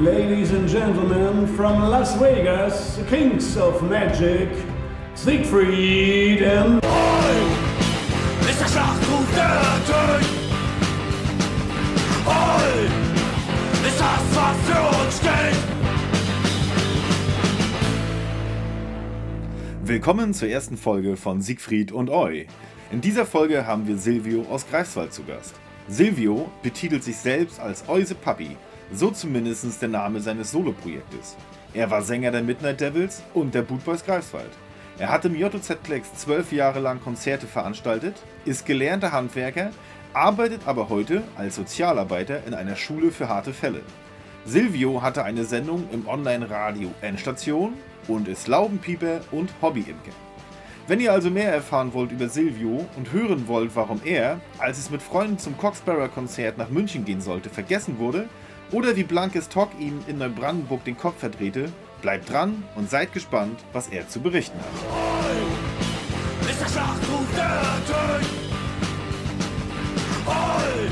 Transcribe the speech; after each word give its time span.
Ladies 0.00 0.52
and 0.52 0.68
gentlemen, 0.68 1.44
from 1.56 1.90
Las 1.90 2.14
Vegas, 2.20 3.00
Kings 3.10 3.56
of 3.56 3.82
Magic, 3.82 4.48
Siegfried 5.16 6.40
and... 6.40 6.84
Oi! 6.84 8.48
Ist 8.48 8.60
der 8.60 8.68
Schlachtruf 8.68 9.26
der 9.34 9.60
Tod! 9.88 10.22
Oi! 12.28 12.86
Ist 13.88 13.98
das, 13.98 14.22
was 14.36 14.56
für 14.68 14.82
uns 15.02 15.16
steht! 15.16 15.58
Willkommen 19.82 20.32
zur 20.32 20.48
ersten 20.48 20.76
Folge 20.76 21.16
von 21.16 21.40
Siegfried 21.40 21.90
und 21.90 22.08
Oi. 22.08 22.46
In 22.92 23.00
dieser 23.00 23.26
Folge 23.26 23.66
haben 23.66 23.88
wir 23.88 23.96
Silvio 23.96 24.42
aus 24.48 24.64
Greifswald 24.70 25.12
zu 25.12 25.24
Gast. 25.24 25.56
Silvio 25.88 26.48
betitelt 26.62 27.02
sich 27.02 27.16
selbst 27.16 27.58
als 27.58 27.88
Euse 27.88 28.14
Papi, 28.14 28.56
so 28.92 29.10
zumindest 29.10 29.80
der 29.80 29.88
Name 29.88 30.20
seines 30.20 30.50
Soloprojektes. 30.50 31.36
Er 31.74 31.90
war 31.90 32.02
Sänger 32.02 32.30
der 32.30 32.42
Midnight 32.42 32.80
Devils 32.80 33.22
und 33.34 33.54
der 33.54 33.62
Bootboys 33.62 34.04
Greifswald. 34.04 34.50
Er 34.98 35.10
hat 35.10 35.24
im 35.24 35.36
JZ-Plex 35.36 36.14
zwölf 36.14 36.50
Jahre 36.50 36.80
lang 36.80 37.00
Konzerte 37.00 37.46
veranstaltet, 37.46 38.16
ist 38.44 38.66
gelernter 38.66 39.12
Handwerker, 39.12 39.70
arbeitet 40.12 40.62
aber 40.66 40.88
heute 40.88 41.22
als 41.36 41.56
Sozialarbeiter 41.56 42.44
in 42.46 42.54
einer 42.54 42.74
Schule 42.74 43.12
für 43.12 43.28
harte 43.28 43.52
Fälle. 43.52 43.82
Silvio 44.44 45.02
hatte 45.02 45.24
eine 45.24 45.44
Sendung 45.44 45.88
im 45.92 46.08
Online-Radio 46.08 46.90
Endstation 47.02 47.74
und 48.08 48.26
ist 48.26 48.48
Laubenpieper 48.48 49.20
und 49.30 49.50
Hobbyimker. 49.60 50.12
Wenn 50.88 51.00
ihr 51.00 51.12
also 51.12 51.28
mehr 51.28 51.52
erfahren 51.52 51.92
wollt 51.92 52.12
über 52.12 52.30
Silvio 52.30 52.86
und 52.96 53.12
hören 53.12 53.46
wollt, 53.46 53.76
warum 53.76 54.00
er, 54.06 54.40
als 54.58 54.78
es 54.78 54.90
mit 54.90 55.02
Freunden 55.02 55.38
zum 55.38 55.58
Coxbearer-Konzert 55.58 56.56
nach 56.56 56.70
München 56.70 57.04
gehen 57.04 57.20
sollte, 57.20 57.50
vergessen 57.50 57.98
wurde, 57.98 58.26
oder 58.72 58.96
wie 58.96 59.04
Blankes 59.04 59.48
Talk 59.48 59.70
ihm 59.78 60.02
in 60.06 60.18
Neubrandenburg 60.18 60.84
den 60.84 60.96
Kopf 60.96 61.18
verdrehte, 61.18 61.72
bleibt 62.02 62.30
dran 62.30 62.64
und 62.76 62.90
seid 62.90 63.12
gespannt, 63.12 63.58
was 63.72 63.88
er 63.88 64.08
zu 64.08 64.20
berichten 64.20 64.58
hat. 64.58 64.66
Oi! 64.92 66.50
Ist 66.50 66.60
der 66.60 66.68
Schlachtruf 66.68 67.26
der 67.34 67.62
Tod! 67.86 68.26
Oi! 70.26 70.86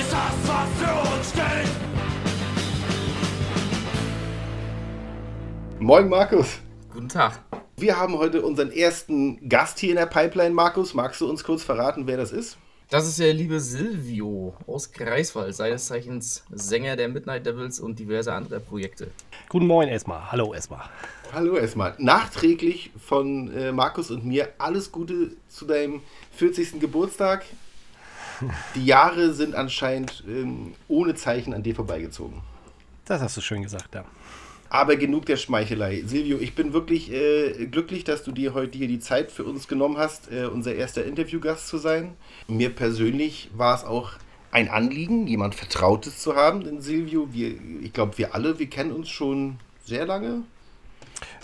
Ist 0.00 0.12
das, 0.12 0.34
was 0.46 0.68
für 0.78 1.14
uns 1.14 1.30
steht! 1.30 1.70
Moin 5.78 6.08
Markus. 6.08 6.60
Guten 6.92 7.08
Tag. 7.08 7.40
Wir 7.76 7.98
haben 7.98 8.18
heute 8.18 8.42
unseren 8.42 8.70
ersten 8.70 9.48
Gast 9.48 9.78
hier 9.78 9.90
in 9.90 9.96
der 9.96 10.06
Pipeline. 10.06 10.54
Markus, 10.54 10.92
magst 10.92 11.20
du 11.22 11.30
uns 11.30 11.42
kurz 11.44 11.62
verraten, 11.62 12.06
wer 12.06 12.18
das 12.18 12.32
ist? 12.32 12.58
Das 12.90 13.06
ist 13.06 13.20
der 13.20 13.32
liebe 13.32 13.60
Silvio 13.60 14.52
aus 14.66 14.90
Greifswald, 14.90 15.54
seines 15.54 15.86
Zeichens 15.86 16.42
Sänger 16.50 16.96
der 16.96 17.08
Midnight 17.08 17.46
Devils 17.46 17.78
und 17.78 18.00
diverse 18.00 18.32
andere 18.32 18.58
Projekte. 18.58 19.12
Guten 19.48 19.68
Morgen 19.68 19.86
erstmal. 19.86 20.32
Hallo 20.32 20.52
erstmal. 20.52 20.88
Hallo 21.32 21.56
erstmal. 21.56 21.94
Nachträglich 21.98 22.90
von 22.98 23.56
äh, 23.56 23.70
Markus 23.70 24.10
und 24.10 24.24
mir 24.24 24.48
alles 24.58 24.90
Gute 24.90 25.36
zu 25.48 25.66
deinem 25.66 26.02
40. 26.32 26.80
Geburtstag. 26.80 27.44
Die 28.74 28.84
Jahre 28.84 29.34
sind 29.34 29.54
anscheinend 29.54 30.24
ähm, 30.26 30.74
ohne 30.88 31.14
Zeichen 31.14 31.54
an 31.54 31.62
dir 31.62 31.76
vorbeigezogen. 31.76 32.42
Das 33.04 33.22
hast 33.22 33.36
du 33.36 33.40
schön 33.40 33.62
gesagt, 33.62 33.94
ja. 33.94 34.04
Aber 34.70 34.94
genug 34.94 35.26
der 35.26 35.36
Schmeichelei. 35.36 36.02
Silvio, 36.06 36.38
ich 36.38 36.54
bin 36.54 36.72
wirklich 36.72 37.12
äh, 37.12 37.66
glücklich, 37.66 38.04
dass 38.04 38.22
du 38.22 38.30
dir 38.30 38.54
heute 38.54 38.78
hier 38.78 38.86
die 38.86 39.00
Zeit 39.00 39.32
für 39.32 39.42
uns 39.42 39.66
genommen 39.66 39.98
hast, 39.98 40.30
äh, 40.30 40.46
unser 40.46 40.74
erster 40.74 41.04
Interviewgast 41.04 41.66
zu 41.66 41.76
sein. 41.76 42.14
Mir 42.46 42.70
persönlich 42.70 43.50
war 43.52 43.74
es 43.74 43.84
auch 43.84 44.12
ein 44.52 44.68
Anliegen, 44.68 45.26
jemand 45.26 45.56
Vertrautes 45.56 46.20
zu 46.20 46.36
haben. 46.36 46.62
Denn 46.62 46.80
Silvio, 46.80 47.32
wir, 47.32 47.54
ich 47.82 47.92
glaube, 47.92 48.16
wir 48.16 48.32
alle, 48.34 48.60
wir 48.60 48.70
kennen 48.70 48.92
uns 48.92 49.08
schon 49.08 49.58
sehr 49.84 50.06
lange. 50.06 50.42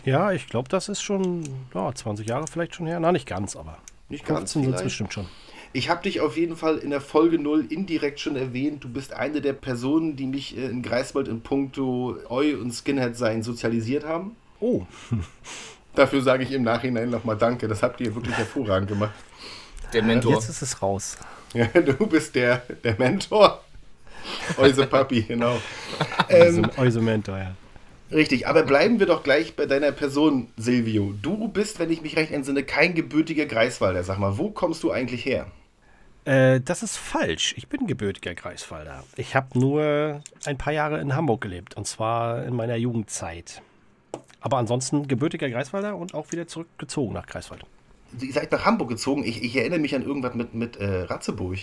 Ja, 0.04 0.31
ich 0.31 0.47
glaube, 0.47 0.69
das 0.69 0.88
ist 0.88 1.03
schon 1.03 1.42
ja, 1.75 1.92
20 1.92 2.28
Jahre 2.28 2.47
vielleicht 2.47 2.76
schon 2.76 2.86
her. 2.86 3.00
Na, 3.00 3.10
nicht 3.10 3.26
ganz, 3.26 3.56
aber 3.56 3.78
Nicht 4.09 4.25
ganz 4.25 4.53
15 4.53 4.62
sind 4.62 4.75
es 4.75 4.82
bestimmt 4.82 5.12
schon. 5.12 5.26
Ich 5.76 5.91
habe 5.91 6.03
dich 6.03 6.22
auf 6.22 6.38
jeden 6.38 6.56
Fall 6.56 6.78
in 6.78 6.88
der 6.88 7.03
Folge 7.03 7.38
0 7.38 7.66
indirekt 7.69 8.19
schon 8.19 8.34
erwähnt. 8.34 8.82
Du 8.82 8.88
bist 8.88 9.12
eine 9.12 9.42
der 9.42 9.53
Personen, 9.53 10.16
die 10.16 10.25
mich 10.25 10.56
äh, 10.56 10.64
in 10.64 10.81
Greifswald 10.81 11.28
in 11.28 11.42
puncto 11.42 12.16
Eu 12.31 12.59
und 12.59 12.72
Skinhead 12.72 13.14
sein 13.14 13.42
sozialisiert 13.42 14.06
haben. 14.06 14.36
Oh, 14.59 14.86
Dafür 15.94 16.22
sage 16.22 16.44
ich 16.44 16.53
im 16.53 16.62
Nachhinein 16.62 17.10
nochmal 17.10 17.36
Danke. 17.36 17.69
Das 17.69 17.82
habt 17.82 18.00
ihr 18.00 18.15
wirklich 18.15 18.34
hervorragend 18.38 18.88
gemacht. 18.88 19.12
Der 19.92 20.03
Mentor. 20.03 20.32
jetzt 20.32 20.48
ist 20.48 20.62
es 20.62 20.81
raus. 20.81 21.19
Ja, 21.53 21.66
du 21.75 22.06
bist 22.06 22.34
der, 22.36 22.62
der 22.82 22.97
Mentor. 22.98 23.62
Euse 24.56 24.86
Papi, 24.86 25.25
genau. 25.25 25.60
Ähm, 26.31 26.70
Euse 26.78 27.03
Mentor, 27.03 27.36
ja. 27.36 27.54
richtig, 28.10 28.48
aber 28.48 28.62
bleiben 28.62 28.98
wir 28.98 29.06
doch 29.06 29.22
gleich 29.22 29.56
bei 29.56 29.66
deiner 29.66 29.92
Person, 29.92 30.48
Silvio. 30.56 31.12
Du 31.20 31.48
bist, 31.48 31.78
wenn 31.81 31.91
ich 31.91 32.00
mich 32.00 32.16
recht 32.16 32.32
entsinne, 32.32 32.62
kein 32.62 32.94
gebürtiger 32.94 33.44
Greifswalder. 33.44 34.03
Sag 34.04 34.19
mal, 34.19 34.38
wo 34.38 34.48
kommst 34.48 34.82
du 34.82 34.91
eigentlich 34.91 35.26
her? 35.26 35.47
Äh, 36.26 36.60
das 36.60 36.82
ist 36.82 36.97
falsch. 36.97 37.54
Ich 37.56 37.69
bin 37.69 37.87
gebürtiger 37.87 38.34
Greifswalder. 38.34 39.04
Ich 39.16 39.37
habe 39.37 39.59
nur 39.59 40.20
ein 40.44 40.59
paar 40.59 40.72
Jahre 40.72 41.00
in 41.00 41.14
Hamburg 41.14 41.41
gelebt. 41.41 41.76
Und 41.76 41.87
zwar 41.87 42.44
in 42.44 42.54
meiner 42.54 42.76
Jugendzeit. 42.76 43.62
Aber 44.41 44.59
ansonsten 44.59 45.09
gebürtiger 45.09 45.48
Greifswalder 45.48 45.97
und 45.97 46.15
auch 46.15 46.32
wieder 46.32 46.47
zurückgezogen 46.47 47.15
nach 47.15 47.26
Greifswald. 47.26 47.62
Ihr 48.20 48.32
seid 48.32 48.50
nach 48.50 48.65
Hamburg 48.65 48.88
gezogen. 48.88 49.25
Ich, 49.25 49.42
ich 49.42 49.56
erinnere 49.56 49.78
mich 49.78 49.94
an 49.94 50.03
irgendwas 50.03 50.34
mit, 50.34 50.54
mit 50.54 50.76
äh, 50.76 51.03
Ratzeburg. 51.03 51.59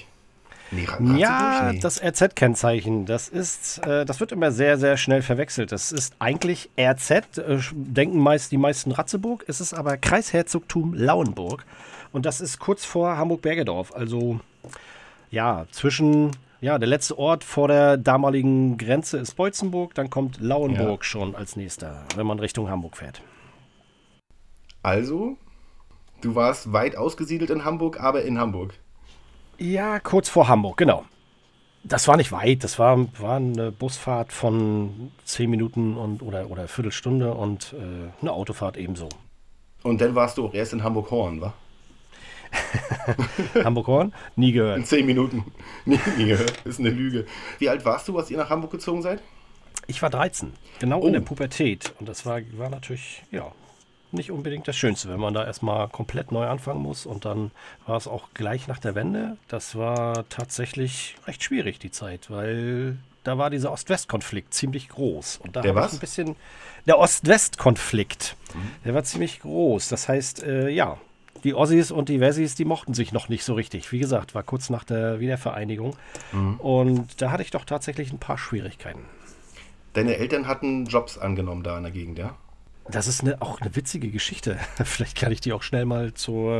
Nee, 0.71 0.85
Ra 0.85 0.93
Ratzeburg? 0.93 1.19
Ja, 1.19 1.71
nee. 1.71 1.79
das 1.79 2.01
RZ-Kennzeichen, 2.01 3.05
das 3.05 3.27
ist, 3.27 3.79
äh, 3.85 4.05
das 4.05 4.19
wird 4.19 4.31
immer 4.31 4.51
sehr, 4.51 4.77
sehr 4.77 4.97
schnell 4.97 5.21
verwechselt. 5.21 5.71
Das 5.71 5.91
ist 5.91 6.15
eigentlich 6.19 6.69
RZ, 6.79 7.37
äh, 7.37 7.59
denken 7.73 8.19
meist 8.19 8.51
die 8.51 8.57
meisten 8.57 8.91
Ratzeburg, 8.91 9.43
es 9.47 9.61
ist 9.61 9.73
aber 9.73 9.97
Kreisherzogtum 9.97 10.93
Lauenburg. 10.93 11.65
Und 12.11 12.25
das 12.25 12.41
ist 12.41 12.59
kurz 12.59 12.85
vor 12.85 13.17
Hamburg-Bergedorf, 13.17 13.93
also 13.93 14.39
ja, 15.33 15.65
zwischen, 15.71 16.29
ja, 16.61 16.77
der 16.77 16.87
letzte 16.87 17.17
Ort 17.17 17.43
vor 17.43 17.67
der 17.67 17.97
damaligen 17.97 18.77
Grenze 18.77 19.17
ist 19.17 19.35
Beutzenburg, 19.35 19.95
dann 19.95 20.11
kommt 20.11 20.39
Lauenburg 20.39 21.03
schon 21.03 21.35
als 21.35 21.55
nächster, 21.55 22.05
wenn 22.15 22.27
man 22.27 22.37
Richtung 22.37 22.69
Hamburg 22.69 22.97
fährt. 22.97 23.21
Also, 24.83 25.35
du 26.21 26.35
warst 26.35 26.71
weit 26.71 26.95
ausgesiedelt 26.95 27.49
in 27.49 27.65
Hamburg, 27.65 27.99
aber 27.99 28.21
in 28.21 28.39
Hamburg. 28.39 28.75
Ja, 29.57 29.99
kurz 29.99 30.29
vor 30.29 30.47
Hamburg, 30.47 30.77
genau. 30.77 31.03
Das 31.83 32.07
war 32.07 32.15
nicht 32.15 32.31
weit, 32.31 32.63
das 32.63 32.77
war, 32.77 33.07
war 33.19 33.37
eine 33.37 33.71
Busfahrt 33.71 34.31
von 34.31 35.11
10 35.25 35.49
Minuten 35.49 35.97
und, 35.97 36.21
oder, 36.21 36.51
oder 36.51 36.67
Viertelstunde 36.67 37.33
und 37.33 37.73
äh, 37.73 38.11
eine 38.21 38.31
Autofahrt 38.31 38.77
ebenso. 38.77 39.09
Und 39.81 39.99
dann 39.99 40.13
warst 40.13 40.37
du 40.37 40.45
auch 40.45 40.53
erst 40.53 40.73
in 40.73 40.83
Hamburg-Horn, 40.83 41.41
wa? 41.41 41.53
Hamburg-Horn? 43.63 44.13
Nie 44.35 44.49
In 44.49 44.53
gehört. 44.53 44.87
zehn 44.87 45.05
Minuten. 45.05 45.43
Nie, 45.85 45.99
nie 46.17 46.25
gehört. 46.27 46.61
Ist 46.65 46.79
eine 46.79 46.89
Lüge. 46.89 47.25
Wie 47.59 47.69
alt 47.69 47.83
warst 47.85 48.07
du, 48.07 48.17
als 48.17 48.31
ihr 48.31 48.37
nach 48.37 48.49
Hamburg 48.49 48.71
gezogen 48.71 49.01
seid? 49.01 49.21
Ich 49.87 50.01
war 50.01 50.09
13, 50.09 50.53
genau 50.79 51.01
Oh. 51.01 51.07
in 51.07 51.13
der 51.13 51.19
Pubertät. 51.19 51.93
Und 51.99 52.07
das 52.07 52.25
war, 52.25 52.39
war 52.53 52.69
natürlich, 52.69 53.23
ja, 53.31 53.51
nicht 54.11 54.31
unbedingt 54.31 54.67
das 54.67 54.77
Schönste, 54.77 55.09
wenn 55.09 55.19
man 55.19 55.33
da 55.33 55.43
erstmal 55.45 55.89
komplett 55.89 56.31
neu 56.31 56.45
anfangen 56.47 56.81
muss. 56.81 57.05
Und 57.05 57.25
dann 57.25 57.51
war 57.85 57.97
es 57.97 58.07
auch 58.07 58.29
gleich 58.33 58.67
nach 58.67 58.79
der 58.79 58.95
Wende. 58.95 59.37
Das 59.47 59.75
war 59.75 60.27
tatsächlich 60.29 61.15
recht 61.27 61.43
schwierig, 61.43 61.79
die 61.79 61.91
Zeit, 61.91 62.29
weil 62.29 62.97
da 63.23 63.37
war 63.37 63.49
dieser 63.49 63.71
Ost-West-Konflikt 63.71 64.53
ziemlich 64.53 64.89
groß. 64.89 65.37
Und 65.43 65.55
da 65.55 65.61
Der 65.61 65.75
was? 65.75 65.93
ein 65.93 65.99
bisschen. 65.99 66.35
Der 66.85 66.99
Ost-West-Konflikt, 66.99 68.35
der 68.85 68.93
war 68.93 69.03
ziemlich 69.03 69.39
groß. 69.41 69.89
Das 69.89 70.07
heißt, 70.07 70.43
äh, 70.43 70.69
ja, 70.69 70.97
die 71.43 71.53
Ossis 71.53 71.91
und 71.91 72.09
die 72.09 72.19
Wessis, 72.19 72.55
die 72.55 72.65
mochten 72.65 72.93
sich 72.93 73.11
noch 73.11 73.29
nicht 73.29 73.43
so 73.43 73.53
richtig. 73.53 73.91
Wie 73.91 73.99
gesagt, 73.99 74.33
war 74.35 74.43
kurz 74.43 74.69
nach 74.69 74.83
der 74.83 75.19
Wiedervereinigung. 75.19 75.95
Und 76.59 77.21
da 77.21 77.31
hatte 77.31 77.43
ich 77.43 77.51
doch 77.51 77.65
tatsächlich 77.65 78.13
ein 78.13 78.19
paar 78.19 78.37
Schwierigkeiten. 78.37 79.05
Deine 79.93 80.15
Eltern 80.17 80.47
hatten 80.47 80.85
Jobs 80.85 81.17
angenommen 81.17 81.63
da 81.63 81.77
in 81.77 81.83
der 81.83 81.91
Gegend, 81.91 82.17
ja? 82.17 82.35
Das 82.89 83.07
ist 83.07 83.21
eine, 83.21 83.41
auch 83.41 83.61
eine 83.61 83.75
witzige 83.75 84.09
Geschichte. 84.09 84.57
Vielleicht 84.83 85.17
kann 85.17 85.31
ich 85.31 85.39
die 85.39 85.53
auch 85.53 85.63
schnell 85.63 85.85
mal 85.85 86.13
zur, 86.13 86.57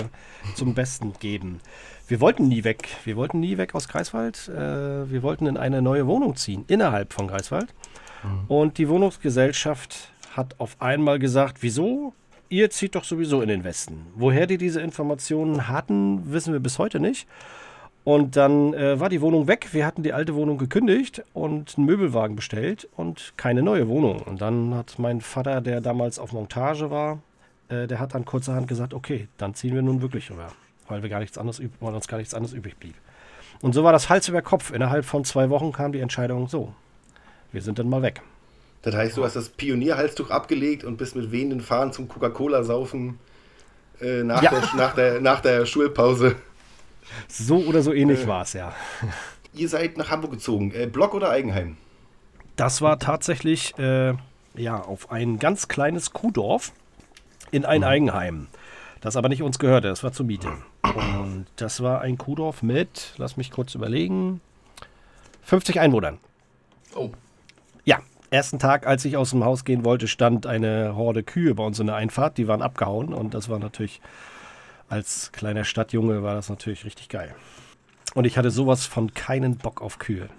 zum 0.55 0.73
Besten 0.73 1.13
geben. 1.19 1.59
Wir 2.07 2.21
wollten 2.21 2.47
nie 2.47 2.63
weg. 2.63 2.87
Wir 3.03 3.17
wollten 3.17 3.39
nie 3.39 3.57
weg 3.57 3.75
aus 3.75 3.87
Greifswald. 3.87 4.47
Äh, 4.47 5.11
wir 5.11 5.23
wollten 5.23 5.47
in 5.47 5.57
eine 5.57 5.81
neue 5.81 6.07
Wohnung 6.07 6.35
ziehen, 6.35 6.63
innerhalb 6.67 7.13
von 7.13 7.27
Greifswald. 7.27 7.73
Und 8.47 8.77
die 8.77 8.87
Wohnungsgesellschaft 8.87 10.13
hat 10.31 10.59
auf 10.59 10.81
einmal 10.81 11.19
gesagt, 11.19 11.57
wieso? 11.61 12.13
Ihr 12.53 12.69
zieht 12.69 12.93
doch 12.93 13.03
sowieso 13.03 13.41
in 13.41 13.47
den 13.47 13.63
Westen. 13.63 14.05
Woher 14.13 14.45
die 14.45 14.59
diese 14.59 14.79
Informationen 14.79 15.69
hatten, 15.69 16.31
wissen 16.31 16.53
wir 16.53 16.59
bis 16.59 16.77
heute 16.77 16.99
nicht. 16.99 17.27
Und 18.03 18.35
dann 18.35 18.75
äh, 18.75 18.99
war 18.99 19.09
die 19.09 19.21
Wohnung 19.21 19.47
weg. 19.47 19.69
Wir 19.71 19.87
hatten 19.87 20.03
die 20.03 20.13
alte 20.13 20.35
Wohnung 20.35 20.59
gekündigt 20.59 21.23
und 21.33 21.75
einen 21.75 21.87
Möbelwagen 21.87 22.35
bestellt 22.35 22.87
und 22.95 23.33
keine 23.37 23.63
neue 23.63 23.87
Wohnung. 23.87 24.21
Und 24.21 24.39
dann 24.39 24.75
hat 24.75 24.99
mein 24.99 25.21
Vater, 25.21 25.61
der 25.61 25.81
damals 25.81 26.19
auf 26.19 26.31
Montage 26.31 26.91
war, 26.91 27.23
äh, 27.69 27.87
der 27.87 27.99
hat 27.99 28.13
dann 28.13 28.23
kurzerhand 28.23 28.67
gesagt, 28.67 28.93
okay, 28.93 29.27
dann 29.39 29.55
ziehen 29.55 29.73
wir 29.73 29.81
nun 29.81 30.03
wirklich 30.03 30.29
rüber, 30.29 30.51
weil 30.87 31.01
wir 31.01 31.09
gar 31.09 31.21
nichts 31.21 31.39
anderes, 31.39 31.59
weil 31.79 31.95
uns 31.95 32.07
gar 32.07 32.19
nichts 32.19 32.35
anderes 32.35 32.53
übrig 32.53 32.77
blieb. 32.77 32.93
Und 33.61 33.73
so 33.73 33.83
war 33.83 33.93
das 33.93 34.09
Hals 34.09 34.27
über 34.27 34.43
Kopf. 34.43 34.69
Innerhalb 34.69 35.05
von 35.05 35.25
zwei 35.25 35.49
Wochen 35.49 35.71
kam 35.71 35.91
die 35.91 36.01
Entscheidung 36.01 36.47
so. 36.47 36.71
Wir 37.51 37.63
sind 37.63 37.79
dann 37.79 37.89
mal 37.89 38.03
weg. 38.03 38.21
Das 38.83 38.95
heißt, 38.95 39.17
du 39.17 39.23
hast 39.23 39.35
das 39.35 39.49
Pionierhalstuch 39.49 40.29
abgelegt 40.29 40.83
und 40.83 40.97
bist 40.97 41.15
mit 41.15 41.31
wehenden 41.31 41.61
Fahnen 41.61 41.91
zum 41.93 42.07
Coca-Cola-Saufen 42.07 43.17
äh, 44.01 44.23
nach, 44.23 44.41
Ja. 44.43 44.51
der, 44.51 44.61
nach, 44.75 44.93
der, 44.95 45.21
nach 45.21 45.39
der 45.39 45.65
Schulpause. 45.65 46.35
So 47.27 47.57
oder 47.65 47.81
so 47.81 47.93
ähnlich 47.93 48.27
war 48.27 48.43
es, 48.43 48.53
ja. 48.53 48.73
Ihr 49.53 49.69
seid 49.69 49.97
nach 49.97 50.09
Hamburg 50.09 50.31
gezogen. 50.31 50.71
Äh, 50.73 50.87
Block 50.87 51.13
oder 51.13 51.29
Eigenheim? 51.29 51.77
Das 52.55 52.81
war 52.81 52.99
tatsächlich 52.99 53.77
äh, 53.79 54.13
ja, 54.55 54.79
auf 54.79 55.11
ein 55.11 55.39
ganz 55.39 55.67
kleines 55.67 56.11
Kuhdorf 56.11 56.71
in 57.51 57.65
ein 57.65 57.83
Eigenheim. 57.83 58.47
Das 59.01 59.15
aber 59.15 59.29
nicht 59.29 59.43
uns 59.43 59.59
gehörte, 59.59 59.87
das 59.89 60.03
war 60.03 60.11
zur 60.11 60.25
Miete. 60.25 60.49
Und 60.83 61.45
das 61.55 61.81
war 61.81 62.01
ein 62.01 62.17
Kuhdorf 62.17 62.63
mit, 62.63 63.13
lass 63.17 63.37
mich 63.37 63.51
kurz 63.51 63.75
überlegen, 63.75 64.41
50 65.43 65.79
Einwohnern. 65.79 66.19
Oh, 66.95 67.11
ersten 68.33 68.59
Tag, 68.59 68.87
als 68.87 69.05
ich 69.05 69.15
aus 69.15 69.29
dem 69.29 69.45
Haus 69.45 69.63
gehen 69.63 69.85
wollte, 69.85 70.07
stand 70.07 70.45
eine 70.45 70.95
Horde 70.95 71.23
Kühe 71.23 71.53
bei 71.55 71.63
uns 71.63 71.79
in 71.79 71.87
der 71.87 71.95
Einfahrt. 71.95 72.37
Die 72.37 72.47
waren 72.47 72.61
abgehauen 72.61 73.13
und 73.13 73.33
das 73.33 73.47
war 73.47 73.59
natürlich, 73.59 74.01
als 74.89 75.31
kleiner 75.31 75.63
Stadtjunge 75.63 76.23
war 76.23 76.35
das 76.35 76.49
natürlich 76.49 76.83
richtig 76.83 77.09
geil. 77.09 77.35
Und 78.15 78.25
ich 78.25 78.37
hatte 78.37 78.51
sowas 78.51 78.85
von 78.85 79.13
keinen 79.13 79.57
Bock 79.57 79.81
auf 79.81 79.99
Kühe. 79.99 80.29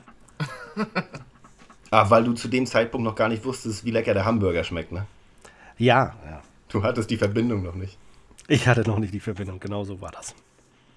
Ah, 1.91 2.11
weil 2.11 2.25
du 2.25 2.32
zu 2.32 2.49
dem 2.49 2.67
Zeitpunkt 2.67 3.05
noch 3.05 3.14
gar 3.14 3.29
nicht 3.29 3.44
wusstest, 3.44 3.85
wie 3.85 3.93
lecker 3.93 4.14
der 4.14 4.25
Hamburger 4.25 4.64
schmeckt, 4.64 4.90
ne? 4.90 5.06
Ja, 5.79 6.14
ja. 6.29 6.43
Du 6.69 6.82
hattest 6.82 7.08
die 7.11 7.17
Verbindung 7.17 7.62
noch 7.62 7.76
nicht. 7.76 7.97
Ich 8.49 8.67
hatte 8.67 8.82
noch 8.82 8.99
nicht 8.99 9.14
die 9.14 9.20
Verbindung, 9.20 9.61
genau 9.61 9.85
so 9.85 10.00
war 10.00 10.11
das. 10.11 10.35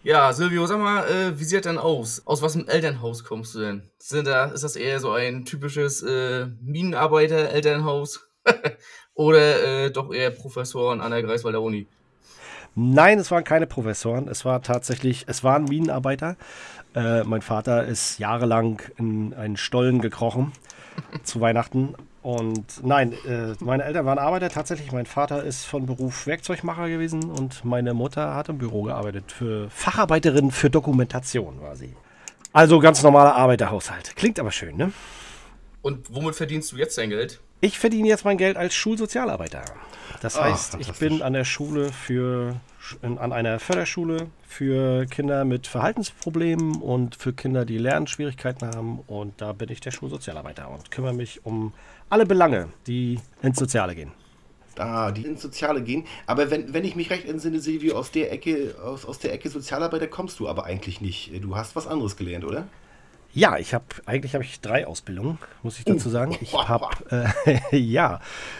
Ja, 0.07 0.31
Silvio, 0.31 0.65
sag 0.67 0.79
mal, 0.79 1.05
äh, 1.05 1.37
wie 1.37 1.43
sieht 1.43 1.65
das 1.65 1.69
denn 1.69 1.77
aus? 1.77 2.21
Aus 2.25 2.41
was 2.41 2.55
im 2.55 2.65
Elternhaus 2.65 3.25
kommst 3.25 3.53
du 3.53 3.59
denn? 3.59 3.89
Sind 3.97 4.25
da, 4.25 4.45
ist 4.45 4.63
das 4.63 4.77
eher 4.77 5.01
so 5.01 5.11
ein 5.11 5.43
typisches 5.43 6.01
äh, 6.01 6.45
Minenarbeiter-Elternhaus? 6.61 8.25
Oder 9.15 9.87
äh, 9.87 9.91
doch 9.91 10.13
eher 10.13 10.31
Professoren 10.31 11.01
an 11.01 11.11
der 11.11 11.23
Greifswalder 11.23 11.61
Uni? 11.61 11.87
Nein, 12.73 13.19
es 13.19 13.31
waren 13.31 13.43
keine 13.43 13.67
Professoren. 13.67 14.29
Es 14.29 14.45
war 14.45 14.61
tatsächlich, 14.61 15.25
es 15.27 15.43
waren 15.43 15.65
Minenarbeiter. 15.65 16.37
Äh, 16.95 17.25
mein 17.25 17.41
Vater 17.41 17.83
ist 17.83 18.17
jahrelang 18.17 18.81
in 18.95 19.33
einen 19.33 19.57
Stollen 19.57 19.99
gekrochen 19.99 20.53
zu 21.23 21.41
Weihnachten. 21.41 21.95
Und 22.27 22.83
nein, 22.83 23.13
äh, 23.25 23.53
meine 23.61 23.85
Eltern 23.85 24.05
waren 24.05 24.17
Arbeiter. 24.19 24.49
Tatsächlich, 24.49 24.91
mein 24.91 25.05
Vater 25.05 25.45
ist 25.45 25.63
von 25.63 25.85
Beruf 25.85 26.27
Werkzeugmacher 26.27 26.89
gewesen 26.89 27.31
und 27.31 27.63
meine 27.63 27.93
Mutter 27.93 28.35
hat 28.35 28.49
im 28.49 28.57
Büro 28.57 28.83
gearbeitet. 28.83 29.31
Für 29.31 29.69
Facharbeiterin 29.69 30.51
für 30.51 30.69
Dokumentation 30.69 31.61
war 31.61 31.77
sie. 31.77 31.95
Also 32.51 32.79
ganz 32.79 33.01
normaler 33.01 33.33
Arbeiterhaushalt. 33.33 34.13
Klingt 34.17 34.41
aber 34.41 34.51
schön, 34.51 34.75
ne? 34.75 34.91
Und 35.81 36.13
womit 36.13 36.35
verdienst 36.35 36.73
du 36.73 36.75
jetzt 36.75 36.97
dein 36.97 37.11
Geld? 37.11 37.39
Ich 37.61 37.79
verdiene 37.79 38.09
jetzt 38.09 38.25
mein 38.25 38.37
Geld 38.37 38.57
als 38.57 38.75
Schulsozialarbeiter. 38.75 39.63
Das 40.21 40.37
Ah, 40.37 40.51
heißt, 40.51 40.75
ich 40.79 40.91
bin 40.99 41.21
an 41.21 41.31
der 41.31 41.45
Schule 41.45 41.93
für 41.93 42.59
an 43.01 43.33
einer 43.33 43.59
Förderschule 43.59 44.27
für 44.47 45.05
Kinder 45.07 45.45
mit 45.45 45.67
Verhaltensproblemen 45.67 46.81
und 46.81 47.15
für 47.15 47.33
Kinder, 47.33 47.65
die 47.65 47.77
Lernschwierigkeiten 47.77 48.67
haben. 48.67 48.99
Und 49.07 49.41
da 49.41 49.53
bin 49.53 49.69
ich 49.69 49.79
der 49.79 49.91
Schulsozialarbeiter 49.91 50.69
und 50.69 50.91
kümmere 50.91 51.13
mich 51.13 51.45
um 51.45 51.73
alle 52.09 52.25
Belange, 52.25 52.69
die 52.85 53.19
ins 53.41 53.57
Soziale 53.57 53.95
gehen. 53.95 54.11
Ah, 54.77 55.11
die 55.11 55.25
ins 55.25 55.41
Soziale 55.41 55.81
gehen. 55.81 56.05
Aber 56.25 56.51
wenn, 56.51 56.73
wenn 56.73 56.83
ich 56.83 56.95
mich 56.95 57.09
recht 57.09 57.27
entsinne, 57.27 57.59
Silvio, 57.59 57.95
aus 57.95 58.11
der 58.11 58.31
Ecke, 58.31 58.75
aus, 58.83 59.05
aus 59.05 59.19
der 59.19 59.33
Ecke 59.33 59.49
Sozialarbeiter 59.49 60.07
kommst 60.07 60.39
du 60.39 60.47
aber 60.47 60.65
eigentlich 60.65 61.01
nicht. 61.01 61.31
Du 61.41 61.55
hast 61.55 61.75
was 61.75 61.87
anderes 61.87 62.15
gelernt, 62.15 62.45
oder? 62.45 62.67
Ja, 63.33 63.57
ich 63.57 63.73
habe 63.73 63.85
eigentlich 64.05 64.33
habe 64.33 64.43
ich 64.43 64.61
drei 64.61 64.87
Ausbildungen, 64.87 65.37
muss 65.61 65.77
ich 65.77 65.85
dazu 65.85 66.09
sagen. 66.09 66.35
Ich 66.41 66.53
habe 66.67 66.87
äh, 67.71 67.77
ja, 67.77 68.19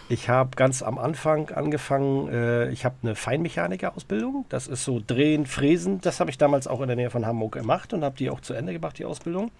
ich 0.09 0.29
habe 0.29 0.51
ganz 0.55 0.83
am 0.83 0.97
Anfang 0.97 1.49
angefangen. 1.49 2.27
Äh, 2.29 2.69
ich 2.69 2.85
habe 2.85 2.95
eine 3.01 3.15
Feinmechaniker-Ausbildung. 3.15 4.45
Das 4.49 4.67
ist 4.67 4.83
so 4.83 5.01
Drehen, 5.05 5.45
Fräsen. 5.45 6.01
Das 6.01 6.19
habe 6.19 6.29
ich 6.29 6.37
damals 6.37 6.67
auch 6.67 6.81
in 6.81 6.87
der 6.87 6.95
Nähe 6.95 7.09
von 7.09 7.25
Hamburg 7.25 7.53
gemacht 7.53 7.93
und 7.93 8.03
habe 8.03 8.17
die 8.17 8.29
auch 8.29 8.41
zu 8.41 8.53
Ende 8.53 8.73
gemacht, 8.73 8.97
die 8.99 9.05
Ausbildung. 9.05 9.51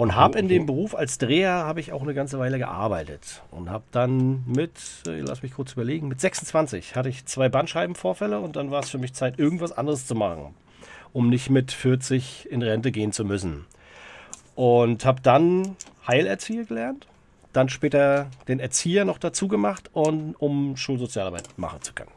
Und 0.00 0.14
habe 0.14 0.38
in 0.38 0.48
dem 0.48 0.64
Beruf 0.64 0.94
als 0.94 1.18
Dreher 1.18 1.52
habe 1.52 1.78
ich 1.78 1.92
auch 1.92 2.00
eine 2.00 2.14
ganze 2.14 2.38
Weile 2.38 2.56
gearbeitet 2.56 3.42
und 3.50 3.68
habe 3.68 3.84
dann 3.90 4.42
mit, 4.46 4.72
äh, 5.06 5.20
lass 5.20 5.42
mich 5.42 5.52
kurz 5.52 5.74
überlegen, 5.74 6.08
mit 6.08 6.22
26 6.22 6.96
hatte 6.96 7.10
ich 7.10 7.26
zwei 7.26 7.50
Bandscheibenvorfälle 7.50 8.40
und 8.40 8.56
dann 8.56 8.70
war 8.70 8.82
es 8.82 8.88
für 8.88 8.96
mich 8.96 9.12
Zeit, 9.12 9.38
irgendwas 9.38 9.72
anderes 9.72 10.06
zu 10.06 10.14
machen, 10.14 10.54
um 11.12 11.28
nicht 11.28 11.50
mit 11.50 11.70
40 11.70 12.50
in 12.50 12.62
Rente 12.62 12.92
gehen 12.92 13.12
zu 13.12 13.26
müssen. 13.26 13.66
Und 14.54 15.04
habe 15.04 15.20
dann 15.20 15.76
Heilerzieher 16.06 16.64
gelernt, 16.64 17.06
dann 17.52 17.68
später 17.68 18.30
den 18.48 18.58
Erzieher 18.58 19.04
noch 19.04 19.18
dazu 19.18 19.48
gemacht, 19.48 19.90
und, 19.92 20.34
um 20.38 20.78
Schulsozialarbeit 20.78 21.58
machen 21.58 21.82
zu 21.82 21.92
können. 21.92 22.12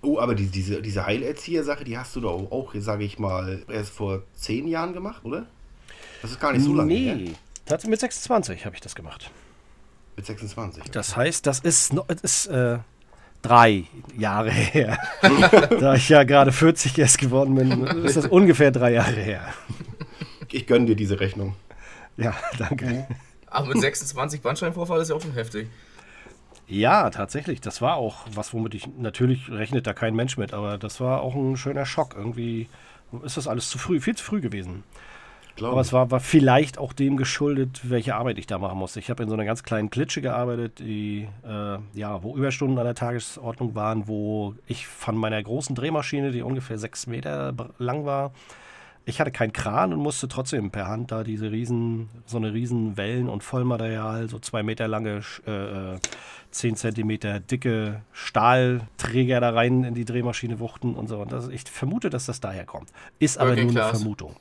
Oh, 0.00 0.18
aber 0.18 0.34
die, 0.34 0.46
diese, 0.46 0.80
diese 0.80 1.04
Heilerzieher-Sache, 1.04 1.84
die 1.84 1.98
hast 1.98 2.16
du 2.16 2.22
doch 2.22 2.50
auch, 2.50 2.72
sage 2.76 3.04
ich 3.04 3.18
mal, 3.18 3.62
erst 3.70 3.90
vor 3.90 4.22
zehn 4.32 4.66
Jahren 4.68 4.94
gemacht, 4.94 5.22
oder? 5.26 5.44
Das 6.22 6.30
ist 6.30 6.40
gar 6.40 6.52
nicht 6.52 6.64
so 6.64 6.72
lange 6.72 6.94
her. 6.94 7.14
nee, 7.16 7.32
tats- 7.66 7.86
mit 7.86 8.00
26 8.00 8.64
habe 8.64 8.74
ich 8.74 8.80
das 8.80 8.94
gemacht. 8.94 9.30
Mit 10.16 10.24
26. 10.26 10.84
Das 10.92 11.16
heißt, 11.16 11.46
das 11.46 11.58
ist, 11.60 11.92
noch, 11.92 12.04
es 12.08 12.20
ist 12.22 12.46
äh, 12.46 12.78
drei 13.42 13.84
Jahre 14.16 14.50
her. 14.50 14.98
da 15.80 15.94
ich 15.94 16.08
ja 16.08 16.22
gerade 16.22 16.52
40 16.52 16.96
erst 16.98 17.18
geworden 17.18 17.54
bin, 17.54 17.82
ist 18.04 18.16
das 18.16 18.26
ungefähr 18.26 18.70
drei 18.70 18.92
Jahre 18.92 19.20
her. 19.20 19.52
Ich 20.50 20.66
gönne 20.66 20.86
dir 20.86 20.96
diese 20.96 21.18
Rechnung. 21.18 21.56
Ja, 22.16 22.34
danke. 22.58 23.06
Ach, 23.50 23.64
mit 23.66 23.80
26 23.80 24.42
Bandscheibenvorfall 24.42 25.00
ist 25.00 25.08
ja 25.08 25.16
auch 25.16 25.22
schon 25.22 25.32
heftig. 25.32 25.68
Ja, 26.68 27.10
tatsächlich. 27.10 27.60
Das 27.60 27.80
war 27.82 27.96
auch 27.96 28.26
was, 28.32 28.52
womit 28.54 28.74
ich 28.74 28.86
natürlich 28.98 29.50
rechnet 29.50 29.86
da 29.86 29.92
kein 29.94 30.14
Mensch 30.14 30.36
mit, 30.36 30.52
aber 30.54 30.78
das 30.78 31.00
war 31.00 31.20
auch 31.22 31.34
ein 31.34 31.56
schöner 31.56 31.84
Schock. 31.86 32.14
Irgendwie 32.16 32.68
ist 33.24 33.36
das 33.36 33.48
alles 33.48 33.68
zu 33.68 33.78
früh, 33.78 34.00
viel 34.00 34.14
zu 34.16 34.24
früh 34.24 34.40
gewesen. 34.40 34.84
Glaube 35.56 35.72
Aber 35.72 35.80
es 35.82 35.92
war, 35.92 36.10
war 36.10 36.20
vielleicht 36.20 36.78
auch 36.78 36.92
dem 36.92 37.16
geschuldet, 37.16 37.80
welche 37.84 38.14
Arbeit 38.14 38.38
ich 38.38 38.46
da 38.46 38.58
machen 38.58 38.78
musste. 38.78 39.00
Ich 39.00 39.10
habe 39.10 39.22
in 39.22 39.28
so 39.28 39.34
einer 39.34 39.44
ganz 39.44 39.62
kleinen 39.62 39.90
Klitsche 39.90 40.22
gearbeitet, 40.22 40.78
die, 40.78 41.28
äh, 41.44 41.78
ja, 41.92 42.22
wo 42.22 42.34
Überstunden 42.36 42.78
an 42.78 42.84
der 42.84 42.94
Tagesordnung 42.94 43.74
waren, 43.74 44.08
wo 44.08 44.54
ich 44.66 44.86
von 44.86 45.16
meiner 45.16 45.42
großen 45.42 45.74
Drehmaschine, 45.74 46.30
die 46.30 46.42
ungefähr 46.42 46.78
sechs 46.78 47.06
Meter 47.06 47.54
lang 47.78 48.04
war, 48.06 48.32
ich 49.04 49.20
hatte 49.20 49.32
keinen 49.32 49.52
Kran 49.52 49.92
und 49.92 49.98
musste 49.98 50.28
trotzdem 50.28 50.70
per 50.70 50.86
Hand 50.86 51.10
da 51.10 51.24
diese 51.24 51.50
riesen, 51.50 52.08
so 52.24 52.36
eine 52.36 52.52
riesen 52.52 52.96
Wellen- 52.96 53.28
und 53.28 53.42
Vollmaterial, 53.42 54.28
so 54.28 54.38
zwei 54.38 54.62
Meter 54.62 54.86
lange, 54.86 55.22
äh, 55.46 55.94
äh, 55.94 55.98
zehn 56.50 56.76
Zentimeter 56.76 57.40
dicke 57.40 58.02
Stahlträger 58.12 59.40
da 59.40 59.50
rein 59.50 59.84
in 59.84 59.94
die 59.94 60.04
Drehmaschine 60.04 60.60
wuchten 60.60 60.94
und 60.94 61.08
so. 61.08 61.18
Und 61.18 61.32
das, 61.32 61.48
ich 61.48 61.62
vermute, 61.62 62.10
dass 62.10 62.26
das 62.26 62.40
daher 62.40 62.64
kommt. 62.64 62.90
Ist 63.18 63.38
aber 63.38 63.50
Working 63.50 63.72
nur 63.72 63.82
eine. 63.82 63.94
Vermutung. 63.94 64.36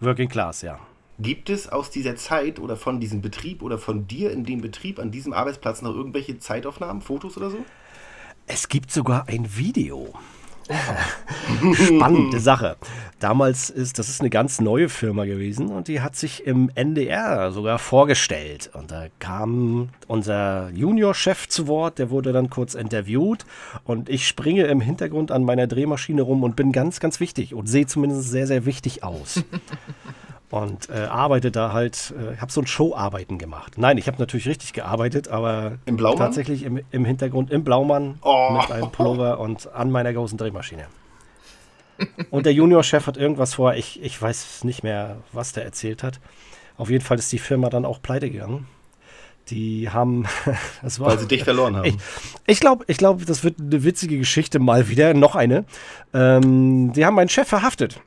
Working 0.00 0.28
Class, 0.28 0.62
ja. 0.62 0.80
Gibt 1.18 1.50
es 1.50 1.68
aus 1.68 1.90
dieser 1.90 2.16
Zeit 2.16 2.58
oder 2.58 2.76
von 2.76 3.00
diesem 3.00 3.20
Betrieb 3.20 3.62
oder 3.62 3.76
von 3.76 4.06
dir 4.06 4.30
in 4.30 4.44
dem 4.44 4.62
Betrieb, 4.62 4.98
an 4.98 5.10
diesem 5.10 5.34
Arbeitsplatz 5.34 5.82
noch 5.82 5.94
irgendwelche 5.94 6.38
Zeitaufnahmen, 6.38 7.02
Fotos 7.02 7.36
oder 7.36 7.50
so? 7.50 7.58
Es 8.46 8.68
gibt 8.68 8.90
sogar 8.90 9.28
ein 9.28 9.56
Video. 9.56 10.14
Spannende 11.74 12.40
Sache. 12.40 12.76
Damals 13.18 13.68
ist, 13.68 13.98
das 13.98 14.08
ist 14.08 14.20
eine 14.20 14.30
ganz 14.30 14.60
neue 14.60 14.88
Firma 14.88 15.26
gewesen 15.26 15.68
und 15.68 15.88
die 15.88 16.00
hat 16.00 16.16
sich 16.16 16.46
im 16.46 16.70
NDR 16.74 17.52
sogar 17.52 17.78
vorgestellt. 17.78 18.70
Und 18.72 18.90
da 18.90 19.08
kam 19.18 19.90
unser 20.06 20.70
Juniorchef 20.70 21.46
zu 21.48 21.66
Wort, 21.68 21.98
der 21.98 22.10
wurde 22.10 22.32
dann 22.32 22.48
kurz 22.48 22.74
interviewt 22.74 23.44
und 23.84 24.08
ich 24.08 24.26
springe 24.26 24.64
im 24.64 24.80
Hintergrund 24.80 25.32
an 25.32 25.44
meiner 25.44 25.66
Drehmaschine 25.66 26.22
rum 26.22 26.42
und 26.42 26.56
bin 26.56 26.72
ganz, 26.72 26.98
ganz 26.98 27.20
wichtig 27.20 27.54
und 27.54 27.66
sehe 27.66 27.86
zumindest 27.86 28.30
sehr, 28.30 28.46
sehr 28.46 28.64
wichtig 28.64 29.04
aus. 29.04 29.44
Und 30.50 30.88
äh, 30.90 31.04
arbeite 31.04 31.52
da 31.52 31.72
halt, 31.72 32.12
äh, 32.18 32.36
habe 32.38 32.50
so 32.50 32.60
ein 32.60 32.66
Showarbeiten 32.66 33.38
gemacht. 33.38 33.74
Nein, 33.78 33.98
ich 33.98 34.08
habe 34.08 34.18
natürlich 34.18 34.48
richtig 34.48 34.72
gearbeitet, 34.72 35.28
aber 35.28 35.78
Im 35.86 35.96
tatsächlich 35.96 36.64
im, 36.64 36.80
im 36.90 37.04
Hintergrund 37.04 37.52
im 37.52 37.62
Blaumann 37.62 38.18
Oh. 38.22 38.58
mit 38.60 38.70
einem 38.72 38.90
Pullover 38.90 39.38
und 39.38 39.72
an 39.72 39.92
meiner 39.92 40.12
großen 40.12 40.36
Drehmaschine. 40.36 40.86
Und 42.30 42.46
der 42.46 42.52
Juniorchef 42.52 43.06
hat 43.06 43.16
irgendwas 43.16 43.54
vor, 43.54 43.74
ich, 43.74 44.02
ich 44.02 44.20
weiß 44.20 44.64
nicht 44.64 44.82
mehr, 44.82 45.18
was 45.32 45.52
der 45.52 45.64
erzählt 45.64 46.02
hat. 46.02 46.18
Auf 46.76 46.90
jeden 46.90 47.04
Fall 47.04 47.18
ist 47.18 47.30
die 47.30 47.38
Firma 47.38 47.68
dann 47.70 47.84
auch 47.84 48.02
pleite 48.02 48.30
gegangen. 48.30 48.66
Die 49.50 49.88
haben, 49.90 50.26
das 50.82 50.98
war, 50.98 51.08
Weil 51.08 51.18
sie 51.18 51.28
dich 51.28 51.44
verloren 51.44 51.76
haben. 51.76 51.84
ich, 51.84 51.96
ich 52.46 52.60
glaube, 52.60 52.84
ich 52.88 52.96
glaub, 52.96 53.24
das 53.26 53.44
wird 53.44 53.60
eine 53.60 53.84
witzige 53.84 54.18
Geschichte 54.18 54.58
mal 54.58 54.88
wieder, 54.88 55.14
noch 55.14 55.36
eine. 55.36 55.64
Ähm, 56.14 56.92
die 56.92 57.04
haben 57.06 57.14
meinen 57.14 57.28
Chef 57.28 57.46
verhaftet. 57.48 58.00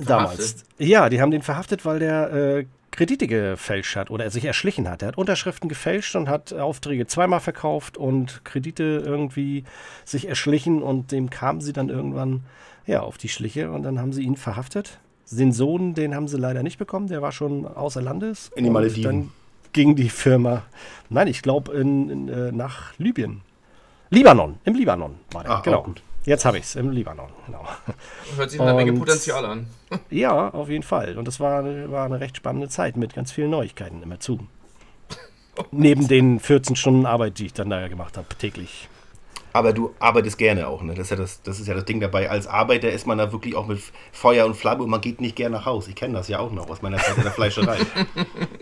Damals. 0.00 0.64
Ja, 0.78 1.08
die 1.08 1.20
haben 1.20 1.30
den 1.30 1.42
verhaftet, 1.42 1.84
weil 1.84 1.98
der 1.98 2.32
äh, 2.32 2.66
Kredite 2.90 3.26
gefälscht 3.26 3.96
hat 3.96 4.10
oder 4.10 4.24
er 4.24 4.30
sich 4.30 4.44
erschlichen 4.44 4.88
hat. 4.88 5.02
Er 5.02 5.08
hat 5.08 5.18
Unterschriften 5.18 5.68
gefälscht 5.68 6.14
und 6.16 6.28
hat 6.28 6.52
Aufträge 6.52 7.06
zweimal 7.06 7.40
verkauft 7.40 7.96
und 7.96 8.44
Kredite 8.44 9.02
irgendwie 9.04 9.64
sich 10.04 10.28
erschlichen 10.28 10.82
und 10.82 11.12
dem 11.12 11.30
kamen 11.30 11.60
sie 11.60 11.72
dann 11.72 11.88
irgendwann 11.88 12.42
ja, 12.86 13.00
auf 13.00 13.18
die 13.18 13.28
Schliche 13.28 13.70
und 13.70 13.82
dann 13.82 13.98
haben 14.00 14.12
sie 14.12 14.22
ihn 14.22 14.36
verhaftet. 14.36 14.98
Den 15.30 15.52
Sohn, 15.52 15.94
den 15.94 16.14
haben 16.14 16.28
sie 16.28 16.36
leider 16.36 16.62
nicht 16.62 16.78
bekommen, 16.78 17.06
der 17.06 17.22
war 17.22 17.32
schon 17.32 17.66
außer 17.66 18.02
Landes. 18.02 18.50
In 18.54 18.64
die 18.64 18.68
Und 18.68 18.74
Malediven. 18.74 19.02
Dann, 19.04 19.30
ging 19.72 19.96
die 19.96 20.10
Firma, 20.10 20.64
nein, 21.08 21.28
ich 21.28 21.40
glaube 21.40 21.72
in, 21.72 22.10
in, 22.10 22.28
äh, 22.28 22.52
nach 22.52 22.92
Libyen. 22.98 23.40
Libanon, 24.10 24.58
im 24.64 24.74
Libanon 24.74 25.14
war 25.30 25.44
der, 25.44 25.52
Ah, 25.52 25.58
auch 25.58 25.62
genau. 25.62 25.82
gut. 25.84 26.02
Jetzt 26.24 26.44
habe 26.44 26.58
ich 26.58 26.64
es, 26.64 26.76
im 26.76 26.90
Libanon, 26.90 27.30
genau. 27.46 27.66
Hört 28.36 28.50
sich 28.50 28.60
einer 28.60 28.74
Menge 28.74 28.92
Potenzial 28.92 29.44
an. 29.44 29.66
Ja, 30.10 30.48
auf 30.50 30.68
jeden 30.70 30.84
Fall. 30.84 31.18
Und 31.18 31.28
das 31.28 31.38
war, 31.40 31.58
eine- 31.60 31.90
war 31.90 32.06
eine 32.06 32.18
recht 32.20 32.36
spannende 32.36 32.68
Zeit 32.68 32.96
mit 32.96 33.14
ganz 33.14 33.30
vielen 33.32 33.50
Neuigkeiten 33.50 34.02
immer 34.02 34.20
zu. 34.20 34.38
Neben 35.70 36.08
den 36.08 36.40
14 36.40 36.76
Stunden 36.76 37.04
Arbeit, 37.04 37.38
die 37.38 37.46
ich 37.46 37.52
dann 37.52 37.68
da 37.68 37.86
gemacht 37.88 38.16
habe, 38.16 38.26
täglich. 38.38 38.88
Aber 39.54 39.74
du 39.74 39.94
arbeitest 39.98 40.38
gerne 40.38 40.66
auch, 40.66 40.80
ne? 40.80 40.94
Das 40.94 41.06
ist, 41.06 41.10
ja 41.10 41.16
das, 41.16 41.42
das 41.42 41.60
ist 41.60 41.66
ja 41.66 41.74
das 41.74 41.84
Ding 41.84 42.00
dabei. 42.00 42.30
Als 42.30 42.46
Arbeiter 42.46 42.90
ist 42.90 43.06
man 43.06 43.18
da 43.18 43.32
wirklich 43.32 43.54
auch 43.54 43.66
mit 43.66 43.82
Feuer 44.10 44.46
und 44.46 44.54
Flamme 44.54 44.82
und 44.82 44.88
man 44.88 45.02
geht 45.02 45.20
nicht 45.20 45.36
gerne 45.36 45.56
nach 45.56 45.66
Hause. 45.66 45.90
Ich 45.90 45.96
kenne 45.96 46.14
das 46.14 46.28
ja 46.28 46.38
auch 46.38 46.50
noch 46.52 46.70
aus 46.70 46.80
meiner 46.80 46.96
Zeit 46.96 47.18
in 47.18 47.22
der 47.24 47.32
Fleischerei. 47.32 47.76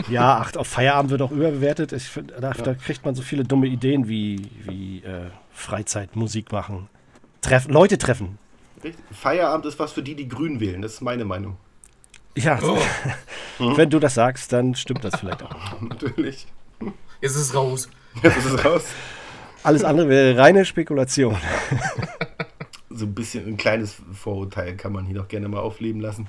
Ja, 0.09 0.39
ach, 0.45 0.57
auf 0.57 0.67
Feierabend 0.67 1.13
wird 1.13 1.23
auch 1.23 1.31
überbewertet. 1.31 1.93
Ich, 1.93 2.11
da, 2.41 2.51
da 2.51 2.75
kriegt 2.75 3.05
man 3.05 3.15
so 3.15 3.23
viele 3.23 3.45
dumme 3.45 3.69
Ideen 3.69 4.09
wie, 4.09 4.51
wie 4.65 4.99
äh, 5.05 5.27
Freizeit, 5.53 6.17
Musik 6.17 6.51
machen, 6.51 6.89
treff, 7.41 7.69
Leute 7.69 7.99
treffen. 7.99 8.39
Richtig. 8.83 9.05
Feierabend 9.13 9.67
ist 9.67 9.79
was 9.79 9.93
für 9.93 10.03
die, 10.03 10.15
die 10.15 10.29
grün 10.29 10.61
wählen. 10.61 10.83
Das 10.83 10.95
ist 10.95 11.01
meine 11.01 11.25
Meinung. 11.25 11.57
Ja, 12.37 12.59
wenn 13.59 13.91
du 13.91 13.99
das 13.99 14.15
sagst, 14.15 14.53
dann 14.53 14.75
stimmt 14.75 15.05
das 15.05 15.19
vielleicht 15.19 15.43
auch. 15.43 15.55
Natürlich. 15.81 16.47
Jetzt 17.21 17.37
ist 17.37 17.43
es 17.43 17.55
raus. 17.55 17.89
Jetzt 18.23 18.39
ist 18.39 18.47
es 18.47 18.65
raus. 18.65 18.85
Alles 19.63 19.85
andere 19.85 20.09
wäre 20.09 20.39
reine 20.39 20.65
Spekulation. 20.65 21.37
So 22.93 23.07
ein 23.07 23.15
bisschen 23.15 23.47
ein 23.47 23.57
kleines 23.57 23.95
Vorurteil 24.13 24.77
kann 24.77 24.93
man 24.93 25.07
hier 25.07 25.15
doch 25.15 25.29
gerne 25.29 25.49
mal 25.49 25.61
aufleben 25.61 26.01
lassen. 26.01 26.29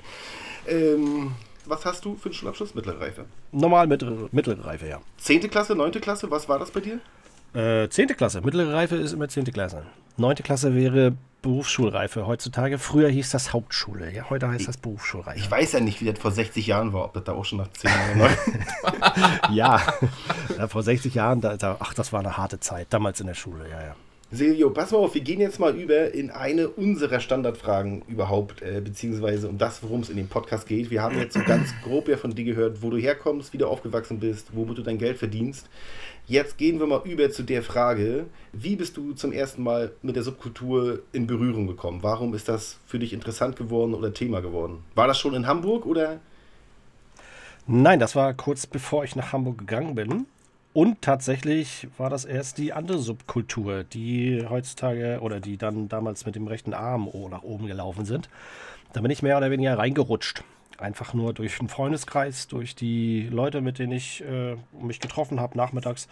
Ähm, 0.67 1.31
was 1.65 1.83
hast 1.85 2.05
du 2.05 2.15
für 2.15 2.25
einen 2.25 2.35
Schulabschluss? 2.35 2.75
Mittlere 2.75 3.01
Reife. 3.01 3.25
Normal 3.51 3.87
mittlere, 3.87 4.29
mittlere 4.31 4.63
Reife, 4.63 4.87
ja. 4.87 5.01
Zehnte 5.17 5.49
Klasse, 5.49 5.75
neunte 5.75 5.99
Klasse, 5.99 6.29
was 6.29 6.47
war 6.47 6.59
das 6.59 6.69
bei 6.69 6.79
dir? 6.79 6.99
Äh, 7.59 7.89
zehnte 7.89 8.13
Klasse. 8.13 8.41
Mittlere 8.41 8.71
Reife 8.73 8.95
ist 8.95 9.11
immer 9.11 9.27
zehnte 9.27 9.51
Klasse. 9.51 9.87
Neunte 10.17 10.43
Klasse 10.43 10.75
wäre 10.75 11.13
Berufsschulreife 11.41 12.27
heutzutage. 12.27 12.77
Früher 12.77 13.09
hieß 13.09 13.31
das 13.31 13.51
Hauptschule. 13.51 14.13
Ja, 14.13 14.29
heute 14.29 14.47
heißt 14.47 14.67
das 14.67 14.77
Berufsschulreife. 14.77 15.39
Ich 15.39 15.49
weiß 15.49 15.73
ja 15.73 15.79
nicht, 15.79 16.01
wie 16.01 16.05
das 16.05 16.19
vor 16.19 16.31
60 16.31 16.67
Jahren 16.67 16.93
war, 16.93 17.05
ob 17.05 17.13
das 17.13 17.23
da 17.23 17.33
auch 17.33 17.45
schon 17.45 17.59
nach 17.59 17.71
10 17.71 17.89
oder 18.15 18.27
9. 18.27 19.55
Ja, 19.55 19.81
ja 20.57 20.67
vor 20.67 20.83
60 20.83 21.15
Jahren, 21.15 21.41
da, 21.41 21.57
da, 21.57 21.77
ach, 21.79 21.93
das 21.93 22.13
war 22.13 22.19
eine 22.19 22.37
harte 22.37 22.59
Zeit. 22.59 22.87
Damals 22.91 23.19
in 23.19 23.27
der 23.27 23.33
Schule, 23.33 23.67
ja, 23.69 23.81
ja. 23.81 23.95
Silvio, 24.33 24.69
pass 24.69 24.91
mal 24.91 24.99
auf, 24.99 25.13
wir 25.13 25.21
gehen 25.21 25.41
jetzt 25.41 25.59
mal 25.59 25.75
über 25.75 26.13
in 26.13 26.29
eine 26.29 26.69
unserer 26.69 27.19
Standardfragen 27.19 28.03
überhaupt, 28.07 28.61
äh, 28.61 28.79
beziehungsweise 28.79 29.49
um 29.49 29.57
das, 29.57 29.83
worum 29.83 30.01
es 30.01 30.09
in 30.09 30.15
dem 30.15 30.29
Podcast 30.29 30.67
geht. 30.67 30.89
Wir 30.89 31.01
haben 31.01 31.17
jetzt 31.17 31.33
so 31.33 31.41
ganz 31.43 31.73
grob 31.83 32.07
ja 32.07 32.15
von 32.15 32.33
dir 32.33 32.45
gehört, 32.45 32.81
wo 32.81 32.89
du 32.89 32.97
herkommst, 32.97 33.51
wie 33.51 33.57
du 33.57 33.67
aufgewachsen 33.67 34.21
bist, 34.21 34.47
womit 34.53 34.77
du 34.77 34.83
dein 34.83 34.97
Geld 34.97 35.17
verdienst. 35.17 35.67
Jetzt 36.31 36.57
gehen 36.57 36.79
wir 36.79 36.87
mal 36.87 37.01
über 37.03 37.29
zu 37.29 37.43
der 37.43 37.61
Frage, 37.61 38.25
wie 38.53 38.77
bist 38.77 38.95
du 38.95 39.11
zum 39.11 39.33
ersten 39.33 39.63
Mal 39.63 39.91
mit 40.01 40.15
der 40.15 40.23
Subkultur 40.23 41.01
in 41.11 41.27
Berührung 41.27 41.67
gekommen? 41.67 42.03
Warum 42.03 42.33
ist 42.33 42.47
das 42.47 42.79
für 42.85 42.99
dich 42.99 43.11
interessant 43.11 43.57
geworden 43.57 43.93
oder 43.93 44.13
Thema 44.13 44.39
geworden? 44.39 44.81
War 44.95 45.07
das 45.07 45.19
schon 45.19 45.33
in 45.33 45.45
Hamburg 45.45 45.85
oder? 45.85 46.21
Nein, 47.67 47.99
das 47.99 48.15
war 48.15 48.33
kurz 48.33 48.65
bevor 48.65 49.03
ich 49.03 49.17
nach 49.17 49.33
Hamburg 49.33 49.57
gegangen 49.57 49.93
bin. 49.93 50.25
Und 50.71 51.01
tatsächlich 51.01 51.89
war 51.97 52.09
das 52.09 52.23
erst 52.23 52.59
die 52.59 52.71
andere 52.71 52.99
Subkultur, 52.99 53.83
die 53.83 54.45
heutzutage 54.49 55.19
oder 55.19 55.41
die 55.41 55.57
dann 55.57 55.89
damals 55.89 56.25
mit 56.25 56.35
dem 56.35 56.47
rechten 56.47 56.73
Arm 56.73 57.09
nach 57.29 57.43
oben 57.43 57.67
gelaufen 57.67 58.05
sind. 58.05 58.29
Da 58.93 59.01
bin 59.01 59.11
ich 59.11 59.21
mehr 59.21 59.35
oder 59.35 59.51
weniger 59.51 59.77
reingerutscht. 59.77 60.45
Einfach 60.81 61.13
nur 61.13 61.33
durch 61.33 61.57
den 61.57 61.69
Freundeskreis, 61.69 62.47
durch 62.47 62.75
die 62.75 63.27
Leute, 63.29 63.61
mit 63.61 63.79
denen 63.79 63.93
ich 63.93 64.23
äh, 64.23 64.55
mich 64.79 64.99
getroffen 64.99 65.39
habe, 65.39 65.57
nachmittags, 65.57 66.07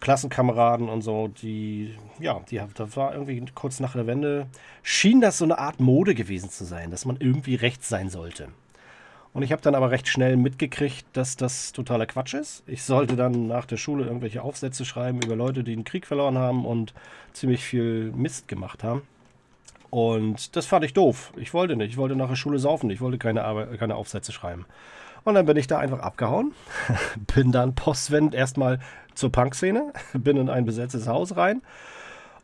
Klassenkameraden 0.00 0.88
und 0.88 1.02
so, 1.02 1.28
die, 1.28 1.94
ja, 2.18 2.40
die, 2.50 2.60
das 2.74 2.96
war 2.96 3.14
irgendwie 3.14 3.44
kurz 3.54 3.80
nach 3.80 3.92
der 3.92 4.06
Wende, 4.06 4.46
schien 4.82 5.20
das 5.20 5.38
so 5.38 5.44
eine 5.44 5.58
Art 5.58 5.80
Mode 5.80 6.14
gewesen 6.14 6.50
zu 6.50 6.64
sein, 6.64 6.90
dass 6.90 7.04
man 7.04 7.16
irgendwie 7.18 7.54
rechts 7.54 7.88
sein 7.88 8.10
sollte. 8.10 8.48
Und 9.32 9.42
ich 9.42 9.52
habe 9.52 9.60
dann 9.60 9.74
aber 9.74 9.90
recht 9.90 10.08
schnell 10.08 10.38
mitgekriegt, 10.38 11.04
dass 11.12 11.36
das 11.36 11.72
totaler 11.72 12.06
Quatsch 12.06 12.32
ist. 12.32 12.62
Ich 12.66 12.84
sollte 12.84 13.16
dann 13.16 13.48
nach 13.48 13.66
der 13.66 13.76
Schule 13.76 14.06
irgendwelche 14.06 14.42
Aufsätze 14.42 14.86
schreiben 14.86 15.20
über 15.22 15.36
Leute, 15.36 15.62
die 15.62 15.74
den 15.74 15.84
Krieg 15.84 16.06
verloren 16.06 16.38
haben 16.38 16.64
und 16.64 16.94
ziemlich 17.34 17.62
viel 17.62 18.12
Mist 18.12 18.48
gemacht 18.48 18.82
haben. 18.82 19.02
Und 19.96 20.56
das 20.56 20.66
fand 20.66 20.84
ich 20.84 20.92
doof. 20.92 21.32
Ich 21.36 21.54
wollte 21.54 21.74
nicht. 21.74 21.92
Ich 21.92 21.96
wollte 21.96 22.16
nach 22.16 22.28
der 22.28 22.36
Schule 22.36 22.58
saufen. 22.58 22.90
Ich 22.90 23.00
wollte 23.00 23.16
keine, 23.16 23.44
Arbeit, 23.44 23.78
keine 23.78 23.96
Aufsätze 23.96 24.30
schreiben. 24.30 24.66
Und 25.24 25.36
dann 25.36 25.46
bin 25.46 25.56
ich 25.56 25.68
da 25.68 25.78
einfach 25.78 26.00
abgehauen. 26.00 26.52
bin 27.34 27.50
dann 27.50 27.74
postwendend 27.74 28.34
erstmal 28.34 28.78
zur 29.14 29.32
Punkszene. 29.32 29.94
Bin 30.12 30.36
in 30.36 30.50
ein 30.50 30.66
besetztes 30.66 31.08
Haus 31.08 31.38
rein. 31.38 31.62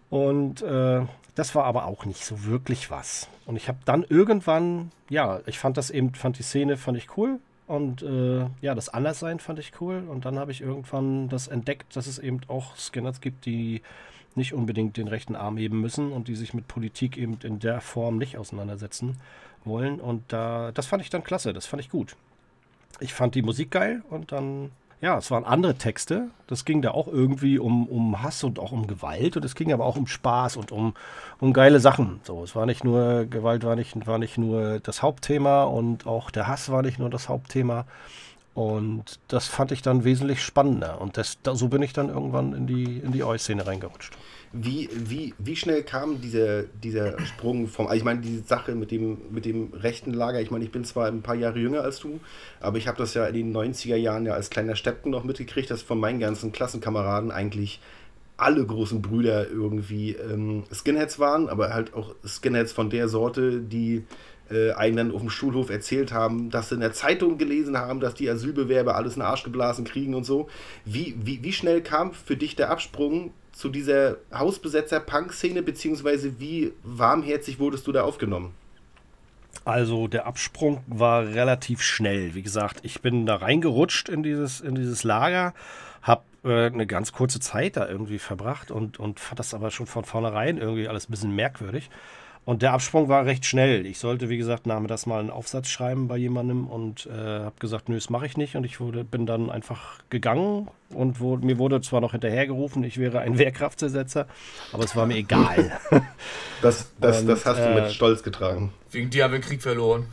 Und 0.08 0.62
äh, 0.62 1.02
das 1.34 1.54
war 1.54 1.64
aber 1.64 1.84
auch 1.84 2.06
nicht 2.06 2.24
so 2.24 2.46
wirklich 2.46 2.90
was. 2.90 3.28
Und 3.44 3.56
ich 3.56 3.68
habe 3.68 3.80
dann 3.84 4.02
irgendwann, 4.08 4.90
ja, 5.10 5.40
ich 5.44 5.58
fand 5.58 5.76
das 5.76 5.90
eben, 5.90 6.14
fand 6.14 6.38
die 6.38 6.44
Szene, 6.44 6.78
fand 6.78 6.96
ich 6.96 7.18
cool. 7.18 7.38
Und 7.66 8.00
äh, 8.00 8.46
ja, 8.62 8.74
das 8.74 8.88
Anderssein 8.88 9.40
fand 9.40 9.58
ich 9.58 9.72
cool. 9.78 10.04
Und 10.08 10.24
dann 10.24 10.38
habe 10.38 10.52
ich 10.52 10.62
irgendwann 10.62 11.28
das 11.28 11.48
entdeckt, 11.48 11.96
dass 11.96 12.06
es 12.06 12.18
eben 12.18 12.40
auch 12.48 12.76
Skinners 12.78 13.20
gibt, 13.20 13.44
die 13.44 13.82
nicht 14.36 14.54
unbedingt 14.54 14.96
den 14.96 15.08
rechten 15.08 15.36
Arm 15.36 15.56
heben 15.56 15.80
müssen 15.80 16.12
und 16.12 16.28
die 16.28 16.36
sich 16.36 16.54
mit 16.54 16.68
Politik 16.68 17.16
eben 17.16 17.38
in 17.42 17.58
der 17.58 17.80
Form 17.80 18.18
nicht 18.18 18.38
auseinandersetzen 18.38 19.16
wollen. 19.64 20.00
Und 20.00 20.24
da, 20.28 20.72
das 20.72 20.86
fand 20.86 21.02
ich 21.02 21.10
dann 21.10 21.24
klasse, 21.24 21.52
das 21.52 21.66
fand 21.66 21.82
ich 21.82 21.90
gut. 21.90 22.16
Ich 23.00 23.14
fand 23.14 23.34
die 23.34 23.42
Musik 23.42 23.70
geil 23.70 24.02
und 24.10 24.32
dann, 24.32 24.70
ja, 25.00 25.18
es 25.18 25.30
waren 25.30 25.44
andere 25.44 25.74
Texte. 25.74 26.28
Das 26.46 26.64
ging 26.64 26.82
da 26.82 26.92
auch 26.92 27.08
irgendwie 27.08 27.58
um, 27.58 27.86
um 27.88 28.22
Hass 28.22 28.44
und 28.44 28.58
auch 28.58 28.72
um 28.72 28.86
Gewalt 28.86 29.36
und 29.36 29.44
es 29.44 29.54
ging 29.54 29.72
aber 29.72 29.84
auch 29.84 29.96
um 29.96 30.06
Spaß 30.06 30.56
und 30.56 30.72
um, 30.72 30.94
um 31.40 31.52
geile 31.52 31.80
Sachen. 31.80 32.20
So, 32.22 32.44
es 32.44 32.54
war 32.54 32.66
nicht 32.66 32.84
nur, 32.84 33.24
Gewalt 33.26 33.64
war 33.64 33.76
nicht, 33.76 34.06
war 34.06 34.18
nicht 34.18 34.38
nur 34.38 34.80
das 34.80 35.02
Hauptthema 35.02 35.64
und 35.64 36.06
auch 36.06 36.30
der 36.30 36.46
Hass 36.46 36.70
war 36.70 36.82
nicht 36.82 36.98
nur 36.98 37.10
das 37.10 37.28
Hauptthema. 37.28 37.86
Und 38.54 39.18
das 39.28 39.46
fand 39.46 39.72
ich 39.72 39.80
dann 39.80 40.04
wesentlich 40.04 40.42
spannender. 40.42 41.00
Und 41.00 41.16
das, 41.16 41.38
da, 41.42 41.54
so 41.54 41.68
bin 41.68 41.80
ich 41.80 41.94
dann 41.94 42.10
irgendwann 42.10 42.52
in 42.52 42.66
die, 42.66 42.98
in 42.98 43.12
die 43.12 43.24
Oi-Szene 43.24 43.66
reingerutscht. 43.66 44.12
Wie, 44.52 44.90
wie, 44.92 45.32
wie 45.38 45.56
schnell 45.56 45.82
kam 45.82 46.20
dieser, 46.20 46.64
dieser 46.64 47.18
Sprung 47.24 47.66
vom, 47.66 47.86
also 47.86 47.96
ich 47.96 48.04
meine, 48.04 48.20
diese 48.20 48.42
Sache 48.42 48.74
mit 48.74 48.90
dem, 48.90 49.16
mit 49.30 49.46
dem 49.46 49.72
rechten 49.72 50.12
Lager, 50.12 50.42
ich 50.42 50.50
meine, 50.50 50.64
ich 50.64 50.70
bin 50.70 50.84
zwar 50.84 51.06
ein 51.06 51.22
paar 51.22 51.34
Jahre 51.34 51.58
jünger 51.58 51.80
als 51.80 52.00
du, 52.00 52.20
aber 52.60 52.76
ich 52.76 52.86
habe 52.86 52.98
das 52.98 53.14
ja 53.14 53.24
in 53.24 53.34
den 53.34 53.56
90er 53.56 53.96
Jahren 53.96 54.26
ja 54.26 54.34
als 54.34 54.50
kleiner 54.50 54.76
Steppen 54.76 55.10
noch 55.10 55.24
mitgekriegt, 55.24 55.70
dass 55.70 55.80
von 55.80 55.98
meinen 55.98 56.20
ganzen 56.20 56.52
Klassenkameraden 56.52 57.30
eigentlich 57.30 57.80
alle 58.36 58.66
großen 58.66 59.00
Brüder 59.00 59.48
irgendwie 59.48 60.12
ähm, 60.12 60.64
Skinheads 60.70 61.18
waren, 61.18 61.48
aber 61.48 61.72
halt 61.72 61.94
auch 61.94 62.14
Skinheads 62.26 62.72
von 62.72 62.90
der 62.90 63.08
Sorte, 63.08 63.60
die 63.60 64.04
äh, 64.50 64.72
einen 64.72 64.96
dann 64.96 65.12
auf 65.12 65.20
dem 65.20 65.30
Schulhof 65.30 65.70
erzählt 65.70 66.12
haben, 66.12 66.50
dass 66.50 66.68
sie 66.68 66.74
in 66.76 66.80
der 66.80 66.92
Zeitung 66.92 67.38
gelesen 67.38 67.78
haben, 67.78 68.00
dass 68.00 68.14
die 68.14 68.28
Asylbewerber 68.28 68.96
alles 68.96 69.14
in 69.14 69.20
den 69.20 69.26
Arsch 69.26 69.44
geblasen 69.44 69.84
kriegen 69.84 70.14
und 70.14 70.24
so. 70.24 70.48
Wie, 70.84 71.14
wie, 71.22 71.42
wie 71.42 71.52
schnell 71.52 71.82
kam 71.82 72.12
für 72.12 72.36
dich 72.36 72.56
der 72.56 72.70
Absprung 72.70 73.32
zu 73.52 73.68
dieser 73.68 74.16
Hausbesetzer-Punk-Szene, 74.32 75.62
beziehungsweise 75.62 76.40
wie 76.40 76.72
warmherzig 76.82 77.58
wurdest 77.58 77.86
du 77.86 77.92
da 77.92 78.02
aufgenommen? 78.02 78.54
Also 79.64 80.08
der 80.08 80.26
Absprung 80.26 80.82
war 80.86 81.26
relativ 81.26 81.82
schnell. 81.82 82.34
Wie 82.34 82.42
gesagt, 82.42 82.80
ich 82.82 83.00
bin 83.00 83.26
da 83.26 83.36
reingerutscht 83.36 84.08
in 84.08 84.22
dieses, 84.22 84.60
in 84.60 84.74
dieses 84.74 85.04
Lager, 85.04 85.54
habe 86.00 86.24
äh, 86.44 86.66
eine 86.66 86.86
ganz 86.86 87.12
kurze 87.12 87.38
Zeit 87.38 87.76
da 87.76 87.88
irgendwie 87.88 88.18
verbracht 88.18 88.70
und, 88.70 88.98
und 88.98 89.20
fand 89.20 89.38
das 89.38 89.54
aber 89.54 89.70
schon 89.70 89.86
von 89.86 90.04
vornherein 90.04 90.58
irgendwie 90.58 90.88
alles 90.88 91.08
ein 91.08 91.12
bisschen 91.12 91.34
merkwürdig. 91.34 91.90
Und 92.44 92.62
der 92.62 92.72
Absprung 92.72 93.08
war 93.08 93.24
recht 93.24 93.46
schnell. 93.46 93.86
Ich 93.86 93.98
sollte, 93.98 94.28
wie 94.28 94.36
gesagt, 94.36 94.66
nachmittags 94.66 95.06
mal 95.06 95.20
einen 95.20 95.30
Aufsatz 95.30 95.68
schreiben 95.68 96.08
bei 96.08 96.16
jemandem 96.16 96.66
und 96.66 97.06
äh, 97.06 97.12
habe 97.12 97.54
gesagt, 97.60 97.88
nö, 97.88 97.94
das 97.94 98.10
mache 98.10 98.26
ich 98.26 98.36
nicht. 98.36 98.56
Und 98.56 98.64
ich 98.64 98.80
wurde, 98.80 99.04
bin 99.04 99.26
dann 99.26 99.48
einfach 99.48 100.00
gegangen 100.10 100.68
und 100.90 101.20
wurde, 101.20 101.46
mir 101.46 101.58
wurde 101.58 101.80
zwar 101.82 102.00
noch 102.00 102.10
hinterhergerufen, 102.12 102.82
ich 102.82 102.98
wäre 102.98 103.20
ein 103.20 103.38
Wehrkraftersetzer, 103.38 104.26
aber 104.72 104.84
es 104.84 104.96
war 104.96 105.06
mir 105.06 105.16
egal. 105.16 105.72
Das, 106.60 106.92
das, 107.00 107.22
Und, 107.22 107.26
das 107.26 107.44
hast 107.44 107.58
du 107.58 107.64
äh, 107.64 107.80
mit 107.82 107.90
Stolz 107.90 108.22
getragen. 108.22 108.72
Wegen 108.92 109.10
dir 109.10 109.24
haben 109.24 109.32
wir 109.32 109.40
den 109.40 109.44
Krieg 109.44 109.60
verloren. 109.62 110.06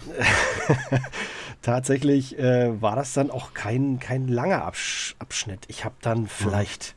tatsächlich 1.61 2.39
äh, 2.39 2.81
war 2.81 2.95
das 2.95 3.13
dann 3.13 3.29
auch 3.29 3.53
kein, 3.53 3.99
kein 3.99 4.27
langer 4.27 4.63
Absch 4.63 5.15
Abschnitt. 5.19 5.65
Ich 5.67 5.85
habe 5.85 5.93
dann 6.01 6.27
vielleicht 6.27 6.95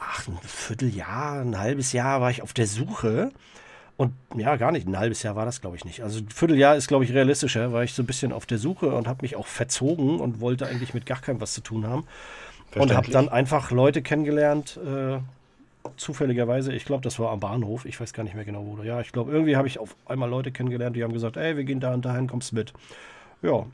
ach, 0.00 0.26
ein 0.26 0.38
Vierteljahr, 0.42 1.42
ein 1.42 1.58
halbes 1.58 1.92
Jahr 1.92 2.22
war 2.22 2.30
ich 2.30 2.40
auf 2.40 2.54
der 2.54 2.66
Suche. 2.66 3.30
Und 3.98 4.14
ja, 4.36 4.56
gar 4.56 4.72
nicht. 4.72 4.86
Ein 4.86 4.98
halbes 4.98 5.22
Jahr 5.22 5.36
war 5.36 5.44
das, 5.44 5.60
glaube 5.60 5.76
ich, 5.76 5.84
nicht. 5.84 6.02
Also 6.02 6.20
ein 6.20 6.30
Vierteljahr 6.30 6.76
ist, 6.76 6.88
glaube 6.88 7.04
ich, 7.04 7.12
realistischer, 7.12 7.72
war 7.72 7.82
ich 7.82 7.92
so 7.92 8.02
ein 8.02 8.06
bisschen 8.06 8.32
auf 8.32 8.46
der 8.46 8.58
Suche 8.58 8.94
und 8.94 9.06
habe 9.06 9.22
mich 9.22 9.36
auch 9.36 9.46
verzogen 9.46 10.20
und 10.20 10.40
wollte 10.40 10.66
eigentlich 10.66 10.94
mit 10.94 11.04
gar 11.04 11.20
keinem 11.20 11.40
was 11.40 11.52
zu 11.52 11.60
tun 11.60 11.86
haben. 11.86 12.06
Und 12.74 12.94
habe 12.94 13.10
dann 13.10 13.28
einfach 13.28 13.70
Leute 13.70 14.00
kennengelernt, 14.00 14.78
äh, 14.86 15.18
zufälligerweise, 15.96 16.72
ich 16.72 16.84
glaube, 16.84 17.02
das 17.02 17.18
war 17.18 17.30
am 17.32 17.40
Bahnhof, 17.40 17.84
ich 17.84 18.00
weiß 18.00 18.12
gar 18.12 18.22
nicht 18.22 18.34
mehr 18.34 18.44
genau 18.44 18.64
wo. 18.66 18.82
Ja, 18.82 19.00
ich 19.00 19.12
glaube, 19.12 19.32
irgendwie 19.32 19.56
habe 19.56 19.66
ich 19.66 19.78
auf 19.78 19.96
einmal 20.06 20.30
Leute 20.30 20.52
kennengelernt, 20.52 20.94
die 20.94 21.02
haben 21.02 21.12
gesagt, 21.12 21.36
ey, 21.36 21.56
wir 21.56 21.64
gehen 21.64 21.80
da 21.80 21.92
und 21.92 22.04
dahin, 22.04 22.28
kommst 22.28 22.52
mit. 22.52 22.72
Ja, 23.42 23.66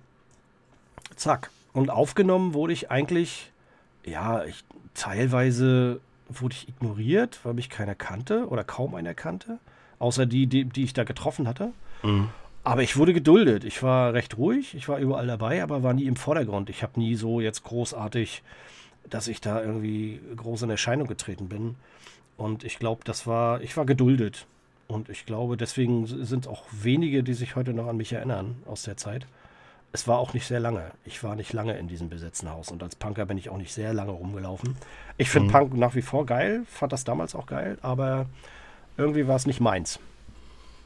zack. 1.17 1.51
Und 1.73 1.91
aufgenommen 1.91 2.55
wurde 2.55 2.73
ich 2.73 2.91
eigentlich 2.91 3.51
ja, 4.05 4.45
ich, 4.45 4.65
teilweise 4.95 6.01
wurde 6.29 6.55
ich 6.55 6.69
ignoriert, 6.69 7.41
weil 7.43 7.55
mich 7.55 7.71
keiner 7.71 7.95
kannte 7.95 8.49
oder 8.49 8.65
kaum 8.65 8.95
einer 8.95 9.15
kannte, 9.15 9.59
außer 10.05 10.27
die, 10.27 10.47
die, 10.47 10.67
die 10.67 10.85
ich 10.85 10.93
da 10.93 11.05
getroffen 11.05 11.49
hatte. 11.49 11.73
Aber 12.63 12.83
ich 12.83 12.97
wurde 12.97 13.15
geduldet. 13.15 13.65
Ich 13.65 13.83
war 13.83 14.13
recht 14.13 14.37
ruhig, 14.37 14.75
ich 14.75 14.87
war 14.87 14.99
überall 14.99 15.27
dabei, 15.27 15.63
aber 15.63 15.83
war 15.83 15.95
nie 15.95 16.05
im 16.05 16.17
Vordergrund. 16.17 16.69
Ich 16.69 16.83
habe 16.83 17.01
nie 17.01 17.15
so 17.15 17.41
jetzt 17.41 17.65
großartig, 17.65 18.43
dass 19.09 19.29
ich 19.29 19.41
da 19.41 19.63
irgendwie 19.63 20.21
groß 20.37 20.63
in 20.63 20.71
Erscheinung 20.71 21.07
getreten 21.09 21.49
bin. 21.49 21.77
Und 22.37 22.65
ich 22.65 22.79
glaube, 22.79 23.03
das 23.05 23.27
war, 23.27 23.63
ich 23.63 23.77
war 23.77 23.87
geduldet. 23.87 24.47
Und 24.89 25.09
ich 25.09 25.25
glaube, 25.25 25.57
deswegen 25.57 26.07
sind 26.07 26.47
auch 26.47 26.65
wenige, 26.71 27.23
die 27.23 27.35
sich 27.35 27.57
heute 27.57 27.73
noch 27.73 27.87
an 27.87 27.97
mich 27.97 28.13
erinnern 28.13 28.57
aus 28.67 28.83
der 28.83 28.99
Zeit. 28.99 29.27
Es 29.93 30.07
war 30.07 30.19
auch 30.19 30.35
nicht 30.35 30.47
sehr 30.47 30.61
lange. 30.61 30.91
Ich 31.05 31.23
war 31.23 31.37
nicht 31.37 31.53
lange 31.55 31.79
in 31.79 31.89
diesem 31.89 32.11
besetzten 32.11 32.51
Haus. 32.51 32.71
Und 32.71 32.83
als 32.83 32.97
Punker 32.97 33.25
bin 33.25 33.39
ich 33.39 33.49
auch 33.49 33.57
nicht 33.57 33.73
sehr 33.73 33.95
lange 33.95 34.11
rumgelaufen. 34.11 34.77
Ich 35.17 35.31
finde 35.31 35.51
Punk 35.51 35.75
nach 35.75 35.95
wie 35.95 36.03
vor 36.03 36.27
geil, 36.27 36.65
fand 36.67 36.93
das 36.93 37.05
damals 37.05 37.35
auch 37.35 37.47
geil, 37.47 37.79
aber 37.81 38.27
irgendwie 38.97 39.27
war 39.27 39.37
es 39.37 39.47
nicht 39.47 39.61
meins. 39.61 39.99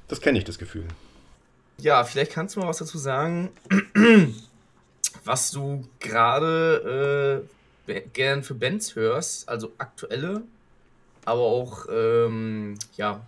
Das 0.09 0.21
kenne 0.21 0.39
ich, 0.39 0.45
das 0.45 0.59
Gefühl. 0.59 0.87
Ja, 1.79 2.03
vielleicht 2.05 2.33
kannst 2.33 2.57
du 2.57 2.61
mal 2.61 2.69
was 2.69 2.79
dazu 2.79 2.99
sagen, 2.99 3.51
was 5.25 5.51
du 5.51 5.87
gerade 6.01 7.47
äh, 7.87 8.01
gern 8.13 8.43
für 8.43 8.55
Bands 8.55 8.97
hörst, 8.97 9.49
also 9.49 9.73
aktuelle, 9.79 10.43
aber 11.25 11.43
auch 11.43 11.87
ähm, 11.91 12.75
ja, 12.97 13.21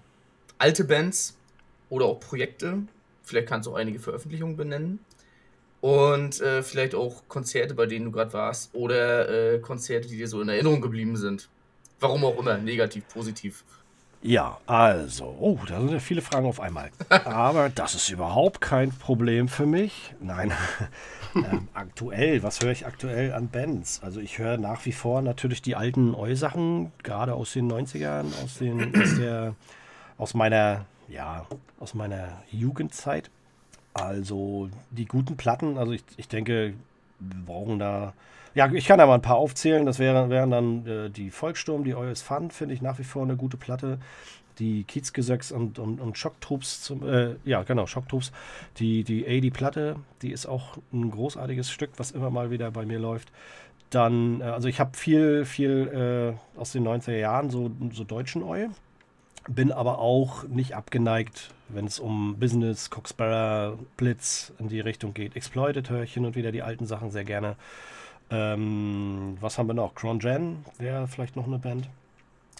alte 0.58 0.84
Bands 0.84 1.36
oder 1.90 2.06
auch 2.06 2.18
Projekte. 2.18 2.78
Vielleicht 3.22 3.48
kannst 3.48 3.66
du 3.66 3.72
auch 3.72 3.76
einige 3.76 3.98
Veröffentlichungen 3.98 4.56
benennen. 4.56 5.00
Und 5.80 6.40
äh, 6.40 6.62
vielleicht 6.62 6.94
auch 6.94 7.22
Konzerte, 7.28 7.74
bei 7.74 7.86
denen 7.86 8.06
du 8.06 8.10
gerade 8.10 8.32
warst. 8.32 8.74
Oder 8.74 9.54
äh, 9.54 9.58
Konzerte, 9.60 10.08
die 10.08 10.16
dir 10.16 10.28
so 10.28 10.40
in 10.40 10.48
Erinnerung 10.48 10.80
geblieben 10.80 11.16
sind. 11.16 11.48
Warum 12.00 12.24
auch 12.24 12.38
immer, 12.38 12.58
negativ, 12.58 13.06
positiv. 13.08 13.64
Ja, 14.22 14.58
also, 14.66 15.34
oh, 15.40 15.58
da 15.66 15.78
sind 15.80 15.92
ja 15.92 15.98
viele 15.98 16.20
Fragen 16.20 16.46
auf 16.46 16.60
einmal. 16.60 16.90
Aber 17.08 17.70
das 17.70 17.94
ist 17.94 18.10
überhaupt 18.10 18.60
kein 18.60 18.90
Problem 18.90 19.48
für 19.48 19.64
mich. 19.64 20.14
Nein, 20.20 20.52
ähm, 21.34 21.68
aktuell, 21.72 22.42
was 22.42 22.60
höre 22.60 22.72
ich 22.72 22.86
aktuell 22.86 23.32
an 23.32 23.48
Bands? 23.48 24.02
Also 24.02 24.20
ich 24.20 24.38
höre 24.38 24.58
nach 24.58 24.84
wie 24.84 24.92
vor 24.92 25.22
natürlich 25.22 25.62
die 25.62 25.74
alten 25.74 26.14
Eu-Sachen, 26.14 26.92
gerade 27.02 27.34
aus 27.34 27.54
den 27.54 27.70
90ern, 27.72 28.26
aus, 28.44 28.58
den, 28.58 29.00
aus, 29.00 29.14
der, 29.16 29.54
aus 30.18 30.34
meiner, 30.34 30.84
ja, 31.08 31.46
aus 31.78 31.94
meiner 31.94 32.42
Jugendzeit. 32.50 33.30
Also 33.94 34.68
die 34.90 35.06
guten 35.06 35.38
Platten, 35.38 35.78
also 35.78 35.92
ich, 35.92 36.04
ich 36.18 36.28
denke, 36.28 36.74
wir 37.18 37.44
brauchen 37.46 37.78
da. 37.78 38.12
Ja, 38.54 38.70
ich 38.72 38.86
kann 38.86 38.98
da 38.98 39.06
mal 39.06 39.14
ein 39.14 39.22
paar 39.22 39.36
aufzählen. 39.36 39.86
Das 39.86 39.98
wären, 39.98 40.30
wären 40.30 40.50
dann 40.50 40.86
äh, 40.86 41.10
die 41.10 41.30
Volkssturm, 41.30 41.84
die 41.84 41.94
Eus 41.94 42.22
Fun, 42.22 42.50
finde 42.50 42.74
ich 42.74 42.82
nach 42.82 42.98
wie 42.98 43.04
vor 43.04 43.22
eine 43.22 43.36
gute 43.36 43.56
Platte. 43.56 43.98
Die 44.58 44.84
Kiezgesöcks 44.84 45.52
und, 45.52 45.78
und, 45.78 46.00
und 46.00 46.18
Schocktroops, 46.18 46.82
zum, 46.82 47.08
äh, 47.08 47.36
ja 47.44 47.62
genau, 47.62 47.86
Schocktroops. 47.86 48.32
Die, 48.78 49.04
die 49.04 49.26
A-Die-Platte, 49.26 49.96
die 50.22 50.32
ist 50.32 50.46
auch 50.46 50.76
ein 50.92 51.10
großartiges 51.10 51.70
Stück, 51.70 51.90
was 51.96 52.10
immer 52.10 52.30
mal 52.30 52.50
wieder 52.50 52.70
bei 52.70 52.84
mir 52.84 52.98
läuft. 52.98 53.30
Dann, 53.90 54.40
äh, 54.40 54.44
also 54.44 54.68
ich 54.68 54.80
habe 54.80 54.96
viel, 54.96 55.44
viel 55.44 56.36
äh, 56.56 56.58
aus 56.58 56.72
den 56.72 56.86
90er 56.86 57.16
Jahren, 57.16 57.50
so, 57.50 57.70
so 57.92 58.04
deutschen 58.04 58.42
Eu. 58.42 58.68
Bin 59.48 59.72
aber 59.72 60.00
auch 60.00 60.42
nicht 60.44 60.76
abgeneigt, 60.76 61.50
wenn 61.68 61.86
es 61.86 61.98
um 61.98 62.36
Business, 62.38 62.90
Coxbarra, 62.90 63.78
Blitz 63.96 64.52
in 64.58 64.68
die 64.68 64.80
Richtung 64.80 65.14
geht. 65.14 65.34
Exploited 65.36 65.88
höre 65.88 66.02
ich 66.02 66.12
hin 66.12 66.26
und 66.26 66.36
wieder 66.36 66.52
die 66.52 66.62
alten 66.62 66.86
Sachen 66.86 67.10
sehr 67.10 67.24
gerne. 67.24 67.56
Ähm, 68.30 69.36
was 69.40 69.58
haben 69.58 69.66
wir 69.66 69.74
noch? 69.74 69.94
Cron 69.94 70.20
Jen 70.20 70.64
wäre 70.78 71.08
vielleicht 71.08 71.36
noch 71.36 71.46
eine 71.46 71.58
Band, 71.58 71.88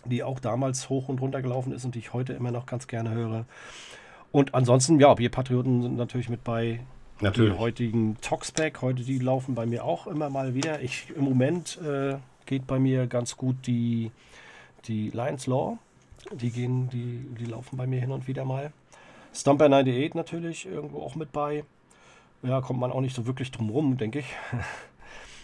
die 0.05 0.23
auch 0.23 0.41
damals 0.41 0.89
hoch 0.89 1.09
und 1.09 1.21
runter 1.21 1.43
gelaufen 1.43 1.73
ist 1.73 1.85
und 1.85 1.95
die 1.95 2.01
ich 2.01 2.13
heute 2.13 2.33
immer 2.33 2.51
noch 2.51 2.67
ganz 2.67 2.89
gerne 2.89 3.11
höre. 3.11 3.45
Und 4.33 4.55
ansonsten, 4.55 5.01
ja, 5.01 5.15
Bierpatrioten 5.15 5.83
sind 5.83 5.97
natürlich 5.97 6.29
mit 6.29 6.45
bei. 6.45 6.81
Natürlich. 7.21 7.53
Die 7.53 7.59
heutigen 7.59 8.17
Toxback, 8.23 8.81
heute 8.81 9.03
die 9.03 9.19
laufen 9.19 9.55
bei 9.55 9.67
mir 9.67 9.85
auch 9.85 10.07
immer 10.07 10.31
mal 10.31 10.55
wieder. 10.55 10.81
Ich, 10.81 11.11
Im 11.15 11.25
Moment 11.25 11.79
äh, 11.83 12.17
geht 12.47 12.67
bei 12.67 12.79
mir 12.79 13.07
ganz 13.07 13.37
gut 13.37 13.67
die, 13.67 14.11
die 14.87 15.11
Lions 15.11 15.47
Law. 15.47 15.77
Die 16.33 16.51
gehen, 16.51 16.89
die, 16.89 17.27
die 17.39 17.45
laufen 17.45 17.77
bei 17.77 17.87
mir 17.87 18.01
hin 18.01 18.11
und 18.11 18.27
wieder 18.27 18.45
mal. 18.45 18.73
Stomper 19.35 19.67
98 19.67 20.15
natürlich 20.15 20.67
irgendwo 20.67 21.03
auch 21.03 21.15
mit 21.15 21.33
bei. 21.33 21.65
Ja, 22.43 22.61
kommt 22.63 22.81
man 22.81 22.91
auch 22.91 23.01
nicht 23.01 23.15
so 23.15 23.27
wirklich 23.27 23.51
drum 23.51 23.69
rum, 23.71 23.99
denke 23.99 24.21
ich. 24.21 24.27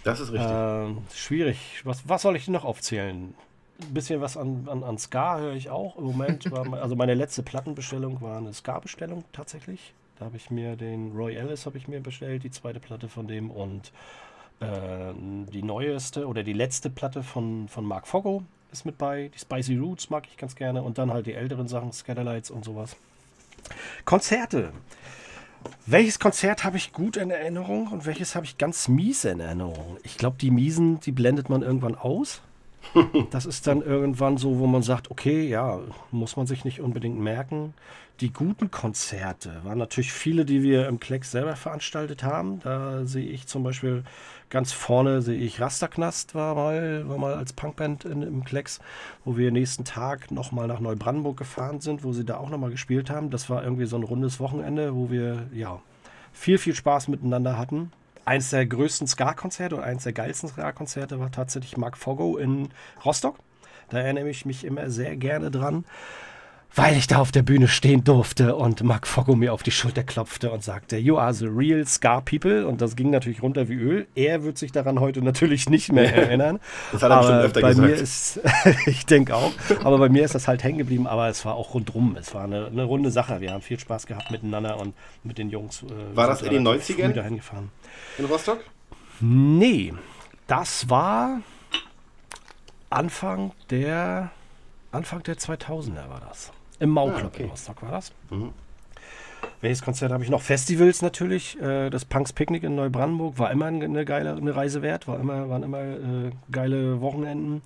Das 0.07 0.21
ist 0.21 0.33
richtig. 0.33 0.49
Ähm, 0.49 0.99
schwierig. 1.13 1.81
Was, 1.83 2.09
was 2.09 2.23
soll 2.23 2.37
ich 2.37 2.47
noch 2.47 2.65
aufzählen? 2.65 3.35
Ein 3.83 3.93
bisschen 3.93 4.21
was 4.21 4.37
an, 4.37 4.69
an, 4.71 4.85
an 4.85 4.99
Ska 4.99 5.39
höre 5.41 5.55
ich 5.55 5.69
auch. 5.69 5.99
Im 5.99 6.05
Moment 6.05 6.49
war 6.53 6.73
also 6.81 6.95
meine 6.95 7.15
letzte 7.15 7.43
Plattenbestellung 7.43 8.21
war 8.21 8.37
eine 8.37 8.55
Ska-Bestellung 8.55 9.25
tatsächlich. 9.33 9.93
Da 10.19 10.27
habe 10.27 10.37
ich 10.37 10.49
mir 10.49 10.77
den 10.77 11.11
Roy 11.11 11.35
Ellis 11.35 11.67
habe 11.67 11.77
ich 11.77 11.89
mir 11.89 12.01
bestellt, 12.01 12.45
die 12.45 12.53
zweite 12.53 12.79
Platte 12.79 13.09
von 13.09 13.27
dem 13.27 13.51
und 13.51 13.91
äh, 14.61 15.13
die 15.53 15.65
neueste 15.65 16.29
oder 16.29 16.45
die 16.45 16.53
letzte 16.53 16.89
Platte 16.89 17.25
von, 17.25 17.67
von 17.67 17.85
Mark 17.85 18.07
Foggo 18.07 18.45
ist 18.71 18.87
mit 18.87 18.99
bei. 18.99 19.33
Die 19.35 19.41
Spicy 19.41 19.77
Roots 19.77 20.09
mag 20.09 20.29
ich 20.29 20.37
ganz 20.37 20.55
gerne 20.55 20.85
und 20.85 20.99
dann 20.99 21.13
halt 21.13 21.27
die 21.27 21.35
älteren 21.35 21.67
Sachen, 21.67 21.93
Scatterlights 21.93 22.53
und 22.53 22.65
sowas. 22.65 22.97
Konzerte. 24.05 24.73
Welches 25.87 26.19
Konzert 26.19 26.65
habe 26.65 26.77
ich 26.77 26.93
gut 26.93 27.17
in 27.17 27.31
Erinnerung 27.31 27.89
und 27.89 28.07
welches 28.07 28.35
habe 28.35 28.47
ich 28.47 28.59
ganz 28.59 28.89
mies 28.89 29.25
in 29.25 29.41
Erinnerung? 29.41 29.99
Ich 30.03 30.19
glaube, 30.19 30.37
die 30.41 30.51
miesen, 30.51 31.01
die 31.01 31.13
blendet 31.13 31.49
man 31.49 31.63
irgendwann 31.63 31.95
aus. 31.95 32.43
Das 33.31 33.47
ist 33.47 33.67
dann 33.67 33.83
irgendwann 33.83 34.39
so, 34.39 34.59
wo 34.59 34.67
man 34.67 34.83
sagt, 34.83 35.11
okay, 35.11 35.49
ja, 35.49 35.81
muss 36.13 36.37
man 36.37 36.47
sich 36.47 36.65
nicht 36.65 36.81
unbedingt 36.81 37.19
merken. 37.19 37.75
Die 38.21 38.33
guten 38.33 38.71
Konzerte 38.71 39.61
waren 39.65 39.77
natürlich 39.77 40.11
viele, 40.11 40.47
die 40.47 40.63
wir 40.63 40.89
im 40.89 40.99
Klecks 40.99 41.33
selber 41.33 41.55
veranstaltet 41.55 42.23
haben. 42.23 42.61
Da 42.61 43.05
sehe 43.05 43.29
ich 43.29 43.47
zum 43.47 43.63
Beispiel 43.63 44.05
ganz 44.49 44.73
vorne, 44.73 45.21
sehe 45.21 45.39
ich 45.39 45.61
Rasterknast 45.61 46.35
war 46.35 46.55
mal, 46.55 47.07
war 47.11 47.19
mal 47.19 47.35
als 47.35 47.53
Punkband 47.53 48.07
in, 48.07 48.23
im 48.23 48.43
Klecks, 48.43 48.81
wo 49.27 49.37
wir 49.37 49.53
nächsten 49.53 49.85
Tag 49.85 50.31
nochmal 50.31 50.67
nach 50.67 50.81
Neubrandenburg 50.81 51.37
gefahren 51.37 51.83
sind, 51.83 52.05
wo 52.05 52.15
sie 52.15 52.25
da 52.25 52.39
auch 52.39 52.49
nochmal 52.49 52.71
gespielt 52.71 53.11
haben. 53.11 53.29
Das 53.29 53.51
war 53.51 53.63
irgendwie 53.63 53.85
so 53.85 53.97
ein 53.97 54.03
rundes 54.03 54.41
Wochenende, 54.41 54.95
wo 54.95 55.11
wir, 55.11 55.49
ja, 55.53 55.83
viel, 56.33 56.57
viel 56.57 56.75
Spaß 56.75 57.09
miteinander 57.09 57.59
hatten. 57.59 57.93
Eins 58.25 58.49
der 58.49 58.65
größten 58.65 59.07
Ska-Konzerte 59.07 59.77
und 59.77 59.83
eins 59.83 60.05
der 60.05 60.15
geilsten 60.15 60.49
Ska-Konzerte 60.49 61.21
war 61.21 61.31
tatsächlich 61.31 61.77
Mark 61.77 61.99
Foggo 61.99 62.39
in 62.39 62.71
Rostock. 63.05 63.37
Da 63.91 63.99
erinnere 63.99 64.31
ich 64.31 64.47
mich 64.47 64.65
immer 64.65 64.89
sehr 64.89 65.17
gerne 65.17 65.51
dran, 65.51 65.85
weil 66.77 66.97
ich 66.97 67.07
da 67.07 67.17
auf 67.19 67.33
der 67.33 67.43
Bühne 67.43 67.69
stehen 67.69 68.05
durfte 68.05 68.55
und 68.55 68.83
Mark 68.83 69.07
Foggo 69.07 69.35
mir 69.35 69.55
auf 69.55 69.63
die 69.63 69.71
Schulter 69.71 70.05
klopfte 70.05 70.51
und 70.51 70.63
sagte, 70.63 70.99
You 70.99 71.17
are 71.17 71.33
the 71.33 71.47
real 71.47 71.87
Ska 71.87 72.21
People. 72.21 72.67
Und 72.67 72.83
das 72.83 72.97
ging 72.97 73.09
natürlich 73.09 73.43
runter 73.43 73.69
wie 73.71 73.75
Öl. 73.75 74.07
Er 74.15 74.45
wird 74.45 74.59
sich 74.59 74.73
daran 74.73 75.01
heute 75.01 75.23
natürlich 75.23 75.71
nicht 75.71 75.91
mehr 75.91 76.15
erinnern. 76.15 76.61
Das 76.93 77.03
hat 77.03 77.11
er 77.11 77.19
bestimmt 77.19 77.41
öfter 77.41 77.61
bei 77.63 77.69
gesagt. 77.71 77.89
Mir 77.89 77.95
ist, 77.95 78.41
ich 78.87 79.07
denke 79.07 79.35
auch. 79.35 79.53
Aber 79.85 79.97
bei 79.99 80.11
mir 80.11 80.25
ist 80.25 80.35
das 80.35 80.47
halt 80.49 80.63
hängen 80.65 80.77
geblieben. 80.77 81.07
Aber 81.07 81.29
es 81.29 81.45
war 81.47 81.55
auch 81.55 81.73
rundrum. 81.73 82.15
Es 82.21 82.35
war 82.35 82.45
eine, 82.45 82.67
eine 82.67 82.85
runde 82.85 83.11
Sache. 83.11 83.41
Wir 83.41 83.53
haben 83.53 83.63
viel 83.63 83.81
Spaß 83.81 84.07
gehabt 84.07 84.31
miteinander 84.31 84.79
und 84.79 84.95
mit 85.25 85.39
den 85.39 85.49
Jungs. 85.49 85.83
Äh, 85.83 86.15
War 86.15 86.27
das 86.27 86.43
in 86.43 86.53
den 86.53 86.67
relativ 86.67 86.97
90ern? 86.97 87.07
früh 87.07 87.13
dahin 87.15 87.37
gefahren. 87.37 87.71
In 88.19 88.27
Rostock? 88.27 88.61
Nee, 89.21 89.95
das 90.47 90.91
war 90.91 91.41
Anfang 92.91 93.53
der 93.71 94.31
Anfang 94.93 95.23
der 95.23 95.37
2000er 95.37 96.09
war 96.09 96.21
das. 96.29 96.53
Im 96.79 96.91
Mauclub 96.91 97.23
Ah, 97.25 97.27
okay. 97.27 97.43
in 97.45 97.51
Rostock 97.51 97.83
war 97.83 97.91
das. 97.91 98.13
Mhm. 98.31 98.51
Welches 99.61 99.83
Konzert 99.83 100.13
habe 100.13 100.25
ich 100.25 100.31
noch? 100.31 100.43
Festivals 100.43 101.03
natürlich. 101.03 101.61
Äh, 101.61 101.91
das 101.91 102.05
Punks 102.05 102.33
Picknick 102.33 102.63
in 102.63 102.75
Neubrandenburg 102.75 103.39
war 103.39 103.51
immer 103.51 103.67
eine 103.67 104.05
geile 104.05 104.35
eine 104.35 104.55
Reise 104.55 104.83
wert, 104.83 105.09
war 105.09 105.19
immer, 105.19 105.49
waren 105.49 105.63
immer 105.63 105.81
äh, 105.83 106.31
geile 106.51 107.01
Wochenenden. 107.01 107.63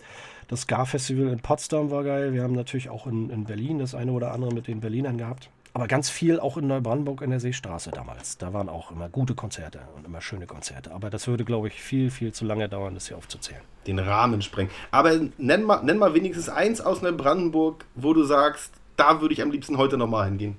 Das 0.49 0.63
Ska-Festival 0.63 1.29
in 1.29 1.41
Potsdam 1.41 1.91
war 1.91 2.03
geil. 2.05 2.33
Wir 2.33 2.43
haben 2.43 2.55
natürlich 2.55 2.91
auch 2.91 3.07
in, 3.07 3.31
in 3.31 3.45
Berlin 3.45 3.79
das 3.79 3.95
eine 3.95 4.13
oder 4.13 4.33
andere 4.33 4.53
mit 4.53 4.67
den 4.67 4.81
Berlinern 4.81 5.17
gehabt. 5.19 5.49
Aber 5.73 5.87
ganz 5.87 6.11
viel 6.11 6.41
auch 6.41 6.57
in 6.57 6.67
Neubrandenburg 6.67 7.23
in 7.23 7.31
der 7.31 7.39
Seestraße 7.39 7.93
damals. 7.93 8.37
Da 8.39 8.53
waren 8.53 8.69
auch 8.69 8.91
immer 8.91 9.09
gute 9.09 9.37
Konzerte 9.37 9.79
und 9.97 10.05
immer 10.05 10.21
schöne 10.21 10.47
Konzerte. 10.47 10.91
Aber 10.93 11.11
das 11.11 11.29
würde, 11.29 11.45
glaube 11.45 11.69
ich, 11.69 11.81
viel, 11.81 12.11
viel 12.11 12.33
zu 12.33 12.45
lange 12.45 12.69
dauern, 12.69 12.95
das 12.95 13.07
hier 13.07 13.17
aufzuzählen. 13.17 13.61
Den 13.87 14.01
Rahmen 14.01 14.43
sprengen. 14.43 14.71
Aber 14.91 15.13
nenn 15.39 15.63
mal, 15.63 15.83
nenn 15.85 15.99
mal 15.99 16.13
wenigstens 16.15 16.49
eins 16.49 16.81
aus 16.81 17.03
Neubrandenburg, 17.03 17.85
wo 17.95 18.13
du 18.13 18.25
sagst, 18.25 18.73
da 19.01 19.21
würde 19.21 19.33
ich 19.33 19.41
am 19.43 19.51
liebsten 19.51 19.79
heute 19.79 19.97
nochmal 19.97 20.27
hingehen. 20.27 20.59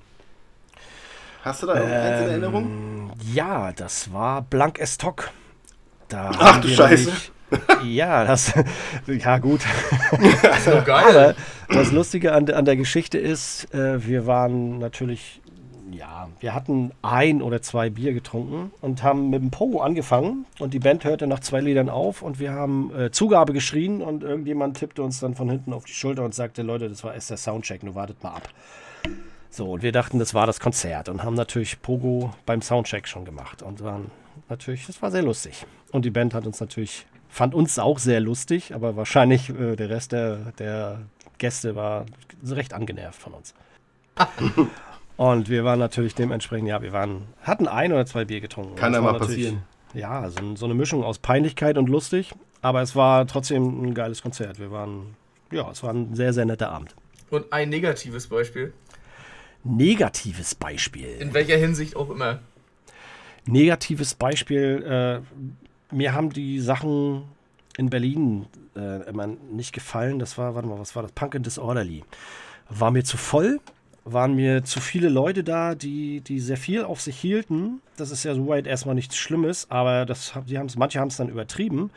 Hast 1.44 1.62
du 1.62 1.66
da 1.68 1.74
irgendeins 1.74 2.22
in 2.22 2.28
Erinnerung? 2.28 2.64
Ähm, 2.64 3.10
Ja, 3.32 3.72
das 3.72 4.12
war 4.12 4.42
Blank 4.42 4.78
Estock. 4.80 5.30
Da 6.08 6.30
Ach 6.38 6.60
du 6.60 6.68
Scheiße. 6.68 7.12
Ja, 7.84 8.24
das. 8.24 8.52
Ja, 9.06 9.38
gut. 9.38 9.60
So 10.64 10.82
geil. 10.84 11.34
Aber 11.68 11.78
das 11.78 11.92
Lustige 11.92 12.32
an, 12.32 12.48
an 12.50 12.64
der 12.64 12.76
Geschichte 12.76 13.18
ist, 13.18 13.72
äh, 13.74 14.06
wir 14.06 14.26
waren 14.26 14.78
natürlich 14.78 15.40
ja, 15.92 16.28
wir 16.40 16.54
hatten 16.54 16.92
ein 17.02 17.42
oder 17.42 17.62
zwei 17.62 17.90
Bier 17.90 18.12
getrunken 18.12 18.72
und 18.80 19.02
haben 19.02 19.30
mit 19.30 19.42
dem 19.42 19.50
Pogo 19.50 19.80
angefangen 19.80 20.46
und 20.58 20.74
die 20.74 20.78
Band 20.78 21.04
hörte 21.04 21.26
nach 21.26 21.40
zwei 21.40 21.60
Liedern 21.60 21.88
auf 21.88 22.22
und 22.22 22.38
wir 22.38 22.52
haben 22.52 22.94
äh, 22.94 23.10
Zugabe 23.10 23.52
geschrien 23.52 24.02
und 24.02 24.22
irgendjemand 24.22 24.76
tippte 24.76 25.02
uns 25.02 25.20
dann 25.20 25.34
von 25.34 25.48
hinten 25.48 25.72
auf 25.72 25.84
die 25.84 25.92
Schulter 25.92 26.24
und 26.24 26.34
sagte, 26.34 26.62
Leute, 26.62 26.88
das 26.88 27.04
war 27.04 27.14
erst 27.14 27.30
der 27.30 27.36
Soundcheck, 27.36 27.82
nur 27.82 27.94
wartet 27.94 28.22
mal 28.22 28.30
ab. 28.30 28.48
So, 29.50 29.72
und 29.72 29.82
wir 29.82 29.92
dachten, 29.92 30.18
das 30.18 30.32
war 30.32 30.46
das 30.46 30.60
Konzert 30.60 31.08
und 31.08 31.22
haben 31.22 31.34
natürlich 31.34 31.82
Pogo 31.82 32.32
beim 32.46 32.62
Soundcheck 32.62 33.06
schon 33.06 33.24
gemacht 33.24 33.62
und 33.62 33.82
waren 33.82 34.10
natürlich, 34.48 34.86
das 34.86 35.02
war 35.02 35.10
sehr 35.10 35.22
lustig. 35.22 35.66
Und 35.90 36.04
die 36.04 36.10
Band 36.10 36.32
hat 36.34 36.46
uns 36.46 36.60
natürlich, 36.60 37.06
fand 37.28 37.54
uns 37.54 37.78
auch 37.78 37.98
sehr 37.98 38.20
lustig, 38.20 38.74
aber 38.74 38.96
wahrscheinlich 38.96 39.50
äh, 39.50 39.76
der 39.76 39.90
Rest 39.90 40.12
der, 40.12 40.52
der 40.58 41.00
Gäste 41.38 41.76
war 41.76 42.06
recht 42.46 42.72
angenervt 42.72 43.20
von 43.20 43.34
uns. 43.34 43.54
Und 45.16 45.48
wir 45.48 45.64
waren 45.64 45.78
natürlich 45.78 46.14
dementsprechend, 46.14 46.68
ja, 46.68 46.82
wir 46.82 46.92
waren, 46.92 47.22
hatten 47.42 47.68
ein 47.68 47.92
oder 47.92 48.06
zwei 48.06 48.24
Bier 48.24 48.40
getrunken. 48.40 48.74
Kann 48.76 48.92
Das 48.92 49.00
ja 49.00 49.04
war 49.04 49.12
mal 49.12 49.18
natürlich- 49.20 49.44
passieren. 49.44 49.62
Ja, 49.94 50.30
so, 50.30 50.56
so 50.56 50.64
eine 50.64 50.74
Mischung 50.74 51.04
aus 51.04 51.18
Peinlichkeit 51.18 51.76
und 51.76 51.88
lustig. 51.88 52.32
Aber 52.62 52.80
es 52.80 52.96
war 52.96 53.26
trotzdem 53.26 53.82
ein 53.84 53.92
geiles 53.94 54.22
Konzert. 54.22 54.58
Wir 54.58 54.70
waren, 54.70 55.16
ja, 55.50 55.70
es 55.70 55.82
war 55.82 55.92
ein 55.92 56.14
sehr, 56.14 56.32
sehr 56.32 56.46
netter 56.46 56.70
Abend. 56.70 56.94
Und 57.28 57.52
ein 57.52 57.68
negatives 57.68 58.26
Beispiel. 58.26 58.72
Negatives 59.64 60.54
Beispiel. 60.54 61.08
In 61.20 61.34
welcher 61.34 61.56
Hinsicht 61.56 61.94
auch 61.96 62.08
immer. 62.10 62.38
Negatives 63.44 64.14
Beispiel, 64.14 65.22
äh, 65.92 65.94
mir 65.94 66.14
haben 66.14 66.30
die 66.30 66.60
Sachen 66.60 67.24
in 67.76 67.90
Berlin 67.90 68.46
äh, 68.76 69.08
immer 69.08 69.26
nicht 69.26 69.72
gefallen. 69.72 70.18
Das 70.18 70.38
war, 70.38 70.54
warte 70.54 70.68
mal, 70.68 70.78
was 70.78 70.94
war 70.96 71.02
das? 71.02 71.12
Punk 71.12 71.34
and 71.34 71.44
Disorderly. 71.44 72.04
War 72.70 72.90
mir 72.90 73.02
zu 73.04 73.16
voll, 73.16 73.60
waren 74.04 74.34
mir 74.34 74.64
zu 74.64 74.80
viele 74.80 75.08
Leute 75.08 75.44
da, 75.44 75.74
die, 75.74 76.20
die 76.20 76.40
sehr 76.40 76.56
viel 76.56 76.84
auf 76.84 77.00
sich 77.00 77.18
hielten. 77.18 77.80
Das 77.96 78.10
ist 78.10 78.24
ja 78.24 78.34
soweit 78.34 78.66
erstmal 78.66 78.94
nichts 78.94 79.16
Schlimmes, 79.16 79.70
aber 79.70 80.06
das, 80.06 80.32
die 80.46 80.58
haben's, 80.58 80.76
manche 80.76 80.98
haben 80.98 81.08
es 81.08 81.16
dann 81.16 81.28
übertrieben. 81.28 81.90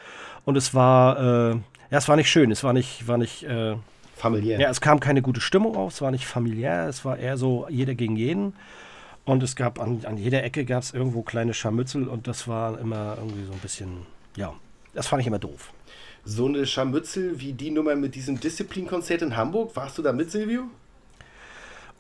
Und 0.46 0.56
es 0.56 0.74
war, 0.74 1.18
äh, 1.18 1.52
ja, 1.90 1.98
es 1.98 2.08
war 2.08 2.16
nicht 2.16 2.30
schön. 2.30 2.52
Es 2.52 2.64
war 2.64 2.74
nicht, 2.74 3.08
war 3.08 3.18
nicht, 3.18 3.44
äh, 3.44 3.76
Familiär. 4.16 4.60
ja, 4.60 4.70
es 4.70 4.82
kam 4.82 5.00
keine 5.00 5.22
gute 5.22 5.42
Stimmung 5.42 5.76
auf, 5.76 5.94
es 5.94 6.02
war 6.02 6.12
nicht 6.12 6.26
familiär, 6.26 6.88
es 6.88 7.04
war 7.04 7.18
eher 7.18 7.38
so 7.38 7.68
jeder 7.70 7.96
gegen 7.96 8.16
jeden. 8.16 8.54
Und 9.26 9.42
es 9.42 9.56
gab 9.56 9.80
an, 9.80 10.02
an 10.06 10.18
jeder 10.18 10.44
Ecke 10.44 10.66
gab 10.66 10.84
es 10.84 10.94
irgendwo 10.94 11.24
kleine 11.24 11.54
Scharmützel 11.54 12.08
und 12.08 12.28
das 12.28 12.48
war 12.48 12.80
immer 12.80 13.16
irgendwie 13.18 13.44
so 13.46 13.54
ein 13.54 13.60
bisschen, 13.60 14.06
ja, 14.38 14.54
das 14.94 15.08
fand 15.08 15.22
ich 15.22 15.28
immer 15.28 15.40
doof. 15.40 15.74
So 16.24 16.46
eine 16.46 16.66
Scharmützel 16.66 17.40
wie 17.40 17.54
die 17.54 17.72
Nummer 17.72 17.96
mit 17.96 18.16
diesem 18.16 18.40
Disziplin-Konzert 18.40 19.24
in 19.24 19.36
Hamburg. 19.36 19.76
Warst 19.76 19.98
du 19.98 20.02
da 20.04 20.14
mit, 20.14 20.32
Silvio? 20.32 20.70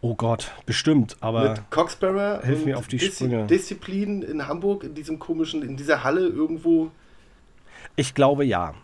Oh 0.07 0.13
Gott, 0.13 0.51
bestimmt, 0.67 1.17
aber 1.19 1.49
mit 1.49 1.71
Coxbearer 1.71 2.41
hilf 2.43 2.63
mir 2.63 2.77
auf 2.77 2.87
die 2.87 2.99
Diszi- 2.99 3.15
Sprünge. 3.25 3.47
Disziplin 3.47 4.21
in 4.21 4.47
Hamburg, 4.47 4.83
in 4.83 4.93
diesem 4.93 5.17
komischen, 5.17 5.63
in 5.63 5.77
dieser 5.77 6.03
Halle 6.03 6.27
irgendwo. 6.27 6.91
ich 7.95 8.13
glaube 8.13 8.45
ja. 8.45 8.75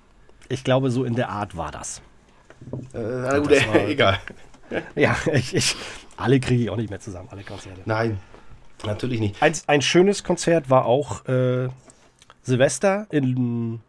Ich 0.50 0.64
glaube, 0.64 0.90
so 0.90 1.04
in 1.04 1.14
der 1.14 1.30
Art 1.30 1.56
war 1.56 1.70
das. 1.72 2.02
Äh, 2.94 2.98
na 2.98 3.38
gut, 3.38 3.52
das 3.52 3.68
war- 3.68 3.76
egal. 3.88 4.18
Ja, 4.96 5.16
ich, 5.32 5.54
ich, 5.54 5.76
alle 6.18 6.40
kriege 6.40 6.64
ich 6.64 6.70
auch 6.72 6.78
nicht 6.78 6.90
mehr 6.90 7.00
zusammen, 7.00 7.28
alle 7.30 7.44
Konzerte. 7.44 7.82
Nein, 7.86 8.18
natürlich 8.84 9.20
nicht. 9.20 9.44
Ein, 9.44 9.54
ein 9.68 9.82
schönes 9.84 10.24
Konzert 10.24 10.70
war 10.72 10.86
auch 10.86 11.26
äh, 11.28 11.68
Silvester 12.42 13.06
in 13.12 13.80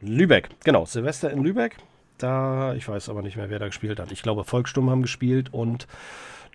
Lübeck. 0.00 0.48
Genau, 0.64 0.86
Silvester 0.86 1.30
in 1.30 1.42
Lübeck. 1.42 1.76
Da, 2.18 2.72
ich 2.74 2.88
weiß 2.88 3.08
aber 3.10 3.20
nicht 3.20 3.36
mehr, 3.36 3.50
wer 3.50 3.58
da 3.58 3.66
gespielt 3.66 3.98
hat. 4.00 4.10
Ich 4.12 4.22
glaube, 4.22 4.44
Volkssturm 4.44 4.88
haben 4.90 5.02
gespielt 5.02 5.52
und 5.52 5.86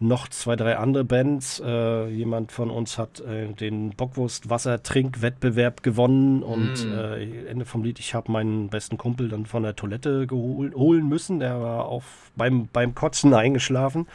noch 0.01 0.27
zwei, 0.27 0.55
drei 0.55 0.77
andere 0.77 1.03
Bands. 1.03 1.61
Äh, 1.63 2.07
jemand 2.07 2.51
von 2.51 2.69
uns 2.69 2.97
hat 2.97 3.19
äh, 3.21 3.47
den 3.53 3.91
Bockwurst-Wasser-Trinkwettbewerb 3.91 5.83
gewonnen 5.83 6.43
und 6.43 6.85
äh, 6.85 7.47
Ende 7.47 7.65
vom 7.65 7.83
Lied, 7.83 7.99
ich 7.99 8.13
habe 8.13 8.31
meinen 8.31 8.69
besten 8.69 8.97
Kumpel 8.97 9.29
dann 9.29 9.45
von 9.45 9.63
der 9.63 9.75
Toilette 9.75 10.27
holen 10.31 11.07
müssen. 11.07 11.39
Der 11.39 11.61
war 11.61 11.85
auf, 11.85 12.31
beim, 12.35 12.67
beim 12.73 12.95
Kotzen 12.95 13.33
eingeschlafen. 13.33 14.07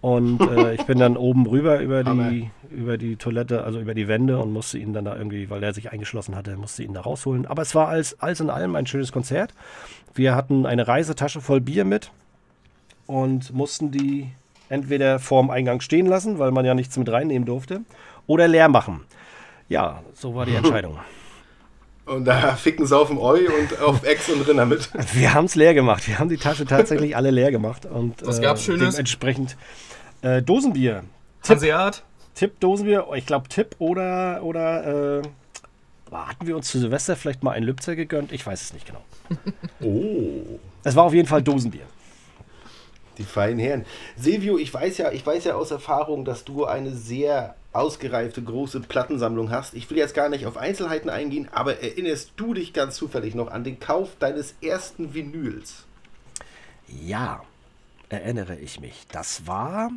Und 0.00 0.40
äh, 0.40 0.74
ich 0.74 0.86
bin 0.86 0.98
dann 0.98 1.16
oben 1.18 1.46
rüber 1.46 1.80
über 1.80 2.04
Hammer. 2.04 2.30
die, 2.30 2.50
über 2.70 2.98
die 2.98 3.16
Toilette, 3.16 3.64
also 3.64 3.80
über 3.80 3.94
die 3.94 4.06
Wände 4.06 4.38
und 4.38 4.52
musste 4.52 4.78
ihn 4.78 4.92
dann 4.92 5.04
da 5.04 5.16
irgendwie, 5.16 5.50
weil 5.50 5.62
er 5.62 5.74
sich 5.74 5.90
eingeschlossen 5.90 6.36
hatte, 6.36 6.56
musste 6.56 6.84
ihn 6.84 6.94
da 6.94 7.00
rausholen. 7.00 7.46
Aber 7.46 7.62
es 7.62 7.74
war 7.74 7.88
alles, 7.88 8.20
alles 8.20 8.38
in 8.40 8.50
allem 8.50 8.76
ein 8.76 8.86
schönes 8.86 9.10
Konzert. 9.10 9.52
Wir 10.14 10.36
hatten 10.36 10.66
eine 10.66 10.86
Reisetasche 10.86 11.40
voll 11.40 11.60
Bier 11.60 11.84
mit 11.84 12.12
und 13.06 13.52
mussten 13.52 13.90
die 13.90 14.30
entweder 14.68 15.18
vorm 15.18 15.50
Eingang 15.50 15.80
stehen 15.80 16.06
lassen, 16.06 16.38
weil 16.38 16.50
man 16.50 16.64
ja 16.64 16.74
nichts 16.74 16.96
mit 16.96 17.10
reinnehmen 17.10 17.46
durfte, 17.46 17.80
oder 18.26 18.48
leer 18.48 18.68
machen. 18.68 19.04
Ja, 19.68 20.02
so 20.14 20.34
war 20.34 20.46
die 20.46 20.54
Entscheidung. 20.56 20.98
Und 22.04 22.24
da 22.24 22.56
ficken 22.56 22.86
Saufen 22.86 23.18
Eu 23.18 23.38
und 23.60 23.80
auf 23.80 24.02
Ex 24.04 24.30
und 24.30 24.40
Rinner 24.48 24.64
mit. 24.64 24.90
Wir 25.14 25.34
haben 25.34 25.44
es 25.44 25.54
leer 25.54 25.74
gemacht. 25.74 26.08
Wir 26.08 26.18
haben 26.18 26.30
die 26.30 26.38
Tasche 26.38 26.64
tatsächlich 26.64 27.14
alle 27.14 27.30
leer 27.30 27.50
gemacht. 27.50 27.84
Und, 27.84 28.26
Was 28.26 28.40
gab's 28.40 28.64
Schönes? 28.64 28.94
Dementsprechend 28.94 29.56
äh, 30.22 30.40
Dosenbier. 30.40 31.04
Hanseat. 31.46 32.02
Tipp 32.34 32.60
Dosenbier, 32.60 33.06
ich 33.16 33.26
glaube 33.26 33.48
Tipp 33.48 33.74
oder 33.78 34.40
oder 34.42 35.18
äh, 35.18 35.22
hatten 36.12 36.46
wir 36.46 36.56
uns 36.56 36.68
zu 36.68 36.78
Silvester 36.78 37.16
vielleicht 37.16 37.42
mal 37.42 37.50
ein 37.50 37.64
Lübzer 37.64 37.96
gegönnt? 37.96 38.32
Ich 38.32 38.46
weiß 38.46 38.62
es 38.62 38.72
nicht 38.72 38.86
genau. 38.86 39.02
Oh. 39.80 40.58
Es 40.84 40.96
war 40.96 41.04
auf 41.04 41.14
jeden 41.14 41.28
Fall 41.28 41.42
Dosenbier. 41.42 41.82
Die 43.18 43.24
feinen 43.24 43.58
Herren. 43.58 43.84
Silvio, 44.16 44.58
ich 44.58 44.72
weiß 44.72 44.98
ja, 44.98 45.12
ich 45.12 45.26
weiß 45.26 45.44
ja 45.44 45.56
aus 45.56 45.70
Erfahrung, 45.70 46.24
dass 46.24 46.44
du 46.44 46.64
eine 46.64 46.94
sehr 46.94 47.56
ausgereifte 47.72 48.42
große 48.42 48.80
Plattensammlung 48.80 49.50
hast. 49.50 49.74
Ich 49.74 49.90
will 49.90 49.98
jetzt 49.98 50.14
gar 50.14 50.28
nicht 50.28 50.46
auf 50.46 50.56
Einzelheiten 50.56 51.10
eingehen, 51.10 51.48
aber 51.52 51.80
erinnerst 51.82 52.32
du 52.36 52.54
dich 52.54 52.72
ganz 52.72 52.96
zufällig 52.96 53.34
noch 53.34 53.50
an 53.50 53.64
den 53.64 53.78
Kauf 53.78 54.10
deines 54.18 54.54
ersten 54.62 55.14
Vinyls? 55.14 55.84
Ja, 57.04 57.42
erinnere 58.08 58.56
ich 58.56 58.80
mich. 58.80 59.06
Das 59.12 59.46
war 59.46 59.90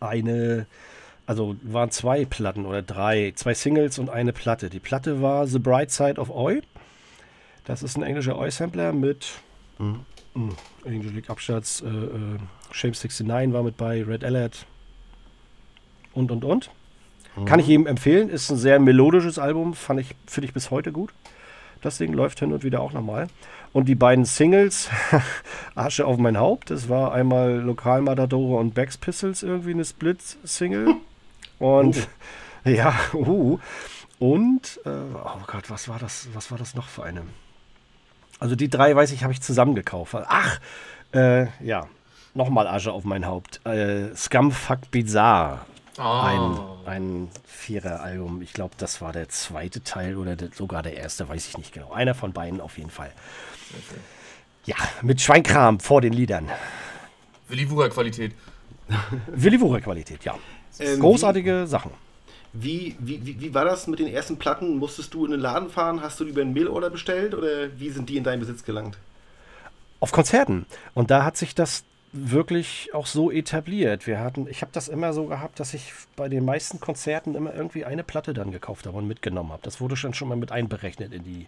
eine, 0.00 0.66
also 1.26 1.56
waren 1.62 1.90
zwei 1.90 2.24
Platten 2.24 2.66
oder 2.66 2.82
drei, 2.82 3.32
zwei 3.34 3.54
Singles 3.54 3.98
und 3.98 4.10
eine 4.10 4.32
Platte. 4.32 4.70
Die 4.70 4.80
Platte 4.80 5.22
war 5.22 5.46
The 5.46 5.58
Bright 5.58 5.90
Side 5.90 6.20
of 6.20 6.30
Oi. 6.30 6.62
Das 7.64 7.82
ist 7.82 7.96
ein 7.96 8.02
englischer 8.02 8.38
Oi-Sampler 8.38 8.92
mit 8.92 9.26
mm, 9.78 10.50
Angelic 10.88 11.30
Absatz, 11.30 11.82
äh, 11.82 11.86
äh, 11.86 12.38
Shame 12.72 12.92
69 12.92 13.52
war 13.52 13.62
mit 13.62 13.76
bei, 13.76 14.02
Red 14.02 14.24
Alert 14.24 14.66
und 16.14 16.30
und 16.30 16.44
und. 16.44 16.70
Kann 17.44 17.60
ich 17.60 17.68
jedem 17.68 17.86
empfehlen, 17.86 18.30
ist 18.30 18.50
ein 18.50 18.56
sehr 18.56 18.80
melodisches 18.80 19.38
Album, 19.38 19.74
fand 19.74 20.00
ich, 20.00 20.16
finde 20.26 20.48
ich 20.48 20.54
bis 20.54 20.72
heute 20.72 20.90
gut. 20.90 21.12
Das 21.82 21.98
Ding 21.98 22.12
läuft 22.12 22.40
hin 22.40 22.52
und 22.52 22.64
wieder 22.64 22.80
auch 22.80 22.92
nochmal. 22.92 23.28
Und 23.72 23.88
die 23.88 23.94
beiden 23.94 24.24
Singles, 24.24 24.90
Asche 25.76 26.06
auf 26.06 26.18
mein 26.18 26.38
Haupt, 26.38 26.70
das 26.70 26.88
war 26.88 27.12
einmal 27.12 27.60
Lokalmatadore 27.60 28.58
und 28.58 28.74
Backs 28.74 28.96
Pistols 28.98 29.42
irgendwie 29.42 29.70
eine 29.70 29.84
Split-Single. 29.84 30.96
Und 31.58 32.08
ja, 32.64 32.94
uh. 33.14 33.58
Und, 34.20 34.80
äh, 34.84 34.90
oh 34.90 35.40
Gott, 35.48 35.70
was 35.70 35.88
war 35.88 35.98
das, 35.98 36.28
was 36.34 36.52
war 36.52 36.58
das 36.58 36.76
noch 36.76 36.86
für 36.86 37.02
eine? 37.02 37.22
Also 38.40 38.54
die 38.56 38.68
drei, 38.68 38.94
weiß 38.94 39.12
ich, 39.12 39.22
habe 39.24 39.32
ich 39.32 39.40
zusammen 39.40 39.74
gekauft. 39.74 40.14
Ach, 40.14 40.60
äh, 41.12 41.46
ja, 41.64 41.86
nochmal 42.34 42.66
Asche 42.66 42.92
auf 42.92 43.04
mein 43.04 43.26
Haupt. 43.26 43.64
Äh, 43.66 44.14
Scumfuck 44.14 44.90
Bizarre. 44.90 45.60
Ein, 45.96 46.38
Oh. 46.40 46.76
ein 46.86 47.28
Vierer-Album. 47.44 48.40
Ich 48.42 48.52
glaube, 48.52 48.74
das 48.78 49.00
war 49.02 49.12
der 49.12 49.28
zweite 49.28 49.82
Teil 49.82 50.16
oder 50.16 50.36
der, 50.36 50.50
sogar 50.54 50.84
der 50.84 50.96
erste, 50.96 51.28
weiß 51.28 51.48
ich 51.48 51.58
nicht 51.58 51.72
genau. 51.72 51.90
Einer 51.92 52.14
von 52.14 52.32
beiden 52.32 52.60
auf 52.60 52.78
jeden 52.78 52.90
Fall. 52.90 53.10
Ja, 54.64 54.76
mit 55.02 55.20
Schweinkram 55.20 55.80
vor 55.80 56.00
den 56.00 56.12
Liedern. 56.12 56.48
Willi 57.48 57.68
Wucher 57.68 57.88
Qualität. 57.88 58.32
Willi 59.26 59.60
Wucher 59.60 59.80
Qualität, 59.80 60.22
ja. 60.24 60.36
Ähm, 60.78 61.00
Großartige 61.00 61.66
Sachen. 61.66 61.90
Wie, 62.52 62.96
wie, 62.98 63.24
wie, 63.26 63.40
wie 63.40 63.54
war 63.54 63.64
das 63.64 63.86
mit 63.86 63.98
den 63.98 64.06
ersten 64.06 64.38
Platten? 64.38 64.78
Musstest 64.78 65.12
du 65.14 65.24
in 65.24 65.32
den 65.32 65.40
Laden 65.40 65.68
fahren? 65.68 66.00
Hast 66.02 66.18
du 66.18 66.24
die 66.24 66.30
über 66.30 66.40
einen 66.40 66.54
Mailorder 66.54 66.90
bestellt 66.90 67.34
oder 67.34 67.78
wie 67.78 67.90
sind 67.90 68.08
die 68.08 68.16
in 68.16 68.24
deinen 68.24 68.40
Besitz 68.40 68.64
gelangt? 68.64 68.98
Auf 70.00 70.12
Konzerten. 70.12 70.66
Und 70.94 71.10
da 71.10 71.24
hat 71.24 71.36
sich 71.36 71.54
das 71.54 71.84
wirklich 72.12 72.90
auch 72.94 73.06
so 73.06 73.30
etabliert. 73.30 74.06
Wir 74.06 74.20
hatten, 74.20 74.46
ich 74.48 74.62
habe 74.62 74.72
das 74.72 74.88
immer 74.88 75.12
so 75.12 75.26
gehabt, 75.26 75.60
dass 75.60 75.74
ich 75.74 75.92
bei 76.16 76.28
den 76.28 76.44
meisten 76.44 76.80
Konzerten 76.80 77.34
immer 77.34 77.54
irgendwie 77.54 77.84
eine 77.84 78.02
Platte 78.02 78.32
dann 78.32 78.50
gekauft 78.50 78.86
habe 78.86 78.96
und 78.96 79.06
mitgenommen 79.06 79.52
habe. 79.52 79.62
Das 79.62 79.80
wurde 79.80 79.96
schon 79.96 80.14
schon 80.14 80.28
mal 80.28 80.36
mit 80.36 80.50
einberechnet 80.52 81.12
in 81.12 81.24
die 81.24 81.46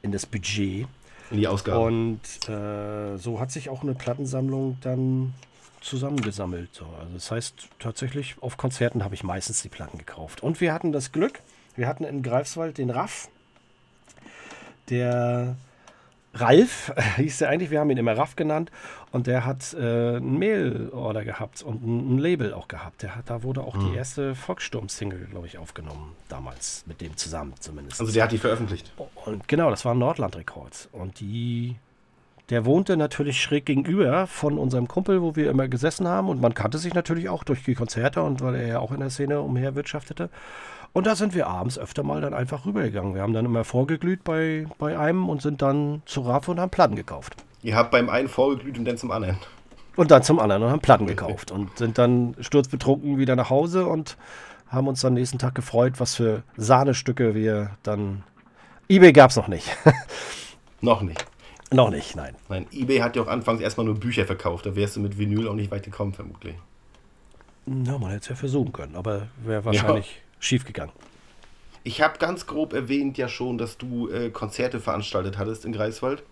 in 0.00 0.12
das 0.12 0.26
Budget. 0.26 0.86
In 1.30 1.36
die 1.36 1.46
Ausgabe. 1.46 1.78
Und 1.78 2.20
äh, 2.48 3.16
so 3.18 3.38
hat 3.38 3.50
sich 3.50 3.68
auch 3.68 3.82
eine 3.82 3.94
Plattensammlung 3.94 4.78
dann 4.80 5.34
zusammengesammelt. 5.82 6.74
So. 6.74 6.86
Also 6.98 7.14
das 7.14 7.30
heißt, 7.30 7.68
tatsächlich 7.78 8.36
auf 8.40 8.56
Konzerten 8.56 9.04
habe 9.04 9.14
ich 9.14 9.24
meistens 9.24 9.62
die 9.62 9.68
Platten 9.68 9.98
gekauft. 9.98 10.42
Und 10.42 10.60
wir 10.60 10.72
hatten 10.72 10.92
das 10.92 11.12
Glück, 11.12 11.40
wir 11.76 11.86
hatten 11.86 12.04
in 12.04 12.22
Greifswald 12.22 12.78
den 12.78 12.90
Raff, 12.90 13.28
der 14.88 15.56
Ralf 16.34 16.92
hieß 17.16 17.42
er 17.42 17.50
eigentlich, 17.50 17.70
wir 17.70 17.80
haben 17.80 17.90
ihn 17.90 17.98
immer 17.98 18.16
Raff 18.16 18.36
genannt 18.36 18.70
und 19.10 19.26
der 19.26 19.44
hat 19.44 19.74
äh, 19.74 20.16
ein 20.16 20.38
Mail-Order 20.38 21.24
gehabt 21.24 21.62
und 21.62 21.82
ein, 21.84 22.14
ein, 22.14 22.18
Label 22.18 22.54
auch 22.54 22.68
gehabt. 22.68 23.02
Der 23.02 23.16
hat, 23.16 23.28
da 23.28 23.42
wurde 23.42 23.62
auch 23.62 23.74
mhm. 23.74 23.90
die 23.90 23.96
erste 23.96 24.34
Volkssturm-Single, 24.34 25.26
glaube 25.30 25.46
ich, 25.46 25.58
aufgenommen, 25.58 26.14
damals 26.28 26.84
mit 26.86 27.00
dem 27.00 27.16
zusammen 27.16 27.54
zumindest. 27.60 28.00
Also 28.00 28.12
der 28.12 28.24
hat 28.24 28.32
die 28.32 28.38
veröffentlicht. 28.38 28.92
Und 29.26 29.46
genau, 29.46 29.70
das 29.70 29.84
war 29.84 29.94
ein 29.94 29.98
Nordland 29.98 30.36
Records 30.36 30.88
und 30.92 31.20
die 31.20 31.76
der 32.52 32.66
wohnte 32.66 32.98
natürlich 32.98 33.40
schräg 33.40 33.64
gegenüber 33.64 34.26
von 34.26 34.58
unserem 34.58 34.86
Kumpel, 34.86 35.22
wo 35.22 35.34
wir 35.36 35.50
immer 35.50 35.68
gesessen 35.68 36.06
haben. 36.06 36.28
Und 36.28 36.42
man 36.42 36.52
kannte 36.52 36.76
sich 36.76 36.92
natürlich 36.92 37.30
auch 37.30 37.44
durch 37.44 37.64
die 37.64 37.74
Konzerte 37.74 38.22
und 38.22 38.42
weil 38.42 38.56
er 38.56 38.66
ja 38.66 38.78
auch 38.78 38.92
in 38.92 39.00
der 39.00 39.08
Szene 39.08 39.40
umherwirtschaftete. 39.40 40.28
Und 40.92 41.06
da 41.06 41.16
sind 41.16 41.34
wir 41.34 41.46
abends 41.46 41.78
öfter 41.78 42.02
mal 42.02 42.20
dann 42.20 42.34
einfach 42.34 42.66
rübergegangen. 42.66 43.14
Wir 43.14 43.22
haben 43.22 43.32
dann 43.32 43.46
immer 43.46 43.64
vorgeglüht 43.64 44.22
bei, 44.22 44.66
bei 44.78 44.98
einem 44.98 45.30
und 45.30 45.40
sind 45.40 45.62
dann 45.62 46.02
zu 46.04 46.20
Raff 46.20 46.46
und 46.48 46.60
haben 46.60 46.68
Platten 46.68 46.94
gekauft. 46.94 47.36
Ihr 47.62 47.74
habt 47.74 47.90
beim 47.90 48.10
einen 48.10 48.28
vorgeglüht 48.28 48.76
und 48.76 48.84
dann 48.84 48.98
zum 48.98 49.12
anderen. 49.12 49.38
Und 49.96 50.10
dann 50.10 50.22
zum 50.22 50.38
anderen 50.38 50.62
und 50.62 50.70
haben 50.70 50.80
Platten 50.80 51.06
gekauft 51.06 51.52
und 51.52 51.78
sind 51.78 51.96
dann 51.96 52.36
sturzbetrunken 52.38 53.16
wieder 53.16 53.34
nach 53.34 53.48
Hause 53.48 53.86
und 53.86 54.18
haben 54.68 54.88
uns 54.88 55.00
dann 55.00 55.14
nächsten 55.14 55.38
Tag 55.38 55.54
gefreut, 55.54 55.94
was 55.96 56.16
für 56.16 56.42
Sahnestücke 56.58 57.34
wir 57.34 57.70
dann. 57.82 58.24
eBay 58.90 59.14
gab 59.14 59.30
es 59.30 59.36
noch 59.36 59.48
nicht. 59.48 59.74
noch 60.82 61.00
nicht. 61.00 61.24
Noch 61.72 61.90
nicht, 61.90 62.16
nein. 62.16 62.34
Nein, 62.48 62.66
eBay 62.72 62.98
hat 62.98 63.16
ja 63.16 63.22
auch 63.22 63.28
anfangs 63.28 63.60
erstmal 63.60 63.86
nur 63.86 63.98
Bücher 63.98 64.24
verkauft. 64.26 64.66
Da 64.66 64.76
wärst 64.76 64.96
du 64.96 65.00
mit 65.00 65.18
Vinyl 65.18 65.48
auch 65.48 65.54
nicht 65.54 65.70
weit 65.70 65.84
gekommen, 65.84 66.12
vermutlich. 66.12 66.54
Na, 67.66 67.98
man 67.98 68.10
hätte 68.10 68.22
es 68.22 68.28
ja 68.28 68.34
versuchen 68.34 68.72
können, 68.72 68.96
aber 68.96 69.28
wäre 69.44 69.64
wahrscheinlich 69.64 70.06
ja. 70.06 70.20
schief 70.40 70.64
gegangen. 70.64 70.92
Ich 71.84 72.00
habe 72.00 72.18
ganz 72.18 72.46
grob 72.46 72.72
erwähnt 72.72 73.18
ja 73.18 73.28
schon, 73.28 73.58
dass 73.58 73.78
du 73.78 74.08
äh, 74.08 74.30
Konzerte 74.30 74.80
veranstaltet 74.80 75.38
hattest 75.38 75.64
in 75.64 75.72
Greifswald. 75.72 76.22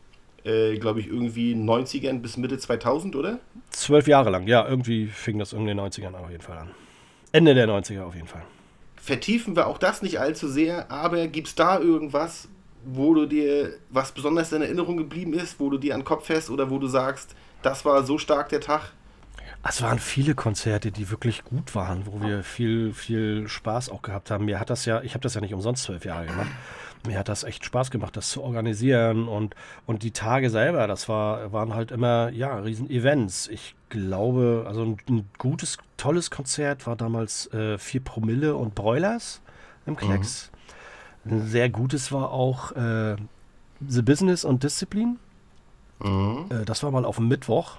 Äh, 0.45 0.79
Glaube 0.79 1.01
ich, 1.01 1.09
irgendwie 1.09 1.55
90ern 1.55 2.21
bis 2.21 2.37
Mitte 2.37 2.59
2000, 2.59 3.17
oder? 3.17 3.41
Zwölf 3.71 4.07
Jahre 4.07 4.31
lang, 4.31 4.47
ja. 4.47 4.67
Irgendwie 4.67 5.07
fing 5.07 5.39
das 5.39 5.53
in 5.53 5.67
den 5.67 5.79
90ern 5.79 6.15
auf 6.15 6.31
jeden 6.31 6.43
Fall 6.43 6.59
an. 6.59 6.71
Ende 7.33 7.55
der 7.55 7.69
90er 7.69 8.03
auf 8.03 8.15
jeden 8.15 8.27
Fall. 8.27 8.43
Vertiefen 8.97 9.57
wir 9.57 9.67
auch 9.67 9.79
das 9.79 10.03
nicht 10.03 10.21
allzu 10.21 10.49
sehr, 10.49 10.91
aber 10.91 11.27
gibt 11.27 11.49
es 11.49 11.55
da 11.55 11.79
irgendwas, 11.79 12.49
wo 12.85 13.15
du 13.15 13.27
dir, 13.27 13.75
was 13.91 14.13
besonders 14.13 14.53
in 14.53 14.63
Erinnerung 14.63 14.97
geblieben 14.97 15.35
ist, 15.35 15.61
wo 15.61 15.71
du 15.71 15.79
dir 15.79 15.95
an 15.95 16.01
den 16.01 16.07
Kopf 16.07 16.27
fährst 16.27 16.51
oder 16.51 16.71
wo 16.71 16.79
du 16.79 16.87
sagst, 16.87 17.35
das 17.63 17.85
war 17.85 18.03
so 18.05 18.19
stark 18.19 18.49
der 18.49 18.61
Tag? 18.61 18.93
Es 19.63 19.83
waren 19.83 19.99
viele 19.99 20.35
Konzerte, 20.35 20.91
die 20.91 21.11
wirklich 21.11 21.45
gut 21.45 21.75
waren, 21.75 22.07
wo 22.07 22.23
wir 22.23 22.43
viel, 22.43 22.95
viel 22.95 23.47
Spaß 23.47 23.91
auch 23.91 24.01
gehabt 24.01 24.31
haben. 24.31 24.47
Mir 24.47 24.59
hat 24.59 24.71
das 24.71 24.87
ja, 24.87 25.03
ich 25.03 25.13
habe 25.13 25.21
das 25.23 25.35
ja 25.35 25.43
nicht 25.43 25.53
umsonst 25.53 25.85
zwölf 25.85 26.05
Jahre 26.07 26.27
gemacht. 26.27 26.49
Mir 27.07 27.19
hat 27.19 27.29
das 27.29 27.45
echt 27.45 27.65
Spaß 27.65 27.91
gemacht, 27.91 28.17
das 28.17 28.29
zu 28.31 28.43
organisieren 28.43 29.27
und, 29.27 29.55
und 29.87 30.03
die 30.03 30.11
Tage 30.11 30.51
selber, 30.51 30.87
das 30.87 31.09
war, 31.09 31.51
waren 31.53 31.75
halt 31.75 31.93
immer, 31.93 32.31
ja, 32.31 32.59
Riesen-Events. 32.59 33.49
Ich 33.49 33.75
glaube, 33.89 34.65
also 34.67 34.83
ein, 34.83 34.99
ein, 35.09 35.29
gutes, 35.39 35.79
tolles 35.97 36.31
Konzert 36.31 36.87
war 36.87 36.97
damals 36.97 37.47
äh, 37.55 37.79
4 37.79 38.05
Promille 38.05 38.55
und 38.55 38.75
Broilers 38.75 39.41
im 39.87 39.97
Klecks. 39.97 40.50
Mhm. 40.50 40.50
Ein 41.25 41.47
sehr 41.47 41.69
gutes 41.69 42.13
war 42.13 42.31
auch 42.31 42.73
äh, 42.73 43.17
The 43.87 44.03
Business 44.03 44.45
und 44.45 44.63
Disziplin. 44.63 45.19
Mhm. 46.01 46.47
Äh, 46.51 46.65
das 46.65 46.83
war 46.83 46.91
mal 46.91 47.05
auf 47.05 47.17
dem 47.17 47.29
Mittwoch, 47.29 47.77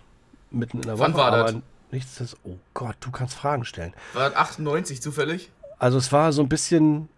mitten 0.52 0.78
in 0.78 0.84
der 0.84 0.98
Woche. 0.98 1.08
Wann 1.08 1.14
war 1.16 1.32
das? 1.32 1.56
Nichts 1.92 2.22
ist, 2.22 2.38
oh 2.46 2.58
Gott, 2.74 2.96
du 3.02 3.12
kannst 3.12 3.36
Fragen 3.36 3.66
stellen. 3.66 3.94
War 4.14 4.30
das 4.30 4.38
98 4.38 5.02
zufällig? 5.02 5.52
Also 5.78 5.98
es 5.98 6.12
war 6.12 6.32
so 6.32 6.42
ein 6.42 6.48
bisschen, 6.48 7.10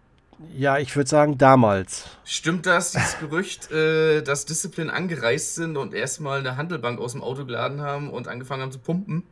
ja, 0.56 0.78
ich 0.78 0.96
würde 0.96 1.08
sagen 1.08 1.38
damals. 1.38 2.06
Stimmt 2.24 2.66
das, 2.66 2.92
dieses 2.92 3.18
Gerücht, 3.20 3.70
äh, 3.70 4.22
dass 4.22 4.46
Disziplin 4.46 4.90
angereist 4.90 5.54
sind 5.54 5.76
und 5.76 5.94
erstmal 5.94 6.40
eine 6.40 6.56
Handelbank 6.56 6.98
aus 6.98 7.12
dem 7.12 7.22
Auto 7.22 7.44
geladen 7.44 7.82
haben 7.82 8.10
und 8.10 8.26
angefangen 8.26 8.62
haben 8.62 8.72
zu 8.72 8.80
pumpen? 8.80 9.22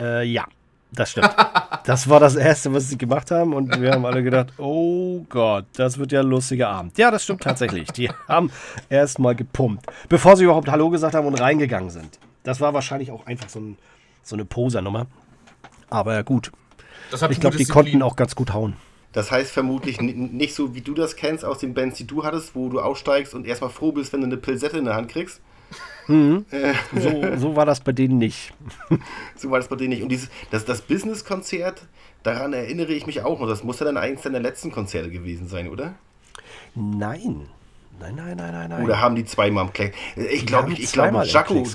Äh, 0.00 0.24
ja. 0.24 0.46
Das 0.92 1.10
stimmt. 1.10 1.34
Das 1.88 2.06
war 2.06 2.20
das 2.20 2.36
Erste, 2.36 2.74
was 2.74 2.90
sie 2.90 2.98
gemacht 2.98 3.30
haben. 3.30 3.54
Und 3.54 3.80
wir 3.80 3.92
haben 3.92 4.04
alle 4.04 4.22
gedacht, 4.22 4.52
oh 4.58 5.24
Gott, 5.30 5.64
das 5.72 5.96
wird 5.96 6.12
ja 6.12 6.20
ein 6.20 6.26
lustiger 6.26 6.68
Abend. 6.68 6.98
Ja, 6.98 7.10
das 7.10 7.24
stimmt 7.24 7.40
tatsächlich. 7.40 7.90
Die 7.92 8.10
haben 8.28 8.52
erstmal 8.90 9.34
gepumpt, 9.34 9.86
bevor 10.06 10.36
sie 10.36 10.44
überhaupt 10.44 10.68
Hallo 10.68 10.90
gesagt 10.90 11.14
haben 11.14 11.26
und 11.26 11.40
reingegangen 11.40 11.88
sind. 11.88 12.18
Das 12.42 12.60
war 12.60 12.74
wahrscheinlich 12.74 13.10
auch 13.10 13.24
einfach 13.24 13.48
so, 13.48 13.60
ein, 13.60 13.78
so 14.22 14.36
eine 14.36 14.44
Posernummer. 14.44 15.06
Aber 15.88 16.22
gut. 16.24 16.52
ich 17.30 17.40
glaube, 17.40 17.56
die 17.56 17.64
konnten 17.64 18.02
auch 18.02 18.16
ganz 18.16 18.36
gut 18.36 18.52
hauen. 18.52 18.76
Das 19.12 19.30
heißt 19.30 19.50
vermutlich 19.50 19.98
nicht 19.98 20.54
so, 20.54 20.74
wie 20.74 20.82
du 20.82 20.92
das 20.92 21.16
kennst 21.16 21.42
aus 21.42 21.56
den 21.56 21.72
Bands, 21.72 21.96
die 21.96 22.06
du 22.06 22.22
hattest, 22.22 22.54
wo 22.54 22.68
du 22.68 22.80
aussteigst 22.80 23.32
und 23.32 23.46
erstmal 23.46 23.70
froh 23.70 23.92
bist, 23.92 24.12
wenn 24.12 24.20
du 24.20 24.26
eine 24.26 24.36
Pilsette 24.36 24.76
in 24.76 24.84
der 24.84 24.94
Hand 24.94 25.08
kriegst. 25.08 25.40
Mhm. 26.06 26.46
So, 26.94 27.36
so, 27.36 27.56
war 27.56 27.66
das 27.66 27.80
bei 27.80 27.92
denen 27.92 28.18
nicht. 28.18 28.54
so 29.36 29.50
war 29.50 29.58
das 29.58 29.68
bei 29.68 29.76
denen 29.76 29.90
nicht. 29.90 30.02
Und 30.02 30.08
dieses, 30.08 30.30
das, 30.50 30.64
das 30.64 30.80
Business-Konzert, 30.80 31.82
daran 32.22 32.54
erinnere 32.54 32.92
ich 32.92 33.06
mich 33.06 33.22
auch 33.22 33.40
noch. 33.40 33.46
Das 33.46 33.62
muss 33.62 33.78
ja 33.78 33.86
dann 33.86 33.98
eins 33.98 34.22
deiner 34.22 34.40
letzten 34.40 34.72
Konzerte 34.72 35.10
gewesen 35.10 35.48
sein, 35.48 35.68
oder? 35.68 35.94
Nein. 36.74 37.48
Nein, 38.00 38.14
nein, 38.14 38.36
nein, 38.36 38.52
nein, 38.52 38.70
nein. 38.70 38.84
Oder 38.84 39.00
haben 39.00 39.16
die 39.16 39.24
zweimal 39.24 39.64
am 39.64 39.72
Kleck? 39.72 39.94
Ich 40.16 40.46
glaube, 40.46 40.72
ich, 40.72 40.80
ich 40.80 40.92
glaube, 40.92 41.24
Jaco, 41.26 41.66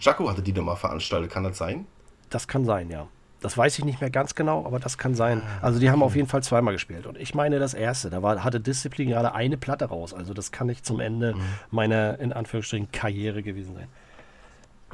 Jaco 0.00 0.28
hatte 0.28 0.42
die 0.42 0.52
da 0.52 0.62
mal 0.62 0.76
veranstaltet. 0.76 1.30
Kann 1.30 1.44
das 1.44 1.56
sein? 1.56 1.86
Das 2.28 2.48
kann 2.48 2.64
sein, 2.64 2.90
ja. 2.90 3.06
Das 3.44 3.58
weiß 3.58 3.78
ich 3.78 3.84
nicht 3.84 4.00
mehr 4.00 4.08
ganz 4.08 4.34
genau, 4.34 4.64
aber 4.64 4.78
das 4.78 4.96
kann 4.96 5.14
sein. 5.14 5.42
Also 5.60 5.78
die 5.78 5.90
haben 5.90 6.02
auf 6.02 6.16
jeden 6.16 6.28
Fall 6.28 6.42
zweimal 6.42 6.72
gespielt. 6.72 7.04
Und 7.04 7.18
ich 7.18 7.34
meine 7.34 7.58
das 7.58 7.74
erste, 7.74 8.08
da 8.08 8.22
war, 8.22 8.42
hatte 8.42 8.58
Disziplin 8.58 9.10
gerade 9.10 9.34
eine 9.34 9.58
Platte 9.58 9.84
raus. 9.84 10.14
Also 10.14 10.32
das 10.32 10.50
kann 10.50 10.66
nicht 10.66 10.86
zum 10.86 10.98
Ende 10.98 11.34
mhm. 11.34 11.40
meiner, 11.70 12.18
in 12.20 12.32
Anführungsstrichen, 12.32 12.90
Karriere 12.90 13.42
gewesen 13.42 13.74
sein. 13.74 13.88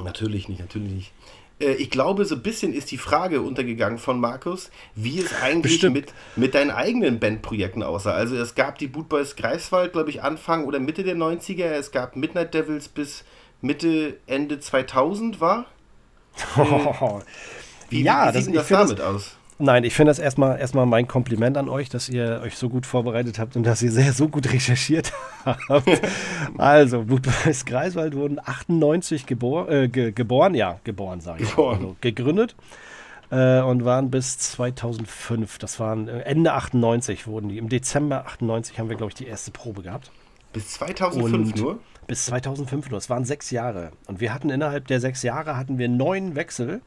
Natürlich 0.03 0.49
nicht, 0.49 0.59
natürlich 0.59 0.91
nicht. 0.91 1.13
Äh, 1.61 1.75
ich 1.75 1.91
glaube, 1.91 2.25
so 2.25 2.35
ein 2.35 2.43
bisschen 2.43 2.73
ist 2.73 2.91
die 2.91 2.99
Frage 2.99 3.41
untergegangen 3.41 3.99
von 3.99 4.19
Markus, 4.19 4.73
wie 4.97 5.21
es 5.21 5.33
eigentlich 5.41 5.81
mit, 5.85 6.13
mit 6.35 6.57
deinen 6.57 6.73
eigenen 6.73 7.21
Bandprojekten 7.21 7.85
aussah. 7.85 8.15
Also 8.15 8.35
es 8.35 8.57
gab 8.57 8.79
die 8.79 8.89
Bootboys 8.89 9.37
Greifswald, 9.37 9.93
glaube 9.93 10.11
ich, 10.11 10.25
Anfang 10.25 10.65
oder 10.65 10.81
Mitte 10.81 11.05
der 11.05 11.15
90er. 11.15 11.67
Es 11.67 11.93
gab 11.93 12.17
Midnight 12.17 12.53
Devils 12.53 12.89
bis 12.89 13.23
Mitte, 13.61 14.17
Ende 14.27 14.59
2000 14.59 15.41
war. 15.41 15.67
Wie, 17.91 18.03
ja, 18.03 18.33
wie, 18.33 18.39
wie 18.39 18.43
sieht 18.43 18.57
das, 18.57 18.69
das 18.69 18.89
damit 18.89 19.01
aus? 19.01 19.37
Nein, 19.63 19.85
ich 19.85 19.95
finde 19.95 20.11
das 20.11 20.19
erstmal, 20.19 20.59
erstmal 20.59 20.87
mein 20.87 21.07
Kompliment 21.07 21.59
an 21.59 21.69
euch, 21.69 21.91
dass 21.91 22.09
ihr 22.09 22.41
euch 22.43 22.57
so 22.57 22.71
gut 22.71 22.87
vorbereitet 22.87 23.39
habt 23.39 23.57
und 23.57 23.65
dass 23.65 23.83
ihr 23.83 23.93
sehr 23.93 24.15
so 24.15 24.29
gut 24.29 24.51
recherchiert 24.51 25.13
habt. 25.45 26.01
also, 26.57 27.05
Budweis 27.05 27.67
Greifswald 27.67 28.15
wurden 28.15 28.39
98 28.43 29.27
gebor 29.27 29.71
äh, 29.71 29.89
ge 29.89 30.13
geboren, 30.13 30.55
ja, 30.55 30.81
geboren 30.85 31.21
sage 31.21 31.43
ich. 31.43 31.51
Geboren. 31.51 31.77
Also, 31.77 31.97
gegründet 32.01 32.57
äh, 33.31 33.61
und 33.61 33.85
waren 33.85 34.11
bis 34.11 34.39
2005, 34.39 35.59
das 35.59 35.79
waren 35.79 36.09
äh, 36.09 36.21
Ende 36.21 36.55
98 36.55 37.27
wurden 37.27 37.51
die. 37.51 37.59
Im 37.59 37.69
Dezember 37.69 38.25
98 38.27 38.79
haben 38.79 38.89
wir, 38.89 38.97
glaube 38.97 39.11
ich, 39.11 39.15
die 39.15 39.27
erste 39.27 39.51
Probe 39.51 39.83
gehabt. 39.83 40.11
Bis 40.55 40.71
2005 40.71 41.35
und 41.35 41.57
nur? 41.57 41.79
Bis 42.07 42.25
2005 42.27 42.91
nur. 42.91 42.99
Es 42.99 43.11
waren 43.11 43.27
sechs 43.27 43.51
Jahre. 43.51 43.93
Und 44.07 44.21
wir 44.21 44.33
hatten 44.33 44.49
innerhalb 44.49 44.87
der 44.89 45.01
sechs 45.01 45.23
Jahre 45.23 45.57
hatten 45.57 45.79
wir 45.79 45.89
neun 45.89 46.35
Wechsel 46.35 46.81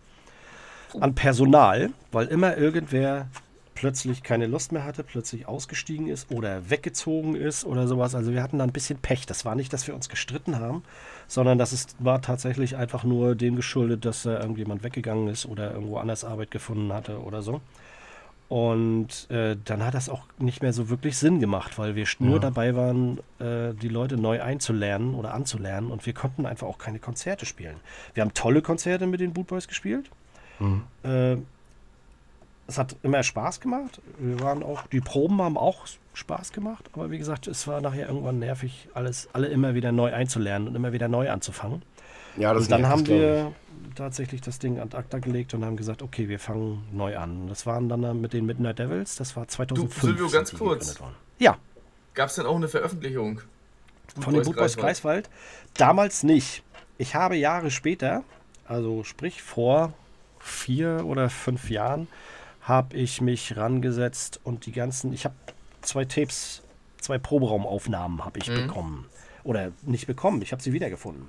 an 0.99 1.15
Personal, 1.15 1.89
weil 2.11 2.27
immer 2.27 2.57
irgendwer 2.57 3.27
plötzlich 3.75 4.23
keine 4.23 4.47
Lust 4.47 4.71
mehr 4.71 4.85
hatte, 4.85 5.03
plötzlich 5.03 5.47
ausgestiegen 5.47 6.07
ist 6.07 6.31
oder 6.31 6.69
weggezogen 6.69 7.35
ist 7.35 7.65
oder 7.65 7.87
sowas. 7.87 8.15
Also 8.15 8.31
wir 8.31 8.43
hatten 8.43 8.59
da 8.59 8.63
ein 8.63 8.71
bisschen 8.71 8.99
Pech. 8.99 9.25
Das 9.25 9.45
war 9.45 9.55
nicht, 9.55 9.73
dass 9.73 9.87
wir 9.87 9.95
uns 9.95 10.09
gestritten 10.09 10.59
haben, 10.59 10.83
sondern 11.27 11.57
das 11.57 11.73
ist, 11.73 11.95
war 11.99 12.21
tatsächlich 12.21 12.75
einfach 12.77 13.03
nur 13.03 13.35
dem 13.35 13.55
geschuldet, 13.55 14.05
dass 14.05 14.25
äh, 14.25 14.33
irgendjemand 14.33 14.83
weggegangen 14.83 15.27
ist 15.27 15.45
oder 15.45 15.73
irgendwo 15.73 15.97
anders 15.97 16.23
Arbeit 16.23 16.51
gefunden 16.51 16.93
hatte 16.93 17.19
oder 17.21 17.41
so. 17.41 17.61
Und 18.49 19.31
äh, 19.31 19.57
dann 19.65 19.83
hat 19.83 19.95
das 19.95 20.09
auch 20.09 20.23
nicht 20.37 20.61
mehr 20.61 20.73
so 20.73 20.89
wirklich 20.89 21.17
Sinn 21.17 21.39
gemacht, 21.39 21.79
weil 21.79 21.95
wir 21.95 22.05
nur 22.19 22.35
ja. 22.35 22.39
dabei 22.39 22.75
waren, 22.75 23.17
äh, 23.39 23.73
die 23.73 23.87
Leute 23.87 24.15
neu 24.15 24.41
einzulernen 24.41 25.15
oder 25.15 25.33
anzulernen 25.33 25.89
und 25.89 26.05
wir 26.05 26.13
konnten 26.13 26.45
einfach 26.45 26.67
auch 26.67 26.77
keine 26.77 26.99
Konzerte 26.99 27.45
spielen. 27.45 27.77
Wir 28.13 28.21
haben 28.21 28.33
tolle 28.33 28.61
Konzerte 28.61 29.07
mit 29.07 29.21
den 29.21 29.33
Bootboys 29.33 29.67
gespielt. 29.67 30.11
Mhm. 30.63 30.83
Äh, 31.03 31.37
es 32.67 32.77
hat 32.77 32.95
immer 33.03 33.23
Spaß 33.23 33.59
gemacht. 33.59 34.01
Wir 34.17 34.39
waren 34.39 34.63
auch, 34.63 34.87
die 34.87 35.01
Proben 35.01 35.41
haben 35.41 35.57
auch 35.57 35.85
Spaß 36.13 36.53
gemacht, 36.53 36.89
aber 36.93 37.11
wie 37.11 37.17
gesagt, 37.17 37.47
es 37.47 37.67
war 37.67 37.81
nachher 37.81 38.07
irgendwann 38.07 38.39
nervig, 38.39 38.87
alles, 38.93 39.29
alle 39.33 39.47
immer 39.47 39.73
wieder 39.73 39.91
neu 39.91 40.13
einzulernen 40.13 40.67
und 40.67 40.75
immer 40.75 40.93
wieder 40.93 41.07
neu 41.07 41.29
anzufangen. 41.29 41.81
Ja, 42.37 42.53
das 42.53 42.63
und 42.63 42.71
dann 42.71 42.87
haben 42.87 43.05
wir 43.05 43.51
tatsächlich 43.95 44.41
das 44.41 44.59
Ding 44.59 44.79
an 44.79 44.91
Akta 44.93 45.19
gelegt 45.19 45.53
und 45.53 45.65
haben 45.65 45.75
gesagt, 45.75 46.01
okay, 46.01 46.29
wir 46.29 46.39
fangen 46.39 46.83
neu 46.91 47.17
an. 47.17 47.47
Das 47.47 47.65
waren 47.65 47.89
dann 47.89 48.21
mit 48.21 48.33
den 48.33 48.45
Midnight 48.45 48.79
Devils, 48.79 49.17
das 49.17 49.35
war 49.35 49.47
2005. 49.47 49.99
Du, 49.99 50.07
Silvio, 50.07 50.29
ganz 50.29 50.53
kurz. 50.53 50.99
Ja. 51.37 51.57
Gab 52.13 52.29
es 52.29 52.35
denn 52.35 52.45
auch 52.45 52.55
eine 52.55 52.67
Veröffentlichung? 52.67 53.41
Von 54.19 54.33
den 54.33 54.43
Bootboys 54.43 54.77
Greifswald? 54.77 55.29
Damals 55.75 56.23
nicht. 56.23 56.63
Ich 56.97 57.15
habe 57.15 57.35
Jahre 57.35 57.71
später, 57.71 58.23
also 58.67 59.03
sprich 59.03 59.41
vor 59.41 59.93
vier 60.43 61.03
oder 61.05 61.29
fünf 61.29 61.69
Jahren 61.69 62.07
habe 62.61 62.95
ich 62.95 63.21
mich 63.21 63.57
rangesetzt 63.57 64.39
und 64.43 64.65
die 64.65 64.71
ganzen, 64.71 65.13
ich 65.13 65.25
habe 65.25 65.35
zwei 65.81 66.05
Tapes, 66.05 66.61
zwei 66.99 67.17
Proberaumaufnahmen 67.17 68.23
habe 68.23 68.39
ich 68.39 68.49
mhm. 68.49 68.55
bekommen. 68.55 69.05
oder 69.43 69.71
nicht 69.81 70.07
bekommen. 70.07 70.41
Ich 70.41 70.53
habe 70.53 70.61
sie 70.61 70.71
wiedergefunden. 70.71 71.27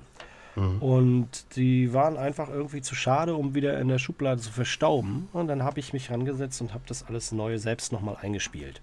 Und 0.79 1.57
die 1.57 1.93
waren 1.93 2.17
einfach 2.17 2.49
irgendwie 2.49 2.81
zu 2.81 2.95
schade, 2.95 3.35
um 3.35 3.57
wieder 3.57 3.81
in 3.81 3.89
der 3.89 3.99
Schublade 3.99 4.41
zu 4.41 4.53
verstauben. 4.53 5.29
Und 5.33 5.49
dann 5.49 5.65
habe 5.65 5.81
ich 5.81 5.93
mich 5.93 6.13
rangesetzt 6.13 6.61
und 6.61 6.73
habe 6.73 6.85
das 6.87 7.09
alles 7.09 7.33
neu 7.33 7.59
selbst 7.59 7.91
nochmal 7.91 8.19
eingespielt. 8.23 8.81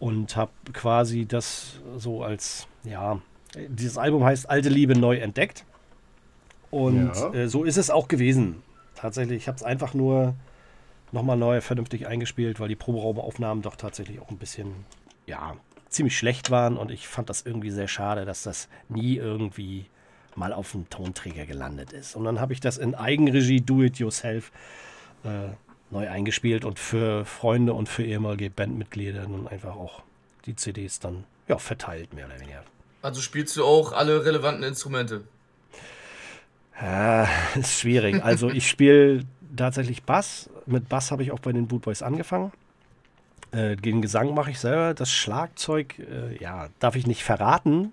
Und 0.00 0.34
habe 0.34 0.50
quasi 0.72 1.26
das 1.26 1.78
so 1.96 2.24
als, 2.24 2.66
ja, 2.82 3.20
dieses 3.68 3.98
Album 3.98 4.24
heißt 4.24 4.50
Alte 4.50 4.68
Liebe 4.68 4.98
neu 4.98 5.18
entdeckt. 5.18 5.64
Und 6.72 7.14
Ja. 7.14 7.34
äh, 7.34 7.48
so 7.48 7.62
ist 7.62 7.76
es 7.76 7.90
auch 7.90 8.08
gewesen. 8.08 8.60
Tatsächlich, 9.00 9.38
ich 9.38 9.48
habe 9.48 9.56
es 9.56 9.62
einfach 9.62 9.94
nur 9.94 10.34
nochmal 11.10 11.36
neu 11.36 11.60
vernünftig 11.62 12.06
eingespielt, 12.06 12.60
weil 12.60 12.68
die 12.68 12.76
Proberaumaufnahmen 12.76 13.62
doch 13.62 13.76
tatsächlich 13.76 14.20
auch 14.20 14.30
ein 14.30 14.36
bisschen, 14.36 14.84
ja, 15.26 15.56
ziemlich 15.88 16.18
schlecht 16.18 16.50
waren. 16.50 16.76
Und 16.76 16.90
ich 16.90 17.08
fand 17.08 17.30
das 17.30 17.42
irgendwie 17.42 17.70
sehr 17.70 17.88
schade, 17.88 18.26
dass 18.26 18.42
das 18.42 18.68
nie 18.88 19.16
irgendwie 19.16 19.86
mal 20.36 20.52
auf 20.52 20.72
dem 20.72 20.88
Tonträger 20.90 21.46
gelandet 21.46 21.92
ist. 21.92 22.14
Und 22.14 22.24
dann 22.24 22.40
habe 22.40 22.52
ich 22.52 22.60
das 22.60 22.76
in 22.76 22.94
Eigenregie 22.94 23.60
Do-It-Yourself 23.62 24.52
äh, 25.24 25.48
neu 25.90 26.08
eingespielt 26.08 26.64
und 26.66 26.78
für 26.78 27.24
Freunde 27.24 27.72
und 27.72 27.88
für 27.88 28.04
ehemalige 28.04 28.50
Bandmitglieder 28.50 29.26
nun 29.26 29.48
einfach 29.48 29.76
auch 29.76 30.02
die 30.44 30.56
CDs 30.56 31.00
dann 31.00 31.24
ja, 31.48 31.58
verteilt, 31.58 32.12
mehr 32.12 32.26
oder 32.26 32.38
weniger. 32.38 32.62
Also 33.02 33.20
spielst 33.22 33.56
du 33.56 33.64
auch 33.64 33.92
alle 33.92 34.24
relevanten 34.24 34.62
Instrumente. 34.62 35.24
Ah, 36.80 37.26
ist 37.56 37.78
schwierig. 37.80 38.24
Also 38.24 38.48
ich 38.50 38.68
spiele 38.68 39.24
tatsächlich 39.56 40.02
Bass. 40.02 40.48
Mit 40.66 40.88
Bass 40.88 41.10
habe 41.10 41.22
ich 41.22 41.32
auch 41.32 41.40
bei 41.40 41.52
den 41.52 41.68
Boot 41.68 41.82
Boys 41.82 42.02
angefangen. 42.02 42.52
Äh, 43.52 43.76
den 43.76 44.00
Gesang 44.00 44.34
mache 44.34 44.50
ich 44.50 44.58
selber. 44.58 44.94
Das 44.94 45.10
Schlagzeug, 45.12 45.98
äh, 45.98 46.42
ja, 46.42 46.68
darf 46.78 46.96
ich 46.96 47.06
nicht 47.06 47.22
verraten. 47.22 47.92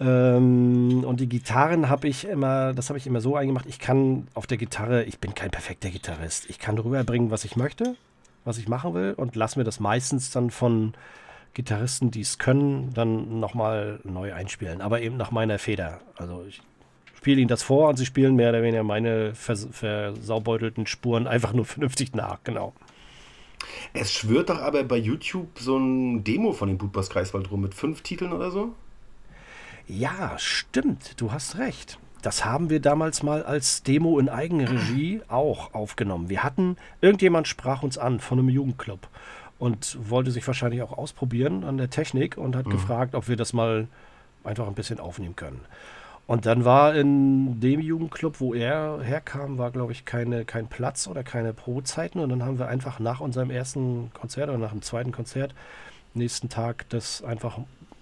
Ähm, 0.00 1.04
und 1.04 1.20
die 1.20 1.28
Gitarren 1.28 1.88
habe 1.88 2.08
ich 2.08 2.26
immer, 2.26 2.74
das 2.74 2.90
habe 2.90 2.98
ich 2.98 3.06
immer 3.06 3.20
so 3.20 3.36
eingemacht. 3.36 3.66
Ich 3.66 3.78
kann 3.78 4.28
auf 4.34 4.46
der 4.46 4.58
Gitarre, 4.58 5.04
ich 5.04 5.18
bin 5.18 5.34
kein 5.34 5.50
perfekter 5.50 5.90
Gitarrist. 5.90 6.48
Ich 6.50 6.58
kann 6.58 6.78
rüberbringen, 6.78 7.30
was 7.30 7.44
ich 7.44 7.56
möchte, 7.56 7.96
was 8.44 8.58
ich 8.58 8.68
machen 8.68 8.94
will 8.94 9.14
und 9.16 9.36
lasse 9.36 9.58
mir 9.58 9.64
das 9.64 9.80
meistens 9.80 10.30
dann 10.30 10.50
von 10.50 10.94
Gitarristen, 11.54 12.10
die 12.10 12.20
es 12.20 12.38
können, 12.38 12.92
dann 12.94 13.38
nochmal 13.38 14.00
neu 14.02 14.34
einspielen. 14.34 14.80
Aber 14.80 15.00
eben 15.00 15.16
nach 15.16 15.30
meiner 15.30 15.58
Feder. 15.60 16.00
Also 16.16 16.44
ich 16.48 16.60
spiele 17.24 17.40
ihnen 17.40 17.48
das 17.48 17.62
vor 17.62 17.88
und 17.88 17.96
sie 17.96 18.04
spielen 18.04 18.36
mehr 18.36 18.50
oder 18.50 18.62
weniger 18.62 18.82
meine 18.82 19.34
vers 19.34 19.66
versaubeutelten 19.70 20.86
Spuren 20.86 21.26
einfach 21.26 21.54
nur 21.54 21.64
vernünftig 21.64 22.14
nach, 22.14 22.40
genau. 22.44 22.74
Es 23.94 24.12
schwört 24.12 24.50
doch 24.50 24.60
aber 24.60 24.84
bei 24.84 24.98
YouTube 24.98 25.58
so 25.58 25.78
ein 25.78 26.22
Demo 26.22 26.52
von 26.52 26.68
dem 26.68 26.76
Bootboss 26.76 27.08
Kreiswald 27.08 27.50
rum 27.50 27.62
mit 27.62 27.74
fünf 27.74 28.02
Titeln 28.02 28.34
oder 28.34 28.50
so. 28.50 28.74
Ja, 29.88 30.34
stimmt, 30.36 31.18
du 31.18 31.32
hast 31.32 31.56
recht. 31.56 31.98
Das 32.20 32.44
haben 32.44 32.68
wir 32.68 32.80
damals 32.80 33.22
mal 33.22 33.42
als 33.42 33.82
Demo 33.82 34.18
in 34.18 34.28
Eigenregie 34.28 35.22
auch 35.28 35.72
aufgenommen. 35.72 36.28
Wir 36.28 36.42
hatten, 36.42 36.76
irgendjemand 37.00 37.48
sprach 37.48 37.82
uns 37.82 37.96
an 37.96 38.20
von 38.20 38.38
einem 38.38 38.50
Jugendclub 38.50 39.08
und 39.58 39.96
wollte 40.10 40.30
sich 40.30 40.46
wahrscheinlich 40.46 40.82
auch 40.82 40.92
ausprobieren 40.92 41.64
an 41.64 41.78
der 41.78 41.88
Technik 41.88 42.36
und 42.36 42.54
hat 42.54 42.68
gefragt, 42.68 43.14
ob 43.14 43.28
wir 43.28 43.36
das 43.36 43.54
mal 43.54 43.88
einfach 44.42 44.66
ein 44.66 44.74
bisschen 44.74 45.00
aufnehmen 45.00 45.36
können. 45.36 45.60
Und 46.26 46.46
dann 46.46 46.64
war 46.64 46.94
in 46.94 47.60
dem 47.60 47.80
Jugendclub, 47.80 48.40
wo 48.40 48.54
er 48.54 49.00
herkam, 49.02 49.58
war, 49.58 49.70
glaube 49.70 49.92
ich, 49.92 50.06
keine, 50.06 50.44
kein 50.44 50.68
Platz 50.68 51.06
oder 51.06 51.22
keine 51.22 51.52
Probezeiten. 51.52 52.20
Und 52.20 52.30
dann 52.30 52.42
haben 52.42 52.58
wir 52.58 52.68
einfach 52.68 52.98
nach 52.98 53.20
unserem 53.20 53.50
ersten 53.50 54.10
Konzert 54.14 54.48
oder 54.48 54.58
nach 54.58 54.70
dem 54.70 54.82
zweiten 54.82 55.12
Konzert 55.12 55.54
nächsten 56.14 56.48
Tag 56.48 56.88
das 56.88 57.22
einfach, 57.22 57.58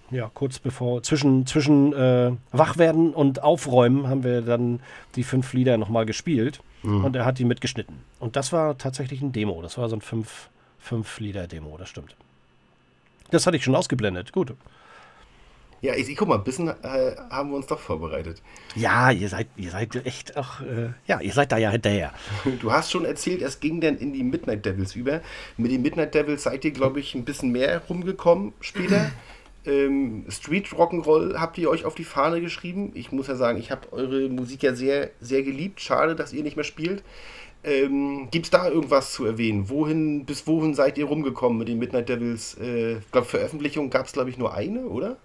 ja, 0.09 0.29
kurz 0.33 0.59
bevor, 0.59 1.03
zwischen, 1.03 1.45
zwischen 1.45 1.91
äh, 1.93 2.31
Wachwerden 2.51 3.13
und 3.13 3.43
Aufräumen 3.43 4.07
haben 4.07 4.23
wir 4.23 4.41
dann 4.41 4.79
die 5.15 5.23
fünf 5.23 5.51
Lieder 5.53 5.77
nochmal 5.77 6.05
gespielt. 6.05 6.61
Und 6.83 7.15
er 7.15 7.23
hat 7.23 7.39
die 7.39 7.45
mitgeschnitten. 7.45 7.95
Und 8.19 8.35
das 8.35 8.51
war 8.51 8.77
tatsächlich 8.77 9.21
ein 9.21 9.31
Demo. 9.31 9.61
Das 9.61 9.77
war 9.77 9.87
so 9.87 9.95
ein 9.95 10.01
fünf, 10.01 10.49
fünf 10.79 11.19
Lieder-Demo, 11.19 11.77
das 11.77 11.87
stimmt. 11.87 12.15
Das 13.31 13.47
hatte 13.47 13.55
ich 13.55 13.63
schon 13.63 13.75
ausgeblendet. 13.75 14.33
Gut. 14.33 14.53
Ja, 15.83 15.93
ich, 15.95 16.07
ich 16.07 16.15
guck 16.15 16.29
mal, 16.29 16.37
ein 16.37 16.45
bisschen 16.45 16.69
äh, 16.69 17.15
haben 17.29 17.49
wir 17.49 17.57
uns 17.57 17.67
doch 17.67 17.77
vorbereitet. 17.77 18.41
Ja, 18.73 19.11
ihr 19.11 19.27
seid, 19.27 19.47
ihr 19.57 19.69
seid 19.69 19.93
echt 20.05 20.37
auch, 20.37 20.61
äh, 20.61 20.93
ja, 21.07 21.19
ihr 21.19 21.33
seid 21.33 21.51
da 21.51 21.57
ja 21.57 21.71
hinterher. 21.71 22.13
Du 22.61 22.71
hast 22.71 22.89
schon 22.89 23.03
erzählt, 23.03 23.41
es 23.41 23.59
ging 23.59 23.81
dann 23.81 23.97
in 23.97 24.13
die 24.13 24.23
Midnight 24.23 24.65
Devils 24.65 24.95
über. 24.95 25.19
Mit 25.57 25.73
den 25.73 25.81
Midnight 25.81 26.15
Devils 26.15 26.43
seid 26.43 26.63
ihr, 26.63 26.71
glaube 26.71 27.01
ich, 27.01 27.15
ein 27.15 27.25
bisschen 27.25 27.51
mehr 27.51 27.81
rumgekommen 27.89 28.53
später. 28.61 29.11
ähm, 29.65 30.25
Street 30.29 30.67
Rock'n'Roll 30.67 31.35
habt 31.35 31.57
ihr 31.57 31.69
euch 31.69 31.83
auf 31.83 31.95
die 31.95 32.05
Fahne 32.05 32.39
geschrieben. 32.39 32.91
Ich 32.93 33.11
muss 33.11 33.27
ja 33.27 33.35
sagen, 33.35 33.59
ich 33.59 33.69
habe 33.69 33.91
eure 33.91 34.29
Musik 34.29 34.63
ja 34.63 34.75
sehr, 34.75 35.09
sehr 35.19 35.43
geliebt. 35.43 35.81
Schade, 35.81 36.15
dass 36.15 36.31
ihr 36.31 36.43
nicht 36.43 36.55
mehr 36.55 36.63
spielt. 36.63 37.03
Ähm, 37.65 38.29
Gibt 38.31 38.45
es 38.45 38.51
da 38.51 38.69
irgendwas 38.69 39.11
zu 39.11 39.25
erwähnen? 39.25 39.67
Wohin, 39.67 40.23
bis 40.23 40.47
wohin 40.47 40.75
seid 40.75 40.97
ihr 40.97 41.05
rumgekommen 41.05 41.57
mit 41.57 41.67
den 41.67 41.79
Midnight 41.79 42.07
Devils? 42.07 42.55
Äh, 42.57 42.99
ich 42.99 43.11
glaube, 43.11 43.27
Veröffentlichung 43.27 43.89
gab 43.89 44.05
es, 44.05 44.13
glaube 44.13 44.29
ich, 44.29 44.37
nur 44.37 44.53
eine, 44.53 44.85
oder? 44.85 45.17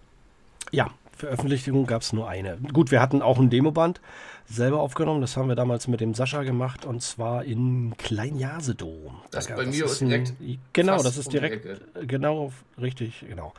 Ja, 0.73 0.91
Veröffentlichung 1.17 1.87
gab 1.87 2.03
es 2.03 2.13
nur 2.13 2.29
eine. 2.29 2.59
Gut, 2.73 2.91
wir 2.91 3.01
hatten 3.01 3.23
auch 3.23 3.39
ein 3.39 3.51
Demoband 3.51 4.01
selber 4.47 4.81
aufgenommen. 4.81 5.21
Das 5.21 5.37
haben 5.37 5.49
wir 5.49 5.57
damals 5.57 5.89
mit 5.89 6.01
dem 6.01 6.15
Sascha 6.15 6.43
gemacht 6.45 6.85
und 6.85 7.03
zwar 7.03 7.45
in 7.45 7.95
Kleinjasedow. 7.99 9.13
Das 9.31 9.47
Da- 9.49 9.57
bei 9.57 9.67
mir 9.67 9.85
ist 9.87 10.01
direkt 10.01 10.35
Genau, 10.73 10.93
fast 10.95 11.07
das 11.07 11.17
ist 11.17 11.27
um 11.27 11.33
direkt, 11.33 11.67
Ecke. 11.67 12.07
genau, 12.07 12.53
richtig, 12.81 13.25
genau. 13.29 13.53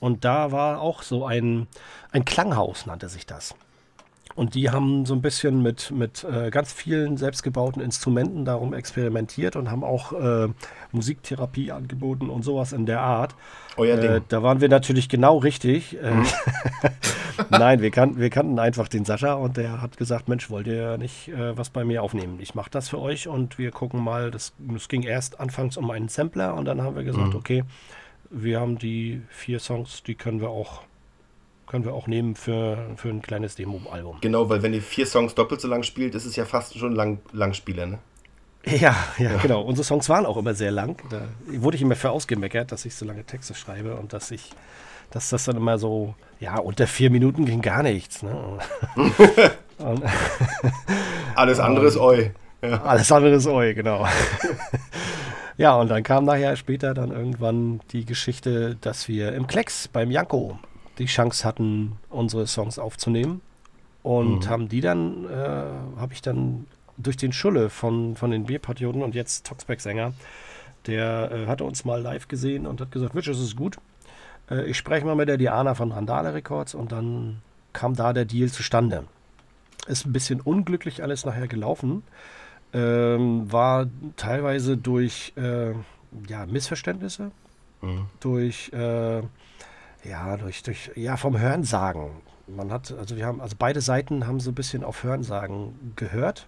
Und 0.00 0.24
da 0.24 0.50
war 0.52 0.80
auch 0.80 1.02
so 1.02 1.24
ein, 1.24 1.68
ein 2.10 2.24
Klanghaus, 2.24 2.86
nannte 2.86 3.08
sich 3.08 3.24
das. 3.26 3.54
Und 4.36 4.54
die 4.54 4.70
haben 4.70 5.06
so 5.06 5.14
ein 5.14 5.22
bisschen 5.22 5.62
mit, 5.62 5.90
mit 5.90 6.22
äh, 6.24 6.50
ganz 6.50 6.72
vielen 6.72 7.16
selbstgebauten 7.16 7.80
Instrumenten 7.82 8.44
darum 8.44 8.74
experimentiert 8.74 9.56
und 9.56 9.70
haben 9.70 9.82
auch 9.82 10.12
äh, 10.12 10.48
Musiktherapie 10.92 11.72
angeboten 11.72 12.28
und 12.28 12.42
sowas 12.44 12.72
in 12.72 12.84
der 12.86 13.00
Art. 13.00 13.34
Euer 13.78 13.96
Äh, 13.98 14.00
Ding. 14.00 14.24
da 14.28 14.42
waren 14.42 14.60
wir 14.60 14.68
natürlich 14.68 15.08
genau 15.08 15.38
richtig. 15.38 15.96
Äh, 16.02 16.12
Nein, 17.50 17.80
wir, 17.80 17.90
kan 17.90 18.18
wir 18.18 18.30
kannten 18.30 18.58
einfach 18.58 18.88
den 18.88 19.04
Sascha 19.04 19.34
und 19.34 19.56
der 19.56 19.80
hat 19.82 19.96
gesagt, 19.96 20.28
Mensch, 20.28 20.50
wollt 20.50 20.66
ihr 20.66 20.98
nicht 20.98 21.28
äh, 21.28 21.56
was 21.56 21.70
bei 21.70 21.84
mir 21.84 22.02
aufnehmen? 22.02 22.38
Ich 22.40 22.54
mache 22.54 22.70
das 22.70 22.88
für 22.90 23.00
euch 23.00 23.28
und 23.28 23.58
wir 23.58 23.70
gucken 23.70 24.02
mal. 24.04 24.30
Das, 24.30 24.52
das 24.58 24.88
ging 24.88 25.02
erst 25.02 25.40
anfangs 25.40 25.76
um 25.78 25.90
einen 25.90 26.08
Sampler 26.08 26.54
und 26.54 26.66
dann 26.66 26.82
haben 26.82 26.94
wir 26.94 27.04
gesagt, 27.04 27.34
okay, 27.34 27.64
wir 28.30 28.60
haben 28.60 28.76
die 28.78 29.22
vier 29.28 29.60
Songs, 29.60 30.02
die 30.02 30.14
können 30.14 30.40
wir 30.40 30.48
auch, 30.50 30.82
können 31.66 31.84
wir 31.84 31.94
auch 31.94 32.06
nehmen 32.06 32.36
für, 32.36 32.78
für 32.96 33.08
ein 33.08 33.22
kleines 33.22 33.56
Demo-Album. 33.56 34.18
Genau, 34.20 34.48
weil 34.48 34.62
wenn 34.62 34.72
ihr 34.72 34.82
vier 34.82 35.06
Songs 35.06 35.34
doppelt 35.34 35.60
so 35.60 35.68
lang 35.68 35.82
spielt, 35.82 36.14
ist 36.14 36.24
es 36.24 36.36
ja 36.36 36.44
fast 36.44 36.78
schon 36.78 36.94
lang, 36.94 37.18
Langspieler, 37.32 37.86
ne? 37.86 37.98
Ja, 38.64 38.96
ja, 39.18 39.36
genau. 39.36 39.62
Unsere 39.62 39.84
Songs 39.84 40.08
waren 40.08 40.26
auch 40.26 40.36
immer 40.36 40.54
sehr 40.54 40.72
lang. 40.72 41.00
Da 41.10 41.22
wurde 41.46 41.76
ich 41.76 41.82
immer 41.82 41.94
für 41.94 42.10
ausgemeckert, 42.10 42.72
dass 42.72 42.84
ich 42.84 42.96
so 42.96 43.04
lange 43.04 43.24
Texte 43.24 43.54
schreibe 43.54 43.94
und 43.94 44.12
dass 44.12 44.32
ich, 44.32 44.50
dass 45.10 45.30
das 45.30 45.44
dann 45.44 45.56
immer 45.56 45.78
so, 45.78 46.16
ja, 46.40 46.58
unter 46.58 46.88
vier 46.88 47.10
Minuten 47.10 47.44
ging 47.44 47.62
gar 47.62 47.84
nichts. 47.84 48.24
Ne? 48.24 48.58
und, 49.78 50.02
Alles 51.36 51.60
andere 51.60 51.86
ist 51.86 51.96
eu. 51.96 52.30
Ja. 52.62 52.82
alles 52.82 53.12
andere 53.12 53.34
ist 53.34 53.46
eu, 53.46 53.74
genau. 53.74 54.06
ja, 55.58 55.76
und 55.76 55.88
dann 55.88 56.02
kam 56.02 56.24
nachher 56.24 56.56
später 56.56 56.94
dann 56.94 57.12
irgendwann 57.12 57.80
die 57.92 58.04
Geschichte, 58.04 58.76
dass 58.80 59.06
wir 59.06 59.34
im 59.34 59.46
Klecks 59.46 59.86
beim 59.86 60.10
Janko 60.10 60.58
die 60.98 61.06
Chance 61.06 61.44
hatten, 61.44 61.98
unsere 62.10 62.46
Songs 62.46 62.78
aufzunehmen. 62.78 63.40
Und 64.02 64.48
haben 64.48 64.68
die 64.68 64.80
dann, 64.80 65.24
äh, 65.24 65.98
habe 65.98 66.12
ich 66.12 66.22
dann 66.22 66.66
durch 66.96 67.16
den 67.16 67.32
Schulle 67.32 67.70
von, 67.70 68.14
von 68.14 68.30
den 68.30 68.44
Bierpatrioten 68.44 69.02
und 69.02 69.16
jetzt 69.16 69.46
Toxback-Sänger, 69.46 70.12
der 70.86 71.30
äh, 71.32 71.46
hatte 71.46 71.64
uns 71.64 71.84
mal 71.84 72.00
live 72.00 72.28
gesehen 72.28 72.66
und 72.66 72.80
hat 72.80 72.92
gesagt, 72.92 73.14
Mensch, 73.14 73.26
das 73.26 73.40
ist 73.40 73.56
gut. 73.56 73.78
Äh, 74.48 74.66
ich 74.66 74.76
spreche 74.76 75.04
mal 75.04 75.16
mit 75.16 75.28
der 75.28 75.36
Diana 75.36 75.74
von 75.74 75.90
Randale 75.90 76.34
Records 76.34 76.74
und 76.74 76.92
dann 76.92 77.42
kam 77.72 77.94
da 77.94 78.12
der 78.12 78.24
Deal 78.24 78.48
zustande. 78.48 79.04
Ist 79.88 80.06
ein 80.06 80.12
bisschen 80.12 80.40
unglücklich 80.40 81.02
alles 81.02 81.24
nachher 81.24 81.48
gelaufen. 81.48 82.02
Ähm, 82.72 83.50
war 83.50 83.86
teilweise 84.16 84.76
durch 84.76 85.32
äh, 85.36 85.72
ja, 86.28 86.46
Missverständnisse, 86.46 87.30
durch 88.20 88.72
äh, 88.72 89.22
ja, 90.08 90.36
durch, 90.36 90.62
durch, 90.62 90.90
ja, 90.94 91.16
vom 91.16 91.38
Hörensagen. 91.38 92.10
Man 92.46 92.70
hat, 92.70 92.92
also 92.92 93.16
wir 93.16 93.26
haben, 93.26 93.40
also 93.40 93.56
beide 93.58 93.80
Seiten 93.80 94.26
haben 94.26 94.40
so 94.40 94.50
ein 94.50 94.54
bisschen 94.54 94.84
auf 94.84 95.02
Hörensagen 95.02 95.92
gehört, 95.96 96.46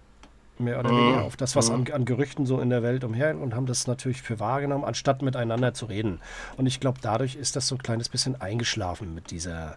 mehr 0.59 0.79
oder 0.79 0.91
weniger, 0.91 1.23
auf 1.23 1.37
das, 1.37 1.57
was 1.57 1.71
an, 1.71 1.87
an 1.93 2.05
Gerüchten 2.05 2.47
so 2.47 2.61
in 2.61 2.71
der 2.71 2.83
Welt 2.83 3.05
umher 3.05 3.37
und 3.37 3.55
haben 3.55 3.67
das 3.67 3.87
natürlich 3.87 4.23
für 4.23 4.41
wahrgenommen, 4.41 4.85
anstatt 4.85 5.23
miteinander 5.23 5.75
zu 5.75 5.87
reden. 5.87 6.21
Und 6.57 6.67
ich 6.67 6.81
glaube, 6.81 6.99
dadurch 7.01 7.37
ist 7.37 7.57
das 7.57 7.67
so 7.67 7.75
ein 7.75 7.83
kleines 7.83 8.09
bisschen 8.09 8.41
eingeschlafen 8.41 9.15
mit 9.15 9.31
dieser, 9.31 9.77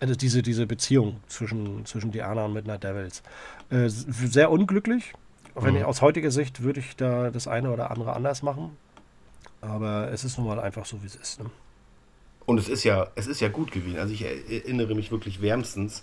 also 0.00 0.14
diese, 0.14 0.42
diese 0.42 0.66
Beziehung 0.66 1.20
zwischen, 1.26 1.84
zwischen 1.86 2.10
Diana 2.10 2.44
und 2.44 2.52
Midnight 2.52 2.84
Devils. 2.84 3.22
Äh, 3.70 3.88
sehr 3.88 4.50
unglücklich. 4.50 5.12
Wenn 5.54 5.76
ich 5.76 5.84
aus 5.84 6.00
heutiger 6.00 6.30
Sicht 6.30 6.62
würde 6.62 6.80
ich 6.80 6.96
da 6.96 7.30
das 7.30 7.48
eine 7.48 7.70
oder 7.70 7.90
andere 7.90 8.14
anders 8.14 8.42
machen. 8.42 8.76
Aber 9.60 10.10
es 10.10 10.24
ist 10.24 10.38
nun 10.38 10.46
mal 10.46 10.60
einfach 10.60 10.86
so, 10.86 11.02
wie 11.02 11.06
es 11.06 11.16
ist. 11.16 11.40
Ne? 11.40 11.50
Und 12.50 12.58
es 12.58 12.68
ist 12.68 12.82
ja, 12.82 13.06
es 13.14 13.28
ist 13.28 13.40
ja 13.40 13.46
gut 13.46 13.70
gewesen. 13.70 14.00
Also 14.00 14.12
ich 14.12 14.24
erinnere 14.24 14.96
mich 14.96 15.12
wirklich 15.12 15.40
wärmstens 15.40 16.02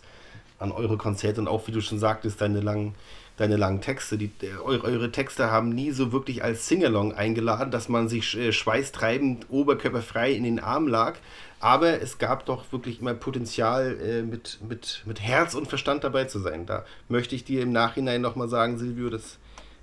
an 0.59 0.71
eure 0.71 0.95
Konzerte 0.95 1.41
und 1.41 1.49
auch, 1.49 1.67
wie 1.67 1.73
du 1.73 1.81
schon 1.81 1.99
sagtest, 1.99 2.39
deine 2.39 2.61
langen, 2.61 2.95
deine 3.35 3.57
langen 3.57 3.81
Texte. 3.81 4.17
Die, 4.17 4.31
eure, 4.63 4.85
eure 4.85 5.11
Texte 5.11 5.51
haben 5.51 5.67
nie 5.67 5.91
so 5.91 6.13
wirklich 6.13 6.45
als 6.45 6.69
Singalong 6.69 7.13
eingeladen, 7.13 7.69
dass 7.69 7.89
man 7.89 8.07
sich 8.07 8.37
äh, 8.37 8.53
schweißtreibend 8.53 9.47
oberkörperfrei 9.49 10.31
in 10.31 10.45
den 10.45 10.61
Arm 10.61 10.87
lag. 10.87 11.17
Aber 11.59 12.01
es 12.01 12.17
gab 12.17 12.45
doch 12.45 12.71
wirklich 12.71 13.01
immer 13.01 13.13
Potenzial, 13.13 13.97
äh, 14.01 14.21
mit, 14.21 14.59
mit, 14.65 15.03
mit 15.05 15.19
Herz 15.19 15.53
und 15.53 15.67
Verstand 15.67 16.05
dabei 16.05 16.23
zu 16.23 16.39
sein. 16.39 16.65
Da 16.65 16.85
möchte 17.09 17.35
ich 17.35 17.43
dir 17.43 17.61
im 17.61 17.73
Nachhinein 17.73 18.21
nochmal 18.21 18.47
sagen, 18.47 18.77
Silvio, 18.77 19.09
das 19.09 19.37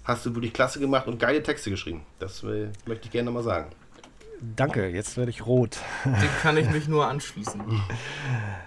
hast 0.04 0.24
du 0.24 0.34
wirklich 0.34 0.54
klasse 0.54 0.80
gemacht 0.80 1.08
und 1.08 1.18
geile 1.18 1.42
Texte 1.42 1.68
geschrieben. 1.68 2.06
Das 2.20 2.42
äh, 2.42 2.68
möchte 2.86 3.04
ich 3.04 3.10
gerne 3.10 3.26
nochmal 3.26 3.42
sagen. 3.42 3.70
Danke, 4.56 4.88
jetzt 4.88 5.16
werde 5.16 5.30
ich 5.30 5.46
rot. 5.46 5.78
Dem 6.04 6.28
kann 6.42 6.56
ich 6.56 6.70
mich 6.72 6.88
nur 6.88 7.06
anschließen. 7.06 7.62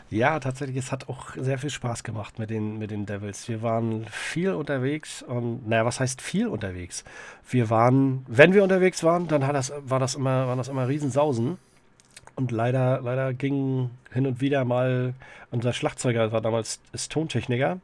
Ja, 0.10 0.40
tatsächlich, 0.40 0.78
es 0.78 0.92
hat 0.92 1.10
auch 1.10 1.36
sehr 1.36 1.58
viel 1.58 1.70
Spaß 1.70 2.04
gemacht 2.04 2.40
mit 2.40 2.50
den, 2.50 2.78
mit 2.78 2.92
den 2.92 3.06
Devils. 3.06 3.48
Wir 3.48 3.62
waren 3.62 4.06
viel 4.10 4.52
unterwegs 4.52 5.22
und, 5.22 5.68
naja, 5.68 5.86
was 5.86 6.00
heißt 6.00 6.22
viel 6.22 6.48
unterwegs? 6.48 7.04
Wir 7.50 7.70
waren, 7.70 8.26
wenn 8.28 8.54
wir 8.54 8.64
unterwegs 8.64 9.04
waren, 9.04 9.28
dann 9.28 9.46
hat 9.46 9.56
das, 9.56 9.74
war 9.80 10.00
das 10.00 10.16
immer, 10.16 10.48
waren 10.48 10.58
das 10.58 10.70
immer 10.70 10.88
Riesensausen. 10.88 11.58
Und 12.36 12.52
leider, 12.52 13.02
leider 13.02 13.34
ging 13.34 13.90
hin 14.12 14.28
und 14.28 14.42
wieder 14.42 14.64
mal 14.64 15.14
unser 15.52 15.74
Schlagzeuger, 15.74 16.32
war 16.32 16.42
damals 16.42 16.80
ist 16.94 17.12
Tontechniker, 17.12 17.80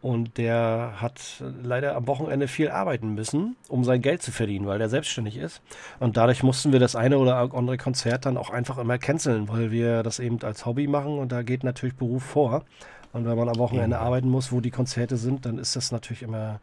und 0.00 0.38
der 0.38 0.94
hat 0.96 1.42
leider 1.62 1.96
am 1.96 2.06
Wochenende 2.06 2.46
viel 2.46 2.70
arbeiten 2.70 3.14
müssen, 3.14 3.56
um 3.68 3.82
sein 3.82 4.00
Geld 4.00 4.22
zu 4.22 4.30
verdienen, 4.30 4.66
weil 4.66 4.78
der 4.78 4.88
selbstständig 4.88 5.36
ist. 5.36 5.60
Und 5.98 6.16
dadurch 6.16 6.42
mussten 6.42 6.72
wir 6.72 6.78
das 6.78 6.94
eine 6.94 7.18
oder 7.18 7.36
andere 7.36 7.78
Konzert 7.78 8.24
dann 8.24 8.36
auch 8.36 8.50
einfach 8.50 8.78
immer 8.78 8.98
canceln, 8.98 9.48
weil 9.48 9.72
wir 9.72 10.04
das 10.04 10.20
eben 10.20 10.40
als 10.42 10.66
Hobby 10.66 10.86
machen 10.86 11.18
und 11.18 11.32
da 11.32 11.42
geht 11.42 11.64
natürlich 11.64 11.96
Beruf 11.96 12.22
vor. 12.22 12.64
Und 13.12 13.26
wenn 13.26 13.36
man 13.36 13.48
am 13.48 13.56
Wochenende 13.56 13.96
ja. 13.96 14.02
arbeiten 14.02 14.28
muss, 14.28 14.52
wo 14.52 14.60
die 14.60 14.70
Konzerte 14.70 15.16
sind, 15.16 15.46
dann 15.46 15.58
ist 15.58 15.74
das 15.74 15.90
natürlich 15.90 16.22
immer 16.22 16.60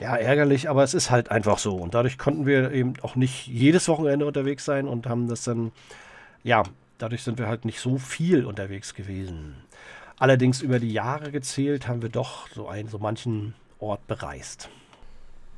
ja, 0.00 0.16
ärgerlich, 0.16 0.68
aber 0.68 0.82
es 0.82 0.92
ist 0.92 1.10
halt 1.10 1.30
einfach 1.30 1.58
so. 1.58 1.76
Und 1.76 1.94
dadurch 1.94 2.18
konnten 2.18 2.46
wir 2.46 2.72
eben 2.72 2.94
auch 3.02 3.16
nicht 3.16 3.46
jedes 3.46 3.88
Wochenende 3.88 4.26
unterwegs 4.26 4.64
sein 4.64 4.88
und 4.88 5.06
haben 5.06 5.28
das 5.28 5.44
dann, 5.44 5.72
ja, 6.42 6.64
dadurch 6.98 7.22
sind 7.22 7.38
wir 7.38 7.48
halt 7.48 7.64
nicht 7.64 7.80
so 7.80 7.96
viel 7.96 8.44
unterwegs 8.44 8.94
gewesen. 8.94 9.56
Allerdings 10.18 10.62
über 10.62 10.78
die 10.78 10.92
Jahre 10.92 11.30
gezählt 11.30 11.88
haben 11.88 12.02
wir 12.02 12.08
doch 12.08 12.48
so 12.50 12.68
einen, 12.68 12.88
so 12.88 12.98
manchen 12.98 13.54
Ort 13.78 14.06
bereist. 14.06 14.68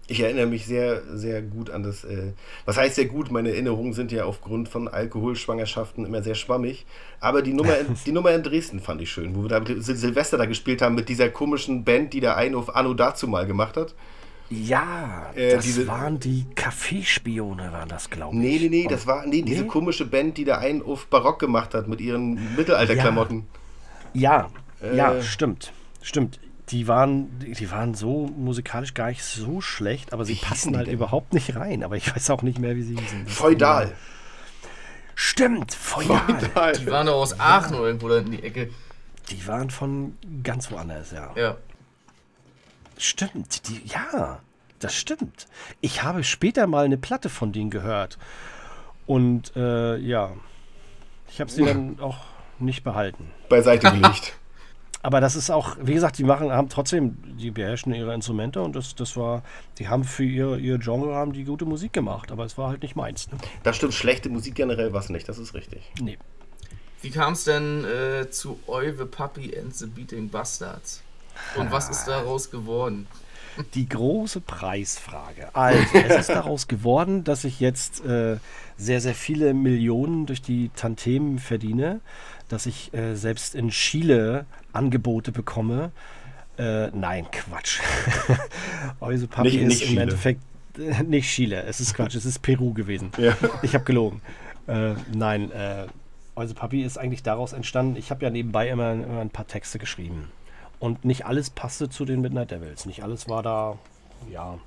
Ich 0.09 0.21
erinnere 0.21 0.47
mich 0.47 0.67
sehr, 0.67 1.03
sehr 1.17 1.43
gut 1.43 1.69
an 1.69 1.83
das. 1.83 2.05
Äh, 2.05 2.33
was 2.65 2.77
heißt 2.77 2.95
sehr 2.95 3.07
gut? 3.07 3.33
Meine 3.33 3.51
Erinnerungen 3.51 3.93
sind 3.93 4.13
ja 4.13 4.25
aufgrund 4.25 4.69
von 4.69 4.87
Alkoholschwangerschaften 4.87 6.07
immer 6.07 6.23
sehr 6.23 6.37
schwammig. 6.37 6.87
Aber 7.19 7.43
die 7.43 7.53
Nummer, 7.53 7.77
in, 7.77 7.87
die 8.07 8.13
Nummer 8.13 8.31
in 8.33 8.45
Dresden 8.45 8.79
fand 8.79 9.03
ich 9.03 9.11
schön, 9.11 9.35
wo 9.35 9.43
wir 9.43 9.49
da 9.49 9.65
Sil 9.67 9.97
Silvester 9.97 10.39
da 10.39 10.47
gespielt 10.47 10.81
haben 10.81 10.95
mit 10.95 11.09
dieser 11.09 11.29
komischen 11.29 11.83
Band, 11.83 12.13
die 12.13 12.21
der 12.21 12.37
einen 12.37 12.55
auf 12.55 12.77
Anno 12.77 12.95
dazu 12.95 13.27
mal 13.27 13.47
gemacht 13.47 13.77
hat. 13.77 13.95
Ja, 14.49 15.33
äh, 15.35 15.55
das 15.57 15.65
diese, 15.65 15.89
waren 15.89 16.21
die 16.21 16.47
Kaffeespione, 16.55 17.73
waren 17.73 17.89
das, 17.89 18.09
glaube 18.09 18.37
ich. 18.37 18.41
Nee, 18.41 18.59
nee, 18.61 18.69
nee, 18.69 18.87
das 18.89 19.09
war 19.09 19.27
nee, 19.27 19.43
diese 19.43 19.63
nee? 19.63 19.69
komische 19.69 20.07
Band, 20.07 20.39
die 20.39 20.45
der 20.45 20.59
einen 20.59 20.83
auf 20.83 21.09
Barock 21.09 21.41
gemacht 21.41 21.75
hat 21.75 21.89
mit 21.89 22.01
ihren 22.01 22.55
Mittelalterklamotten. 22.57 23.39
Ja. 23.39 23.45
Ja, 24.17 24.51
äh, 24.83 24.97
ja, 24.97 25.23
stimmt. 25.23 25.73
Stimmt. 26.03 26.41
Die 26.71 26.89
waren, 26.89 27.29
die 27.39 27.71
waren 27.71 27.95
so 27.95 28.27
musikalisch 28.27 28.95
gar 28.95 29.09
nicht 29.09 29.23
so 29.23 29.61
schlecht, 29.61 30.13
aber 30.13 30.25
sie 30.25 30.35
passen 30.35 30.77
halt 30.77 30.89
denn? 30.89 30.95
überhaupt 30.95 31.33
nicht 31.33 31.55
rein. 31.55 31.85
Aber 31.85 31.97
ich 31.97 32.15
weiß 32.15 32.31
auch 32.31 32.43
nicht 32.43 32.59
mehr, 32.59 32.75
wie 32.75 32.83
sie 32.83 32.97
sind. 32.97 33.31
Feudal. 33.31 33.93
Stimmt, 35.15 35.73
Feudal. 35.73 36.19
Feudal. 36.27 36.73
Die 36.73 36.87
waren 36.89 37.07
doch 37.07 37.15
aus 37.15 37.39
Aachen 37.39 37.77
oder 37.77 37.87
irgendwo 37.87 38.09
da 38.09 38.19
in 38.19 38.33
die 38.33 38.43
Ecke. 38.43 38.71
Die 39.31 39.47
waren 39.47 39.71
von 39.71 40.17
ganz 40.43 40.71
woanders, 40.71 41.13
ja. 41.13 41.33
Ja. 41.37 41.57
Stimmt, 42.99 43.69
die, 43.69 43.83
ja, 43.87 44.41
das 44.79 44.95
stimmt. 44.95 45.47
Ich 45.81 46.03
habe 46.03 46.25
später 46.25 46.67
mal 46.67 46.85
eine 46.85 46.97
Platte 46.97 47.29
von 47.29 47.53
denen 47.53 47.71
gehört. 47.71 48.19
Und 49.07 49.55
äh, 49.57 49.97
ja, 49.99 50.33
ich 51.29 51.41
habe 51.41 51.51
sie 51.51 51.65
dann 51.65 52.01
auch 52.01 52.19
nicht 52.59 52.85
behalten. 52.85 53.31
Beiseite 53.49 53.91
gelegt. 53.93 54.35
Aber 55.03 55.21
das 55.21 55.37
ist 55.37 55.51
auch, 55.51 55.77
wie 55.81 55.95
gesagt, 55.95 56.19
die 56.19 56.25
machen, 56.25 56.51
haben 56.51 56.69
trotzdem, 56.69 57.17
die 57.39 57.53
beherrschen 57.53 57.95
ihre 57.95 58.13
Instrumente 58.13 58.61
und 58.61 58.75
das, 58.75 58.97
das 58.97 59.17
war, 59.17 59.45
die 59.79 59.89
haben 59.89 60.03
für 60.03 60.25
ihr, 60.25 60.57
ihr 60.57 60.79
Genre 60.79 61.15
haben 61.15 61.33
die 61.33 61.45
gute 61.45 61.65
Musik 61.65 61.93
gemacht, 61.93 62.33
aber 62.33 62.45
es 62.45 62.59
war 62.59 62.71
halt 62.71 62.83
nicht 62.83 62.97
meins. 62.97 63.31
Ne? 63.31 63.39
Das 63.63 63.77
stimmt, 63.77 63.95
schlechte 63.95 64.29
Musik 64.31 64.57
generell 64.57 64.93
war 64.93 65.01
es 65.01 65.09
nicht, 65.09 65.29
das 65.29 65.39
ist 65.39 65.55
richtig. 65.55 65.83
Nee. 66.01 66.19
Wie 67.03 67.11
kam 67.11 67.35
es 67.35 67.45
denn 67.45 67.85
äh, 67.85 68.31
zu 68.31 68.59
Euwe 68.67 69.07
Puppy 69.07 69.57
and 69.57 69.77
the 69.77 69.87
Beating 69.87 70.29
Bastards? 70.29 71.03
Und 71.57 71.71
was 71.71 71.89
ist 71.89 72.07
daraus 72.07 72.51
geworden? 72.51 73.07
Die 73.75 73.89
große 73.89 74.41
Preisfrage. 74.41 75.55
Also, 75.55 75.83
es 75.95 76.21
ist 76.21 76.29
daraus 76.31 76.69
geworden, 76.69 77.25
dass 77.25 77.45
ich 77.45 77.61
jetzt 77.61 78.05
äh, 78.05 78.37
sehr, 78.77 79.01
sehr 79.01 79.15
viele 79.15 79.55
Millionen 79.55 80.27
durch 80.27 80.43
die 80.43 80.71
Tantemen 80.75 81.39
verdiene 81.39 82.01
dass 82.49 82.67
ich 82.67 82.93
äh, 82.95 83.15
selbst 83.15 83.55
in 83.55 83.71
Chile 83.71 84.47
Angebote 84.73 85.33
bekomme. 85.33 85.91
Äh, 86.59 86.89
nein, 86.89 87.27
Quatsch. 87.31 87.81
Euse 89.01 89.27
Papi 89.29 89.49
nicht, 89.49 89.61
ist 89.61 89.69
nicht 89.69 89.83
im 89.83 89.89
Chile. 89.89 90.03
Endeffekt 90.03 90.41
äh, 90.79 91.03
nicht 91.03 91.29
Chile. 91.29 91.63
Es 91.65 91.81
ist 91.81 91.95
Quatsch, 91.95 92.15
es 92.15 92.25
ist 92.25 92.41
Peru 92.41 92.73
gewesen. 92.73 93.11
Ja. 93.19 93.37
Ich 93.63 93.75
habe 93.75 93.85
gelogen. 93.85 94.21
Äh, 94.67 94.95
nein, 95.13 95.51
äh, 95.53 95.87
Euse 96.35 96.55
Papi 96.55 96.83
ist 96.83 96.99
eigentlich 96.99 97.23
daraus 97.23 97.53
entstanden. 97.53 97.97
Ich 97.97 98.11
habe 98.11 98.25
ja 98.25 98.31
nebenbei 98.31 98.69
immer, 98.69 98.93
immer 98.93 99.21
ein 99.21 99.31
paar 99.31 99.47
Texte 99.47 99.79
geschrieben. 99.79 100.31
Und 100.79 101.05
nicht 101.05 101.27
alles 101.27 101.51
passte 101.51 101.89
zu 101.89 102.05
den 102.05 102.21
Midnight 102.21 102.51
Devils. 102.51 102.87
Nicht 102.87 103.03
alles 103.03 103.29
war 103.29 103.43
da, 103.43 103.79
ja, 104.31 104.59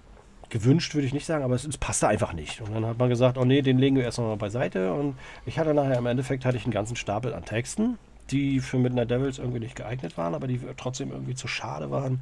gewünscht 0.49 0.95
würde 0.95 1.07
ich 1.07 1.13
nicht 1.13 1.25
sagen, 1.25 1.43
aber 1.43 1.55
es, 1.55 1.65
es, 1.65 1.77
passte 1.77 2.07
einfach 2.07 2.33
nicht. 2.33 2.61
Und 2.61 2.73
dann 2.73 2.85
hat 2.85 2.97
man 2.97 3.09
gesagt, 3.09 3.37
oh 3.37 3.45
nee, 3.45 3.61
den 3.61 3.77
legen 3.77 3.95
wir 3.95 4.03
erst 4.03 4.19
mal 4.19 4.35
beiseite. 4.35 4.93
Und 4.93 5.15
ich 5.45 5.59
hatte 5.59 5.73
nachher 5.73 5.97
im 5.97 6.05
Endeffekt 6.05 6.45
hatte 6.45 6.57
ich 6.57 6.63
einen 6.63 6.73
ganzen 6.73 6.95
Stapel 6.95 7.33
an 7.33 7.45
Texten, 7.45 7.97
die 8.31 8.59
für 8.59 8.77
Midnight 8.77 9.11
Devils 9.11 9.39
irgendwie 9.39 9.59
nicht 9.59 9.75
geeignet 9.75 10.17
waren, 10.17 10.33
aber 10.33 10.47
die 10.47 10.59
trotzdem 10.77 11.11
irgendwie 11.11 11.35
zu 11.35 11.47
schade 11.47 11.91
waren, 11.91 12.21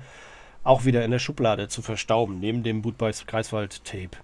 auch 0.63 0.85
wieder 0.85 1.05
in 1.05 1.11
der 1.11 1.19
Schublade 1.19 1.69
zu 1.69 1.81
verstauben, 1.81 2.39
neben 2.39 2.63
dem 2.63 2.81
Bootboys 2.81 3.25
Kreiswald 3.25 3.83
Tape. 3.85 4.17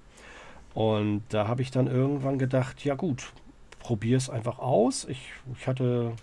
Und 0.74 1.24
da 1.30 1.48
habe 1.48 1.62
ich 1.62 1.72
dann 1.72 1.88
irgendwann 1.88 2.40
gedacht, 2.40 2.84
ja 2.84 2.96
gut, 2.96 3.32
probier 3.80 4.18
es 4.18 4.30
einfach 4.30 4.60
aus. 4.60 5.06
Ich, 5.06 5.32
ich 5.58 5.68
hatte 5.68 6.14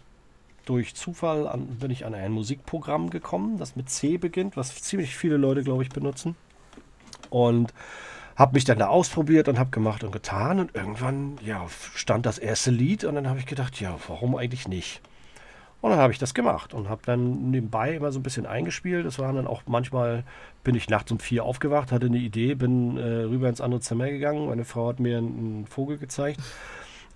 durch 0.65 0.95
Zufall 0.95 1.47
an, 1.47 1.67
bin 1.79 1.91
ich 1.91 2.05
an 2.05 2.15
ein 2.15 2.33
Musikprogramm 2.33 3.11
gekommen, 3.11 3.59
das 3.59 3.77
mit 3.77 3.89
C 3.91 4.19
beginnt, 4.19 4.57
was 4.57 4.75
ziemlich 4.83 5.17
viele 5.17 5.37
Leute, 5.37 5.63
glaube 5.63 5.83
ich, 5.83 5.89
benutzen. 5.89 6.37
Und 7.31 7.73
habe 8.37 8.55
mich 8.55 8.65
dann 8.65 8.79
da 8.79 8.89
ausprobiert 8.89 9.49
und 9.49 9.59
habe 9.59 9.71
gemacht 9.71 10.03
und 10.03 10.13
getan. 10.13 10.61
Und 10.61 10.75
irgendwann, 10.75 11.39
ja, 11.45 11.67
stand 11.95 12.27
das 12.27 12.39
erste 12.39 12.71
Lied 12.71 13.05
und 13.05 13.15
dann 13.15 13.29
habe 13.29 13.39
ich 13.39 13.47
gedacht, 13.47 13.81
ja, 13.81 13.97
warum 14.09 14.35
eigentlich 14.37 14.67
nicht? 14.67 15.03
Und 15.83 15.91
dann 15.91 15.99
habe 15.99 16.13
ich 16.13 16.19
das 16.19 16.35
gemacht 16.35 16.75
und 16.75 16.89
habe 16.89 17.01
dann 17.07 17.51
nebenbei 17.51 17.95
immer 17.95 18.13
so 18.13 18.19
ein 18.19 18.23
bisschen 18.23 18.47
eingespielt. 18.47 19.07
Es 19.07 19.19
waren 19.19 19.37
dann 19.37 19.47
auch 19.47 19.63
manchmal, 19.67 20.25
bin 20.63 20.75
ich 20.75 20.91
nachts 20.91 21.11
um 21.11 21.19
vier 21.19 21.45
aufgewacht, 21.45 21.91
hatte 21.91 22.07
eine 22.07 22.19
Idee, 22.19 22.55
bin 22.55 22.99
äh, 22.99 23.03
rüber 23.03 23.49
ins 23.49 23.63
andere 23.63 23.81
Zimmer 23.81 24.11
gegangen. 24.11 24.47
Meine 24.47 24.65
Frau 24.65 24.89
hat 24.89 25.01
mir 25.01 25.19
einen 25.19 25.67
Vogel 25.67 25.97
gezeigt. 25.97 26.41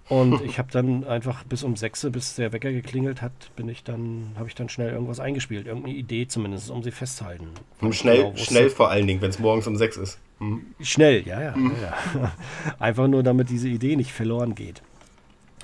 Und 0.09 0.40
ich 0.44 0.59
habe 0.59 0.70
dann 0.70 1.05
einfach 1.05 1.44
bis 1.44 1.62
um 1.62 1.76
sechs, 1.76 2.07
bis 2.11 2.36
der 2.36 2.52
Wecker 2.52 2.72
geklingelt 2.72 3.22
hat, 3.22 3.32
bin 3.57 3.68
ich 3.68 3.84
dann, 3.84 4.32
habe 4.36 4.48
ich 4.48 4.55
dann 4.55 4.68
schnell 4.68 4.90
irgendwas 4.90 5.20
eingespielt, 5.20 5.66
irgendeine 5.66 5.94
Idee 5.94 6.26
zumindest, 6.26 6.70
um 6.70 6.82
sie 6.82 6.90
festzuhalten. 6.90 7.48
Und 7.80 7.94
schnell, 7.94 8.24
genau, 8.24 8.36
schnell 8.36 8.70
vor 8.70 8.90
allen 8.90 9.07
Dingen, 9.07 9.20
wenn 9.20 9.30
es 9.30 9.38
morgens 9.38 9.66
um 9.66 9.76
sechs 9.76 9.96
ist. 9.96 10.18
Mhm. 10.38 10.66
Schnell, 10.80 11.26
ja, 11.26 11.40
ja, 11.40 11.57
mhm. 11.57 11.72
ja. 11.82 12.32
Einfach 12.78 13.09
nur, 13.09 13.22
damit 13.22 13.50
diese 13.50 13.68
Idee 13.68 13.96
nicht 13.96 14.12
verloren 14.12 14.55
geht. 14.55 14.82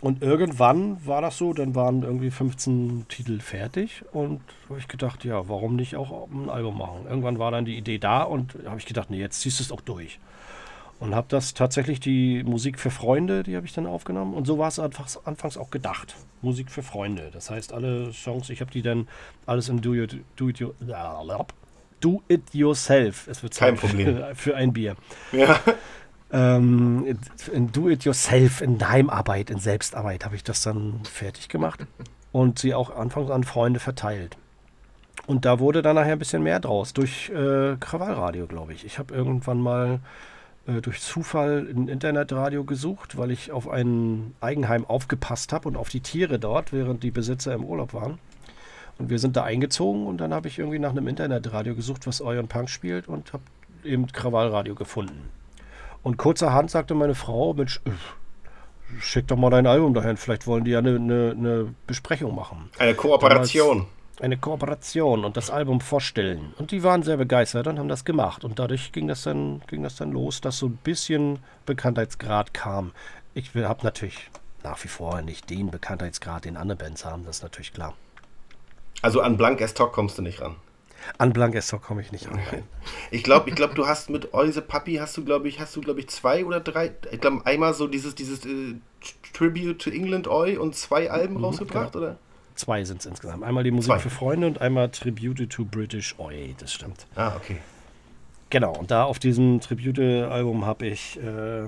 Und 0.00 0.22
irgendwann 0.22 1.04
war 1.06 1.20
das 1.20 1.36
so, 1.36 1.52
dann 1.52 1.74
waren 1.74 2.02
irgendwie 2.02 2.30
15 2.30 3.04
Titel 3.08 3.38
fertig 3.40 4.02
und 4.12 4.40
habe 4.70 4.78
ich 4.78 4.88
gedacht, 4.88 5.24
ja, 5.24 5.46
warum 5.46 5.76
nicht 5.76 5.94
auch 5.94 6.26
ein 6.30 6.48
Album 6.48 6.78
machen? 6.78 7.04
Irgendwann 7.06 7.38
war 7.38 7.50
dann 7.50 7.66
die 7.66 7.76
Idee 7.76 7.98
da 7.98 8.22
und 8.22 8.54
habe 8.64 8.78
ich 8.78 8.86
gedacht, 8.86 9.10
nee, 9.10 9.18
jetzt 9.18 9.42
ziehst 9.42 9.60
du 9.60 9.64
es 9.64 9.72
auch 9.72 9.82
durch. 9.82 10.18
Und 11.00 11.14
habe 11.14 11.26
das 11.30 11.54
tatsächlich 11.54 11.98
die 11.98 12.44
Musik 12.44 12.78
für 12.78 12.90
Freunde, 12.90 13.42
die 13.42 13.56
habe 13.56 13.64
ich 13.64 13.72
dann 13.72 13.86
aufgenommen. 13.86 14.34
Und 14.34 14.46
so 14.46 14.58
war 14.58 14.68
es 14.68 14.78
anfangs, 14.78 15.18
anfangs 15.24 15.56
auch 15.56 15.70
gedacht. 15.70 16.14
Musik 16.42 16.70
für 16.70 16.82
Freunde. 16.82 17.30
Das 17.32 17.48
heißt, 17.50 17.72
alle 17.72 18.12
Songs, 18.12 18.50
ich 18.50 18.60
habe 18.60 18.70
die 18.70 18.82
dann 18.82 19.08
alles 19.46 19.70
in 19.70 19.80
Do, 19.80 19.94
It, 19.94 20.18
do, 20.36 20.50
it, 20.50 20.60
do 22.00 22.22
It 22.28 22.42
Yourself. 22.54 23.26
Es 23.28 23.42
wird 23.42 23.56
Kein 23.56 23.76
Problem. 23.76 24.16
Für, 24.16 24.34
für, 24.34 24.56
ein 24.56 24.74
Bier. 24.74 24.94
Ja. 25.32 25.58
Ähm, 26.32 27.16
in 27.50 27.72
Do 27.72 27.88
It 27.88 28.04
Yourself, 28.04 28.60
in 28.60 28.86
Heimarbeit, 28.86 29.48
in 29.48 29.58
Selbstarbeit 29.58 30.26
habe 30.26 30.36
ich 30.36 30.44
das 30.44 30.62
dann 30.62 31.00
fertig 31.04 31.48
gemacht. 31.48 31.80
Und 32.30 32.58
sie 32.58 32.74
auch 32.74 32.94
anfangs 32.94 33.30
an 33.30 33.42
Freunde 33.44 33.80
verteilt. 33.80 34.36
Und 35.26 35.46
da 35.46 35.60
wurde 35.60 35.80
dann 35.80 35.96
nachher 35.96 36.12
ein 36.12 36.18
bisschen 36.18 36.42
mehr 36.42 36.60
draus. 36.60 36.92
Durch 36.92 37.30
äh, 37.30 37.76
Krawallradio, 37.80 38.46
glaube 38.46 38.74
ich. 38.74 38.84
Ich 38.84 38.98
habe 38.98 39.14
irgendwann 39.14 39.60
mal 39.60 40.00
äh, 40.66 40.80
durch 40.80 41.00
Zufall 41.00 41.66
ein 41.68 41.88
Internetradio 41.88 42.64
gesucht, 42.64 43.16
weil 43.16 43.30
ich 43.30 43.52
auf 43.52 43.68
ein 43.68 44.34
Eigenheim 44.40 44.84
aufgepasst 44.84 45.52
habe 45.52 45.68
und 45.68 45.76
auf 45.76 45.88
die 45.88 46.00
Tiere 46.00 46.38
dort, 46.38 46.72
während 46.72 47.02
die 47.02 47.10
Besitzer 47.10 47.54
im 47.54 47.64
Urlaub 47.64 47.94
waren. 47.94 48.18
Und 48.98 49.08
wir 49.08 49.18
sind 49.18 49.36
da 49.36 49.44
eingezogen 49.44 50.06
und 50.06 50.18
dann 50.18 50.34
habe 50.34 50.48
ich 50.48 50.58
irgendwie 50.58 50.78
nach 50.78 50.90
einem 50.90 51.08
Internetradio 51.08 51.74
gesucht, 51.74 52.06
was 52.06 52.20
Euren 52.20 52.48
Punk 52.48 52.68
spielt 52.68 53.08
und 53.08 53.32
habe 53.32 53.42
eben 53.82 54.06
Krawallradio 54.06 54.74
gefunden. 54.74 55.30
Und 56.02 56.18
kurzerhand 56.18 56.70
sagte 56.70 56.94
meine 56.94 57.14
Frau, 57.14 57.54
Mensch, 57.54 57.80
äh, 57.86 57.90
schick 59.00 59.26
doch 59.28 59.36
mal 59.36 59.50
dein 59.50 59.66
Album 59.66 59.94
dahin, 59.94 60.16
vielleicht 60.16 60.46
wollen 60.46 60.64
die 60.64 60.72
ja 60.72 60.78
eine, 60.78 60.96
eine, 60.96 61.34
eine 61.36 61.74
Besprechung 61.86 62.34
machen. 62.34 62.68
Eine 62.78 62.94
Kooperation. 62.94 63.78
Damals 63.78 63.99
eine 64.20 64.36
Kooperation 64.36 65.24
und 65.24 65.36
das 65.36 65.50
Album 65.50 65.80
vorstellen. 65.80 66.54
Und 66.58 66.70
die 66.70 66.82
waren 66.82 67.02
sehr 67.02 67.16
begeistert 67.16 67.66
und 67.66 67.78
haben 67.78 67.88
das 67.88 68.04
gemacht. 68.04 68.44
Und 68.44 68.58
dadurch 68.58 68.92
ging 68.92 69.08
das 69.08 69.22
dann, 69.22 69.62
ging 69.66 69.82
das 69.82 69.96
dann 69.96 70.12
los, 70.12 70.40
dass 70.40 70.58
so 70.58 70.66
ein 70.66 70.78
bisschen 70.82 71.38
Bekanntheitsgrad 71.66 72.54
kam. 72.54 72.92
Ich 73.34 73.54
habe 73.54 73.84
natürlich 73.84 74.30
nach 74.62 74.82
wie 74.84 74.88
vor 74.88 75.22
nicht 75.22 75.50
den 75.50 75.70
Bekanntheitsgrad, 75.70 76.44
den 76.44 76.56
andere 76.56 76.76
Bands 76.76 77.04
haben, 77.04 77.24
das 77.24 77.38
ist 77.38 77.42
natürlich 77.42 77.72
klar. 77.72 77.94
Also 79.02 79.20
an 79.20 79.36
Blank 79.36 79.62
as 79.62 79.74
Talk 79.74 79.92
kommst 79.92 80.18
du 80.18 80.22
nicht 80.22 80.40
ran. 80.40 80.56
An 81.16 81.32
Blank 81.32 81.56
as 81.56 81.68
Talk 81.68 81.82
komme 81.82 82.02
ich 82.02 82.12
nicht 82.12 82.28
ran. 82.28 82.38
Ich 83.10 83.22
glaube, 83.24 83.48
ich 83.48 83.56
glaube, 83.56 83.74
du 83.74 83.86
hast 83.86 84.10
mit 84.10 84.34
Euse 84.34 84.60
Papi 84.60 84.96
hast 84.96 85.16
du, 85.16 85.24
glaube 85.24 85.48
ich, 85.48 85.58
hast 85.58 85.74
du, 85.74 85.80
glaube 85.80 86.00
ich, 86.00 86.08
zwei 86.08 86.44
oder 86.44 86.60
drei. 86.60 86.92
Ich 87.10 87.20
glaube, 87.20 87.44
einmal 87.46 87.72
so 87.72 87.86
dieses, 87.86 88.14
dieses 88.14 88.44
äh, 88.44 88.74
Tribute 89.32 89.80
to 89.80 89.90
England 89.90 90.28
Oi 90.28 90.58
und 90.58 90.76
zwei 90.76 91.10
Alben 91.10 91.36
mhm, 91.36 91.44
rausgebracht, 91.44 91.92
genau. 91.92 92.04
oder? 92.04 92.18
Zwei 92.60 92.84
sind 92.84 93.00
es 93.00 93.06
insgesamt. 93.06 93.42
Einmal 93.42 93.64
die 93.64 93.70
Musik 93.70 93.92
Zwei. 93.92 93.98
für 94.00 94.10
Freunde 94.10 94.46
und 94.46 94.60
einmal 94.60 94.90
Tribute 94.90 95.48
to 95.48 95.64
British 95.64 96.14
Oi, 96.18 96.54
das 96.58 96.74
stimmt. 96.74 97.06
Ah, 97.14 97.34
okay. 97.34 97.56
Genau, 98.50 98.76
und 98.76 98.90
da 98.90 99.04
auf 99.04 99.18
diesem 99.18 99.60
Tribute-Album 99.60 100.66
habe 100.66 100.86
ich 100.88 101.18
äh, 101.22 101.62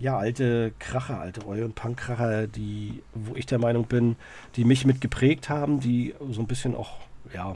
ja 0.00 0.18
alte 0.18 0.72
Kracher, 0.80 1.20
alte 1.20 1.46
Oi 1.46 1.62
und 1.62 1.76
Punk-Kracher, 1.76 2.48
die, 2.48 3.04
wo 3.14 3.36
ich 3.36 3.46
der 3.46 3.60
Meinung 3.60 3.84
bin, 3.84 4.16
die 4.56 4.64
mich 4.64 4.84
mit 4.84 5.00
geprägt 5.00 5.48
haben, 5.48 5.78
die 5.78 6.12
so 6.32 6.40
ein 6.40 6.48
bisschen 6.48 6.74
auch, 6.74 6.96
ja, 7.32 7.54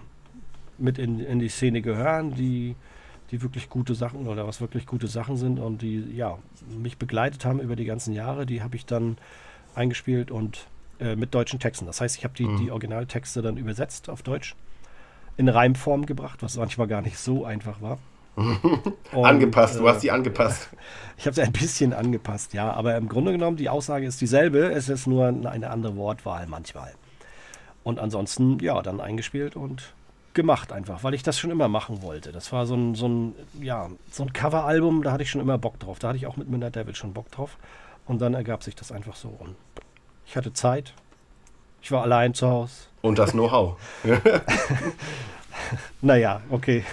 mit 0.78 0.98
in, 0.98 1.18
in 1.18 1.40
die 1.40 1.48
Szene 1.48 1.82
gehören, 1.82 2.36
die, 2.36 2.76
die 3.32 3.42
wirklich 3.42 3.68
gute 3.68 3.96
Sachen 3.96 4.28
oder 4.28 4.46
was 4.46 4.60
wirklich 4.60 4.86
gute 4.86 5.08
Sachen 5.08 5.36
sind 5.36 5.58
und 5.58 5.82
die, 5.82 6.04
ja, 6.14 6.38
mich 6.68 6.98
begleitet 6.98 7.44
haben 7.44 7.58
über 7.58 7.74
die 7.74 7.84
ganzen 7.84 8.12
Jahre, 8.12 8.46
die 8.46 8.62
habe 8.62 8.76
ich 8.76 8.86
dann 8.86 9.18
eingespielt 9.74 10.30
und 10.30 10.68
äh, 11.00 11.16
mit 11.16 11.34
deutschen 11.34 11.58
Texten. 11.58 11.86
Das 11.86 12.00
heißt, 12.00 12.16
ich 12.16 12.24
habe 12.24 12.34
die, 12.34 12.46
mhm. 12.46 12.58
die 12.58 12.70
Originaltexte 12.70 13.42
dann 13.42 13.56
übersetzt 13.56 14.08
auf 14.08 14.22
Deutsch, 14.22 14.54
in 15.36 15.48
Reimform 15.48 16.06
gebracht, 16.06 16.42
was 16.42 16.56
manchmal 16.56 16.86
gar 16.86 17.02
nicht 17.02 17.18
so 17.18 17.44
einfach 17.44 17.80
war. 17.80 17.98
Und, 18.36 19.24
angepasst, 19.24 19.78
du 19.78 19.88
hast 19.88 20.02
die 20.02 20.08
äh, 20.08 20.12
angepasst. 20.12 20.68
Ich 21.18 21.24
habe 21.24 21.34
sie 21.34 21.40
ein 21.40 21.52
bisschen 21.52 21.94
angepasst, 21.94 22.52
ja, 22.52 22.70
aber 22.70 22.94
im 22.96 23.08
Grunde 23.08 23.32
genommen, 23.32 23.56
die 23.56 23.70
Aussage 23.70 24.04
ist 24.04 24.20
dieselbe, 24.20 24.70
es 24.70 24.90
ist 24.90 25.06
nur 25.06 25.28
eine 25.28 25.70
andere 25.70 25.96
Wortwahl 25.96 26.46
manchmal. 26.46 26.92
Und 27.84 27.98
ansonsten, 27.98 28.58
ja, 28.58 28.82
dann 28.82 29.00
eingespielt 29.00 29.56
und 29.56 29.94
gemacht 30.34 30.72
einfach, 30.72 31.02
weil 31.02 31.14
ich 31.14 31.22
das 31.22 31.38
schon 31.38 31.50
immer 31.50 31.68
machen 31.68 32.02
wollte. 32.02 32.30
Das 32.30 32.52
war 32.52 32.66
so 32.66 32.76
ein, 32.76 32.94
so 32.94 33.08
ein, 33.08 33.34
ja, 33.60 33.88
so 34.10 34.22
ein 34.22 34.32
Coveralbum, 34.32 35.02
da 35.02 35.12
hatte 35.12 35.22
ich 35.22 35.30
schon 35.30 35.40
immer 35.40 35.56
Bock 35.56 35.80
drauf. 35.80 35.98
Da 35.98 36.08
hatte 36.08 36.18
ich 36.18 36.26
auch 36.26 36.36
mit 36.36 36.48
Midnight 36.48 36.76
Devil 36.76 36.94
schon 36.94 37.14
Bock 37.14 37.30
drauf. 37.32 37.56
Und 38.04 38.20
dann 38.20 38.34
ergab 38.34 38.62
sich 38.62 38.76
das 38.76 38.92
einfach 38.92 39.16
so. 39.16 39.28
Und 39.28 39.56
ich 40.26 40.36
hatte 40.36 40.52
Zeit. 40.52 40.92
Ich 41.80 41.92
war 41.92 42.02
allein 42.02 42.34
zu 42.34 42.48
Hause. 42.48 42.74
Und 43.00 43.18
das 43.18 43.32
Know-how. 43.32 43.76
naja, 46.00 46.42
okay. 46.50 46.84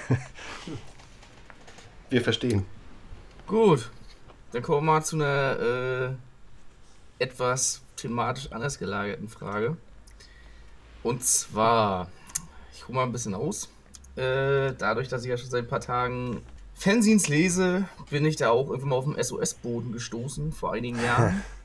Wir 2.10 2.22
verstehen. 2.22 2.66
Gut. 3.48 3.90
Dann 4.52 4.62
kommen 4.62 4.86
wir 4.86 4.94
mal 4.94 5.04
zu 5.04 5.16
einer 5.16 5.60
äh, 5.60 7.24
etwas 7.24 7.82
thematisch 7.96 8.52
anders 8.52 8.78
gelagerten 8.78 9.28
Frage. 9.28 9.78
Und 11.02 11.24
zwar, 11.24 12.08
ich 12.74 12.88
hole 12.88 12.96
mal 12.96 13.04
ein 13.04 13.12
bisschen 13.12 13.34
aus. 13.34 13.70
Äh, 14.16 14.74
dadurch, 14.78 15.08
dass 15.08 15.24
ich 15.24 15.30
ja 15.30 15.38
schon 15.38 15.50
seit 15.50 15.64
ein 15.64 15.68
paar 15.68 15.82
Tagen 15.82 16.44
Fanzines 16.76 17.28
lese, 17.30 17.86
bin 18.12 18.26
ich 18.26 18.36
da 18.36 18.52
auch 18.52 18.70
irgendwann 18.70 18.90
mal 18.90 18.96
auf 18.98 19.06
dem 19.06 19.22
SOS-Boden 19.22 19.92
gestoßen 19.92 20.52
vor 20.52 20.74
einigen 20.74 21.02
Jahren. 21.04 21.44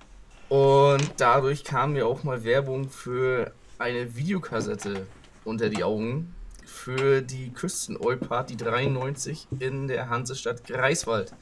Und 0.49 1.13
dadurch 1.19 1.65
kam 1.65 1.93
mir 1.93 2.07
auch 2.07 2.25
mal 2.25 2.45
Werbung 2.45 2.89
für 2.89 3.53
eine 3.79 4.17
Videokassette 4.17 5.07
unter 5.45 5.69
die 5.69 5.85
Augen 5.85 6.35
für 6.65 7.23
die 7.23 7.51
Küsten-Oi-Party 7.53 8.57
93 8.57 9.49
in 9.59 9.89
der 9.89 10.09
Hansestadt 10.09 10.65
Greifswald. 10.65 11.33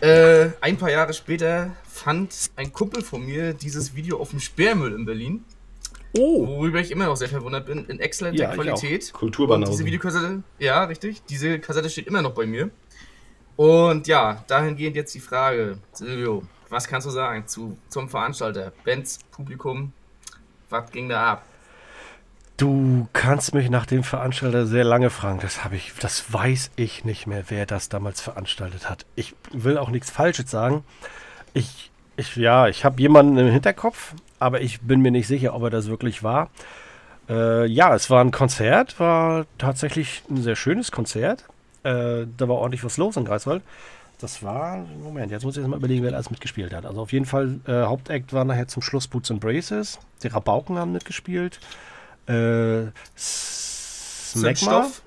Äh, 0.00 0.50
ein 0.60 0.76
paar 0.76 0.90
Jahre 0.90 1.12
später 1.12 1.74
fand 1.88 2.50
ein 2.56 2.72
Kumpel 2.72 3.02
von 3.02 3.24
mir 3.24 3.52
dieses 3.52 3.96
Video 3.96 4.20
auf 4.20 4.30
dem 4.30 4.40
Sperrmüll 4.40 4.92
in 4.92 5.04
Berlin. 5.04 5.44
Oh. 6.16 6.46
Worüber 6.46 6.80
ich 6.80 6.90
immer 6.90 7.06
noch 7.06 7.16
sehr 7.16 7.28
verwundert 7.28 7.66
bin, 7.66 7.84
in 7.86 8.00
exzellenter 8.00 8.44
ja, 8.44 8.54
Qualität. 8.54 9.12
Kulturbanause. 9.12 9.72
Diese 9.72 9.84
Videokassette, 9.84 10.42
ja, 10.58 10.84
richtig. 10.84 11.22
Diese 11.28 11.58
Kassette 11.58 11.90
steht 11.90 12.06
immer 12.06 12.22
noch 12.22 12.32
bei 12.32 12.46
mir. 12.46 12.70
Und 13.56 14.06
ja, 14.06 14.44
dahingehend 14.46 14.94
jetzt 14.94 15.14
die 15.14 15.20
Frage, 15.20 15.78
Silvio, 15.92 16.44
was 16.70 16.86
kannst 16.86 17.06
du 17.06 17.10
sagen 17.10 17.46
zu, 17.46 17.78
zum 17.88 18.08
Veranstalter? 18.08 18.72
Bands, 18.84 19.18
Publikum, 19.30 19.92
was 20.70 20.90
ging 20.90 21.08
da 21.08 21.32
ab? 21.32 21.42
Du 22.56 23.06
kannst 23.12 23.54
mich 23.54 23.70
nach 23.70 23.86
dem 23.86 24.02
Veranstalter 24.02 24.66
sehr 24.66 24.82
lange 24.82 25.10
fragen. 25.10 25.38
Das 25.40 25.64
habe 25.64 25.76
ich, 25.76 25.92
das 26.00 26.32
weiß 26.32 26.72
ich 26.74 27.04
nicht 27.04 27.28
mehr, 27.28 27.44
wer 27.48 27.66
das 27.66 27.88
damals 27.88 28.20
veranstaltet 28.20 28.90
hat. 28.90 29.06
Ich 29.14 29.36
will 29.52 29.78
auch 29.78 29.90
nichts 29.90 30.10
Falsches 30.10 30.50
sagen. 30.50 30.84
Ich, 31.54 31.92
ich 32.16 32.34
ja, 32.34 32.66
ich 32.66 32.84
habe 32.84 33.00
jemanden 33.00 33.38
im 33.38 33.46
Hinterkopf, 33.46 34.14
aber 34.40 34.60
ich 34.60 34.80
bin 34.80 35.00
mir 35.00 35.12
nicht 35.12 35.28
sicher, 35.28 35.54
ob 35.54 35.62
er 35.62 35.70
das 35.70 35.86
wirklich 35.86 36.24
war. 36.24 36.50
Äh, 37.28 37.66
ja, 37.66 37.94
es 37.94 38.10
war 38.10 38.24
ein 38.24 38.32
Konzert, 38.32 38.98
war 38.98 39.46
tatsächlich 39.58 40.24
ein 40.28 40.42
sehr 40.42 40.56
schönes 40.56 40.90
Konzert. 40.90 41.44
Äh, 41.84 42.26
da 42.36 42.48
war 42.48 42.56
ordentlich 42.56 42.82
was 42.82 42.96
los 42.96 43.16
in 43.16 43.24
Greifswald. 43.24 43.62
Das 44.18 44.42
war, 44.42 44.78
Moment, 45.00 45.30
jetzt 45.30 45.44
muss 45.44 45.56
ich 45.56 45.62
jetzt 45.62 45.70
mal 45.70 45.76
überlegen, 45.76 46.02
wer 46.02 46.12
alles 46.12 46.30
mitgespielt 46.30 46.74
hat. 46.74 46.84
Also 46.84 47.02
auf 47.02 47.12
jeden 47.12 47.24
Fall, 47.24 47.60
äh, 47.66 47.84
Hauptakt 47.84 48.32
war 48.32 48.44
nachher 48.44 48.66
zum 48.66 48.82
Schluss 48.82 49.06
Boots 49.06 49.30
and 49.30 49.40
Braces. 49.40 50.00
Die 50.24 50.28
Rabauken 50.28 50.76
haben 50.76 50.90
mitgespielt. 50.92 51.60
Äh, 52.26 52.86
Zündstoff. 53.14 55.02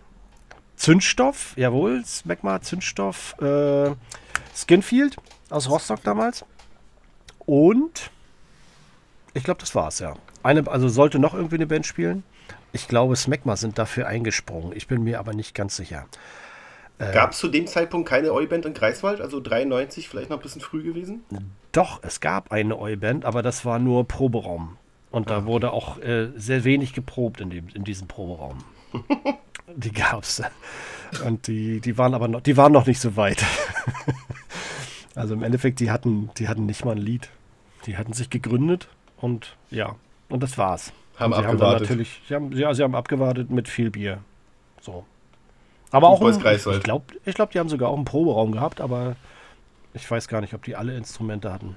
Zündstoff, 0.77 1.53
jawohl, 1.57 2.03
Smegma, 2.05 2.61
Zündstoff. 2.61 3.35
Äh, 3.41 3.91
Skinfield 4.55 5.17
aus 5.49 5.69
Rostock 5.69 6.01
damals. 6.03 6.45
Und 7.39 8.11
ich 9.33 9.43
glaube, 9.43 9.59
das 9.59 9.75
war's, 9.75 9.99
ja. 9.99 10.15
Eine, 10.41 10.67
also 10.67 10.87
sollte 10.87 11.19
noch 11.19 11.33
irgendwie 11.33 11.55
eine 11.55 11.67
Band 11.67 11.85
spielen. 11.85 12.23
Ich 12.71 12.87
glaube, 12.87 13.15
Smegma 13.17 13.57
sind 13.57 13.77
dafür 13.77 14.07
eingesprungen. 14.07 14.71
Ich 14.75 14.87
bin 14.87 15.03
mir 15.03 15.19
aber 15.19 15.33
nicht 15.33 15.53
ganz 15.53 15.75
sicher. 15.75 16.07
Äh, 17.01 17.13
gab 17.13 17.31
es 17.31 17.39
zu 17.39 17.47
dem 17.47 17.65
Zeitpunkt 17.65 18.07
keine 18.07 18.31
Oi-Band 18.31 18.65
in 18.65 18.73
Greifswald? 18.73 19.21
Also 19.21 19.39
93, 19.39 20.07
vielleicht 20.07 20.29
noch 20.29 20.37
ein 20.37 20.43
bisschen 20.43 20.61
früh 20.61 20.83
gewesen? 20.83 21.23
Doch, 21.71 21.99
es 22.03 22.19
gab 22.19 22.51
eine 22.51 22.77
Oi-Band, 22.77 23.25
aber 23.25 23.41
das 23.41 23.65
war 23.65 23.79
nur 23.79 24.07
Proberaum. 24.07 24.77
Und 25.09 25.29
da 25.29 25.39
ah. 25.39 25.45
wurde 25.45 25.71
auch 25.71 25.97
äh, 25.99 26.29
sehr 26.35 26.63
wenig 26.63 26.93
geprobt 26.93 27.41
in, 27.41 27.49
dem, 27.49 27.67
in 27.73 27.83
diesem 27.83 28.07
Proberaum. 28.07 28.59
die 29.75 29.91
gab's. 29.91 30.41
Und 31.25 31.47
die, 31.47 31.81
die 31.81 31.97
waren 31.97 32.13
aber 32.13 32.27
noch, 32.27 32.41
die 32.41 32.55
waren 32.55 32.71
noch 32.71 32.85
nicht 32.85 32.99
so 32.99 33.15
weit. 33.17 33.43
also 35.15 35.33
im 35.33 35.43
Endeffekt, 35.43 35.79
die 35.79 35.89
hatten, 35.89 36.29
die 36.37 36.47
hatten 36.47 36.65
nicht 36.65 36.85
mal 36.85 36.91
ein 36.91 36.97
Lied. 36.97 37.29
Die 37.87 37.97
hatten 37.97 38.13
sich 38.13 38.29
gegründet 38.29 38.89
und 39.17 39.57
ja, 39.71 39.95
und 40.29 40.43
das 40.43 40.57
war's. 40.57 40.93
Haben 41.17 41.33
und 41.33 41.39
sie 41.39 41.45
abgewartet. 41.45 41.89
Haben 41.89 41.97
natürlich, 41.97 42.21
sie 42.27 42.35
haben, 42.35 42.51
ja, 42.51 42.73
sie 42.73 42.83
haben 42.83 42.95
abgewartet 42.95 43.49
mit 43.49 43.67
viel 43.67 43.89
Bier. 43.89 44.19
So. 44.81 45.05
Aber 45.91 46.07
auch, 46.07 46.21
ein, 46.21 46.33
ich 46.35 46.83
glaube, 46.83 47.05
ich 47.25 47.35
glaub, 47.35 47.51
die 47.51 47.59
haben 47.59 47.69
sogar 47.69 47.89
auch 47.89 47.95
einen 47.95 48.05
Proberaum 48.05 48.51
gehabt, 48.53 48.79
aber 48.79 49.15
ich 49.93 50.09
weiß 50.09 50.27
gar 50.27 50.41
nicht, 50.41 50.53
ob 50.53 50.63
die 50.63 50.75
alle 50.75 50.95
Instrumente 50.95 51.51
hatten. 51.51 51.75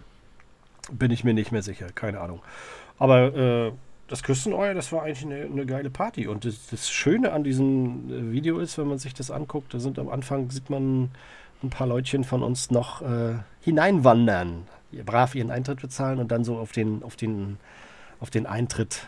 Bin 0.92 1.10
ich 1.10 1.24
mir 1.24 1.34
nicht 1.34 1.50
mehr 1.50 1.62
sicher, 1.62 1.88
keine 1.94 2.20
Ahnung. 2.20 2.40
Aber 2.98 3.34
äh, 3.34 3.72
das 4.08 4.22
Küsteneuer, 4.22 4.74
das 4.74 4.92
war 4.92 5.02
eigentlich 5.02 5.24
eine, 5.24 5.44
eine 5.44 5.66
geile 5.66 5.90
Party. 5.90 6.28
Und 6.28 6.44
das, 6.44 6.68
das, 6.70 6.90
Schöne 6.90 7.32
an 7.32 7.42
diesem 7.42 8.10
äh, 8.10 8.32
Video 8.32 8.58
ist, 8.58 8.78
wenn 8.78 8.86
man 8.86 8.98
sich 8.98 9.14
das 9.14 9.30
anguckt, 9.30 9.74
da 9.74 9.80
sind 9.80 9.98
am 9.98 10.08
Anfang, 10.08 10.50
sieht 10.50 10.70
man 10.70 11.10
ein 11.62 11.70
paar 11.70 11.86
Leutchen 11.86 12.22
von 12.22 12.42
uns 12.42 12.70
noch 12.70 13.02
äh, 13.02 13.34
hineinwandern, 13.62 14.68
brav 15.04 15.34
ihren 15.34 15.50
Eintritt 15.50 15.80
bezahlen 15.80 16.18
und 16.20 16.30
dann 16.30 16.44
so 16.44 16.58
auf 16.58 16.70
den, 16.72 17.02
auf 17.02 17.16
den, 17.16 17.58
auf 18.20 18.30
den 18.30 18.46
Eintritt 18.46 19.06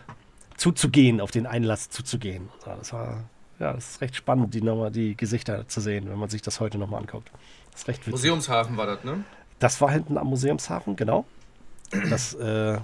zuzugehen, 0.56 1.20
auf 1.20 1.30
den 1.30 1.46
Einlass 1.46 1.90
zuzugehen. 1.90 2.48
das 2.64 2.92
war 2.92 3.24
ja, 3.58 3.72
das 3.72 3.90
ist 3.90 4.00
recht 4.00 4.16
spannend, 4.16 4.54
die, 4.54 4.60
nochmal, 4.60 4.90
die 4.90 5.16
Gesichter 5.16 5.66
zu 5.68 5.80
sehen, 5.80 6.08
wenn 6.10 6.18
man 6.18 6.28
sich 6.28 6.42
das 6.42 6.60
heute 6.60 6.78
nochmal 6.78 7.00
anguckt. 7.00 7.30
Das 7.72 7.82
ist 7.82 7.88
recht 7.88 8.00
witzig. 8.00 8.12
Museumshafen 8.12 8.76
war 8.76 8.86
das, 8.86 9.04
ne? 9.04 9.24
Das 9.58 9.80
war 9.80 9.90
hinten 9.90 10.18
am 10.18 10.28
Museumshafen, 10.28 10.96
genau. 10.96 11.24
Das, 12.10 12.34
äh, 12.34 12.78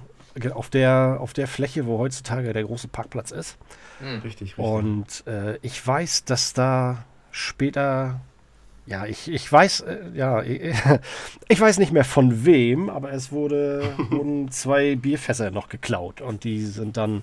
auf, 0.55 0.71
der, 0.71 1.19
auf 1.21 1.33
der 1.33 1.47
Fläche, 1.47 1.87
wo 1.87 1.99
heutzutage 1.99 2.53
der 2.53 2.65
große 2.65 2.89
Parkplatz 2.89 3.31
ist. 3.31 3.59
Mhm. 4.01 4.21
Richtig, 4.21 4.59
richtig. 4.59 4.59
Und 4.59 5.27
äh, 5.27 5.59
ich 5.63 5.87
weiß, 5.87 6.25
dass 6.25 6.53
da 6.55 7.05
später 7.31 8.21
Ja, 8.87 9.07
ich, 9.07 9.31
ich 9.31 9.51
weiß, 9.51 9.81
äh, 9.81 9.99
ja, 10.15 10.43
ich, 10.43 10.75
ich 11.49 11.61
weiß 11.61 11.79
nicht 11.79 11.93
mehr 11.93 12.05
von 12.05 12.45
wem, 12.45 12.89
aber 12.89 13.13
es 13.13 13.31
wurde, 13.33 13.95
wurden 14.11 14.51
zwei 14.51 14.97
Bierfässer 14.97 15.51
noch 15.51 15.69
geklaut 15.69 16.21
und 16.21 16.45
die 16.45 16.65
sind 16.65 16.97
dann 16.97 17.23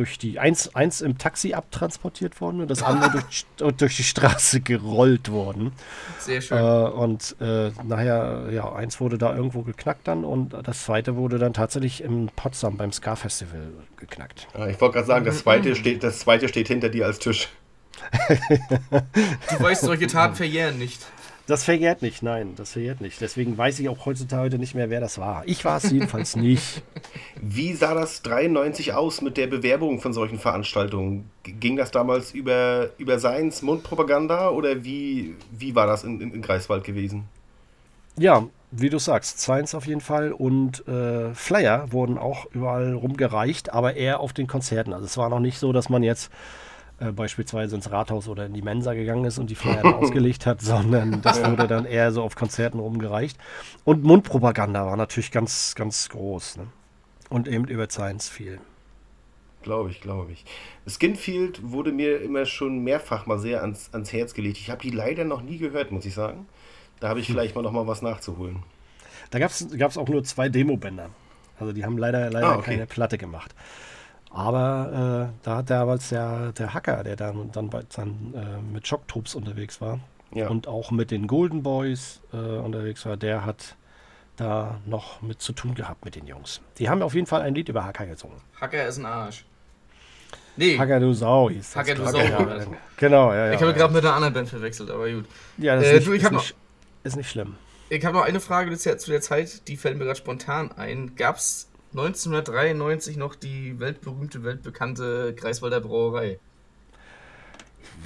durch 0.00 0.16
die 0.16 0.38
eins, 0.38 0.74
eins 0.74 1.02
im 1.02 1.18
Taxi 1.18 1.52
abtransportiert 1.52 2.40
worden 2.40 2.62
und 2.62 2.70
das 2.70 2.82
andere 2.82 3.10
durch, 3.10 3.44
die- 3.60 3.72
durch 3.76 3.96
die 3.96 4.02
Straße 4.02 4.60
gerollt 4.62 5.30
worden. 5.30 5.72
Sehr 6.18 6.38
Äh, 6.38 6.40
schön. 6.40 6.58
und 6.58 7.36
äh, 7.38 7.70
nachher, 7.84 8.48
ja, 8.50 8.72
eins 8.72 8.98
wurde 8.98 9.18
da 9.18 9.36
irgendwo 9.36 9.60
geknackt 9.60 10.08
dann 10.08 10.24
und 10.24 10.54
das 10.64 10.84
zweite 10.84 11.16
wurde 11.16 11.38
dann 11.38 11.52
tatsächlich 11.52 12.02
in 12.02 12.30
Potsdam 12.34 12.78
beim 12.78 12.92
Ska 12.92 13.14
Festival 13.14 13.72
geknackt. 13.98 14.48
Ah, 14.54 14.68
ich 14.68 14.80
wollte 14.80 14.94
gerade 14.94 15.06
sagen, 15.06 15.24
das 15.26 15.40
zweite, 15.40 15.76
steht, 15.76 16.02
das 16.02 16.20
zweite 16.20 16.48
steht 16.48 16.68
hinter 16.68 16.88
dir 16.88 17.04
als 17.04 17.18
Tisch. 17.18 17.48
Du 18.90 19.60
weißt, 19.62 19.82
solche 19.82 20.06
Taten 20.06 20.34
verjähren 20.34 20.78
nicht. 20.78 21.04
Das 21.50 21.64
verjährt 21.64 22.00
nicht, 22.00 22.22
nein, 22.22 22.52
das 22.54 22.74
verjährt 22.74 23.00
nicht. 23.00 23.20
Deswegen 23.20 23.58
weiß 23.58 23.80
ich 23.80 23.88
auch 23.88 24.06
heutzutage 24.06 24.56
nicht 24.56 24.76
mehr, 24.76 24.88
wer 24.88 25.00
das 25.00 25.18
war. 25.18 25.42
Ich 25.46 25.64
war 25.64 25.78
es 25.78 25.90
jedenfalls 25.90 26.36
nicht. 26.36 26.84
Wie 27.42 27.72
sah 27.72 27.92
das 27.92 28.22
93 28.22 28.94
aus 28.94 29.20
mit 29.20 29.36
der 29.36 29.48
Bewerbung 29.48 30.00
von 30.00 30.12
solchen 30.12 30.38
Veranstaltungen? 30.38 31.28
Ging 31.42 31.74
das 31.74 31.90
damals 31.90 32.30
über, 32.30 32.90
über 32.98 33.18
Seins 33.18 33.62
Mundpropaganda 33.62 34.50
oder 34.50 34.84
wie, 34.84 35.34
wie 35.50 35.74
war 35.74 35.88
das 35.88 36.04
in, 36.04 36.20
in, 36.20 36.32
in 36.34 36.40
Greifswald 36.40 36.84
gewesen? 36.84 37.24
Ja, 38.16 38.46
wie 38.70 38.88
du 38.88 39.00
sagst, 39.00 39.40
Science 39.40 39.74
auf 39.74 39.88
jeden 39.88 40.02
Fall 40.02 40.30
und 40.30 40.86
äh, 40.86 41.34
Flyer 41.34 41.90
wurden 41.90 42.16
auch 42.16 42.46
überall 42.52 42.94
rumgereicht, 42.94 43.72
aber 43.72 43.96
eher 43.96 44.20
auf 44.20 44.32
den 44.32 44.46
Konzerten. 44.46 44.92
Also 44.92 45.06
es 45.06 45.16
war 45.16 45.28
noch 45.28 45.40
nicht 45.40 45.58
so, 45.58 45.72
dass 45.72 45.88
man 45.88 46.04
jetzt 46.04 46.30
äh, 47.00 47.12
beispielsweise 47.12 47.74
ins 47.76 47.90
Rathaus 47.90 48.28
oder 48.28 48.46
in 48.46 48.52
die 48.52 48.62
Mensa 48.62 48.94
gegangen 48.94 49.24
ist 49.24 49.38
und 49.38 49.50
die 49.50 49.54
Flyer 49.54 49.84
ausgelegt 49.98 50.46
hat, 50.46 50.60
sondern 50.60 51.22
das 51.22 51.42
wurde 51.44 51.66
dann 51.66 51.84
eher 51.86 52.12
so 52.12 52.22
auf 52.22 52.36
Konzerten 52.36 52.78
rumgereicht. 52.78 53.38
Und 53.84 54.04
Mundpropaganda 54.04 54.86
war 54.86 54.96
natürlich 54.96 55.30
ganz, 55.32 55.74
ganz 55.74 56.08
groß. 56.10 56.58
Ne? 56.58 56.66
Und 57.28 57.48
eben 57.48 57.66
über 57.66 57.88
Science 57.90 58.28
viel. 58.28 58.60
Glaube 59.62 59.90
ich, 59.90 60.00
glaube 60.00 60.32
ich. 60.32 60.44
Skinfield 60.86 61.60
wurde 61.70 61.92
mir 61.92 62.22
immer 62.22 62.46
schon 62.46 62.78
mehrfach 62.82 63.26
mal 63.26 63.38
sehr 63.38 63.60
ans, 63.60 63.90
ans 63.92 64.12
Herz 64.12 64.32
gelegt. 64.32 64.56
Ich 64.58 64.70
habe 64.70 64.80
die 64.80 64.90
leider 64.90 65.24
noch 65.24 65.42
nie 65.42 65.58
gehört, 65.58 65.92
muss 65.92 66.06
ich 66.06 66.14
sagen. 66.14 66.46
Da 66.98 67.08
habe 67.08 67.20
ich 67.20 67.26
vielleicht 67.26 67.54
mal 67.54 67.62
noch 67.62 67.72
mal 67.72 67.86
was 67.86 68.02
nachzuholen. 68.02 68.62
Da 69.30 69.38
gab 69.38 69.50
es 69.50 69.96
auch 69.98 70.08
nur 70.08 70.24
zwei 70.24 70.48
Demobänder. 70.48 71.10
Also 71.58 71.72
die 71.72 71.84
haben 71.84 71.98
leider, 71.98 72.30
leider 72.30 72.48
Ah, 72.48 72.56
okay. 72.56 72.72
keine 72.72 72.86
Platte 72.86 73.18
gemacht. 73.18 73.54
Aber 74.30 75.30
äh, 75.32 75.38
da 75.44 75.56
hat 75.56 75.70
damals 75.70 76.08
der, 76.10 76.52
der 76.52 76.72
Hacker, 76.72 77.02
der 77.02 77.16
dann, 77.16 77.50
dann, 77.52 77.68
bei, 77.68 77.82
dann 77.94 78.32
äh, 78.34 78.62
mit 78.72 78.86
Schocktroops 78.86 79.34
unterwegs 79.34 79.80
war 79.80 79.98
Ja. 80.32 80.48
und 80.48 80.68
auch 80.68 80.90
mit 80.92 81.10
den 81.10 81.26
Golden 81.26 81.62
Boys 81.62 82.20
äh, 82.32 82.36
unterwegs 82.36 83.04
war, 83.06 83.16
der 83.16 83.44
hat 83.44 83.76
da 84.36 84.78
noch 84.86 85.20
mit 85.20 85.42
zu 85.42 85.52
tun 85.52 85.74
gehabt 85.74 86.04
mit 86.04 86.14
den 86.14 86.26
Jungs. 86.26 86.60
Die 86.78 86.88
haben 86.88 87.02
auf 87.02 87.14
jeden 87.14 87.26
Fall 87.26 87.42
ein 87.42 87.54
Lied 87.54 87.68
über 87.68 87.84
Hacker 87.84 88.06
gesungen. 88.06 88.38
Hacker 88.60 88.86
ist 88.86 88.98
ein 88.98 89.06
Arsch. 89.06 89.44
Nee, 90.56 90.78
Hacker 90.78 91.00
du 91.00 91.12
Sau 91.12 91.50
hieß 91.50 91.72
das. 91.72 91.76
Hacker 91.76 91.94
du 91.96 92.06
Sau 92.06 92.18
Ja, 92.18 92.56
genau, 92.96 93.32
ja, 93.32 93.46
ja. 93.46 93.52
ich 93.52 93.60
habe 93.60 93.72
ja. 93.72 93.76
gerade 93.76 93.92
mit 93.94 94.04
einer 94.04 94.14
anderen 94.14 94.34
Band 94.34 94.48
verwechselt, 94.48 94.90
aber 94.90 95.10
gut. 95.10 95.24
ja, 95.58 95.74
das 95.76 95.84
ist, 95.86 95.90
Äh, 95.90 95.94
nicht, 95.96 96.06
du, 96.06 96.12
ist, 96.12 96.30
nicht, 96.32 96.54
ist 97.04 97.16
nicht 97.16 97.30
schlimm. 97.30 97.56
Ich 97.88 98.04
habe 98.04 98.16
noch 98.16 98.24
eine 98.24 98.40
Frage 98.40 98.76
zu 98.78 98.88
der- 98.90 98.98
zu 98.98 99.10
der 99.10 99.20
Zeit, 99.20 99.66
die 99.68 99.76
fällt 99.76 99.98
mir 99.98 100.04
gerade 100.04 100.18
spontan 100.18 100.70
ein. 100.72 101.16
Gab 101.16 101.36
es 101.36 101.68
1993 101.92 103.16
noch 103.16 103.34
die 103.34 103.78
weltberühmte, 103.80 104.44
weltbekannte 104.44 105.34
Greifswalder 105.34 105.80
Brauerei? 105.80 106.38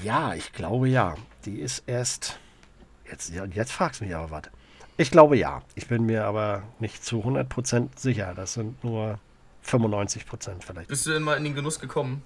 Ja, 0.03 0.35
ich 0.35 0.53
glaube 0.53 0.89
ja. 0.89 1.15
Die 1.45 1.61
ist 1.61 1.85
erst. 1.87 2.39
Jetzt, 3.11 3.33
jetzt 3.53 3.73
fragst 3.73 4.01
du 4.01 4.05
mich 4.05 4.15
aber 4.15 4.31
was. 4.31 4.43
Ich 4.97 5.11
glaube 5.11 5.37
ja. 5.37 5.63
Ich 5.75 5.89
bin 5.89 6.07
mir 6.07 6.25
aber 6.25 6.63
nicht 6.79 7.05
zu 7.05 7.21
100% 7.21 7.89
sicher. 7.97 8.33
Das 8.35 8.55
sind 8.55 8.83
nur 8.83 9.19
95% 9.67 10.27
vielleicht. 10.61 10.89
Bist 10.89 11.07
du 11.07 11.11
denn 11.13 11.23
mal 11.23 11.37
in 11.37 11.45
den 11.45 11.55
Genuss 11.55 11.79
gekommen? 11.79 12.23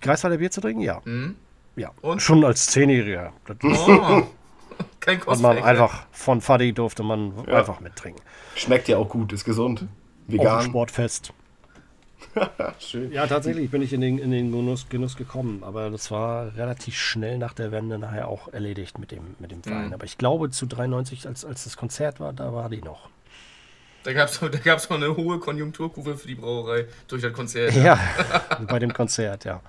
Greifswalder 0.00 0.38
Bier 0.38 0.50
zu 0.50 0.60
trinken? 0.60 0.80
Ja. 0.82 1.04
Hm? 1.04 1.36
ja. 1.76 1.90
Und? 2.00 2.22
Schon 2.22 2.44
als 2.44 2.66
Zehnjähriger. 2.66 3.32
Oh, 3.62 4.22
kein 5.00 5.18
hat 5.20 5.26
man 5.26 5.34
Kostverächter. 5.36 5.66
einfach 5.66 6.06
von 6.10 6.40
Fadi 6.40 6.72
durfte 6.72 7.02
man 7.02 7.34
Ja. 7.46 7.58
einfach 7.58 7.80
mittrinken. 7.80 8.22
Schmeckt 8.54 8.88
ja 8.88 8.96
auch 8.96 9.08
gut, 9.08 9.32
ist 9.32 9.44
gesund. 9.44 9.86
Vegan. 10.28 10.62
Sportfest. 10.64 11.32
Schön. 12.78 13.12
Ja, 13.12 13.26
tatsächlich 13.26 13.70
bin 13.70 13.82
ich 13.82 13.92
in 13.92 14.00
den, 14.00 14.18
in 14.18 14.30
den 14.30 14.52
Genuss, 14.52 14.88
Genuss 14.88 15.16
gekommen, 15.16 15.62
aber 15.64 15.90
das 15.90 16.10
war 16.10 16.54
relativ 16.56 16.96
schnell 16.96 17.38
nach 17.38 17.54
der 17.54 17.72
Wende 17.72 17.98
nachher 17.98 18.28
auch 18.28 18.52
erledigt 18.52 18.98
mit 18.98 19.10
dem, 19.10 19.34
mit 19.38 19.50
dem 19.50 19.62
Verein. 19.62 19.88
Mhm. 19.88 19.94
Aber 19.94 20.04
ich 20.04 20.18
glaube, 20.18 20.50
zu 20.50 20.66
93, 20.66 21.26
als, 21.26 21.44
als 21.44 21.64
das 21.64 21.76
Konzert 21.76 22.20
war, 22.20 22.32
da 22.32 22.52
war 22.52 22.68
die 22.68 22.82
noch. 22.82 23.08
Da 24.04 24.12
gab 24.12 24.28
es 24.28 24.38
da 24.40 24.48
gab's 24.48 24.88
noch 24.90 24.96
eine 24.96 25.16
hohe 25.16 25.38
Konjunkturkurve 25.38 26.16
für 26.16 26.28
die 26.28 26.34
Brauerei 26.34 26.86
durch 27.08 27.22
das 27.22 27.32
Konzert. 27.32 27.74
Ja, 27.74 27.98
bei 28.68 28.78
dem 28.78 28.92
Konzert, 28.92 29.44
ja. 29.44 29.60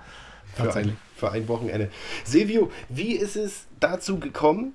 Für 0.54 0.64
Tatsächlich. 0.64 0.94
ein, 0.94 0.98
für 1.16 1.30
ein 1.30 1.48
Wochenende. 1.48 1.90
Silvio, 2.24 2.70
wie 2.88 3.12
ist 3.12 3.36
es 3.36 3.66
dazu 3.78 4.18
gekommen, 4.18 4.74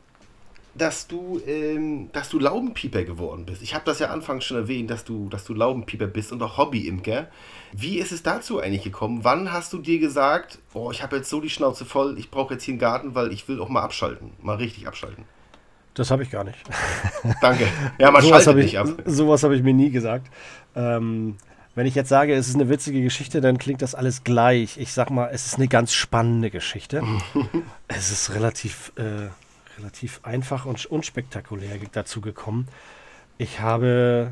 dass 0.78 1.08
du, 1.08 1.42
ähm, 1.48 2.10
dass 2.12 2.30
du 2.30 2.40
Laubenpieper 2.40 3.04
geworden 3.04 3.46
bist? 3.46 3.62
Ich 3.62 3.74
habe 3.74 3.86
das 3.86 4.00
ja 4.00 4.10
anfangs 4.10 4.46
schon 4.46 4.58
erwähnt, 4.58 4.90
dass 4.90 5.06
du, 5.06 5.30
dass 5.30 5.46
du 5.46 5.54
Laubenpieper 5.54 6.08
bist 6.08 6.32
und 6.32 6.42
auch 6.44 6.58
Hobbyimker. 6.58 7.28
Wie 7.72 8.00
ist 8.00 8.12
es 8.12 8.24
dazu 8.24 8.60
eigentlich 8.60 8.84
gekommen? 8.84 9.24
Wann 9.24 9.52
hast 9.52 9.74
du 9.74 9.80
dir 9.80 10.00
gesagt, 10.00 10.60
oh, 10.74 10.92
ich 10.92 11.02
habe 11.02 11.18
jetzt 11.18 11.30
so 11.30 11.42
die 11.42 11.50
Schnauze 11.50 11.86
voll, 11.86 12.18
ich 12.20 12.30
brauche 12.30 12.54
jetzt 12.54 12.64
hier 12.64 12.74
einen 12.74 12.80
Garten, 12.80 13.16
weil 13.16 13.32
ich 13.32 13.48
will 13.48 13.62
auch 13.62 13.70
mal 13.70 13.82
abschalten, 13.82 14.32
mal 14.42 14.58
richtig 14.58 14.88
abschalten? 14.88 15.26
Das 15.94 16.12
habe 16.12 16.24
ich 16.24 16.30
gar 16.30 16.44
nicht. 16.44 16.58
Danke. 17.42 17.68
Ja, 17.98 18.12
man 18.12 18.22
sowas 18.22 18.44
schaltet 18.44 18.48
habe 18.48 18.60
nicht 18.60 18.74
ich, 18.74 18.80
ab. 18.80 19.04
sowas 19.06 19.44
habe 19.44 19.56
ich 19.56 19.64
mir 19.64 19.74
nie 19.74 19.92
gesagt. 19.92 20.28
Ähm, 20.76 21.38
wenn 21.76 21.86
ich 21.86 21.96
jetzt 21.96 22.10
sage, 22.10 22.34
es 22.34 22.48
ist 22.48 22.56
eine 22.56 22.70
witzige 22.70 23.02
Geschichte, 23.02 23.42
dann 23.42 23.58
klingt 23.58 23.82
das 23.82 23.96
alles 23.96 24.24
gleich. 24.24 24.78
Ich 24.78 24.94
sag 24.94 25.10
mal, 25.10 25.30
es 25.32 25.46
ist 25.46 25.56
eine 25.56 25.68
ganz 25.68 25.94
spannende 25.94 26.50
Geschichte. 26.50 27.04
es 27.90 28.12
ist 28.12 28.34
relativ, 28.34 28.94
äh, 28.96 29.28
relativ 29.78 30.20
einfach 30.24 30.66
und 30.66 30.86
unspektakulär 30.86 31.78
dazu 31.92 32.22
gekommen. 32.22 32.68
Ich 33.38 33.60
habe 33.60 34.32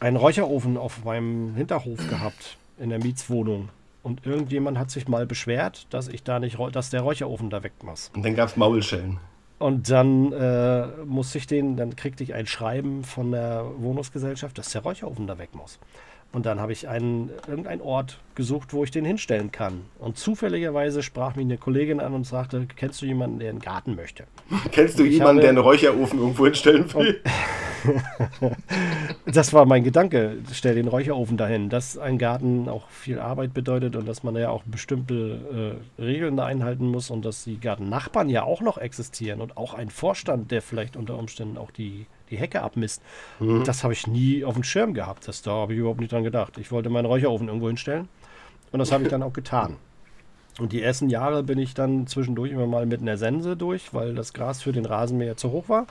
einen 0.00 0.16
Räucherofen 0.16 0.76
auf 0.76 1.04
meinem 1.04 1.54
Hinterhof 1.54 2.08
gehabt 2.08 2.56
in 2.78 2.90
der 2.90 2.98
Mietswohnung. 2.98 3.68
Und 4.02 4.26
irgendjemand 4.26 4.78
hat 4.78 4.90
sich 4.90 5.06
mal 5.06 5.26
beschwert, 5.26 5.86
dass 5.90 6.08
ich 6.08 6.24
da 6.24 6.40
nicht, 6.40 6.58
dass 6.72 6.90
der 6.90 7.02
Räucherofen 7.02 7.50
da 7.50 7.62
weg 7.62 7.72
muss. 7.82 8.10
Und 8.14 8.24
dann 8.24 8.34
gab 8.34 8.48
es 8.48 8.56
Maulschellen. 8.56 9.18
Und 9.60 9.88
dann 9.90 10.32
äh, 10.32 10.88
musste 11.06 11.38
ich 11.38 11.46
den, 11.46 11.76
dann 11.76 11.94
kriegte 11.94 12.24
ich 12.24 12.34
ein 12.34 12.48
Schreiben 12.48 13.04
von 13.04 13.30
der 13.30 13.64
Wohnungsgesellschaft, 13.76 14.58
dass 14.58 14.72
der 14.72 14.82
Räucherofen 14.82 15.28
da 15.28 15.38
weg 15.38 15.50
muss. 15.54 15.78
Und 16.32 16.46
dann 16.46 16.60
habe 16.60 16.72
ich 16.72 16.88
einen, 16.88 17.30
irgendeinen 17.46 17.82
Ort 17.82 18.18
gesucht, 18.34 18.72
wo 18.72 18.84
ich 18.84 18.90
den 18.90 19.04
hinstellen 19.04 19.52
kann. 19.52 19.82
Und 19.98 20.16
zufälligerweise 20.16 21.02
sprach 21.02 21.36
mich 21.36 21.44
eine 21.44 21.58
Kollegin 21.58 22.00
an 22.00 22.14
und 22.14 22.26
sagte, 22.26 22.66
kennst 22.74 23.02
du 23.02 23.06
jemanden, 23.06 23.38
der 23.38 23.50
einen 23.50 23.60
Garten 23.60 23.94
möchte? 23.96 24.24
Kennst 24.70 24.98
du 24.98 25.04
jemanden, 25.04 25.26
habe- 25.28 25.40
der 25.42 25.48
einen 25.50 25.58
Räucherofen 25.58 26.18
irgendwo 26.18 26.44
hinstellen 26.46 26.92
will? 26.94 27.20
Das 29.26 29.52
war 29.52 29.64
mein 29.66 29.84
Gedanke, 29.84 30.36
stell 30.52 30.74
den 30.74 30.88
Räucherofen 30.88 31.36
dahin, 31.36 31.68
dass 31.68 31.96
ein 31.96 32.18
Garten 32.18 32.68
auch 32.68 32.88
viel 32.88 33.18
Arbeit 33.18 33.54
bedeutet 33.54 33.96
und 33.96 34.06
dass 34.06 34.22
man 34.22 34.36
ja 34.36 34.50
auch 34.50 34.62
bestimmte 34.64 35.78
äh, 35.98 36.02
Regeln 36.02 36.36
da 36.36 36.44
einhalten 36.46 36.86
muss 36.86 37.10
und 37.10 37.24
dass 37.24 37.44
die 37.44 37.58
Gartennachbarn 37.58 38.28
ja 38.28 38.42
auch 38.42 38.60
noch 38.60 38.78
existieren 38.78 39.40
und 39.40 39.56
auch 39.56 39.74
ein 39.74 39.90
Vorstand, 39.90 40.50
der 40.50 40.62
vielleicht 40.62 40.96
unter 40.96 41.18
Umständen 41.18 41.56
auch 41.56 41.70
die, 41.70 42.06
die 42.30 42.36
Hecke 42.36 42.62
abmisst. 42.62 43.02
Das 43.64 43.84
habe 43.84 43.92
ich 43.92 44.06
nie 44.06 44.44
auf 44.44 44.54
dem 44.54 44.64
Schirm 44.64 44.94
gehabt. 44.94 45.28
Das, 45.28 45.42
da 45.42 45.52
habe 45.52 45.72
ich 45.72 45.78
überhaupt 45.78 46.00
nicht 46.00 46.12
dran 46.12 46.24
gedacht. 46.24 46.58
Ich 46.58 46.72
wollte 46.72 46.90
meinen 46.90 47.06
Räucherofen 47.06 47.48
irgendwo 47.48 47.68
hinstellen 47.68 48.08
und 48.72 48.78
das 48.78 48.92
habe 48.92 49.04
ich 49.04 49.10
dann 49.10 49.22
auch 49.22 49.32
getan. 49.32 49.76
Und 50.58 50.72
die 50.72 50.82
ersten 50.82 51.08
Jahre 51.08 51.42
bin 51.42 51.58
ich 51.58 51.74
dann 51.74 52.06
zwischendurch 52.06 52.52
immer 52.52 52.66
mal 52.66 52.86
mit 52.86 53.00
einer 53.00 53.16
Sense 53.16 53.56
durch, 53.56 53.94
weil 53.94 54.14
das 54.14 54.34
Gras 54.34 54.62
für 54.62 54.72
den 54.72 54.84
Rasenmäher 54.84 55.36
zu 55.36 55.50
hoch 55.50 55.68
war. 55.68 55.86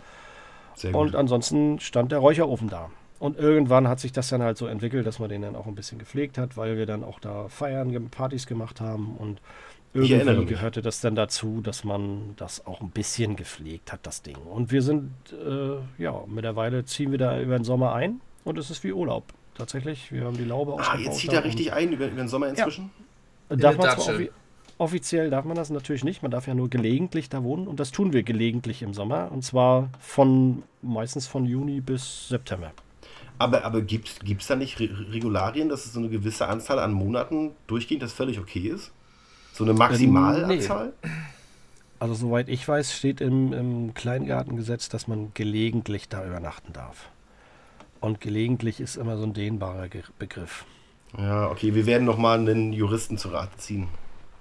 Sehr 0.75 0.95
Und 0.95 1.15
ansonsten 1.15 1.79
stand 1.79 2.11
der 2.11 2.19
Räucherofen 2.19 2.69
da. 2.69 2.89
Und 3.19 3.37
irgendwann 3.37 3.87
hat 3.87 3.99
sich 3.99 4.11
das 4.11 4.29
dann 4.29 4.41
halt 4.41 4.57
so 4.57 4.65
entwickelt, 4.65 5.05
dass 5.05 5.19
man 5.19 5.29
den 5.29 5.43
dann 5.43 5.55
auch 5.55 5.67
ein 5.67 5.75
bisschen 5.75 5.99
gepflegt 5.99 6.37
hat, 6.39 6.57
weil 6.57 6.75
wir 6.77 6.85
dann 6.87 7.03
auch 7.03 7.19
da 7.19 7.49
Feiern, 7.49 8.09
Partys 8.09 8.47
gemacht 8.47 8.81
haben. 8.81 9.15
Und 9.17 9.41
irgendwie 9.93 10.45
gehörte 10.45 10.81
das 10.81 11.01
dann 11.01 11.13
dazu, 11.15 11.61
dass 11.61 11.83
man 11.83 12.33
das 12.37 12.65
auch 12.65 12.81
ein 12.81 12.89
bisschen 12.89 13.35
gepflegt 13.35 13.91
hat, 13.93 13.99
das 14.03 14.21
Ding. 14.23 14.37
Und 14.37 14.71
wir 14.71 14.81
sind, 14.81 15.11
äh, 15.33 16.01
ja, 16.01 16.23
mittlerweile 16.27 16.85
ziehen 16.85 17.11
wir 17.11 17.19
da 17.19 17.39
über 17.39 17.57
den 17.57 17.63
Sommer 17.63 17.93
ein 17.93 18.21
und 18.43 18.57
es 18.57 18.71
ist 18.71 18.83
wie 18.83 18.93
Urlaub. 18.93 19.25
Tatsächlich, 19.55 20.11
wir 20.11 20.23
haben 20.23 20.37
die 20.37 20.45
Laube 20.45 20.71
Ah, 20.71 20.75
ausgebaut 20.77 20.99
jetzt 21.05 21.17
zieht 21.17 21.31
da 21.33 21.35
er 21.37 21.43
richtig 21.43 21.73
ein 21.73 21.91
über, 21.91 22.07
über 22.07 22.15
den 22.15 22.29
Sommer 22.29 22.47
inzwischen? 22.47 22.89
und 23.49 23.61
Darf 23.61 23.77
man 23.77 23.85
zwar 23.87 23.95
Datsche. 23.97 24.11
offi 24.13 24.31
offiziell 24.81 25.29
darf 25.29 25.45
man 25.45 25.55
das 25.55 25.69
natürlich 25.69 26.03
nicht, 26.03 26.23
man 26.23 26.31
darf 26.31 26.47
ja 26.47 26.55
nur 26.55 26.69
gelegentlich 26.69 27.29
da 27.29 27.43
wohnen 27.43 27.67
und 27.67 27.79
das 27.79 27.91
tun 27.91 28.13
wir 28.13 28.23
gelegentlich 28.23 28.81
im 28.81 28.95
Sommer 28.95 29.31
und 29.31 29.43
zwar 29.43 29.89
von 29.99 30.63
meistens 30.81 31.27
von 31.27 31.45
Juni 31.45 31.81
bis 31.81 32.29
September. 32.29 32.71
Aber, 33.37 33.63
aber 33.63 33.81
gibt 33.81 34.19
es 34.27 34.47
da 34.47 34.55
nicht 34.55 34.79
Re 34.79 34.89
Regularien, 35.11 35.69
dass 35.69 35.85
es 35.85 35.93
so 35.93 35.99
eine 35.99 36.09
gewisse 36.09 36.47
Anzahl 36.47 36.79
an 36.79 36.93
Monaten 36.93 37.51
durchgehend 37.67 38.01
das 38.01 38.11
völlig 38.11 38.39
okay 38.39 38.67
ist? 38.67 38.91
So 39.53 39.63
eine 39.63 39.73
Maximalanzahl? 39.73 40.93
Also 41.99 42.15
soweit 42.15 42.49
ich 42.49 42.67
weiß, 42.67 42.95
steht 42.95 43.21
im, 43.21 43.53
im 43.53 43.93
Kleingartengesetz, 43.93 44.89
dass 44.89 45.07
man 45.07 45.31
gelegentlich 45.35 46.09
da 46.09 46.25
übernachten 46.25 46.73
darf. 46.73 47.09
Und 47.99 48.19
gelegentlich 48.19 48.79
ist 48.79 48.95
immer 48.95 49.17
so 49.17 49.23
ein 49.23 49.33
dehnbarer 49.33 49.87
Begriff. 50.17 50.65
Ja, 51.17 51.49
okay, 51.51 51.75
wir 51.75 51.85
werden 51.85 52.05
nochmal 52.05 52.39
einen 52.39 52.73
Juristen 52.73 53.19
zu 53.19 53.29
Rate 53.29 53.57
ziehen. 53.57 53.87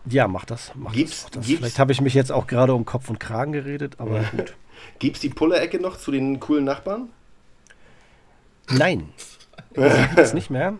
Ja, 0.06 0.28
mach 0.28 0.44
das. 0.44 0.72
Mach 0.74 0.92
Gibt's- 0.92 1.10
das, 1.10 1.24
mach 1.24 1.30
das. 1.30 1.46
gibt's- 1.46 1.60
Vielleicht 1.60 1.78
habe 1.78 1.92
ich 1.92 2.00
mich 2.00 2.14
jetzt 2.14 2.32
auch 2.32 2.46
gerade 2.46 2.74
um 2.74 2.84
Kopf 2.84 3.08
und 3.10 3.20
Kragen 3.20 3.52
geredet, 3.52 3.96
aber 3.98 4.20
gut. 4.36 4.54
Gibt's 4.98 5.20
die 5.20 5.28
Pullerecke 5.28 5.78
noch 5.78 5.98
zu 5.98 6.10
den 6.10 6.40
coolen 6.40 6.64
Nachbarn? 6.64 7.08
Nein. 8.70 9.08
Gibt's 9.74 10.32
nicht 10.34 10.50
mehr. 10.50 10.74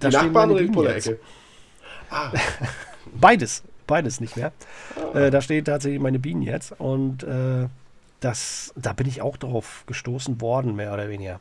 Da 0.00 0.08
die 0.08 0.16
Nachbarn 0.16 0.50
oder 0.50 0.60
die 0.60 0.66
jetzt. 0.66 0.74
Pullerecke? 0.74 1.18
Beides. 3.20 3.62
Beides 3.86 4.20
nicht 4.20 4.36
mehr. 4.36 4.52
Äh, 5.14 5.30
da 5.30 5.40
stehen 5.42 5.64
tatsächlich 5.64 6.00
meine 6.00 6.18
Bienen 6.18 6.42
jetzt. 6.42 6.72
Und 6.78 7.24
äh, 7.24 7.68
das, 8.20 8.72
da 8.76 8.92
bin 8.92 9.06
ich 9.08 9.20
auch 9.20 9.36
drauf 9.36 9.84
gestoßen 9.86 10.40
worden, 10.40 10.76
mehr 10.76 10.92
oder 10.94 11.08
weniger. 11.08 11.40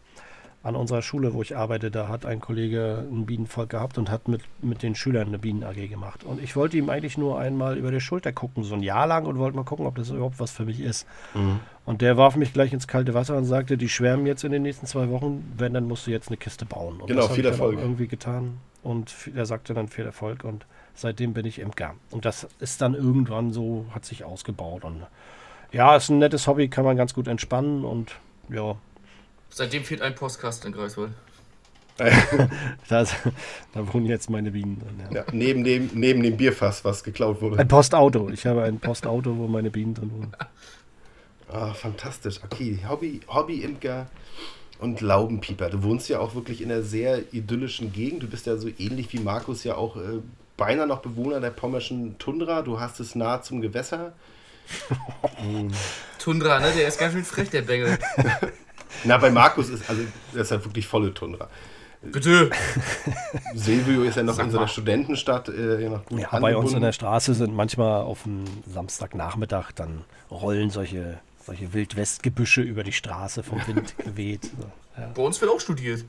An 0.63 0.75
unserer 0.75 1.01
Schule, 1.01 1.33
wo 1.33 1.41
ich 1.41 1.57
arbeite, 1.57 1.89
da 1.89 2.07
hat 2.07 2.23
ein 2.25 2.39
Kollege 2.39 3.03
ein 3.11 3.25
Bienenvolk 3.25 3.71
gehabt 3.71 3.97
und 3.97 4.11
hat 4.11 4.27
mit, 4.27 4.41
mit 4.61 4.83
den 4.83 4.93
Schülern 4.93 5.29
eine 5.29 5.39
Bienen-AG 5.39 5.87
gemacht. 5.89 6.23
Und 6.23 6.39
ich 6.39 6.55
wollte 6.55 6.77
ihm 6.77 6.89
eigentlich 6.91 7.17
nur 7.17 7.39
einmal 7.39 7.77
über 7.79 7.89
die 7.89 7.99
Schulter 7.99 8.31
gucken, 8.31 8.63
so 8.63 8.75
ein 8.75 8.83
Jahr 8.83 9.07
lang, 9.07 9.25
und 9.25 9.39
wollte 9.39 9.57
mal 9.57 9.63
gucken, 9.63 9.87
ob 9.87 9.95
das 9.95 10.11
überhaupt 10.11 10.39
was 10.39 10.51
für 10.51 10.65
mich 10.65 10.79
ist. 10.79 11.07
Und 11.85 12.01
der 12.01 12.15
warf 12.15 12.35
mich 12.35 12.53
gleich 12.53 12.73
ins 12.73 12.87
kalte 12.87 13.15
Wasser 13.15 13.37
und 13.37 13.45
sagte, 13.45 13.75
die 13.75 13.89
schwärmen 13.89 14.27
jetzt 14.27 14.43
in 14.43 14.51
den 14.51 14.61
nächsten 14.61 14.85
zwei 14.85 15.09
Wochen, 15.09 15.51
wenn, 15.57 15.73
dann 15.73 15.87
musst 15.87 16.05
du 16.05 16.11
jetzt 16.11 16.27
eine 16.27 16.37
Kiste 16.37 16.65
bauen. 16.65 17.01
Und 17.01 17.07
Genau, 17.07 17.27
viel 17.27 17.45
Erfolg. 17.45 17.79
irgendwie 17.79 18.07
getan. 18.07 18.59
Und 18.83 19.15
er 19.35 19.47
sagte 19.47 19.73
dann 19.73 19.87
viel 19.87 20.05
Erfolg 20.05 20.43
und 20.43 20.67
seitdem 20.93 21.33
bin 21.33 21.45
ich 21.47 21.57
Imker. 21.59 21.95
Und 22.11 22.25
das 22.25 22.47
ist 22.59 22.81
dann 22.81 22.93
irgendwann 22.93 23.51
so, 23.51 23.85
hat 23.95 24.05
sich 24.05 24.23
ausgebaut. 24.25 24.83
Und 24.83 25.01
ja, 25.71 25.95
ist 25.95 26.09
ein 26.09 26.19
nettes 26.19 26.45
Hobby, 26.47 26.67
kann 26.67 26.85
man 26.85 26.97
ganz 26.97 27.15
gut 27.15 27.27
entspannen 27.27 27.83
und 27.83 28.15
ja, 28.49 28.75
Seitdem 29.51 29.83
fehlt 29.83 30.01
ein 30.01 30.15
Postkasten 30.15 30.71
in 30.71 30.77
Greifswald. 30.77 31.11
da, 32.89 33.05
da 33.73 33.93
wohnen 33.93 34.07
jetzt 34.07 34.29
meine 34.29 34.51
Bienen 34.51 34.79
drin. 34.79 35.01
Ja. 35.11 35.17
Ja, 35.17 35.25
neben, 35.31 35.63
dem, 35.63 35.89
neben 35.93 36.23
dem 36.23 36.37
Bierfass, 36.37 36.83
was 36.83 37.03
geklaut 37.03 37.41
wurde. 37.41 37.59
Ein 37.59 37.67
Postauto. 37.67 38.29
Ich 38.29 38.45
habe 38.45 38.63
ein 38.63 38.79
Postauto, 38.79 39.37
wo 39.37 39.47
meine 39.47 39.69
Bienen 39.69 39.93
drin 39.93 40.11
wohnen. 40.11 40.31
Ah, 41.51 41.73
fantastisch. 41.73 42.39
Okay, 42.43 42.79
Hobby, 42.87 43.19
Hobby-Imker 43.27 44.07
und 44.79 45.01
Laubenpieper. 45.01 45.69
Du 45.69 45.83
wohnst 45.83 46.09
ja 46.09 46.19
auch 46.19 46.33
wirklich 46.33 46.61
in 46.61 46.71
einer 46.71 46.81
sehr 46.81 47.33
idyllischen 47.33 47.91
Gegend. 47.91 48.23
Du 48.23 48.27
bist 48.27 48.47
ja 48.47 48.57
so 48.57 48.69
ähnlich 48.79 49.11
wie 49.13 49.19
Markus 49.19 49.63
ja 49.63 49.75
auch 49.75 49.97
äh, 49.97 50.21
beinahe 50.57 50.87
noch 50.87 50.99
Bewohner 50.99 51.39
der 51.39 51.51
pommerschen 51.51 52.17
Tundra. 52.17 52.61
Du 52.61 52.79
hast 52.79 52.99
es 52.99 53.15
nah 53.15 53.41
zum 53.41 53.61
Gewässer. 53.61 54.13
Tundra, 56.17 56.59
ne? 56.59 56.71
Der 56.75 56.87
ist 56.87 56.97
ganz 56.97 57.13
schön 57.13 57.25
frech, 57.25 57.49
der 57.49 57.63
Bengel. 57.63 57.97
Na, 59.03 59.17
bei 59.17 59.29
Markus 59.29 59.69
ist, 59.69 59.89
also, 59.89 60.03
das 60.33 60.43
ist 60.43 60.51
halt 60.51 60.65
wirklich 60.65 60.87
volle 60.87 61.13
Tundra. 61.13 61.47
Bitte. 62.01 62.49
Silvio 63.53 64.03
ist 64.03 64.15
ja 64.17 64.23
noch 64.23 64.33
Sag 64.33 64.45
in 64.45 64.51
so 64.51 64.57
einer 64.57 64.65
mal. 64.65 64.71
Studentenstadt. 64.71 65.49
Äh, 65.49 65.87
noch 65.87 66.03
gut 66.05 66.19
Ja, 66.19 66.39
bei 66.39 66.55
uns 66.55 66.73
in 66.73 66.81
der 66.81 66.93
Straße 66.93 67.33
sind 67.35 67.53
manchmal 67.55 68.01
auf 68.01 68.23
dem 68.23 68.43
Samstagnachmittag 68.65 69.71
dann 69.73 70.03
rollen 70.31 70.71
solche, 70.71 71.19
solche 71.45 71.73
Wildwestgebüsche 71.73 72.61
über 72.61 72.83
die 72.83 72.91
Straße 72.91 73.43
vom 73.43 73.59
Wind 73.67 73.95
geweht. 73.99 74.45
So, 74.45 75.01
ja. 75.01 75.09
Bei 75.13 75.21
uns 75.21 75.39
wird 75.39 75.51
auch 75.51 75.59
studiert. 75.59 76.03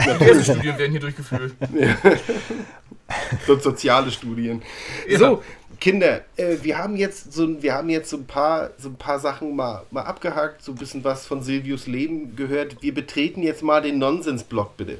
Diverse 0.00 0.44
Studien 0.44 0.78
werden 0.78 0.92
hier 0.92 1.00
durchgeführt. 1.00 1.54
so 3.48 3.58
soziale 3.58 4.12
Studien. 4.12 4.62
Ja. 5.08 5.18
So, 5.18 5.42
Kinder, 5.80 6.24
äh, 6.36 6.56
wir 6.62 6.76
haben 6.78 6.96
jetzt 6.96 7.32
so, 7.32 7.44
ein- 7.44 7.62
wir 7.62 7.74
haben 7.74 7.88
jetzt 7.88 8.10
so 8.10 8.16
ein 8.16 8.26
paar, 8.26 8.70
so 8.78 8.88
ein 8.88 8.96
paar 8.96 9.20
Sachen 9.20 9.54
mal, 9.54 9.84
mal 9.90 10.02
abgehakt, 10.02 10.62
so 10.62 10.72
ein 10.72 10.74
bisschen 10.74 11.04
was 11.04 11.26
von 11.26 11.42
Silvius 11.42 11.86
Leben 11.86 12.34
gehört. 12.34 12.82
Wir 12.82 12.92
betreten 12.92 13.42
jetzt 13.42 13.62
mal 13.62 13.80
den 13.80 13.98
Nonsensblock, 13.98 14.76
bitte. 14.76 14.98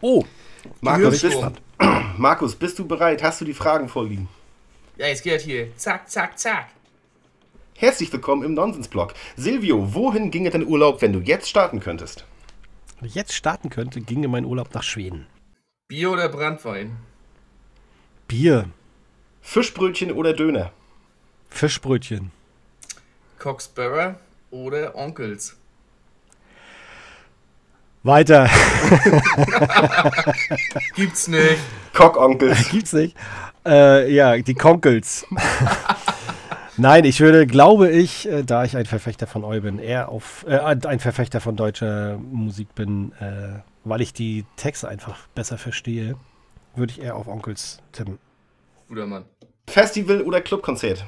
Oh, 0.00 0.24
Markus 0.80 1.20
bist, 1.22 1.34
du? 1.34 1.52
Markus, 2.16 2.54
bist 2.54 2.78
du 2.78 2.86
bereit? 2.86 3.22
Hast 3.22 3.40
du 3.40 3.44
die 3.44 3.54
Fragen 3.54 3.88
vorliegen? 3.88 4.28
Ja, 4.98 5.06
jetzt 5.08 5.22
geht 5.24 5.34
das 5.34 5.42
hier. 5.42 5.76
Zack, 5.76 6.08
zack, 6.08 6.38
zack. 6.38 6.68
Herzlich 7.74 8.10
willkommen 8.12 8.42
im 8.44 8.54
Nonsensblock. 8.54 9.14
Silvio, 9.36 9.92
wohin 9.94 10.30
ginge 10.30 10.50
dein 10.50 10.64
Urlaub, 10.66 11.02
wenn 11.02 11.12
du 11.12 11.20
jetzt 11.20 11.48
starten 11.48 11.80
könntest? 11.80 12.24
wenn 12.98 13.08
ich 13.08 13.14
jetzt 13.14 13.34
starten 13.34 13.68
könnte, 13.68 14.00
ginge 14.00 14.26
mein 14.28 14.46
Urlaub 14.46 14.72
nach 14.74 14.82
Schweden. 14.82 15.26
Bier 15.88 16.10
oder 16.12 16.30
Brandwein? 16.30 16.96
Bier, 18.26 18.70
Fischbrötchen 19.46 20.10
oder 20.10 20.32
Döner? 20.34 20.72
Fischbrötchen, 21.50 22.32
Coxsparrow 23.38 24.16
oder 24.50 24.94
Onkels? 24.96 25.56
weiter. 28.02 28.48
Gibt's 30.96 31.28
nicht. 31.28 31.58
Cockonkel. 31.94 32.54
Gibt's 32.70 32.92
nicht. 32.92 33.16
Äh, 33.64 34.12
ja, 34.12 34.36
die 34.36 34.54
Konkels. 34.54 35.26
Nein, 36.76 37.04
ich 37.04 37.20
würde, 37.20 37.46
glaube 37.46 37.90
ich, 37.90 38.28
äh, 38.28 38.42
da 38.42 38.64
ich 38.64 38.76
ein 38.76 38.86
Verfechter 38.86 39.26
von 39.26 39.44
Eu 39.44 39.60
bin, 39.60 39.78
eher 39.78 40.08
auf, 40.08 40.44
äh, 40.48 40.58
ein 40.58 41.00
Verfechter 41.00 41.40
von 41.40 41.56
deutscher 41.56 42.18
Musik 42.18 42.74
bin, 42.74 43.12
äh, 43.20 43.60
weil 43.84 44.00
ich 44.00 44.12
die 44.12 44.44
Texte 44.56 44.88
einfach 44.88 45.26
besser 45.34 45.56
verstehe, 45.56 46.16
würde 46.74 46.92
ich 46.92 47.00
eher 47.00 47.16
auf 47.16 47.28
Onkels 47.28 47.80
tippen. 47.92 48.18
Guter 48.88 49.06
Mann. 49.06 49.24
Festival 49.68 50.22
oder 50.22 50.40
Clubkonzert? 50.40 51.04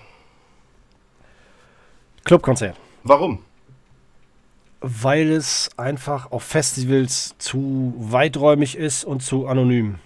Clubkonzert. 2.25 2.77
Warum? 3.05 3.45
Weil 4.81 5.31
es 5.33 5.71
einfach 5.77 6.31
auf 6.31 6.43
Festivals 6.45 7.35
zu 7.39 7.95
weiträumig 7.99 8.77
ist 8.77 9.05
und 9.05 9.23
zu 9.23 9.47
anonym. 9.47 9.99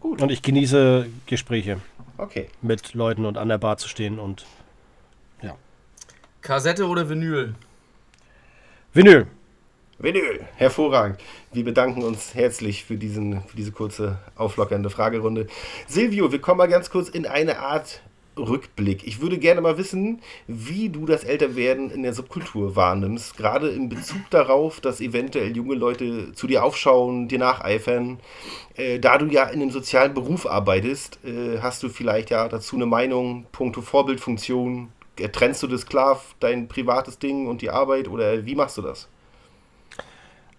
Gut. 0.00 0.22
Und 0.22 0.30
ich 0.30 0.42
genieße 0.42 1.06
Gespräche 1.26 1.80
Okay. 2.16 2.48
mit 2.62 2.94
Leuten 2.94 3.24
und 3.24 3.36
an 3.36 3.48
der 3.48 3.58
Bar 3.58 3.76
zu 3.78 3.88
stehen 3.88 4.18
und 4.18 4.46
Kassette 6.40 6.86
oder 6.86 7.08
Vinyl? 7.08 7.54
Vinyl. 8.94 9.26
Vinyl. 10.00 10.46
Hervorragend. 10.54 11.18
Wir 11.52 11.64
bedanken 11.64 12.04
uns 12.04 12.32
herzlich 12.32 12.84
für, 12.84 12.96
diesen, 12.96 13.42
für 13.42 13.56
diese 13.56 13.72
kurze, 13.72 14.18
auflockernde 14.36 14.90
Fragerunde. 14.90 15.48
Silvio, 15.88 16.30
wir 16.30 16.40
kommen 16.40 16.58
mal 16.58 16.68
ganz 16.68 16.88
kurz 16.90 17.08
in 17.08 17.26
eine 17.26 17.58
Art 17.58 18.00
Rückblick. 18.38 19.04
Ich 19.08 19.20
würde 19.20 19.38
gerne 19.38 19.60
mal 19.60 19.76
wissen, 19.76 20.20
wie 20.46 20.88
du 20.88 21.04
das 21.04 21.24
Älterwerden 21.24 21.90
in 21.90 22.04
der 22.04 22.14
Subkultur 22.14 22.76
wahrnimmst, 22.76 23.36
gerade 23.36 23.70
in 23.70 23.88
Bezug 23.88 24.20
darauf, 24.30 24.80
dass 24.80 25.00
eventuell 25.00 25.56
junge 25.56 25.74
Leute 25.74 26.32
zu 26.32 26.46
dir 26.46 26.62
aufschauen, 26.62 27.26
dir 27.26 27.40
nacheifern. 27.40 28.20
Äh, 28.76 29.00
da 29.00 29.18
du 29.18 29.26
ja 29.26 29.46
in 29.48 29.60
einem 29.60 29.72
sozialen 29.72 30.14
Beruf 30.14 30.46
arbeitest, 30.46 31.18
äh, 31.24 31.58
hast 31.60 31.82
du 31.82 31.88
vielleicht 31.88 32.30
ja 32.30 32.46
dazu 32.46 32.76
eine 32.76 32.86
Meinung, 32.86 33.46
puncto 33.50 33.82
Vorbildfunktion. 33.82 34.90
Äh, 35.18 35.30
Trennst 35.30 35.60
du 35.64 35.66
das 35.66 35.86
klar, 35.86 36.22
dein 36.38 36.68
privates 36.68 37.18
Ding 37.18 37.48
und 37.48 37.62
die 37.62 37.70
Arbeit 37.70 38.06
oder 38.06 38.46
wie 38.46 38.54
machst 38.54 38.78
du 38.78 38.82
das? 38.82 39.08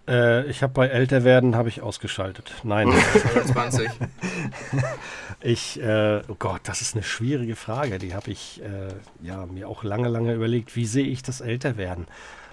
Äh, 0.08 0.46
ich 0.46 0.62
habe 0.62 0.72
bei 0.72 0.88
Älterwerden 0.88 1.54
habe 1.56 1.68
ich 1.68 1.82
ausgeschaltet. 1.82 2.52
Nein. 2.64 2.88
20. 3.46 3.88
Ich, 5.42 5.80
äh, 5.80 6.20
oh 6.28 6.34
Gott, 6.38 6.60
das 6.64 6.82
ist 6.82 6.94
eine 6.94 7.02
schwierige 7.02 7.56
Frage. 7.56 7.98
Die 7.98 8.14
habe 8.14 8.30
ich 8.30 8.60
äh, 8.62 8.92
ja, 9.26 9.46
mir 9.46 9.68
auch 9.70 9.84
lange, 9.84 10.08
lange 10.08 10.34
überlegt. 10.34 10.76
Wie 10.76 10.84
sehe 10.84 11.06
ich 11.06 11.22
das 11.22 11.40
Älterwerden? 11.40 12.06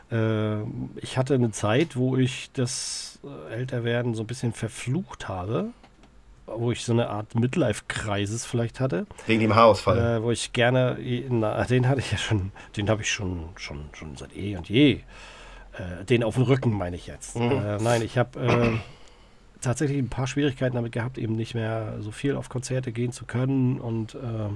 Äh, 0.10 0.62
ich 1.02 1.18
hatte 1.18 1.34
eine 1.34 1.52
Zeit, 1.52 1.98
wo 1.98 2.16
ich 2.16 2.50
das 2.54 3.20
äh, 3.52 3.54
Älterwerden 3.56 4.14
so 4.16 4.24
ein 4.24 4.28
bisschen 4.28 4.54
verflucht 4.54 5.28
habe, 5.28 5.72
wo 6.45 6.72
ich 6.72 6.86
so 6.86 6.93
eine 6.93 7.10
Art 7.10 7.36
Midlife-Kreises 7.36 8.45
vielleicht 8.45 8.80
hatte, 8.80 9.06
Wegen 9.26 9.41
dem 9.41 9.54
Haarausfall. 9.56 10.20
äh, 10.20 10.24
wo 10.24 10.32
ich 10.32 10.54
gerne, 10.54 10.98
na, 11.30 11.66
den 11.66 11.89
hatte 11.89 12.00
ich 12.00 12.14
ja 12.14 12.18
schon, 12.18 12.54
den 12.78 12.89
habe 12.89 13.02
ich 13.02 13.12
schon, 13.12 13.50
schon, 13.58 13.89
schon 13.91 14.16
seit 14.16 14.34
eh 14.34 14.56
und 14.56 14.70
je. 14.70 15.02
Äh, 15.78 16.05
den 16.05 16.23
auf 16.23 16.36
dem 16.36 16.43
Rücken 16.43 16.71
meine 16.71 16.95
ich 16.95 17.07
jetzt. 17.07 17.36
Äh, 17.36 17.78
nein, 17.82 18.01
ich 18.01 18.17
habe 18.17 18.39
äh, 18.39 18.78
tatsächlich 19.61 19.97
ein 19.97 20.09
paar 20.09 20.28
Schwierigkeiten 20.28 20.75
damit 20.75 20.91
gehabt, 20.91 21.17
eben 21.17 21.36
nicht 21.36 21.55
mehr 21.55 21.97
so 21.99 22.11
viel 22.11 22.36
auf 22.36 22.49
Konzerte 22.49 22.91
gehen 22.91 23.11
zu 23.11 23.25
können 23.25 23.80
und 23.80 24.15
äh, 24.15 24.49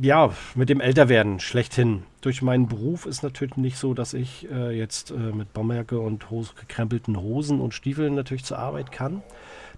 ja, 0.00 0.32
mit 0.54 0.70
dem 0.70 0.80
Älterwerden 0.80 1.40
schlechthin. 1.40 2.04
Durch 2.22 2.40
meinen 2.40 2.68
Beruf 2.68 3.04
ist 3.04 3.22
natürlich 3.22 3.56
nicht 3.56 3.76
so, 3.76 3.92
dass 3.92 4.14
ich 4.14 4.50
äh, 4.50 4.70
jetzt 4.76 5.10
äh, 5.10 5.14
mit 5.14 5.52
Bomberjacke 5.52 6.00
und 6.00 6.30
Hose, 6.30 6.52
gekrempelten 6.58 7.20
Hosen 7.20 7.60
und 7.60 7.74
Stiefeln 7.74 8.14
natürlich 8.14 8.44
zur 8.44 8.58
Arbeit 8.58 8.92
kann. 8.92 9.22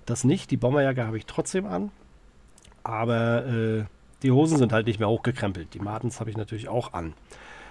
Das 0.05 0.23
nicht. 0.23 0.53
Die 0.53 0.57
Bomberjacke 0.57 1.05
habe 1.05 1.19
ich 1.19 1.27
trotzdem 1.27 1.67
an. 1.67 1.91
Aber 2.85 3.47
äh, 3.47 3.85
die 4.23 4.31
Hosen 4.31 4.59
sind 4.59 4.73
halt 4.73 4.87
nicht 4.87 5.01
mehr 5.01 5.09
hochgekrempelt. 5.09 5.75
Die 5.75 5.81
Martens 5.81 6.21
habe 6.21 6.31
ich 6.31 6.37
natürlich 6.37 6.69
auch 6.69 6.93
an. 6.93 7.15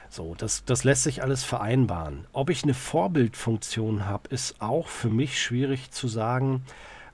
So, 0.09 0.35
das, 0.37 0.63
das 0.65 0.83
lässt 0.83 1.03
sich 1.03 1.21
alles 1.23 1.43
vereinbaren. 1.43 2.25
Ob 2.31 2.49
ich 2.49 2.63
eine 2.63 2.73
Vorbildfunktion 2.73 4.05
habe, 4.05 4.29
ist 4.29 4.61
auch 4.61 4.87
für 4.87 5.09
mich 5.09 5.41
schwierig 5.41 5.91
zu 5.91 6.07
sagen, 6.07 6.63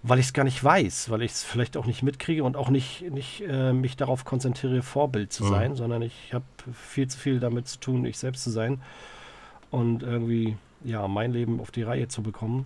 weil 0.03 0.19
ich 0.19 0.27
es 0.27 0.33
gar 0.33 0.43
nicht 0.43 0.63
weiß, 0.63 1.09
weil 1.09 1.21
ich 1.21 1.31
es 1.31 1.43
vielleicht 1.43 1.77
auch 1.77 1.85
nicht 1.85 2.01
mitkriege 2.03 2.43
und 2.43 2.57
auch 2.57 2.69
nicht, 2.69 3.01
nicht 3.11 3.43
äh, 3.47 3.71
mich 3.73 3.97
darauf 3.97 4.25
konzentriere, 4.25 4.81
Vorbild 4.81 5.31
zu 5.31 5.43
Mhm. 5.45 5.49
sein, 5.49 5.75
sondern 5.75 6.01
ich 6.01 6.33
habe 6.33 6.45
viel 6.73 7.07
zu 7.07 7.17
viel 7.19 7.39
damit 7.39 7.67
zu 7.67 7.79
tun, 7.79 8.05
ich 8.05 8.17
selbst 8.17 8.43
zu 8.43 8.49
sein 8.49 8.81
und 9.69 10.01
irgendwie 10.03 10.57
ja 10.83 11.07
mein 11.07 11.31
Leben 11.31 11.59
auf 11.59 11.69
die 11.71 11.83
Reihe 11.83 12.07
zu 12.07 12.23
bekommen, 12.23 12.65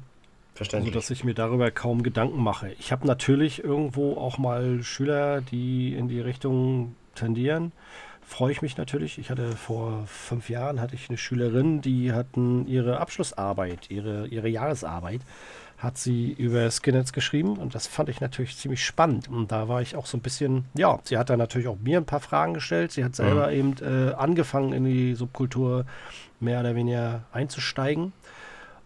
Verständlich. 0.53 0.93
sodass 0.93 1.09
ich 1.09 1.26
mir 1.26 1.34
darüber 1.34 1.71
kaum 1.71 2.03
Gedanken 2.03 2.41
mache. 2.41 2.71
Ich 2.80 2.93
habe 2.93 3.05
natürlich 3.05 3.63
irgendwo 3.63 4.15
auch 4.15 4.38
mal 4.38 4.82
Schüler, 4.84 5.41
die 5.41 5.93
in 5.93 6.07
die 6.07 6.21
Richtung 6.21 6.95
tendieren. 7.15 7.73
Freue 8.28 8.51
ich 8.51 8.61
mich 8.61 8.76
natürlich. 8.76 9.17
Ich 9.19 9.30
hatte 9.30 9.51
vor 9.51 10.03
fünf 10.07 10.49
Jahren 10.49 10.82
hatte 10.82 10.95
ich 10.95 11.09
eine 11.09 11.17
Schülerin, 11.17 11.82
die 11.82 12.11
hatten 12.11 12.67
ihre 12.67 12.99
Abschlussarbeit, 12.99 13.89
ihre, 13.89 14.28
ihre 14.28 14.49
Jahresarbeit, 14.49 15.21
hat 15.78 15.97
sie 15.97 16.32
über 16.32 16.69
Skinheads 16.71 17.13
geschrieben 17.13 17.57
und 17.57 17.76
das 17.76 17.86
fand 17.86 18.09
ich 18.09 18.21
natürlich 18.21 18.57
ziemlich 18.57 18.84
spannend. 18.84 19.30
Und 19.30 19.51
da 19.51 19.67
war 19.67 19.82
ich 19.82 19.95
auch 19.95 20.07
so 20.07 20.17
ein 20.17 20.21
bisschen, 20.21 20.65
ja, 20.76 20.99
sie 21.03 21.17
hat 21.17 21.30
dann 21.30 21.38
natürlich 21.38 21.67
auch 21.67 21.78
mir 21.78 21.97
ein 21.97 22.05
paar 22.05 22.19
Fragen 22.19 22.55
gestellt. 22.55 22.91
Sie 22.91 23.03
hat 23.03 23.15
selber 23.15 23.51
eben 23.51 23.76
äh, 23.82 24.13
angefangen, 24.13 24.73
in 24.73 24.86
die 24.86 25.13
Subkultur 25.13 25.86
mehr 26.39 26.59
oder 26.61 26.76
weniger 26.76 27.23
einzusteigen. 27.32 28.11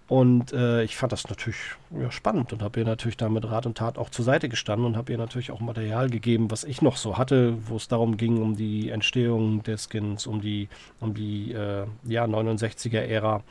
Und 0.09 0.53
äh, 0.53 0.81
ich 0.83 0.97
fand 0.97 1.11
das 1.11 1.29
natürlich 1.29 1.55
ja, 1.91 2.09
spannend 2.09 2.51
und 2.51 2.63
habe 2.63 2.79
ihr 2.79 2.85
natürlich 2.85 3.15
da 3.15 3.29
mit 3.29 3.45
Rat 3.45 3.67
und 3.67 3.77
Tat 3.77 3.99
auch 3.99 4.09
zur 4.09 4.25
Seite 4.25 4.49
gestanden 4.49 4.87
und 4.87 4.97
habe 4.97 5.11
ihr 5.11 5.19
natürlich 5.19 5.51
auch 5.51 5.59
Material 5.59 6.09
gegeben, 6.09 6.49
was 6.49 6.63
ich 6.63 6.81
noch 6.81 6.97
so 6.97 7.19
hatte, 7.19 7.55
wo 7.67 7.75
es 7.75 7.87
darum 7.87 8.17
ging, 8.17 8.41
um 8.41 8.55
die 8.55 8.89
Entstehung 8.89 9.61
der 9.61 9.77
Skins, 9.77 10.25
um 10.25 10.41
die, 10.41 10.67
um 10.99 11.13
die 11.13 11.53
äh, 11.53 11.85
ja, 12.05 12.25
69er-Ära. 12.25 13.43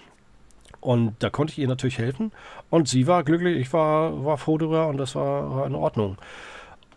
Und 0.81 1.15
da 1.21 1.31
konnte 1.31 1.53
ich 1.53 1.61
ihr 1.61 1.69
natürlich 1.69 1.99
helfen. 1.99 2.33
Und 2.71 2.89
sie 2.89 3.07
war 3.07 3.23
glücklich, 3.23 3.57
ich 3.57 3.73
war, 3.73 4.25
war 4.25 4.37
froh 4.37 4.59
darüber 4.59 4.89
und 4.89 4.97
das 4.97 5.15
war, 5.15 5.55
war 5.55 5.67
in 5.67 5.77
Ordnung. 5.77 6.19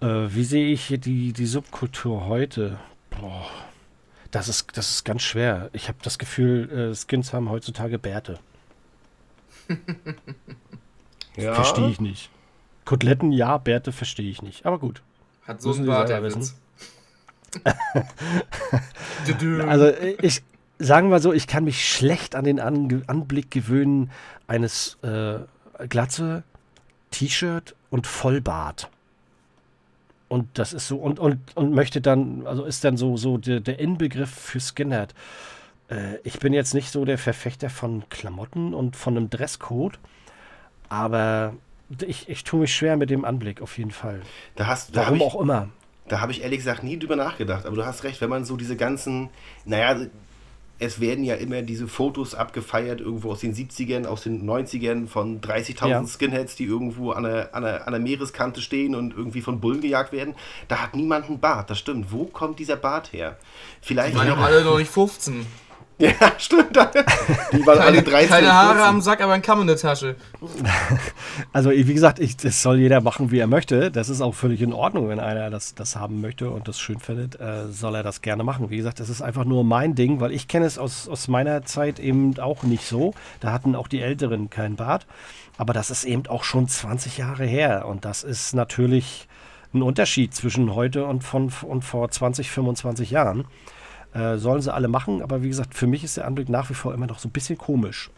Äh, 0.02 0.08
wie 0.08 0.44
sehe 0.44 0.74
ich 0.74 0.88
die, 1.00 1.34
die 1.34 1.46
Subkultur 1.46 2.26
heute? 2.26 2.80
Boah, 3.12 3.46
das 4.32 4.48
ist, 4.48 4.76
das 4.76 4.90
ist 4.90 5.04
ganz 5.04 5.22
schwer. 5.22 5.70
Ich 5.74 5.88
habe 5.88 6.00
das 6.02 6.18
Gefühl, 6.18 6.92
äh, 6.92 6.96
Skins 6.96 7.32
haben 7.32 7.52
heutzutage 7.52 8.00
Bärte. 8.00 8.40
ja. 11.36 11.54
Verstehe 11.54 11.90
ich 11.90 12.02
nicht. 12.02 12.30
Koteletten, 12.86 13.32
ja, 13.32 13.58
Bärte 13.58 13.92
verstehe 13.92 14.30
ich 14.30 14.42
nicht. 14.42 14.66
Aber 14.66 14.80
gut. 14.80 15.02
Hat 15.44 15.62
so 15.62 15.74
ein 15.74 15.86
Bart, 15.86 16.10
der 16.10 16.24
wissen. 16.24 16.54
Also 19.68 19.92
ich 20.22 20.42
sagen 20.80 21.10
wir 21.10 21.20
so, 21.20 21.32
ich 21.32 21.48
kann 21.48 21.64
mich 21.64 21.88
schlecht 21.88 22.36
an 22.36 22.44
den 22.44 22.60
An 22.60 23.04
Anblick 23.08 23.52
gewöhnen 23.52 24.12
eines 24.48 24.98
äh, 25.04 25.40
Glatze, 25.88 26.44
T-Shirt 27.12 27.76
und 27.90 28.08
Vollbart. 28.08 28.90
Und 30.28 30.48
das 30.54 30.74
ist 30.74 30.88
so, 30.88 30.98
und, 30.98 31.20
und, 31.20 31.40
und 31.56 31.74
möchte 31.74 32.02
dann, 32.02 32.48
also 32.48 32.64
ist 32.64 32.84
dann 32.84 32.98
so, 32.98 33.18
so 33.18 33.38
der, 33.38 33.60
der 33.60 33.80
Inbegriff 33.80 34.30
für 34.30 34.60
Skinhead. 34.60 35.14
Äh, 35.92 36.18
ich 36.24 36.40
bin 36.40 36.54
jetzt 36.54 36.74
nicht 36.74 36.92
so 36.92 37.06
der 37.06 37.18
Verfechter 37.18 37.70
von 37.70 38.04
Klamotten 38.10 38.74
und 38.74 38.96
von 38.96 39.18
einem 39.18 39.30
Dresscode, 39.30 40.00
aber 40.90 41.54
ich, 42.06 42.30
ich 42.30 42.44
tue 42.44 42.62
mich 42.62 42.74
schwer 42.74 42.98
mit 42.98 43.10
dem 43.10 43.26
Anblick 43.26 43.62
auf 43.62 43.78
jeden 43.78 43.92
Fall. 43.92 44.22
Da 44.56 44.68
hast 44.68 44.96
da 44.96 45.02
Warum 45.02 45.18
ich, 45.18 45.22
auch 45.24 45.42
immer. 45.42 45.70
Da 46.08 46.22
habe 46.22 46.32
ich 46.32 46.42
ehrlich 46.44 46.60
gesagt 46.60 46.84
nie 46.84 46.98
drüber 46.98 47.16
nachgedacht. 47.16 47.66
Aber 47.66 47.76
du 47.76 47.86
hast 47.86 48.04
recht, 48.04 48.22
wenn 48.22 48.30
man 48.30 48.46
so 48.46 48.58
diese 48.58 48.76
ganzen, 48.76 49.30
naja, 49.66 50.08
es 50.80 51.00
werden 51.00 51.24
ja 51.24 51.36
immer 51.36 51.62
diese 51.62 51.88
Fotos 51.88 52.34
abgefeiert, 52.34 53.02
irgendwo 53.02 53.32
aus 53.32 53.42
den 53.42 53.54
70ern, 53.54 54.08
aus 54.08 54.24
den 54.24 54.50
90ern 54.50 55.08
von 55.08 55.40
30.000 55.40 55.88
Ja. 55.88 56.08
Skinheads, 56.08 56.56
die 56.56 56.66
irgendwo 56.66 57.12
an 57.12 57.24
der, 57.24 57.54
an, 57.54 57.64
der, 57.64 57.86
an 57.86 57.94
der 57.94 58.02
Meereskante 58.02 58.62
stehen 58.62 58.96
und 58.96 59.16
irgendwie 59.16 59.42
von 59.42 59.60
Bullen 59.60 59.82
gejagt 59.82 60.12
werden. 60.12 60.34
Da 60.68 60.78
hat 60.82 60.96
niemand 60.96 61.28
einen 61.28 61.40
Bart, 61.40 61.70
das 61.70 61.78
stimmt. 61.78 62.12
Wo 62.12 62.26
kommt 62.26 62.58
dieser 62.58 62.78
Bart 62.78 63.14
her? 63.14 63.38
Vielleicht. 63.82 64.14
Die 64.14 64.18
waren 64.18 64.28
ja 64.28 64.34
auch 64.34 64.40
alle 64.40 64.64
noch 64.64 64.80
nicht 64.80 64.92
15. 64.92 65.46
ja, 65.98 66.14
stimmt. 66.38 66.76
Die 67.52 67.66
waren 67.66 67.80
alle 67.80 67.98
Keine, 67.98 68.04
13. 68.04 68.30
keine 68.30 68.54
Haare 68.54 68.76
14. 68.76 68.90
am 68.90 69.02
Sack, 69.02 69.22
aber 69.22 69.34
ein 69.34 69.42
Kamm 69.42 69.62
in 69.62 69.68
der 69.68 69.78
Tasche. 69.78 70.16
Also 71.54 71.72
wie 71.72 71.94
gesagt, 71.94 72.20
ich, 72.20 72.38
das 72.38 72.62
soll 72.62 72.80
jeder 72.80 73.02
machen, 73.02 73.32
wie 73.32 73.40
er 73.40 73.48
möchte. 73.48 73.92
Das 73.92 74.10
ist 74.10 74.22
auch 74.22 74.34
völlig 74.34 74.62
in 74.62 74.74
Ordnung, 74.74 75.10
wenn 75.10 75.20
einer 75.20 75.50
das, 75.50 75.76
das 75.76 75.96
haben 75.96 76.22
möchte 76.22 76.50
und 76.50 76.68
das 76.68 76.80
schön 76.80 77.00
findet, 77.00 77.40
äh, 77.40 77.68
soll 77.70 77.96
er 77.96 78.04
das 78.04 78.22
gerne 78.22 78.44
machen. 78.44 78.70
Wie 78.70 78.78
gesagt, 78.78 79.00
das 79.00 79.10
ist 79.10 79.22
einfach 79.22 79.46
nur 79.46 79.64
mein 79.64 79.96
Ding, 79.96 80.20
weil 80.20 80.32
ich 80.32 80.48
kenne 80.48 80.66
es 80.66 80.78
aus, 80.78 81.08
aus 81.08 81.28
meiner 81.28 81.64
Zeit 81.64 82.00
eben 82.00 82.38
auch 82.40 82.64
nicht 82.64 82.86
so. 82.86 83.14
Da 83.40 83.52
hatten 83.52 83.76
auch 83.76 83.88
die 83.88 84.02
Älteren 84.02 84.50
keinen 84.50 84.76
Bart. 84.76 85.06
Aber 85.58 85.74
das 85.74 85.92
ist 85.92 86.06
eben 86.06 86.26
auch 86.28 86.44
schon 86.44 86.68
20 86.68 87.18
Jahre 87.18 87.46
her. 87.46 87.86
Und 87.88 88.06
das 88.06 88.24
ist 88.24 88.54
natürlich 88.54 89.28
ein 89.74 89.82
Unterschied 89.82 90.34
zwischen 90.34 90.74
heute 90.76 91.06
und, 91.06 91.24
von, 91.24 91.52
und 91.68 91.84
vor 91.84 92.10
20, 92.10 92.50
25 92.50 93.12
Jahren. 93.12 93.46
Äh, 94.14 94.38
sollen 94.38 94.62
sie 94.62 94.74
alle 94.74 94.88
machen, 94.90 95.22
aber 95.22 95.42
wie 95.42 95.48
gesagt, 95.48 95.74
für 95.74 95.88
mich 95.88 96.04
ist 96.04 96.18
der 96.18 96.26
Anblick 96.28 96.50
nach 96.50 96.70
wie 96.70 96.74
vor 96.74 96.94
immer 96.94 97.08
noch 97.08 97.20
so 97.20 97.30
ein 97.30 97.32
bisschen 97.32 97.58
komisch. 97.58 98.10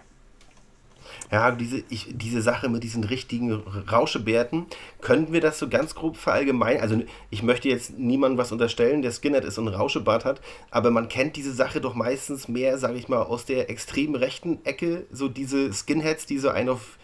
Ja, 1.31 1.51
diese, 1.51 1.83
ich, 1.89 2.07
diese 2.11 2.41
Sache 2.41 2.69
mit 2.69 2.83
diesen 2.83 3.03
richtigen 3.03 3.51
Rauschebärten, 3.91 4.65
könnten 5.01 5.33
wir 5.33 5.41
das 5.41 5.59
so 5.59 5.69
ganz 5.69 5.93
grob 5.95 6.17
verallgemeinern? 6.17 6.81
Also 6.81 7.01
ich 7.29 7.43
möchte 7.43 7.69
jetzt 7.69 7.97
niemandem 7.97 8.37
was 8.37 8.51
unterstellen, 8.51 9.01
der 9.03 9.11
Skinhead 9.11 9.43
ist 9.45 9.57
und 9.57 9.67
einen 9.67 9.75
Rauschebart 9.75 10.25
hat, 10.25 10.41
aber 10.71 10.89
man 10.91 11.09
kennt 11.09 11.35
diese 11.35 11.53
Sache 11.53 11.81
doch 11.81 11.93
meistens 11.93 12.47
mehr, 12.47 12.77
sage 12.77 12.95
ich 12.97 13.07
mal, 13.09 13.21
aus 13.21 13.45
der 13.45 13.69
extrem 13.69 14.15
rechten 14.15 14.59
Ecke, 14.65 15.05
so 15.11 15.27
diese 15.29 15.71
Skinheads, 15.73 16.25
die 16.25 16.39
so 16.39 16.49
einen 16.49 16.69
auf 16.69 16.97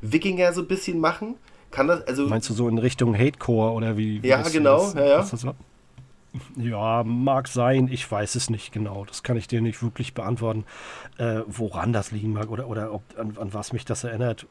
Wikinger 0.00 0.52
so 0.52 0.62
ein 0.62 0.68
bisschen 0.68 0.98
machen. 1.00 1.34
Kann 1.70 1.88
das, 1.88 2.06
also 2.06 2.26
Meinst 2.28 2.48
du 2.50 2.54
so 2.54 2.68
in 2.68 2.78
Richtung 2.78 3.16
Hatecore 3.16 3.72
oder 3.72 3.96
wie? 3.96 4.22
wie 4.22 4.28
Ja, 4.28 4.38
das- 4.42 4.52
genau, 4.52 4.78
was- 4.78 4.94
ja, 4.94 5.06
ja. 5.06 5.22
Ja, 6.56 7.02
mag 7.04 7.46
sein, 7.46 7.88
ich 7.90 8.10
weiß 8.10 8.36
es 8.36 8.48
nicht 8.48 8.72
genau. 8.72 9.04
Das 9.04 9.22
kann 9.22 9.36
ich 9.36 9.48
dir 9.48 9.60
nicht 9.60 9.82
wirklich 9.82 10.14
beantworten, 10.14 10.64
äh, 11.18 11.40
woran 11.46 11.92
das 11.92 12.10
liegen 12.10 12.32
mag 12.32 12.50
oder, 12.50 12.68
oder 12.68 12.92
ob, 12.94 13.02
an, 13.18 13.36
an 13.38 13.52
was 13.52 13.72
mich 13.74 13.84
das 13.84 14.04
erinnert. 14.04 14.46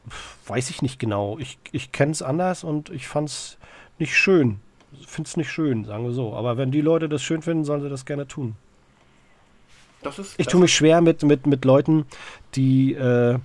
Weiß 0.46 0.70
ich 0.70 0.80
nicht 0.82 1.00
genau. 1.00 1.38
Ich, 1.38 1.58
ich 1.72 1.90
kenne 1.90 2.12
es 2.12 2.22
anders 2.22 2.62
und 2.62 2.90
ich 2.90 3.08
fand 3.08 3.28
es 3.30 3.58
nicht 3.98 4.16
schön. 4.16 4.60
Finde 5.06 5.28
es 5.28 5.36
nicht 5.36 5.50
schön, 5.50 5.84
sagen 5.84 6.04
wir 6.04 6.12
so. 6.12 6.34
Aber 6.34 6.56
wenn 6.56 6.70
die 6.70 6.82
Leute 6.82 7.08
das 7.08 7.22
schön 7.22 7.42
finden, 7.42 7.64
sollen 7.64 7.82
sie 7.82 7.88
das 7.88 8.04
gerne 8.04 8.28
tun. 8.28 8.54
das 10.02 10.20
ist. 10.20 10.34
Ich 10.38 10.46
tue 10.46 10.60
mich 10.60 10.72
schwer 10.72 11.00
mit, 11.00 11.24
mit, 11.24 11.46
mit 11.46 11.64
Leuten, 11.64 12.04
die, 12.54 12.94
äh, 12.94 13.38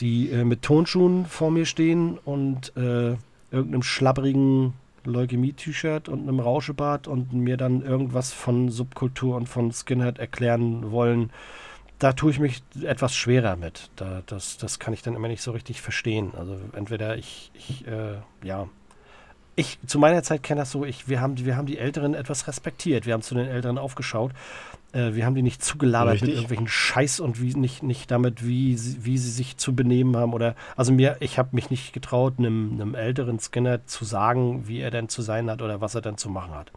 die 0.00 0.30
äh, 0.30 0.44
mit 0.44 0.62
Tonschuhen 0.62 1.26
vor 1.26 1.52
mir 1.52 1.66
stehen 1.66 2.18
und 2.18 2.76
äh, 2.76 3.16
irgendeinem 3.52 3.82
schlabberigen 3.82 4.72
Leukämie-T-Shirt 5.04 6.08
und 6.08 6.22
einem 6.22 6.40
Rauschebart 6.40 7.08
und 7.08 7.32
mir 7.32 7.56
dann 7.56 7.82
irgendwas 7.82 8.32
von 8.32 8.68
Subkultur 8.68 9.36
und 9.36 9.48
von 9.48 9.72
Skinhead 9.72 10.18
erklären 10.18 10.90
wollen. 10.90 11.30
Da 11.98 12.12
tue 12.12 12.30
ich 12.30 12.38
mich 12.38 12.62
etwas 12.82 13.14
schwerer 13.14 13.56
mit. 13.56 13.90
Da, 13.96 14.22
das, 14.26 14.56
das 14.56 14.78
kann 14.78 14.94
ich 14.94 15.02
dann 15.02 15.14
immer 15.14 15.28
nicht 15.28 15.42
so 15.42 15.50
richtig 15.50 15.82
verstehen. 15.82 16.32
Also 16.36 16.58
entweder 16.74 17.16
ich, 17.16 17.50
ich 17.54 17.86
äh, 17.86 18.16
ja, 18.42 18.68
ich 19.56 19.78
zu 19.86 19.98
meiner 19.98 20.22
Zeit 20.22 20.42
kenne 20.42 20.62
das 20.62 20.70
so, 20.70 20.84
ich, 20.84 21.08
wir, 21.08 21.20
haben, 21.20 21.38
wir 21.44 21.56
haben 21.56 21.66
die 21.66 21.78
Älteren 21.78 22.14
etwas 22.14 22.48
respektiert. 22.48 23.06
Wir 23.06 23.14
haben 23.14 23.22
zu 23.22 23.34
den 23.34 23.46
Älteren 23.46 23.78
aufgeschaut. 23.78 24.32
Äh, 24.92 25.14
wir 25.14 25.24
haben 25.26 25.34
die 25.34 25.42
nicht 25.42 25.64
zugelabert 25.64 26.14
Richtig. 26.14 26.28
mit 26.28 26.36
irgendwelchen 26.36 26.68
Scheiß 26.68 27.20
und 27.20 27.40
wie, 27.40 27.54
nicht, 27.54 27.82
nicht 27.82 28.10
damit, 28.10 28.46
wie, 28.46 28.76
sie- 28.76 29.04
wie 29.04 29.18
sie 29.18 29.30
sich 29.30 29.56
zu 29.56 29.74
benehmen 29.74 30.16
haben. 30.16 30.32
Oder 30.32 30.54
also 30.76 30.92
mir, 30.92 31.16
ich 31.20 31.38
habe 31.38 31.50
mich 31.52 31.70
nicht 31.70 31.92
getraut, 31.92 32.34
einem, 32.38 32.72
einem 32.72 32.94
älteren 32.94 33.38
Skinner 33.38 33.86
zu 33.86 34.04
sagen, 34.04 34.66
wie 34.66 34.80
er 34.80 34.90
denn 34.90 35.08
zu 35.08 35.22
sein 35.22 35.50
hat 35.50 35.62
oder 35.62 35.80
was 35.80 35.94
er 35.94 36.00
denn 36.00 36.16
zu 36.16 36.28
machen 36.28 36.54
hat. 36.54 36.70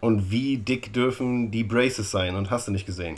Und 0.00 0.30
wie 0.30 0.58
dick 0.58 0.92
dürfen 0.92 1.50
die 1.50 1.64
Braces 1.64 2.10
sein? 2.10 2.36
Und 2.36 2.50
hast 2.50 2.68
du 2.68 2.72
nicht 2.72 2.86
gesehen? 2.86 3.16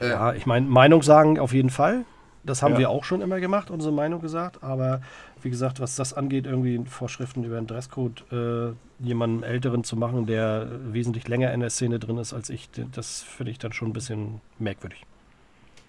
Ja, 0.00 0.34
ich 0.34 0.46
meine, 0.46 0.66
Meinung 0.66 1.02
sagen 1.02 1.38
auf 1.38 1.52
jeden 1.54 1.70
Fall. 1.70 2.04
Das 2.42 2.62
haben 2.62 2.72
Ja. 2.72 2.78
wir 2.78 2.90
auch 2.90 3.04
schon 3.04 3.20
immer 3.20 3.38
gemacht, 3.40 3.70
unsere 3.70 3.92
Meinung 3.92 4.20
gesagt. 4.20 4.62
Aber 4.62 5.02
wie 5.42 5.50
gesagt, 5.50 5.78
was 5.80 5.96
das 5.96 6.14
angeht, 6.14 6.46
irgendwie 6.46 6.80
Vorschriften 6.88 7.44
über 7.44 7.56
den 7.56 7.66
Dresscode, 7.66 8.24
äh, 8.32 8.72
jemanden 9.04 9.42
Älteren 9.42 9.84
zu 9.84 9.96
machen, 9.96 10.26
der 10.26 10.68
wesentlich 10.92 11.28
länger 11.28 11.52
in 11.52 11.60
der 11.60 11.70
Szene 11.70 11.98
drin 11.98 12.18
ist 12.18 12.32
als 12.32 12.50
ich, 12.50 12.68
das 12.92 13.22
finde 13.22 13.52
ich 13.52 13.58
dann 13.58 13.72
schon 13.72 13.88
ein 13.88 13.92
bisschen 13.92 14.40
merkwürdig. 14.58 15.02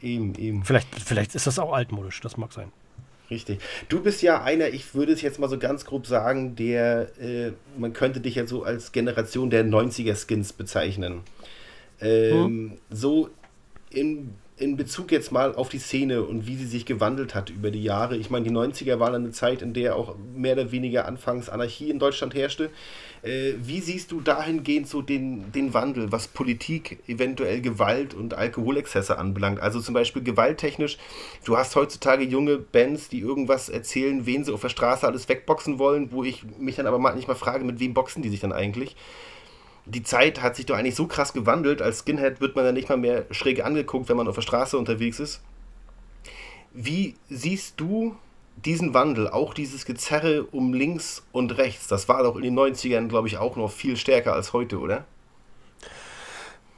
Eben, 0.02 0.36
eben. 0.36 0.64
Vielleicht, 0.64 0.88
vielleicht 1.00 1.36
ist 1.36 1.48
das 1.48 1.60
auch 1.60 1.74
altmodisch, 1.74 2.20
das 2.22 2.36
mag 2.38 2.52
sein. 2.54 2.72
Richtig. 3.30 3.60
Du 3.88 4.02
bist 4.02 4.22
ja 4.22 4.44
einer, 4.44 4.68
ich 4.70 4.94
würde 4.94 5.14
es 5.14 5.22
jetzt 5.22 5.40
mal 5.40 5.48
so 5.50 5.58
ganz 5.58 5.86
grob 5.86 6.06
sagen, 6.06 6.56
der, 6.58 7.18
äh, 7.22 7.54
man 7.78 7.94
könnte 7.94 8.20
dich 8.20 8.36
ja 8.36 8.46
so 8.46 8.64
als 8.64 8.92
Generation 8.92 9.50
der 9.50 9.64
90er 9.64 10.16
Skins 10.16 10.52
bezeichnen. 10.52 11.22
Ähm, 12.02 12.78
So 12.90 13.30
in, 13.90 14.34
in 14.62 14.78
Bezug 14.78 15.12
jetzt 15.12 15.32
mal 15.32 15.56
auf 15.56 15.70
die 15.70 15.80
Szene 15.80 16.24
und 16.24 16.46
wie 16.46 16.56
sie 16.56 16.68
sich 16.68 16.86
gewandelt 16.86 17.34
hat 17.34 17.50
über 17.50 17.72
die 17.72 17.84
Jahre. 17.84 18.16
Ich 18.16 18.30
meine, 18.30 18.46
die 18.46 18.56
90er 18.56 19.00
waren 19.00 19.16
eine 19.16 19.32
Zeit, 19.32 19.62
in 19.62 19.74
der 19.74 19.96
auch 19.96 20.16
mehr 20.36 20.54
oder 20.54 20.72
weniger 20.72 21.06
anfangs 21.06 21.50
Anarchie 21.50 21.90
in 21.90 22.00
Deutschland 22.00 22.36
herrschte. 22.36 22.70
Äh, 23.24 23.54
wie 23.62 23.80
siehst 23.82 24.12
du 24.12 24.22
dahingehend 24.22 24.88
so 24.88 25.02
den, 25.02 25.52
den 25.52 25.74
Wandel, 25.74 26.12
was 26.12 26.28
Politik, 26.28 27.00
eventuell 27.08 27.62
Gewalt 27.62 28.14
und 28.14 28.36
Alkoholexzesse 28.36 29.18
anbelangt? 29.18 29.60
Also 29.60 29.82
zum 29.82 29.94
Beispiel 29.94 30.24
gewalttechnisch, 30.24 30.98
du 31.44 31.58
hast 31.58 31.76
heutzutage 31.76 32.24
junge 32.24 32.58
Bands, 32.58 33.10
die 33.10 33.20
irgendwas 33.20 33.70
erzählen, 33.70 34.26
wen 34.26 34.44
sie 34.44 34.54
auf 34.54 34.62
der 34.62 34.70
Straße 34.70 35.08
alles 35.08 35.28
wegboxen 35.28 35.80
wollen, 35.80 36.12
wo 36.12 36.24
ich 36.24 36.44
mich 36.60 36.76
dann 36.76 36.88
aber 36.88 37.00
manchmal 37.00 37.36
frage, 37.36 37.66
mit 37.66 37.80
wem 37.80 37.94
boxen 37.94 38.22
die 38.22 38.30
sich 38.30 38.40
dann 38.40 38.54
eigentlich? 38.54 38.96
Die 39.86 40.04
Zeit 40.04 40.42
hat 40.42 40.56
sich 40.56 40.66
doch 40.66 40.78
eigentlich 40.78 40.96
so 40.96 41.08
krass 41.08 41.34
gewandelt. 41.34 41.82
Als 41.82 42.00
Skinhead 42.00 42.42
wird 42.42 42.56
man 42.56 42.66
dann 42.66 42.76
nicht 42.76 42.90
mal 42.90 42.98
mehr 42.98 43.26
schräg 43.32 43.64
angeguckt, 43.66 44.10
wenn 44.10 44.18
man 44.18 44.28
auf 44.28 44.36
der 44.36 44.42
Straße 44.42 44.78
unterwegs 44.78 45.20
ist. 45.20 45.42
Wie 46.74 47.16
siehst 47.30 47.80
du 47.80 48.16
diesen 48.66 48.94
Wandel, 48.94 49.28
auch 49.28 49.54
dieses 49.54 49.86
Gezerre 49.86 50.44
um 50.44 50.74
links 50.74 51.24
und 51.32 51.58
rechts? 51.58 51.88
Das 51.88 52.08
war 52.08 52.24
doch 52.24 52.36
in 52.36 52.44
den 52.44 52.58
90ern, 52.58 53.08
glaube 53.08 53.28
ich, 53.28 53.38
auch 53.38 53.56
noch 53.56 53.72
viel 53.72 53.98
stärker 53.98 54.34
als 54.34 54.54
heute, 54.54 54.80
oder? 54.80 55.06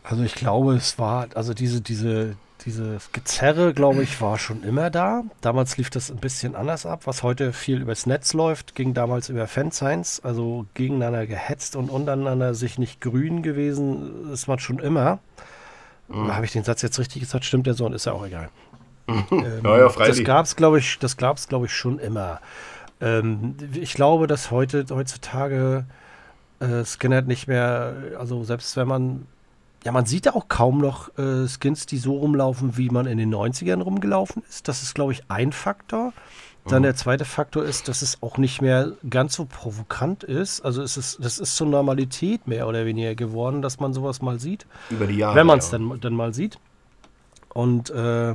Also 0.03 0.23
ich 0.23 0.35
glaube, 0.35 0.75
es 0.75 0.97
war, 0.99 1.27
also 1.35 1.53
diese, 1.53 1.81
diese, 1.81 2.35
dieses 2.65 3.11
Gezerre, 3.11 3.73
glaube 3.73 4.03
ich, 4.03 4.21
war 4.21 4.37
schon 4.37 4.63
immer 4.63 4.89
da. 4.89 5.23
Damals 5.41 5.77
lief 5.77 5.89
das 5.89 6.09
ein 6.09 6.17
bisschen 6.17 6.55
anders 6.55 6.85
ab. 6.85 7.01
Was 7.05 7.23
heute 7.23 7.53
viel 7.53 7.81
übers 7.81 8.05
Netz 8.05 8.33
läuft, 8.33 8.75
ging 8.75 8.93
damals 8.93 9.29
über 9.29 9.47
Fansigns, 9.47 10.21
also 10.23 10.65
gegeneinander 10.73 11.27
gehetzt 11.27 11.75
und 11.75 11.89
untereinander 11.89 12.53
sich 12.53 12.77
nicht 12.77 13.01
grün 13.01 13.43
gewesen. 13.43 14.29
Das 14.29 14.47
war 14.47 14.59
schon 14.59 14.79
immer. 14.79 15.19
Mhm. 16.07 16.33
Habe 16.33 16.45
ich 16.45 16.51
den 16.51 16.63
Satz 16.63 16.81
jetzt 16.81 16.99
richtig 16.99 17.21
gesagt? 17.21 17.45
Stimmt 17.45 17.67
der 17.67 17.73
so 17.73 17.85
und 17.85 17.93
ist 17.93 18.05
ja 18.05 18.13
auch 18.13 18.25
egal. 18.25 18.49
ähm, 19.07 19.25
ja, 19.63 19.77
ja. 19.77 19.89
Das 19.89 20.23
gab 20.23 20.45
es, 20.45 20.55
glaube 20.55 20.79
ich, 20.79 20.99
das 20.99 21.17
glaube 21.17 21.65
ich, 21.65 21.73
schon 21.73 21.99
immer. 21.99 22.39
Ähm, 23.01 23.55
ich 23.73 23.93
glaube, 23.93 24.27
dass 24.27 24.51
heute, 24.51 24.85
heutzutage 24.89 25.85
äh, 26.59 26.85
Skinhead 26.85 27.27
nicht 27.27 27.47
mehr, 27.47 27.93
also 28.17 28.43
selbst 28.43 28.77
wenn 28.77 28.87
man 28.87 29.27
ja, 29.83 29.91
man 29.91 30.05
sieht 30.05 30.25
ja 30.25 30.35
auch 30.35 30.47
kaum 30.47 30.77
noch 30.77 31.17
äh, 31.17 31.47
Skins, 31.47 31.85
die 31.85 31.97
so 31.97 32.17
rumlaufen, 32.17 32.77
wie 32.77 32.89
man 32.89 33.05
in 33.05 33.17
den 33.17 33.33
90ern 33.33 33.81
rumgelaufen 33.81 34.43
ist. 34.47 34.67
Das 34.67 34.81
ist, 34.81 34.95
glaube 34.95 35.11
ich, 35.11 35.23
ein 35.29 35.51
Faktor. 35.51 36.13
Dann 36.65 36.79
mhm. 36.79 36.83
der 36.83 36.95
zweite 36.95 37.25
Faktor 37.25 37.65
ist, 37.65 37.89
dass 37.89 38.01
es 38.01 38.23
auch 38.23 38.37
nicht 38.37 38.61
mehr 38.61 38.93
ganz 39.09 39.35
so 39.35 39.45
provokant 39.45 40.23
ist. 40.23 40.61
Also 40.61 40.81
es 40.81 40.95
ist, 40.95 41.23
das 41.23 41.39
ist 41.39 41.57
zur 41.57 41.67
Normalität 41.67 42.47
mehr 42.47 42.67
oder 42.67 42.85
weniger 42.85 43.15
geworden, 43.15 43.61
dass 43.61 43.81
man 43.81 43.93
sowas 43.93 44.21
mal 44.21 44.39
sieht. 44.39 44.65
Über 44.89 45.07
die 45.07 45.17
Jahre. 45.17 45.35
Wenn 45.35 45.47
man 45.47 45.59
es 45.59 45.71
ja. 45.71 45.77
dann, 45.77 45.99
dann 45.99 46.13
mal 46.13 46.33
sieht. 46.33 46.59
Und 47.53 47.89
äh, 47.89 48.33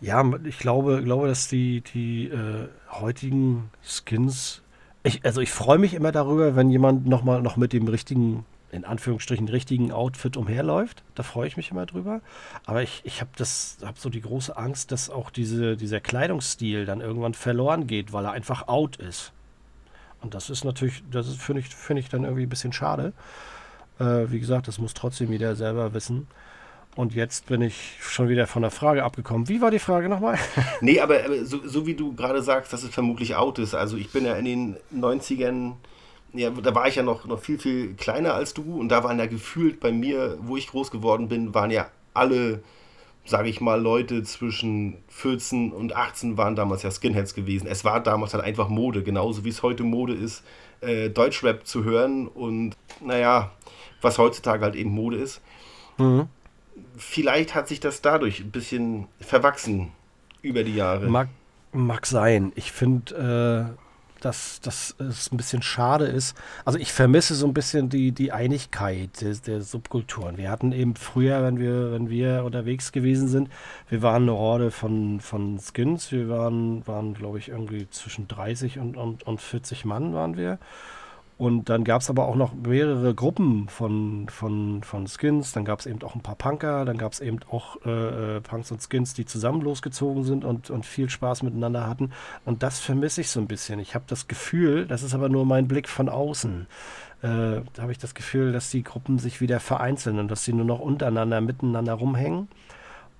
ja, 0.00 0.24
ich 0.44 0.58
glaube, 0.58 1.02
glaube, 1.02 1.26
dass 1.26 1.48
die, 1.48 1.80
die 1.80 2.28
äh, 2.28 2.68
heutigen 2.92 3.70
Skins. 3.82 4.62
Ich, 5.02 5.24
also 5.24 5.40
ich 5.40 5.50
freue 5.50 5.78
mich 5.78 5.94
immer 5.94 6.12
darüber, 6.12 6.54
wenn 6.54 6.70
jemand 6.70 7.06
nochmal 7.06 7.42
noch 7.42 7.56
mit 7.56 7.72
dem 7.72 7.88
richtigen 7.88 8.44
in 8.76 8.84
Anführungsstrichen 8.84 9.48
richtigen 9.48 9.90
Outfit 9.90 10.36
umherläuft. 10.36 11.02
Da 11.14 11.22
freue 11.22 11.48
ich 11.48 11.56
mich 11.56 11.70
immer 11.70 11.86
drüber. 11.86 12.20
Aber 12.64 12.82
ich, 12.82 13.00
ich 13.04 13.20
habe 13.20 13.30
hab 13.38 13.98
so 13.98 14.08
die 14.08 14.20
große 14.20 14.56
Angst, 14.56 14.92
dass 14.92 15.10
auch 15.10 15.30
diese, 15.30 15.76
dieser 15.76 16.00
Kleidungsstil 16.00 16.86
dann 16.86 17.00
irgendwann 17.00 17.34
verloren 17.34 17.86
geht, 17.86 18.12
weil 18.12 18.24
er 18.24 18.32
einfach 18.32 18.68
out 18.68 18.96
ist. 18.96 19.32
Und 20.20 20.34
das 20.34 20.50
ist 20.50 20.64
natürlich, 20.64 21.02
das 21.10 21.28
finde 21.34 21.60
ich, 21.60 21.74
find 21.74 21.98
ich 21.98 22.08
dann 22.08 22.24
irgendwie 22.24 22.44
ein 22.44 22.48
bisschen 22.48 22.72
schade. 22.72 23.12
Äh, 23.98 24.30
wie 24.30 24.40
gesagt, 24.40 24.68
das 24.68 24.78
muss 24.78 24.94
trotzdem 24.94 25.32
jeder 25.32 25.56
selber 25.56 25.94
wissen. 25.94 26.26
Und 26.96 27.14
jetzt 27.14 27.46
bin 27.46 27.60
ich 27.60 27.98
schon 28.00 28.28
wieder 28.28 28.46
von 28.46 28.62
der 28.62 28.70
Frage 28.70 29.04
abgekommen. 29.04 29.48
Wie 29.48 29.60
war 29.60 29.70
die 29.70 29.78
Frage 29.78 30.08
nochmal? 30.08 30.38
nee, 30.80 30.98
aber, 30.98 31.44
so, 31.44 31.66
so, 31.66 31.86
wie 31.86 31.94
du 31.94 32.14
gerade 32.14 32.42
sagst, 32.42 32.72
dass 32.72 32.82
es 32.82 32.90
vermutlich 32.90 33.36
out 33.36 33.58
ist. 33.58 33.74
Also 33.74 33.98
ich 33.98 34.10
bin 34.10 34.24
ja 34.24 34.34
in 34.34 34.44
den 34.46 34.76
90ern 34.94 35.74
ja, 36.36 36.50
da 36.50 36.74
war 36.74 36.88
ich 36.88 36.96
ja 36.96 37.02
noch, 37.02 37.24
noch 37.26 37.40
viel, 37.40 37.58
viel 37.58 37.94
kleiner 37.94 38.34
als 38.34 38.54
du 38.54 38.78
und 38.78 38.88
da 38.88 39.04
waren 39.04 39.18
ja 39.18 39.26
gefühlt 39.26 39.80
bei 39.80 39.92
mir, 39.92 40.38
wo 40.40 40.56
ich 40.56 40.68
groß 40.68 40.90
geworden 40.90 41.28
bin, 41.28 41.54
waren 41.54 41.70
ja 41.70 41.88
alle, 42.14 42.62
sage 43.24 43.48
ich 43.48 43.60
mal, 43.60 43.80
Leute 43.80 44.22
zwischen 44.22 44.98
14 45.08 45.72
und 45.72 45.94
18 45.94 46.36
waren 46.36 46.56
damals 46.56 46.82
ja 46.82 46.90
Skinheads 46.90 47.34
gewesen. 47.34 47.66
Es 47.66 47.84
war 47.84 48.02
damals 48.02 48.34
halt 48.34 48.44
einfach 48.44 48.68
Mode, 48.68 49.02
genauso 49.02 49.44
wie 49.44 49.48
es 49.48 49.62
heute 49.62 49.82
Mode 49.82 50.14
ist, 50.14 50.44
äh, 50.80 51.10
Deutschrap 51.10 51.66
zu 51.66 51.84
hören 51.84 52.28
und 52.28 52.74
naja, 53.00 53.52
was 54.00 54.18
heutzutage 54.18 54.64
halt 54.64 54.76
eben 54.76 54.90
Mode 54.90 55.16
ist. 55.16 55.40
Mhm. 55.98 56.28
Vielleicht 56.96 57.54
hat 57.54 57.68
sich 57.68 57.80
das 57.80 58.02
dadurch 58.02 58.40
ein 58.40 58.50
bisschen 58.50 59.06
verwachsen 59.20 59.92
über 60.42 60.62
die 60.62 60.74
Jahre. 60.74 61.08
Mag, 61.08 61.28
mag 61.72 62.06
sein. 62.06 62.52
Ich 62.54 62.72
finde, 62.72 63.76
äh 63.76 63.85
dass, 64.26 64.60
dass 64.60 64.96
es 64.98 65.30
ein 65.30 65.36
bisschen 65.36 65.62
schade 65.62 66.06
ist. 66.06 66.36
Also 66.64 66.78
ich 66.78 66.92
vermisse 66.92 67.34
so 67.34 67.46
ein 67.46 67.54
bisschen 67.54 67.88
die, 67.88 68.10
die 68.10 68.32
Einigkeit 68.32 69.20
der, 69.20 69.34
der, 69.34 69.62
Subkulturen. 69.62 70.36
Wir 70.36 70.50
hatten 70.50 70.72
eben 70.72 70.96
früher, 70.96 71.44
wenn 71.44 71.58
wir, 71.58 71.92
wenn 71.92 72.10
wir 72.10 72.44
unterwegs 72.44 72.90
gewesen 72.90 73.28
sind, 73.28 73.48
wir 73.88 74.02
waren 74.02 74.22
eine 74.22 74.32
Horde 74.32 74.70
von, 74.72 75.20
von 75.20 75.60
Skins. 75.60 76.10
Wir 76.10 76.28
waren, 76.28 76.84
waren 76.86 77.14
glaube 77.14 77.38
ich, 77.38 77.48
irgendwie 77.50 77.88
zwischen 77.90 78.26
30 78.26 78.80
und, 78.80 78.96
und, 78.96 79.22
und 79.22 79.40
40 79.40 79.84
Mann 79.84 80.12
waren 80.12 80.36
wir. 80.36 80.58
Und 81.38 81.68
dann 81.68 81.84
gab 81.84 82.00
es 82.00 82.08
aber 82.08 82.26
auch 82.26 82.34
noch 82.34 82.54
mehrere 82.54 83.14
Gruppen 83.14 83.68
von, 83.68 84.26
von, 84.30 84.82
von 84.82 85.06
Skins. 85.06 85.52
Dann 85.52 85.66
gab 85.66 85.80
es 85.80 85.86
eben 85.86 86.02
auch 86.02 86.14
ein 86.14 86.22
paar 86.22 86.34
Punker. 86.34 86.86
Dann 86.86 86.96
gab 86.96 87.12
es 87.12 87.20
eben 87.20 87.40
auch 87.50 87.76
äh, 87.84 88.36
äh, 88.36 88.40
Punks 88.40 88.72
und 88.72 88.80
Skins, 88.80 89.12
die 89.12 89.26
zusammen 89.26 89.60
losgezogen 89.60 90.24
sind 90.24 90.46
und, 90.46 90.70
und 90.70 90.86
viel 90.86 91.10
Spaß 91.10 91.42
miteinander 91.42 91.86
hatten. 91.86 92.12
Und 92.46 92.62
das 92.62 92.80
vermisse 92.80 93.20
ich 93.20 93.28
so 93.28 93.38
ein 93.38 93.48
bisschen. 93.48 93.80
Ich 93.80 93.94
habe 93.94 94.06
das 94.08 94.28
Gefühl, 94.28 94.86
das 94.86 95.02
ist 95.02 95.14
aber 95.14 95.28
nur 95.28 95.44
mein 95.44 95.68
Blick 95.68 95.88
von 95.88 96.08
außen. 96.08 96.66
Äh, 97.20 97.26
da 97.26 97.82
habe 97.82 97.92
ich 97.92 97.98
das 97.98 98.14
Gefühl, 98.14 98.52
dass 98.52 98.70
die 98.70 98.82
Gruppen 98.82 99.18
sich 99.18 99.42
wieder 99.42 99.60
vereinzeln 99.60 100.18
und 100.18 100.30
dass 100.30 100.44
sie 100.44 100.54
nur 100.54 100.64
noch 100.64 100.80
untereinander, 100.80 101.42
miteinander 101.42 101.92
rumhängen 101.92 102.48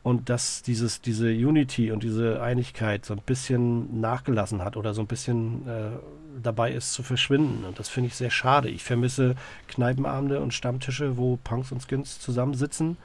und 0.06 0.30
dass 0.30 0.62
dieses, 0.62 1.00
diese 1.00 1.32
Unity 1.32 1.90
und 1.90 2.04
diese 2.04 2.40
Einigkeit 2.40 3.04
so 3.04 3.12
ein 3.12 3.22
bisschen 3.26 4.00
nachgelassen 4.00 4.62
hat 4.62 4.76
oder 4.76 4.94
so 4.94 5.00
ein 5.00 5.08
bisschen 5.08 5.66
äh, 5.66 5.98
dabei 6.40 6.70
ist 6.70 6.92
zu 6.92 7.02
verschwinden. 7.02 7.64
Und 7.64 7.80
das 7.80 7.88
finde 7.88 8.06
ich 8.06 8.14
sehr 8.14 8.30
schade. 8.30 8.68
Ich 8.68 8.84
vermisse 8.84 9.34
Kneipenabende 9.66 10.38
und 10.38 10.54
Stammtische, 10.54 11.16
wo 11.16 11.40
Punks 11.42 11.72
und 11.72 11.82
Skins 11.82 12.20
zusammensitzen 12.20 12.98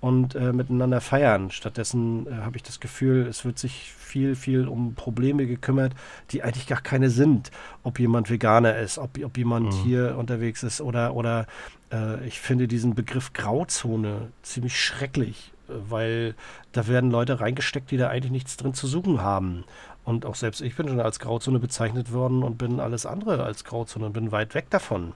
und 0.00 0.34
äh, 0.34 0.54
miteinander 0.54 1.02
feiern. 1.02 1.50
Stattdessen 1.50 2.26
äh, 2.26 2.36
habe 2.36 2.56
ich 2.56 2.62
das 2.62 2.80
Gefühl, 2.80 3.26
es 3.26 3.44
wird 3.44 3.58
sich 3.58 3.92
viel, 3.92 4.34
viel 4.34 4.66
um 4.66 4.94
Probleme 4.94 5.46
gekümmert, 5.46 5.92
die 6.30 6.42
eigentlich 6.42 6.66
gar 6.66 6.80
keine 6.80 7.10
sind. 7.10 7.50
Ob 7.82 8.00
jemand 8.00 8.30
Veganer 8.30 8.78
ist, 8.78 8.96
ob, 8.96 9.22
ob 9.22 9.36
jemand 9.36 9.74
mhm. 9.74 9.82
hier 9.82 10.16
unterwegs 10.16 10.62
ist 10.62 10.80
oder, 10.80 11.14
oder 11.14 11.46
äh, 11.92 12.26
ich 12.26 12.40
finde 12.40 12.66
diesen 12.66 12.94
Begriff 12.94 13.34
Grauzone 13.34 14.28
ziemlich 14.40 14.80
schrecklich, 14.80 15.52
weil 15.88 16.34
da 16.72 16.86
werden 16.86 17.10
Leute 17.10 17.40
reingesteckt, 17.40 17.90
die 17.90 17.96
da 17.96 18.08
eigentlich 18.08 18.32
nichts 18.32 18.56
drin 18.56 18.74
zu 18.74 18.86
suchen 18.86 19.22
haben. 19.22 19.64
Und 20.04 20.26
auch 20.26 20.34
selbst 20.34 20.60
ich 20.60 20.76
bin 20.76 20.88
schon 20.88 21.00
als 21.00 21.18
Grauzone 21.18 21.58
bezeichnet 21.58 22.12
worden 22.12 22.42
und 22.42 22.58
bin 22.58 22.80
alles 22.80 23.06
andere 23.06 23.44
als 23.44 23.64
Grauzone 23.64 24.06
und 24.06 24.12
bin 24.12 24.32
weit 24.32 24.54
weg 24.54 24.70
davon. 24.70 25.12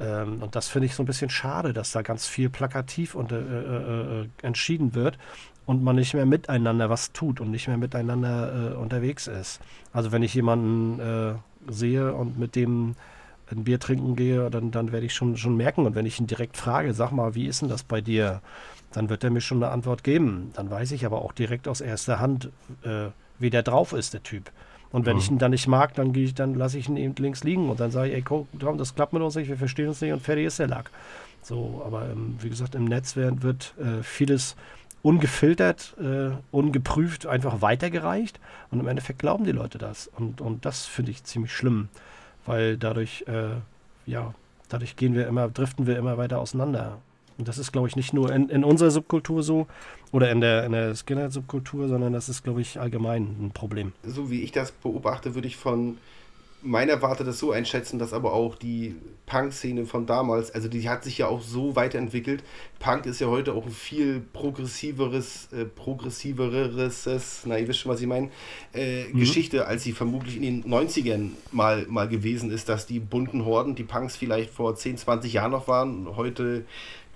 Ähm, 0.00 0.42
und 0.42 0.56
das 0.56 0.68
finde 0.68 0.86
ich 0.86 0.94
so 0.94 1.02
ein 1.02 1.06
bisschen 1.06 1.30
schade, 1.30 1.72
dass 1.72 1.92
da 1.92 2.02
ganz 2.02 2.26
viel 2.26 2.50
plakativ 2.50 3.14
und, 3.14 3.32
äh, 3.32 3.38
äh, 3.38 4.22
äh, 4.22 4.28
entschieden 4.42 4.94
wird 4.94 5.18
und 5.66 5.82
man 5.82 5.96
nicht 5.96 6.14
mehr 6.14 6.26
miteinander 6.26 6.90
was 6.90 7.12
tut 7.12 7.40
und 7.40 7.50
nicht 7.50 7.68
mehr 7.68 7.76
miteinander 7.76 8.72
äh, 8.72 8.74
unterwegs 8.74 9.26
ist. 9.26 9.60
Also 9.92 10.12
wenn 10.12 10.22
ich 10.22 10.34
jemanden 10.34 11.00
äh, 11.00 11.34
sehe 11.72 12.14
und 12.14 12.38
mit 12.38 12.56
dem 12.56 12.96
ein 13.50 13.64
Bier 13.64 13.78
trinken 13.78 14.16
gehe, 14.16 14.50
dann, 14.50 14.70
dann 14.70 14.92
werde 14.92 15.06
ich 15.06 15.14
schon, 15.14 15.36
schon 15.36 15.56
merken. 15.56 15.86
Und 15.86 15.94
wenn 15.94 16.06
ich 16.06 16.18
ihn 16.18 16.26
direkt 16.26 16.56
frage, 16.56 16.94
sag 16.94 17.12
mal, 17.12 17.34
wie 17.34 17.46
ist 17.46 17.62
denn 17.62 17.68
das 17.68 17.82
bei 17.82 18.00
dir? 18.00 18.40
Dann 18.94 19.10
wird 19.10 19.24
er 19.24 19.30
mir 19.30 19.40
schon 19.40 19.62
eine 19.62 19.72
Antwort 19.72 20.04
geben. 20.04 20.50
Dann 20.54 20.70
weiß 20.70 20.92
ich 20.92 21.04
aber 21.04 21.22
auch 21.22 21.32
direkt 21.32 21.68
aus 21.68 21.80
erster 21.80 22.20
Hand, 22.20 22.50
äh, 22.82 23.08
wie 23.38 23.50
der 23.50 23.62
drauf 23.62 23.92
ist, 23.92 24.14
der 24.14 24.22
Typ. 24.22 24.50
Und 24.92 25.06
wenn 25.06 25.14
mhm. 25.14 25.18
ich 25.20 25.30
ihn 25.30 25.38
dann 25.38 25.50
nicht 25.50 25.66
mag, 25.66 25.92
dann 25.94 26.12
gehe 26.12 26.24
ich, 26.24 26.34
dann 26.34 26.54
lasse 26.54 26.78
ich 26.78 26.88
ihn 26.88 26.96
eben 26.96 27.14
links 27.18 27.42
liegen 27.42 27.68
und 27.68 27.80
dann 27.80 27.90
sage 27.90 28.10
ich, 28.10 28.14
ey, 28.14 28.22
komm, 28.22 28.46
das 28.78 28.94
klappt 28.94 29.12
mit 29.12 29.22
uns 29.22 29.34
nicht, 29.34 29.48
wir 29.48 29.56
verstehen 29.56 29.88
uns 29.88 30.00
nicht 30.00 30.12
und 30.12 30.22
fertig 30.22 30.46
ist 30.46 30.60
der 30.60 30.68
Lack. 30.68 30.90
So, 31.42 31.82
aber 31.84 32.08
ähm, 32.08 32.36
wie 32.40 32.48
gesagt, 32.48 32.76
im 32.76 32.84
Netz 32.84 33.16
wird, 33.16 33.42
wird 33.42 33.74
äh, 33.78 34.04
vieles 34.04 34.54
ungefiltert, 35.02 35.96
äh, 36.00 36.30
ungeprüft 36.52 37.26
einfach 37.26 37.60
weitergereicht 37.60 38.38
und 38.70 38.78
im 38.78 38.86
Endeffekt 38.86 39.18
glauben 39.18 39.44
die 39.44 39.52
Leute 39.52 39.78
das. 39.78 40.06
Und, 40.16 40.40
und 40.40 40.64
das 40.64 40.86
finde 40.86 41.10
ich 41.10 41.24
ziemlich 41.24 41.52
schlimm, 41.52 41.88
weil 42.46 42.78
dadurch, 42.78 43.24
äh, 43.26 43.56
ja, 44.06 44.32
dadurch 44.68 44.94
gehen 44.94 45.14
wir 45.14 45.26
immer, 45.26 45.48
driften 45.48 45.88
wir 45.88 45.98
immer 45.98 46.18
weiter 46.18 46.38
auseinander. 46.38 46.98
Und 47.38 47.48
das 47.48 47.58
ist, 47.58 47.72
glaube 47.72 47.88
ich, 47.88 47.96
nicht 47.96 48.12
nur 48.12 48.32
in, 48.32 48.48
in 48.48 48.64
unserer 48.64 48.90
Subkultur 48.90 49.42
so 49.42 49.66
oder 50.12 50.30
in 50.30 50.40
der, 50.40 50.64
in 50.64 50.72
der 50.72 50.94
Skinhead-Subkultur, 50.94 51.88
sondern 51.88 52.12
das 52.12 52.28
ist, 52.28 52.44
glaube 52.44 52.60
ich, 52.60 52.78
allgemein 52.78 53.36
ein 53.40 53.50
Problem. 53.52 53.92
So 54.04 54.30
wie 54.30 54.42
ich 54.42 54.52
das 54.52 54.70
beobachte, 54.70 55.34
würde 55.34 55.48
ich 55.48 55.56
von 55.56 55.98
meiner 56.64 57.02
Warte 57.02 57.24
das 57.24 57.38
so 57.38 57.52
einschätzen, 57.52 57.98
dass 57.98 58.12
aber 58.12 58.32
auch 58.32 58.56
die 58.56 58.96
Punk-Szene 59.26 59.84
von 59.84 60.06
damals, 60.06 60.50
also 60.50 60.68
die 60.68 60.88
hat 60.88 61.04
sich 61.04 61.18
ja 61.18 61.26
auch 61.26 61.42
so 61.42 61.76
weiterentwickelt. 61.76 62.42
Punk 62.78 63.06
ist 63.06 63.20
ja 63.20 63.26
heute 63.26 63.52
auch 63.52 63.66
ein 63.66 63.72
viel 63.72 64.20
progressiveres, 64.32 65.52
äh, 65.52 65.66
progressiveres, 65.66 67.42
na 67.44 67.58
ihr 67.58 67.68
wisst 67.68 67.80
schon, 67.80 67.92
was 67.92 68.00
ich 68.00 68.06
meine, 68.06 68.30
äh, 68.74 69.04
mhm. 69.04 69.18
Geschichte, 69.18 69.66
als 69.66 69.82
sie 69.82 69.92
vermutlich 69.92 70.36
in 70.36 70.42
den 70.42 70.64
90ern 70.64 71.30
mal, 71.52 71.86
mal 71.88 72.08
gewesen 72.08 72.50
ist, 72.50 72.68
dass 72.68 72.86
die 72.86 72.98
bunten 72.98 73.44
Horden, 73.44 73.74
die 73.74 73.84
Punks 73.84 74.16
vielleicht 74.16 74.50
vor 74.50 74.74
10, 74.74 74.96
20 74.96 75.34
Jahren 75.34 75.52
noch 75.52 75.68
waren, 75.68 76.16
heute 76.16 76.64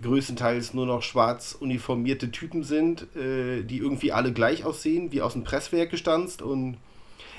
größtenteils 0.03 0.75
nur 0.75 0.87
noch 0.87 1.03
schwarz 1.03 1.57
uniformierte 1.59 2.31
Typen 2.31 2.63
sind, 2.63 3.15
äh, 3.17 3.63
die 3.63 3.79
irgendwie 3.79 4.13
alle 4.13 4.33
gleich 4.33 4.65
aussehen, 4.65 5.13
wie 5.13 5.23
aus 5.23 5.33
dem 5.33 5.45
Presswerk 5.45 5.91
gestanzt 5.91 6.43
und 6.43 6.77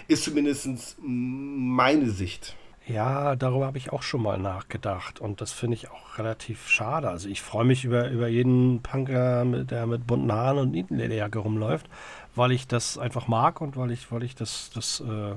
ist 0.08 0.24
zumindest 0.24 0.98
meine 1.02 2.10
Sicht. 2.10 2.56
Ja, 2.88 3.36
darüber 3.36 3.68
habe 3.68 3.78
ich 3.78 3.94
auch 3.94 4.02
schon 4.02 4.24
mal 4.24 4.40
nachgedacht 4.40 5.22
und 5.22 5.42
das 5.42 5.52
finde 5.52 5.76
ich 5.76 5.92
auch 5.92 6.18
relativ 6.18 6.68
schade. 6.68 7.08
Also 7.08 7.30
ich 7.30 7.40
freue 7.42 7.64
mich 7.64 7.86
über, 7.86 8.10
über 8.10 8.28
jeden 8.28 8.82
Punker, 8.82 9.46
der 9.46 9.86
mit 9.86 10.08
bunten 10.08 10.32
Haaren 10.32 10.58
und 10.58 10.72
Nietenlederjacke 10.72 11.38
rumläuft, 11.38 11.88
weil 12.36 12.52
ich 12.52 12.68
das 12.68 12.98
einfach 12.98 13.28
mag 13.28 13.62
und 13.62 13.78
weil 13.78 13.92
ich, 13.92 14.12
weil 14.12 14.24
ich 14.24 14.34
das, 14.34 14.72
das 14.74 15.02
äh, 15.02 15.36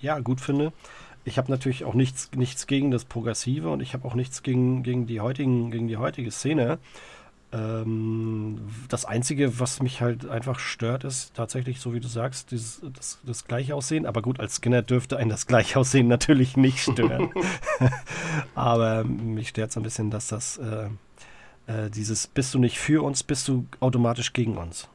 ja, 0.00 0.18
gut 0.18 0.40
finde. 0.40 0.72
Ich 1.24 1.38
habe 1.38 1.50
natürlich 1.50 1.84
auch 1.84 1.94
nichts, 1.94 2.30
nichts 2.34 2.66
gegen 2.66 2.90
das 2.90 3.04
Progressive 3.04 3.70
und 3.70 3.80
ich 3.80 3.94
habe 3.94 4.06
auch 4.06 4.14
nichts 4.14 4.42
gegen, 4.42 4.82
gegen, 4.82 5.06
die 5.06 5.20
heutigen, 5.20 5.70
gegen 5.70 5.88
die 5.88 5.96
heutige 5.96 6.30
Szene. 6.30 6.78
Ähm, 7.52 8.60
das 8.88 9.04
Einzige, 9.04 9.60
was 9.60 9.82
mich 9.82 10.00
halt 10.00 10.28
einfach 10.28 10.58
stört, 10.58 11.04
ist 11.04 11.34
tatsächlich, 11.34 11.80
so 11.80 11.94
wie 11.94 12.00
du 12.00 12.08
sagst, 12.08 12.50
dieses, 12.50 12.80
das, 12.96 13.20
das 13.24 13.44
gleiche 13.44 13.74
Aussehen. 13.74 14.06
Aber 14.06 14.22
gut, 14.22 14.40
als 14.40 14.56
Skinner 14.56 14.82
dürfte 14.82 15.16
ein 15.16 15.28
das 15.28 15.46
gleiche 15.46 15.78
Aussehen 15.78 16.08
natürlich 16.08 16.56
nicht 16.56 16.78
stören. 16.80 17.30
Aber 18.54 19.04
mich 19.04 19.50
stört 19.50 19.70
es 19.70 19.76
ein 19.76 19.82
bisschen, 19.82 20.10
dass 20.10 20.28
das 20.28 20.58
äh, 20.58 20.88
äh, 21.66 21.90
dieses 21.90 22.26
bist 22.26 22.54
du 22.54 22.58
nicht 22.58 22.78
für 22.78 23.04
uns, 23.04 23.22
bist 23.22 23.48
du 23.48 23.66
automatisch 23.80 24.32
gegen 24.32 24.56
uns. 24.56 24.88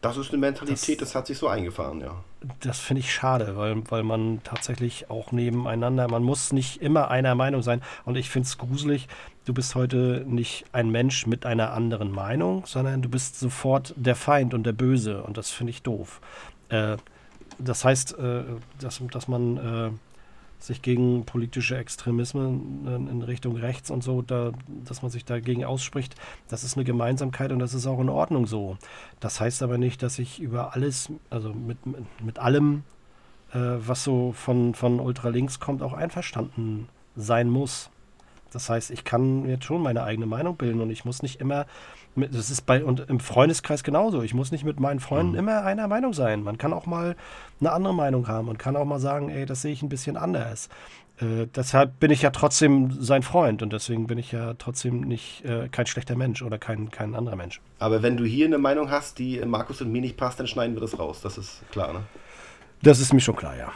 Das 0.00 0.16
ist 0.16 0.30
eine 0.30 0.38
Mentalität, 0.38 1.00
das, 1.00 1.08
das 1.08 1.14
hat 1.14 1.26
sich 1.26 1.38
so 1.38 1.48
eingefahren, 1.48 2.00
ja. 2.00 2.22
Das 2.60 2.78
finde 2.78 3.00
ich 3.00 3.12
schade, 3.12 3.56
weil, 3.56 3.82
weil 3.90 4.02
man 4.02 4.40
tatsächlich 4.44 5.10
auch 5.10 5.32
nebeneinander, 5.32 6.08
man 6.08 6.22
muss 6.22 6.52
nicht 6.52 6.82
immer 6.82 7.10
einer 7.10 7.34
Meinung 7.34 7.62
sein. 7.62 7.82
Und 8.04 8.16
ich 8.16 8.30
finde 8.30 8.46
es 8.46 8.58
gruselig, 8.58 9.08
du 9.44 9.54
bist 9.54 9.74
heute 9.74 10.24
nicht 10.26 10.64
ein 10.72 10.90
Mensch 10.90 11.26
mit 11.26 11.46
einer 11.46 11.72
anderen 11.72 12.10
Meinung, 12.10 12.64
sondern 12.66 13.02
du 13.02 13.08
bist 13.08 13.38
sofort 13.38 13.94
der 13.96 14.16
Feind 14.16 14.54
und 14.54 14.64
der 14.64 14.72
Böse. 14.72 15.22
Und 15.22 15.36
das 15.36 15.50
finde 15.50 15.70
ich 15.70 15.82
doof. 15.82 16.20
Äh, 16.68 16.96
das 17.58 17.84
heißt, 17.84 18.18
äh, 18.18 18.42
dass, 18.80 19.00
dass 19.10 19.28
man 19.28 19.56
äh, 19.56 19.90
sich 20.66 20.80
gegen 20.80 21.24
politische 21.26 21.76
Extremismen 21.76 22.86
in 23.10 23.22
Richtung 23.22 23.56
rechts 23.56 23.90
und 23.90 24.02
so, 24.02 24.22
da, 24.22 24.52
dass 24.84 25.02
man 25.02 25.10
sich 25.10 25.24
dagegen 25.24 25.64
ausspricht, 25.64 26.14
das 26.48 26.64
ist 26.64 26.76
eine 26.76 26.84
Gemeinsamkeit 26.84 27.52
und 27.52 27.58
das 27.58 27.74
ist 27.74 27.86
auch 27.86 28.00
in 28.00 28.08
Ordnung 28.08 28.46
so. 28.46 28.78
Das 29.20 29.40
heißt 29.40 29.62
aber 29.62 29.76
nicht, 29.76 30.02
dass 30.02 30.18
ich 30.18 30.40
über 30.40 30.74
alles, 30.74 31.10
also 31.28 31.52
mit, 31.52 31.84
mit, 31.84 32.04
mit 32.22 32.38
allem, 32.38 32.84
äh, 33.52 33.58
was 33.58 34.04
so 34.04 34.32
von, 34.32 34.74
von 34.74 35.00
ultralinks 35.00 35.60
kommt, 35.60 35.82
auch 35.82 35.92
einverstanden 35.92 36.88
sein 37.14 37.50
muss. 37.50 37.90
Das 38.50 38.70
heißt, 38.70 38.90
ich 38.90 39.04
kann 39.04 39.46
jetzt 39.46 39.64
schon 39.64 39.82
meine 39.82 40.04
eigene 40.04 40.26
Meinung 40.26 40.56
bilden 40.56 40.80
und 40.80 40.90
ich 40.90 41.04
muss 41.04 41.22
nicht 41.22 41.40
immer 41.40 41.66
das 42.16 42.50
ist 42.50 42.66
bei 42.66 42.84
und 42.84 43.00
im 43.08 43.20
Freundeskreis 43.20 43.82
genauso. 43.82 44.22
Ich 44.22 44.34
muss 44.34 44.52
nicht 44.52 44.64
mit 44.64 44.78
meinen 44.78 45.00
Freunden 45.00 45.32
mhm. 45.32 45.38
immer 45.38 45.64
einer 45.64 45.88
Meinung 45.88 46.12
sein. 46.12 46.42
Man 46.42 46.58
kann 46.58 46.72
auch 46.72 46.86
mal 46.86 47.16
eine 47.60 47.72
andere 47.72 47.94
Meinung 47.94 48.28
haben 48.28 48.48
und 48.48 48.58
kann 48.58 48.76
auch 48.76 48.84
mal 48.84 49.00
sagen, 49.00 49.30
ey, 49.30 49.46
das 49.46 49.62
sehe 49.62 49.72
ich 49.72 49.82
ein 49.82 49.88
bisschen 49.88 50.16
anders. 50.16 50.68
Äh, 51.20 51.46
deshalb 51.54 52.00
bin 52.00 52.10
ich 52.10 52.22
ja 52.22 52.30
trotzdem 52.30 52.90
sein 53.00 53.22
Freund 53.22 53.62
und 53.62 53.72
deswegen 53.72 54.06
bin 54.06 54.18
ich 54.18 54.32
ja 54.32 54.54
trotzdem 54.54 55.02
nicht 55.02 55.44
äh, 55.44 55.68
kein 55.68 55.86
schlechter 55.86 56.16
Mensch 56.16 56.42
oder 56.42 56.58
kein, 56.58 56.90
kein 56.90 57.14
anderer 57.14 57.36
Mensch. 57.36 57.60
Aber 57.78 58.02
wenn 58.02 58.16
du 58.16 58.24
hier 58.24 58.46
eine 58.46 58.58
Meinung 58.58 58.90
hast, 58.90 59.18
die 59.18 59.38
Markus 59.44 59.80
und 59.80 59.92
mir 59.92 60.00
nicht 60.00 60.16
passt, 60.16 60.40
dann 60.40 60.46
schneiden 60.46 60.74
wir 60.74 60.80
das 60.80 60.98
raus. 60.98 61.20
Das 61.22 61.38
ist 61.38 61.62
klar, 61.70 61.92
ne? 61.92 62.00
Das 62.82 63.00
ist 63.00 63.14
mir 63.14 63.20
schon 63.20 63.36
klar, 63.36 63.56
ja. 63.56 63.72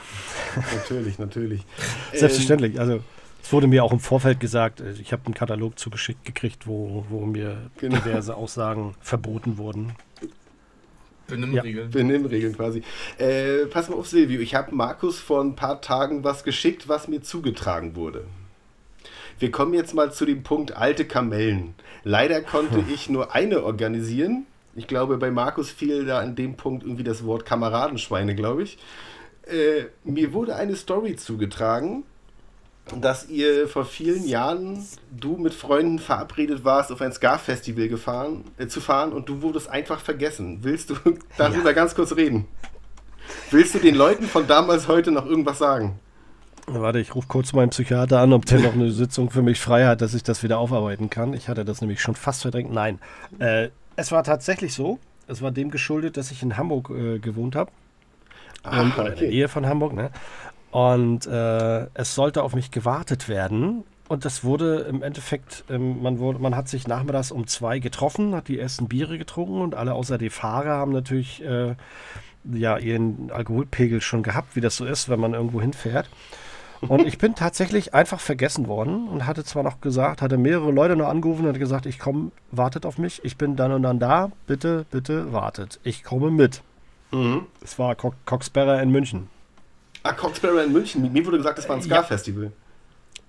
natürlich, 0.74 1.18
natürlich. 1.18 1.64
Selbstverständlich. 2.12 2.78
Also 2.78 3.00
es 3.42 3.52
wurde 3.52 3.66
mir 3.66 3.84
auch 3.84 3.92
im 3.92 4.00
Vorfeld 4.00 4.40
gesagt, 4.40 4.80
äh, 4.80 4.92
ich 4.92 5.12
habe 5.12 5.24
einen 5.26 5.34
Katalog 5.34 5.78
zugeschickt 5.78 6.24
gekriegt, 6.24 6.66
wo, 6.66 7.04
wo 7.08 7.26
mir 7.26 7.70
genau. 7.78 7.96
diverse 7.96 8.34
Aussagen 8.34 8.94
verboten 9.00 9.58
wurden. 9.58 9.92
Benimmregeln. 11.28 11.90
Ja. 11.90 11.92
Benimmregeln 11.92 12.56
quasi. 12.56 12.82
Äh, 13.18 13.66
pass 13.66 13.88
mal 13.88 13.96
auf, 13.96 14.08
Silvio. 14.08 14.40
Ich 14.40 14.54
habe 14.54 14.74
Markus 14.74 15.18
vor 15.18 15.42
ein 15.42 15.54
paar 15.54 15.80
Tagen 15.80 16.24
was 16.24 16.42
geschickt, 16.42 16.88
was 16.88 17.06
mir 17.06 17.22
zugetragen 17.22 17.94
wurde. 17.94 18.24
Wir 19.38 19.52
kommen 19.52 19.74
jetzt 19.74 19.94
mal 19.94 20.12
zu 20.12 20.24
dem 20.24 20.42
Punkt 20.42 20.76
alte 20.76 21.04
Kamellen. 21.04 21.74
Leider 22.02 22.40
konnte 22.40 22.82
ich 22.92 23.08
nur 23.08 23.34
eine 23.34 23.62
organisieren. 23.62 24.46
Ich 24.74 24.86
glaube, 24.86 25.16
bei 25.18 25.30
Markus 25.30 25.70
fiel 25.70 26.06
da 26.06 26.20
an 26.20 26.34
dem 26.34 26.56
Punkt 26.56 26.82
irgendwie 26.82 27.04
das 27.04 27.24
Wort 27.24 27.44
Kameradenschweine, 27.44 28.34
glaube 28.34 28.62
ich. 28.62 28.78
Äh, 29.46 29.86
mir 30.04 30.32
wurde 30.32 30.56
eine 30.56 30.76
Story 30.76 31.16
zugetragen, 31.16 32.04
dass 33.00 33.28
ihr 33.28 33.68
vor 33.68 33.84
vielen 33.84 34.26
Jahren, 34.26 34.84
du 35.10 35.36
mit 35.36 35.54
Freunden 35.54 35.98
verabredet 35.98 36.64
warst, 36.64 36.92
auf 36.92 37.00
ein 37.00 37.12
Ska-Festival 37.12 37.88
gefahren, 37.88 38.44
äh, 38.58 38.66
zu 38.66 38.80
fahren 38.80 39.12
und 39.12 39.28
du 39.28 39.42
wurdest 39.42 39.68
einfach 39.68 40.00
vergessen. 40.00 40.58
Willst 40.62 40.90
du 40.90 40.94
darüber 41.36 41.70
ja. 41.70 41.72
ganz 41.72 41.94
kurz 41.94 42.14
reden? 42.16 42.46
Willst 43.50 43.74
du 43.74 43.78
den 43.78 43.94
Leuten 43.94 44.24
von 44.24 44.46
damals 44.46 44.88
heute 44.88 45.10
noch 45.10 45.26
irgendwas 45.26 45.58
sagen? 45.58 45.98
Warte, 46.66 46.98
ich 46.98 47.14
rufe 47.14 47.28
kurz 47.28 47.52
meinen 47.54 47.70
Psychiater 47.70 48.20
an, 48.20 48.32
ob 48.32 48.44
der 48.44 48.60
noch 48.60 48.74
eine 48.74 48.90
Sitzung 48.90 49.30
für 49.30 49.42
mich 49.42 49.58
frei 49.58 49.86
hat, 49.86 50.02
dass 50.02 50.12
ich 50.12 50.22
das 50.22 50.42
wieder 50.42 50.58
aufarbeiten 50.58 51.08
kann. 51.08 51.32
Ich 51.32 51.48
hatte 51.48 51.64
das 51.64 51.80
nämlich 51.80 52.02
schon 52.02 52.14
fast 52.14 52.42
verdrängt. 52.42 52.72
Nein, 52.72 52.98
äh, 53.38 53.68
es 53.96 54.12
war 54.12 54.22
tatsächlich 54.22 54.74
so. 54.74 54.98
Es 55.26 55.42
war 55.42 55.50
dem 55.50 55.70
geschuldet, 55.70 56.16
dass 56.16 56.30
ich 56.30 56.42
in 56.42 56.56
Hamburg 56.56 56.90
äh, 56.90 57.18
gewohnt 57.18 57.56
habe. 57.56 57.70
Ah, 58.62 58.86
okay. 58.86 59.08
in 59.08 59.16
der 59.16 59.28
Nähe 59.28 59.48
von 59.48 59.66
Hamburg, 59.66 59.94
ne? 59.94 60.10
Und 60.70 61.26
äh, 61.26 61.86
es 61.94 62.14
sollte 62.14 62.42
auf 62.42 62.54
mich 62.54 62.70
gewartet 62.70 63.28
werden. 63.28 63.84
Und 64.08 64.24
das 64.24 64.42
wurde 64.42 64.80
im 64.88 65.02
Endeffekt, 65.02 65.64
ähm, 65.68 66.02
man, 66.02 66.18
wurde, 66.18 66.38
man 66.38 66.56
hat 66.56 66.68
sich 66.68 66.88
nachmittags 66.88 67.30
um 67.30 67.46
zwei 67.46 67.78
getroffen, 67.78 68.34
hat 68.34 68.48
die 68.48 68.58
ersten 68.58 68.88
Biere 68.88 69.18
getrunken 69.18 69.60
und 69.60 69.74
alle 69.74 69.92
außer 69.92 70.16
die 70.16 70.30
Fahrer 70.30 70.70
haben 70.70 70.92
natürlich 70.92 71.44
äh, 71.44 71.74
ja, 72.44 72.78
ihren 72.78 73.30
Alkoholpegel 73.30 74.00
schon 74.00 74.22
gehabt, 74.22 74.56
wie 74.56 74.62
das 74.62 74.76
so 74.76 74.86
ist, 74.86 75.08
wenn 75.10 75.20
man 75.20 75.34
irgendwo 75.34 75.60
hinfährt. 75.60 76.08
Und 76.80 77.06
ich 77.06 77.18
bin 77.18 77.34
tatsächlich 77.34 77.92
einfach 77.92 78.20
vergessen 78.20 78.68
worden 78.68 79.08
und 79.08 79.26
hatte 79.26 79.44
zwar 79.44 79.64
noch 79.64 79.80
gesagt, 79.80 80.22
hatte 80.22 80.38
mehrere 80.38 80.70
Leute 80.70 80.94
noch 80.94 81.08
angerufen 81.08 81.46
und 81.46 81.58
gesagt, 81.58 81.86
ich 81.86 81.98
komme, 81.98 82.30
wartet 82.52 82.86
auf 82.86 82.98
mich, 82.98 83.20
ich 83.24 83.36
bin 83.36 83.56
dann 83.56 83.72
und 83.72 83.82
dann 83.82 83.98
da, 83.98 84.30
bitte, 84.46 84.86
bitte 84.90 85.32
wartet, 85.32 85.80
ich 85.82 86.04
komme 86.04 86.30
mit. 86.30 86.62
Mhm. 87.10 87.46
Es 87.62 87.78
war 87.78 87.94
Co 87.96 88.14
Coxberger 88.26 88.80
in 88.80 88.90
München. 88.90 89.28
Ah, 90.02 90.12
Coxbearer 90.12 90.64
in 90.64 90.72
München. 90.72 91.12
Mir 91.12 91.26
wurde 91.26 91.38
gesagt, 91.38 91.58
das 91.58 91.68
war 91.68 91.76
ein 91.76 91.82
Ska-Festival. 91.82 92.44
Ja. 92.44 92.50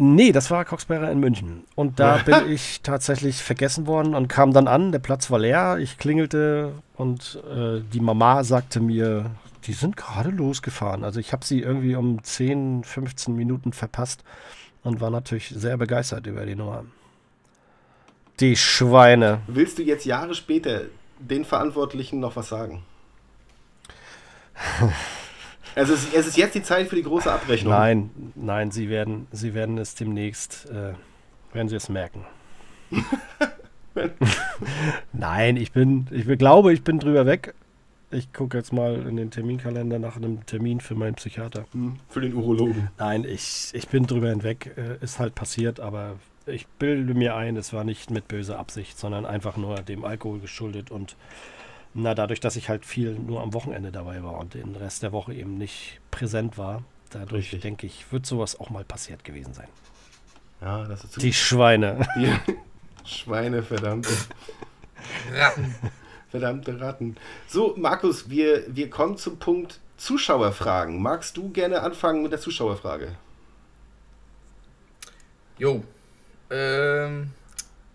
Nee, 0.02 0.32
das 0.32 0.50
war 0.50 0.64
Coxbearer 0.64 1.12
in 1.12 1.20
München. 1.20 1.66
Und 1.76 2.00
da 2.00 2.18
bin 2.26 2.50
ich 2.50 2.82
tatsächlich 2.82 3.44
vergessen 3.44 3.86
worden 3.86 4.16
und 4.16 4.30
kam 4.30 4.54
dann 4.54 4.68
an. 4.68 4.94
Der 4.94 5.00
Platz 5.00 5.30
war 5.30 5.40
leer. 5.40 5.78
Ich 5.80 5.98
klingelte 5.98 6.72
und 6.96 7.42
äh, 7.54 7.82
die 7.82 8.00
Mama 8.00 8.44
sagte 8.46 8.80
mir, 8.80 9.32
die 9.66 9.74
sind 9.74 9.98
gerade 9.98 10.30
losgefahren. 10.30 11.04
Also 11.04 11.20
ich 11.20 11.34
habe 11.34 11.46
sie 11.46 11.60
irgendwie 11.60 11.96
um 11.96 12.24
10, 12.24 12.86
15 12.86 13.36
Minuten 13.36 13.74
verpasst 13.74 14.24
und 14.84 15.02
war 15.02 15.10
natürlich 15.10 15.50
sehr 15.50 15.76
begeistert 15.76 16.28
über 16.28 16.46
die 16.46 16.56
Nummer. 16.56 16.86
Die 18.40 18.56
Schweine. 18.56 19.42
Willst 19.48 19.80
du 19.80 19.84
jetzt 19.84 20.06
Jahre 20.06 20.34
später 20.34 20.84
den 21.20 21.44
Verantwortlichen 21.44 22.22
noch 22.22 22.38
was 22.38 22.48
sagen? 22.48 22.84
Also 25.76 25.94
es, 25.94 26.14
es, 26.14 26.28
ist 26.28 26.38
jetzt 26.38 26.56
die 26.56 26.64
Zeit 26.64 26.88
für 26.88 26.96
die 26.96 27.04
große 27.04 27.32
Abrechnung. 27.32 27.74
Nein, 27.74 28.10
nein, 28.36 28.72
Sie 28.72 28.90
werden, 28.90 29.28
Sie 29.32 29.54
werden 29.54 29.78
es 29.78 29.96
demnächst, 29.96 30.70
äh, 30.70 30.94
werden 31.54 31.70
Sie 31.70 31.76
es 31.76 31.90
merken. 31.90 32.26
nein, 35.14 35.58
ich 35.58 35.72
bin, 35.72 36.08
ich 36.12 36.26
glaube, 36.38 36.74
ich 36.74 36.84
bin 36.84 37.00
drüber 37.00 37.26
weg. 37.26 37.54
Ich 38.12 38.34
gucke 38.34 38.58
jetzt 38.58 38.74
mal 38.74 39.06
in 39.08 39.18
den 39.18 39.30
Terminkalender 39.30 40.00
nach 40.00 40.16
einem 40.16 40.44
Termin 40.48 40.80
für 40.80 40.96
meinen 40.96 41.14
Psychiater. 41.14 41.66
Hm, 41.74 41.98
für 42.10 42.22
den 42.22 42.34
Urologen. 42.34 42.90
Nein, 42.98 43.24
ich, 43.24 43.70
ich 43.74 43.88
bin 43.88 44.08
drüber 44.08 44.30
hinweg. 44.30 44.74
Äh, 44.78 45.04
ist 45.04 45.20
halt 45.20 45.36
passiert, 45.36 45.80
aber 45.80 46.16
ich 46.48 46.66
bilde 46.68 47.14
mir 47.14 47.36
ein, 47.36 47.56
es 47.56 47.72
war 47.72 47.84
nicht 47.84 48.10
mit 48.10 48.28
böser 48.28 48.58
Absicht, 48.58 48.98
sondern 48.98 49.26
einfach 49.26 49.58
nur 49.58 49.76
dem 49.82 50.04
Alkohol 50.06 50.40
geschuldet 50.40 50.90
und 50.90 51.16
na, 51.94 52.14
dadurch, 52.14 52.40
dass 52.40 52.56
ich 52.56 52.70
halt 52.70 52.86
viel 52.86 53.14
nur 53.14 53.42
am 53.42 53.54
Wochenende 53.54 53.92
dabei 53.92 54.24
war 54.24 54.38
und 54.38 54.54
den 54.54 54.76
Rest 54.76 55.04
der 55.04 55.12
Woche 55.12 55.34
eben 55.34 55.58
nicht 55.58 56.00
präsent 56.12 56.58
war, 56.58 56.84
dadurch 57.10 57.46
Richtig. 57.46 57.62
denke 57.62 57.88
ich, 57.88 58.12
wird 58.12 58.26
sowas 58.26 58.60
auch 58.60 58.70
mal 58.70 58.84
passiert 58.84 59.24
gewesen 59.24 59.54
sein. 59.54 59.68
Ja, 60.62 60.86
das 60.86 61.04
ist 61.04 61.22
Die 61.22 61.34
Schweine. 61.34 62.08
Die 62.16 62.36
Schweine, 63.06 63.64
verdammte. 63.64 64.10
Ratten. 65.34 65.76
Verdammte 66.30 66.80
Ratten. 66.80 67.16
So, 67.48 67.76
Markus, 67.78 68.30
wir, 68.30 68.64
wir 68.68 68.90
kommen 68.90 69.18
zum 69.18 69.40
Punkt 69.40 69.80
Zuschauerfragen. 69.98 71.02
Magst 71.02 71.38
du 71.38 71.50
gerne 71.50 71.82
anfangen 71.82 72.22
mit 72.22 72.32
der 72.32 72.40
Zuschauerfrage? 72.40 73.16
Jo. 75.58 75.84
Ähm, 76.50 77.32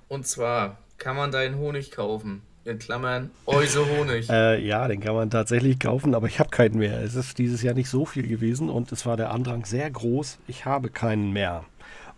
und 0.08 0.26
zwar, 0.26 0.78
kann 0.98 1.16
man 1.16 1.30
deinen 1.30 1.56
Honig 1.56 1.90
kaufen? 1.92 2.42
In 2.66 2.78
Klammern, 2.78 3.31
Euse 3.45 3.85
Honig. 3.86 4.31
Äh, 4.31 4.65
ja, 4.65 4.89
den 4.89 5.01
kann 5.01 5.15
man 5.15 5.28
tatsächlich 5.28 5.78
kaufen, 5.78 6.15
aber 6.15 6.28
ich 6.28 6.41
habe 6.41 6.49
keinen 6.49 6.78
mehr. 6.78 7.03
Es 7.03 7.15
ist 7.15 7.36
dieses 7.36 7.62
Jahr 7.62 7.74
nicht 7.74 7.91
so 7.91 8.07
viel 8.07 8.27
gewesen 8.27 8.70
und 8.70 8.91
es 8.91 9.05
war 9.05 9.19
der 9.19 9.32
Andrang 9.32 9.66
sehr 9.66 9.91
groß. 9.91 10.39
Ich 10.47 10.65
habe 10.65 10.89
keinen 10.89 11.32
mehr. 11.32 11.65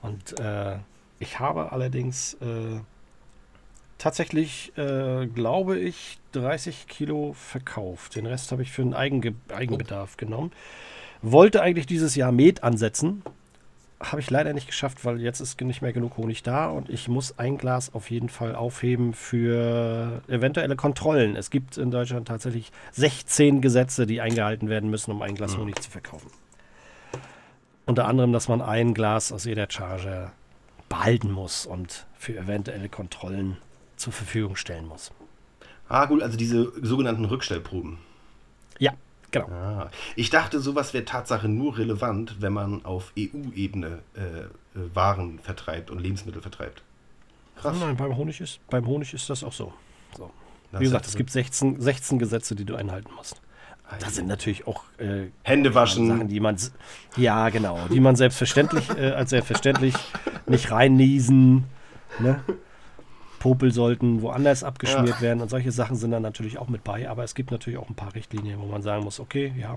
Und 0.03 0.39
äh, 0.39 0.77
ich 1.19 1.41
habe 1.41 1.73
allerdings 1.73 2.35
äh, 2.35 2.79
tatsächlich, 3.99 4.73
äh, 4.79 5.27
glaube 5.27 5.81
ich, 5.81 6.19
30 6.33 6.87
Kilo 6.87 7.33
verkauft. 7.33 8.15
Den 8.15 8.27
Rest 8.27 8.53
habe 8.53 8.63
ich 8.63 8.71
für 8.71 8.83
einen 8.83 8.95
Eigenge 8.95 9.35
Eigenbedarf 9.53 10.17
genommen. 10.17 10.53
Wollte 11.23 11.61
eigentlich 11.61 11.87
dieses 11.87 12.15
Jahr 12.15 12.31
Met 12.31 12.63
ansetzen. 12.63 13.23
Habe 13.99 14.21
ich 14.21 14.31
leider 14.31 14.53
nicht 14.53 14.67
geschafft, 14.67 15.07
weil 15.07 15.23
jetzt 15.23 15.41
ist 15.41 15.59
nicht 15.63 15.81
mehr 15.81 15.95
genug 15.95 16.19
Honig 16.19 16.43
da 16.43 16.67
und 16.69 16.91
ich 16.91 17.09
muss 17.09 17.39
ein 17.39 17.57
Glas 17.57 17.95
auf 17.95 18.11
jeden 18.11 18.29
Fall 18.29 18.55
aufheben 18.55 19.15
für 19.15 20.23
eventuelle 20.29 20.77
Kontrollen. 20.77 21.35
Es 21.35 21.51
gibt 21.51 21.79
in 21.79 21.91
Deutschland 21.91 22.29
tatsächlich 22.29 22.73
16 22.93 23.63
Gesetze, 23.63 24.07
die 24.07 24.21
eingehalten 24.21 24.69
werden 24.69 24.91
müssen, 24.91 25.13
um 25.13 25.23
ein 25.23 25.35
Glas 25.35 25.57
Honig 25.57 25.81
zu 25.81 25.91
verkaufen. 25.91 26.31
Unter 27.87 28.07
anderem, 28.07 28.33
dass 28.33 28.49
man 28.49 28.61
ein 28.61 28.93
Glas 28.93 29.33
aus 29.33 29.45
jeder 29.45 29.67
Charge 29.71 30.31
behalten 30.89 31.31
muss 31.31 31.65
und 31.65 32.07
für 32.19 32.37
eventuelle 32.37 32.89
Kontrollen 32.89 33.57
zur 33.97 34.13
Verfügung 34.13 34.57
stellen 34.57 34.87
muss. 34.87 35.11
Ah, 35.89 36.07
gut, 36.07 36.23
also 36.23 36.37
diese 36.37 36.73
sogenannten 36.85 37.25
Rückstellproben. 37.25 37.99
Genau. 39.31 39.49
Ah, 39.49 39.91
ich 40.15 40.31
dachte, 40.31 40.61
sowas 40.61 40.95
wäre 40.95 41.05
Tatsache 41.05 41.49
nur 41.49 41.79
relevant, 41.79 42.37
wenn 42.41 42.53
man 42.53 42.85
auf 42.85 43.13
EU-Ebene 43.19 43.99
äh, 44.15 44.21
äh, 44.21 44.49
Waren 44.95 45.39
vertreibt 45.41 45.91
und 45.91 46.01
Lebensmittel 46.01 46.41
vertreibt. 46.41 46.83
Krass. 47.57 47.77
Nein, 47.81 47.97
beim 47.97 48.17
Honig 48.17 48.41
ist, 48.41 48.61
beim 48.69 48.87
Honig 48.87 49.15
ist 49.15 49.29
das 49.31 49.43
auch 49.43 49.53
so. 49.53 49.73
so. 50.17 50.31
Das 50.73 50.81
Wie 50.81 50.85
gesagt, 50.85 51.07
es 51.07 51.17
gibt 51.17 51.31
16, 51.31 51.81
16 51.81 52.19
Gesetze, 52.19 52.55
die 52.55 52.65
du 52.65 52.75
einhalten 52.75 53.11
musst. 53.15 53.41
Da 54.01 54.11
sind 54.11 54.27
natürlich 54.27 54.67
auch 54.67 54.83
äh, 54.99 55.29
Hände 55.43 55.75
waschen. 55.75 56.09
Sachen, 56.09 56.29
die 56.29 56.41
man, 56.41 56.57
ja 57.17 57.51
genau, 57.51 57.79
die 57.89 58.01
man 58.01 58.17
selbstverständlich 58.17 58.91
äh, 58.91 59.13
als 59.13 59.31
selbstverständlich 59.31 59.95
nicht 60.47 60.73
reinniesen. 60.73 61.65
Ne? 62.19 62.43
Popel 63.39 63.73
sollten 63.73 64.23
woanders 64.23 64.65
abgeschmiert 64.65 65.21
werden 65.21 65.41
und 65.41 65.49
solche 65.49 65.73
Sachen 65.73 65.97
sind 65.97 66.11
dann 66.11 66.23
natürlich 66.23 66.59
auch 66.59 66.69
mit 66.69 66.85
bei. 66.85 67.09
Aber 67.09 67.25
es 67.25 67.35
gibt 67.35 67.51
natürlich 67.51 67.79
auch 67.79 67.89
ein 67.89 67.95
paar 67.95 68.15
Richtlinien, 68.15 68.61
wo 68.61 68.67
man 68.67 68.83
sagen 68.83 69.05
muss, 69.05 69.21
okay, 69.21 69.53
ja, 69.59 69.77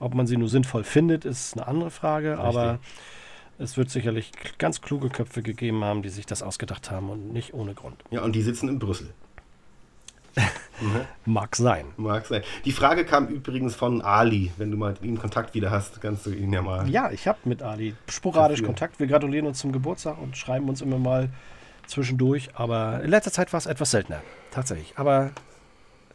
ob 0.00 0.14
man 0.14 0.26
sie 0.26 0.36
nur 0.36 0.48
sinnvoll 0.48 0.84
findet, 0.84 1.24
ist 1.24 1.56
eine 1.56 1.66
andere 1.66 1.90
Frage. 1.90 2.38
Aber 2.38 2.78
es 3.58 3.76
wird 3.76 3.90
sicherlich 3.90 4.30
ganz 4.58 4.80
kluge 4.80 5.08
Köpfe 5.08 5.42
gegeben 5.42 5.82
haben, 5.84 6.02
die 6.02 6.08
sich 6.08 6.26
das 6.26 6.42
ausgedacht 6.42 6.90
haben 6.90 7.10
und 7.10 7.32
nicht 7.32 7.54
ohne 7.54 7.74
Grund. 7.74 7.96
Ja, 8.10 8.22
und 8.22 8.34
die 8.34 8.42
sitzen 8.42 8.68
in 8.68 8.78
Brüssel. 8.78 9.10
Mag 11.24 11.56
sein. 11.56 11.86
Mag 11.96 12.26
sein. 12.26 12.42
Die 12.64 12.72
Frage 12.72 13.04
kam 13.04 13.26
übrigens 13.26 13.74
von 13.74 14.00
Ali. 14.00 14.52
Wenn 14.56 14.70
du 14.70 14.76
mal 14.76 14.92
mit 14.92 15.02
ihm 15.02 15.18
Kontakt 15.18 15.54
wieder 15.54 15.70
hast, 15.70 16.00
kannst 16.00 16.26
du 16.26 16.30
ihn 16.30 16.52
ja 16.52 16.62
mal. 16.62 16.88
Ja, 16.88 17.10
ich 17.10 17.26
habe 17.26 17.38
mit 17.44 17.62
Ali 17.62 17.94
sporadisch. 18.08 18.62
Kontakt. 18.62 19.00
Wir 19.00 19.08
gratulieren 19.08 19.46
uns 19.46 19.58
zum 19.58 19.72
Geburtstag 19.72 20.18
und 20.18 20.36
schreiben 20.36 20.68
uns 20.68 20.80
immer 20.80 20.98
mal 20.98 21.30
zwischendurch. 21.88 22.50
Aber 22.54 23.00
in 23.02 23.10
letzter 23.10 23.32
Zeit 23.32 23.52
war 23.52 23.58
es 23.58 23.66
etwas 23.66 23.90
seltener. 23.90 24.22
Tatsächlich. 24.50 24.92
Aber 24.96 25.30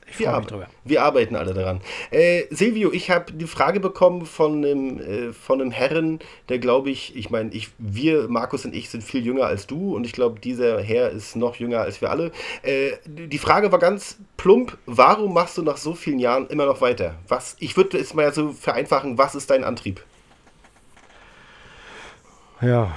ich 0.06 0.20
Wir, 0.20 0.28
freue 0.30 0.40
mich 0.40 0.48
drüber. 0.48 0.68
wir 0.84 1.02
arbeiten 1.02 1.36
alle 1.36 1.54
daran. 1.54 1.82
Äh, 2.12 2.44
Silvio, 2.52 2.92
ich 2.92 3.10
habe 3.10 3.32
die 3.32 3.48
Frage 3.48 3.80
bekommen 3.80 4.26
von 4.26 4.58
einem, 4.64 5.00
äh, 5.00 5.34
von 5.34 5.62
einem 5.62 5.72
Herren, 5.72 6.20
der 6.50 6.60
glaube 6.60 6.90
ich, 6.90 7.16
ich 7.16 7.30
meine, 7.30 7.52
ich, 7.52 7.70
wir, 7.78 8.28
Markus 8.28 8.66
und 8.66 8.76
ich, 8.76 8.90
sind 8.90 9.04
viel 9.04 9.26
jünger 9.26 9.46
als 9.46 9.66
du 9.66 9.96
und 9.96 10.06
ich 10.06 10.12
glaube, 10.12 10.40
dieser 10.40 10.82
Herr 10.82 11.10
ist 11.10 11.36
noch 11.36 11.56
jünger 11.56 11.80
als 11.80 12.02
wir 12.02 12.12
alle. 12.12 12.32
Äh, 12.64 12.92
die 13.06 13.38
Frage 13.38 13.72
war 13.72 13.80
ganz 13.80 14.18
plump: 14.38 14.78
Warum 14.86 15.34
machst 15.34 15.58
du 15.58 15.64
nach 15.64 15.78
so 15.78 15.96
vielen 15.96 16.20
Jahren 16.20 16.48
immer 16.48 16.66
noch 16.66 16.82
weiter? 16.82 17.16
Was, 17.28 17.56
ich 17.60 17.76
würde 17.78 17.98
es 17.98 18.14
mal 18.14 18.32
so 18.34 18.52
vereinfachen: 18.52 19.18
Was 19.18 19.36
ist 19.36 19.50
dein 19.50 19.64
Antrieb? 19.64 20.04
Ja. 22.62 22.92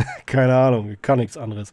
Keine 0.26 0.54
Ahnung, 0.56 0.90
ich 0.90 1.02
kann 1.02 1.18
nichts 1.18 1.36
anderes. 1.36 1.72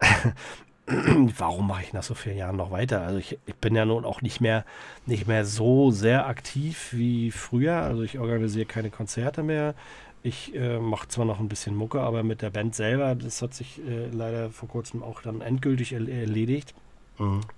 Warum 1.38 1.66
mache 1.68 1.82
ich 1.82 1.92
nach 1.94 2.02
so 2.02 2.14
vielen 2.14 2.36
Jahren 2.36 2.56
noch 2.56 2.70
weiter? 2.70 3.02
Also 3.02 3.18
ich, 3.18 3.38
ich 3.46 3.54
bin 3.56 3.74
ja 3.74 3.86
nun 3.86 4.04
auch 4.04 4.20
nicht 4.20 4.40
mehr, 4.40 4.64
nicht 5.06 5.26
mehr 5.26 5.46
so 5.46 5.90
sehr 5.90 6.26
aktiv 6.26 6.88
wie 6.92 7.30
früher. 7.30 7.76
Also 7.76 8.02
ich 8.02 8.18
organisiere 8.18 8.66
keine 8.66 8.90
Konzerte 8.90 9.42
mehr. 9.42 9.74
Ich 10.22 10.54
äh, 10.54 10.78
mache 10.78 11.08
zwar 11.08 11.24
noch 11.24 11.40
ein 11.40 11.48
bisschen 11.48 11.74
Mucke, 11.74 12.00
aber 12.00 12.22
mit 12.22 12.42
der 12.42 12.50
Band 12.50 12.74
selber, 12.74 13.14
das 13.14 13.40
hat 13.42 13.54
sich 13.54 13.80
äh, 13.86 14.08
leider 14.10 14.50
vor 14.50 14.68
kurzem 14.68 15.02
auch 15.02 15.22
dann 15.22 15.40
endgültig 15.40 15.92
erl- 15.94 16.08
erledigt. 16.10 16.74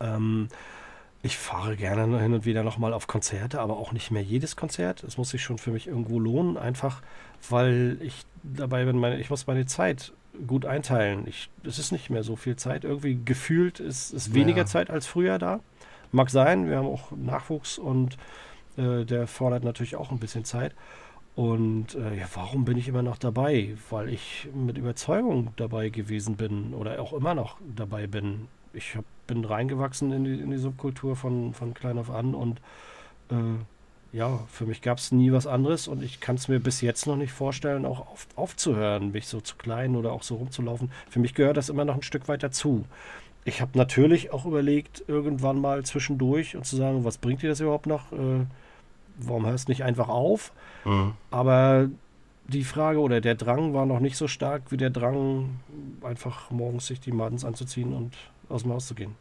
Ähm, 0.00 0.48
ich 1.22 1.36
fahre 1.38 1.76
gerne 1.76 2.20
hin 2.20 2.34
und 2.34 2.44
wieder 2.46 2.62
nochmal 2.62 2.92
auf 2.92 3.06
Konzerte, 3.08 3.60
aber 3.60 3.78
auch 3.78 3.92
nicht 3.92 4.10
mehr 4.10 4.22
jedes 4.22 4.56
Konzert. 4.56 5.02
Es 5.04 5.18
muss 5.18 5.30
sich 5.30 5.42
schon 5.42 5.58
für 5.58 5.72
mich 5.72 5.88
irgendwo 5.88 6.20
lohnen, 6.20 6.56
einfach 6.56 7.02
weil 7.50 7.98
ich 8.00 8.24
dabei 8.42 8.84
bin, 8.84 8.98
meine, 8.98 9.18
ich 9.18 9.30
muss 9.30 9.46
meine 9.46 9.66
Zeit 9.66 10.12
gut 10.46 10.66
einteilen. 10.66 11.26
Ich, 11.26 11.48
es 11.64 11.78
ist 11.78 11.92
nicht 11.92 12.10
mehr 12.10 12.22
so 12.22 12.36
viel 12.36 12.56
Zeit. 12.56 12.84
Irgendwie 12.84 13.18
gefühlt 13.24 13.80
ist, 13.80 14.12
ist 14.12 14.34
weniger 14.34 14.58
Ja. 14.60 14.66
Zeit 14.66 14.90
als 14.90 15.06
früher 15.06 15.38
da. 15.38 15.60
Mag 16.12 16.30
sein, 16.30 16.68
wir 16.68 16.76
haben 16.76 16.86
auch 16.86 17.10
Nachwuchs 17.12 17.78
und 17.78 18.16
äh, 18.76 19.04
der 19.04 19.26
fordert 19.26 19.64
natürlich 19.64 19.96
auch 19.96 20.10
ein 20.10 20.18
bisschen 20.18 20.44
Zeit. 20.44 20.74
Und 21.34 21.94
äh, 21.94 22.18
ja, 22.18 22.26
warum 22.34 22.64
bin 22.64 22.78
ich 22.78 22.88
immer 22.88 23.02
noch 23.02 23.18
dabei? 23.18 23.76
Weil 23.90 24.08
ich 24.08 24.48
mit 24.54 24.78
Überzeugung 24.78 25.52
dabei 25.56 25.90
gewesen 25.90 26.36
bin 26.36 26.72
oder 26.72 27.00
auch 27.00 27.12
immer 27.12 27.34
noch 27.34 27.56
dabei 27.76 28.06
bin. 28.06 28.48
Ich 28.72 28.94
hab, 28.96 29.04
bin 29.26 29.44
reingewachsen 29.44 30.12
in 30.12 30.24
die, 30.24 30.40
in 30.40 30.50
die 30.50 30.56
Subkultur 30.58 31.16
von, 31.16 31.52
von 31.52 31.74
klein 31.74 31.98
auf 31.98 32.10
an 32.10 32.34
und 32.34 32.60
äh, 33.30 33.34
ja, 34.12 34.40
für 34.48 34.66
mich 34.66 34.82
gab 34.82 34.98
es 34.98 35.12
nie 35.12 35.32
was 35.32 35.46
anderes 35.46 35.88
und 35.88 36.02
ich 36.02 36.20
kann 36.20 36.36
es 36.36 36.48
mir 36.48 36.58
bis 36.58 36.80
jetzt 36.80 37.06
noch 37.06 37.16
nicht 37.16 37.32
vorstellen, 37.32 37.84
auch 37.84 38.00
auf, 38.00 38.26
aufzuhören, 38.36 39.12
mich 39.12 39.28
so 39.28 39.40
zu 39.40 39.56
klein 39.56 39.96
oder 39.96 40.12
auch 40.12 40.22
so 40.22 40.36
rumzulaufen. 40.36 40.90
Für 41.10 41.18
mich 41.18 41.34
gehört 41.34 41.56
das 41.56 41.68
immer 41.68 41.84
noch 41.84 41.96
ein 41.96 42.02
Stück 42.02 42.28
weit 42.28 42.42
dazu. 42.42 42.84
Ich 43.44 43.60
habe 43.60 43.76
natürlich 43.78 44.32
auch 44.32 44.44
überlegt, 44.46 45.04
irgendwann 45.06 45.60
mal 45.60 45.84
zwischendurch 45.84 46.56
und 46.56 46.64
zu 46.64 46.76
sagen, 46.76 47.04
was 47.04 47.18
bringt 47.18 47.42
dir 47.42 47.48
das 47.48 47.60
überhaupt 47.60 47.86
noch? 47.86 48.12
Äh, 48.12 48.46
warum 49.18 49.46
hörst 49.46 49.68
du 49.68 49.72
nicht 49.72 49.84
einfach 49.84 50.08
auf? 50.08 50.52
Aber 51.30 51.88
die 52.48 52.64
Frage 52.64 53.00
oder 53.00 53.20
der 53.20 53.34
Drang 53.34 53.74
war 53.74 53.86
noch 53.86 54.00
nicht 54.00 54.16
so 54.16 54.28
stark 54.28 54.70
wie 54.70 54.76
der 54.76 54.90
Drang, 54.90 55.60
einfach 56.02 56.50
morgens 56.50 56.86
sich 56.86 57.00
die 57.00 57.12
Madens 57.12 57.44
anzuziehen 57.44 57.92
und 57.92 58.16
aus 58.48 58.62
dem 58.62 58.72
Haus 58.72 58.86
zu 58.86 58.94
gehen. 58.94 59.14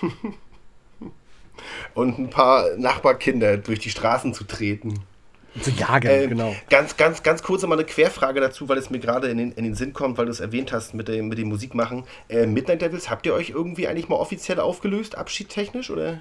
Und 1.94 2.18
ein 2.18 2.30
paar 2.30 2.76
Nachbarkinder 2.76 3.56
durch 3.56 3.78
die 3.78 3.90
Straßen 3.90 4.34
zu 4.34 4.44
treten. 4.44 5.00
Zu 5.60 5.70
jagen, 5.70 6.08
Ähm, 6.08 6.28
genau. 6.30 6.56
Ganz, 6.70 6.96
ganz, 6.96 7.22
ganz 7.22 7.42
kurz 7.42 7.62
mal 7.66 7.74
eine 7.74 7.84
Querfrage 7.84 8.40
dazu, 8.40 8.68
weil 8.68 8.78
es 8.78 8.88
mir 8.88 9.00
gerade 9.00 9.28
in 9.28 9.36
den, 9.36 9.52
in 9.52 9.64
den 9.64 9.74
Sinn 9.74 9.92
kommt, 9.92 10.16
weil 10.16 10.24
du 10.24 10.30
es 10.30 10.40
erwähnt 10.40 10.72
hast 10.72 10.94
mit 10.94 11.08
dem, 11.08 11.28
mit 11.28 11.38
dem 11.38 11.48
Musikmachen. 11.48 12.04
Äh, 12.28 12.46
Midnight 12.46 12.80
Devils, 12.80 13.10
habt 13.10 13.26
ihr 13.26 13.34
euch 13.34 13.50
irgendwie 13.50 13.86
eigentlich 13.86 14.08
mal 14.08 14.16
offiziell 14.16 14.60
aufgelöst, 14.60 15.16
abschiedtechnisch, 15.18 15.90
oder? 15.90 16.20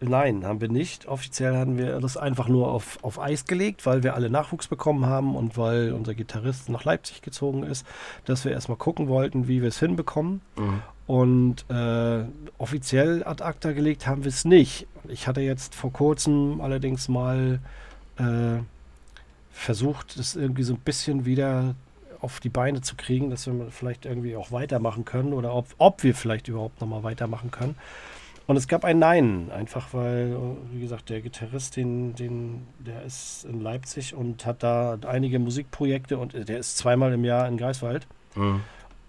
Nein, 0.00 0.44
haben 0.44 0.60
wir 0.60 0.68
nicht. 0.68 1.06
Offiziell 1.06 1.56
haben 1.56 1.78
wir 1.78 1.98
das 2.00 2.16
einfach 2.16 2.48
nur 2.48 2.70
auf, 2.70 2.98
auf 3.02 3.18
Eis 3.18 3.46
gelegt, 3.46 3.86
weil 3.86 4.02
wir 4.02 4.14
alle 4.14 4.28
Nachwuchs 4.28 4.68
bekommen 4.68 5.06
haben 5.06 5.34
und 5.34 5.56
weil 5.56 5.92
unser 5.92 6.14
Gitarrist 6.14 6.68
nach 6.68 6.84
Leipzig 6.84 7.22
gezogen 7.22 7.62
ist, 7.62 7.86
dass 8.24 8.44
wir 8.44 8.52
erstmal 8.52 8.76
gucken 8.76 9.08
wollten, 9.08 9.48
wie 9.48 9.62
wir 9.62 9.68
es 9.68 9.78
hinbekommen. 9.80 10.42
Und 11.06 11.66
äh, 11.70 12.24
offiziell 12.56 13.24
ad 13.24 13.42
acta 13.42 13.72
gelegt 13.72 14.06
haben 14.06 14.24
wir 14.24 14.30
es 14.30 14.44
nicht. 14.44 14.86
Ich 15.08 15.26
hatte 15.26 15.42
jetzt 15.42 15.74
vor 15.74 15.92
kurzem 15.92 16.60
allerdings 16.62 17.08
mal 17.08 17.60
äh, 18.16 18.62
versucht, 19.52 20.18
das 20.18 20.34
irgendwie 20.34 20.62
so 20.62 20.74
ein 20.74 20.80
bisschen 20.80 21.26
wieder 21.26 21.74
auf 22.20 22.40
die 22.40 22.48
Beine 22.48 22.80
zu 22.80 22.96
kriegen, 22.96 23.28
dass 23.28 23.46
wir 23.46 23.66
vielleicht 23.70 24.06
irgendwie 24.06 24.34
auch 24.34 24.50
weitermachen 24.50 25.04
können 25.04 25.34
oder 25.34 25.54
ob, 25.54 25.66
ob 25.76 26.02
wir 26.02 26.14
vielleicht 26.14 26.48
überhaupt 26.48 26.80
nochmal 26.80 27.02
weitermachen 27.02 27.50
können. 27.50 27.74
Und 28.46 28.56
es 28.56 28.68
gab 28.68 28.84
ein 28.84 28.98
Nein, 28.98 29.50
einfach 29.54 29.92
weil, 29.92 30.36
wie 30.72 30.80
gesagt, 30.80 31.08
der 31.08 31.20
Gitarrist, 31.20 31.76
den, 31.76 32.14
den, 32.14 32.66
der 32.78 33.02
ist 33.02 33.44
in 33.44 33.60
Leipzig 33.60 34.14
und 34.14 34.44
hat 34.44 34.62
da 34.62 34.98
einige 35.06 35.38
Musikprojekte 35.38 36.18
und 36.18 36.34
der 36.34 36.58
ist 36.58 36.76
zweimal 36.76 37.12
im 37.12 37.24
Jahr 37.24 37.48
in 37.48 37.56
Greifswald. 37.56 38.06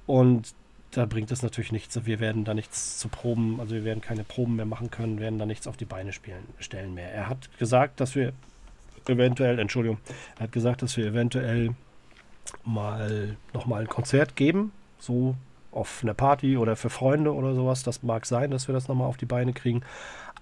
Und 0.05 0.53
da 0.91 1.05
bringt 1.05 1.31
es 1.31 1.41
natürlich 1.41 1.71
nichts. 1.71 2.05
Wir 2.05 2.19
werden 2.19 2.45
da 2.45 2.53
nichts 2.53 2.99
zu 2.99 3.09
Proben, 3.09 3.59
also 3.59 3.75
wir 3.75 3.83
werden 3.83 4.01
keine 4.01 4.23
Proben 4.23 4.55
mehr 4.55 4.65
machen 4.65 4.91
können, 4.91 5.19
werden 5.19 5.39
da 5.39 5.45
nichts 5.45 5.67
auf 5.67 5.77
die 5.77 5.85
Beine 5.85 6.13
spielen, 6.13 6.43
stellen 6.59 6.93
mehr. 6.93 7.11
Er 7.11 7.27
hat 7.29 7.49
gesagt, 7.59 7.99
dass 7.99 8.15
wir 8.15 8.33
eventuell, 9.07 9.59
Entschuldigung, 9.59 9.97
er 10.37 10.43
hat 10.43 10.51
gesagt, 10.51 10.81
dass 10.81 10.95
wir 10.97 11.05
eventuell 11.05 11.75
mal 12.63 13.35
nochmal 13.53 13.81
ein 13.81 13.87
Konzert 13.87 14.35
geben, 14.35 14.71
so 14.99 15.35
auf 15.71 15.99
einer 16.03 16.13
Party 16.13 16.57
oder 16.57 16.75
für 16.75 16.89
Freunde 16.89 17.33
oder 17.33 17.53
sowas. 17.53 17.83
Das 17.83 18.01
mag 18.01 18.25
sein, 18.25 18.51
dass 18.51 18.67
wir 18.67 18.73
das 18.73 18.87
nochmal 18.87 19.07
auf 19.07 19.17
die 19.17 19.25
Beine 19.25 19.53
kriegen. 19.53 19.81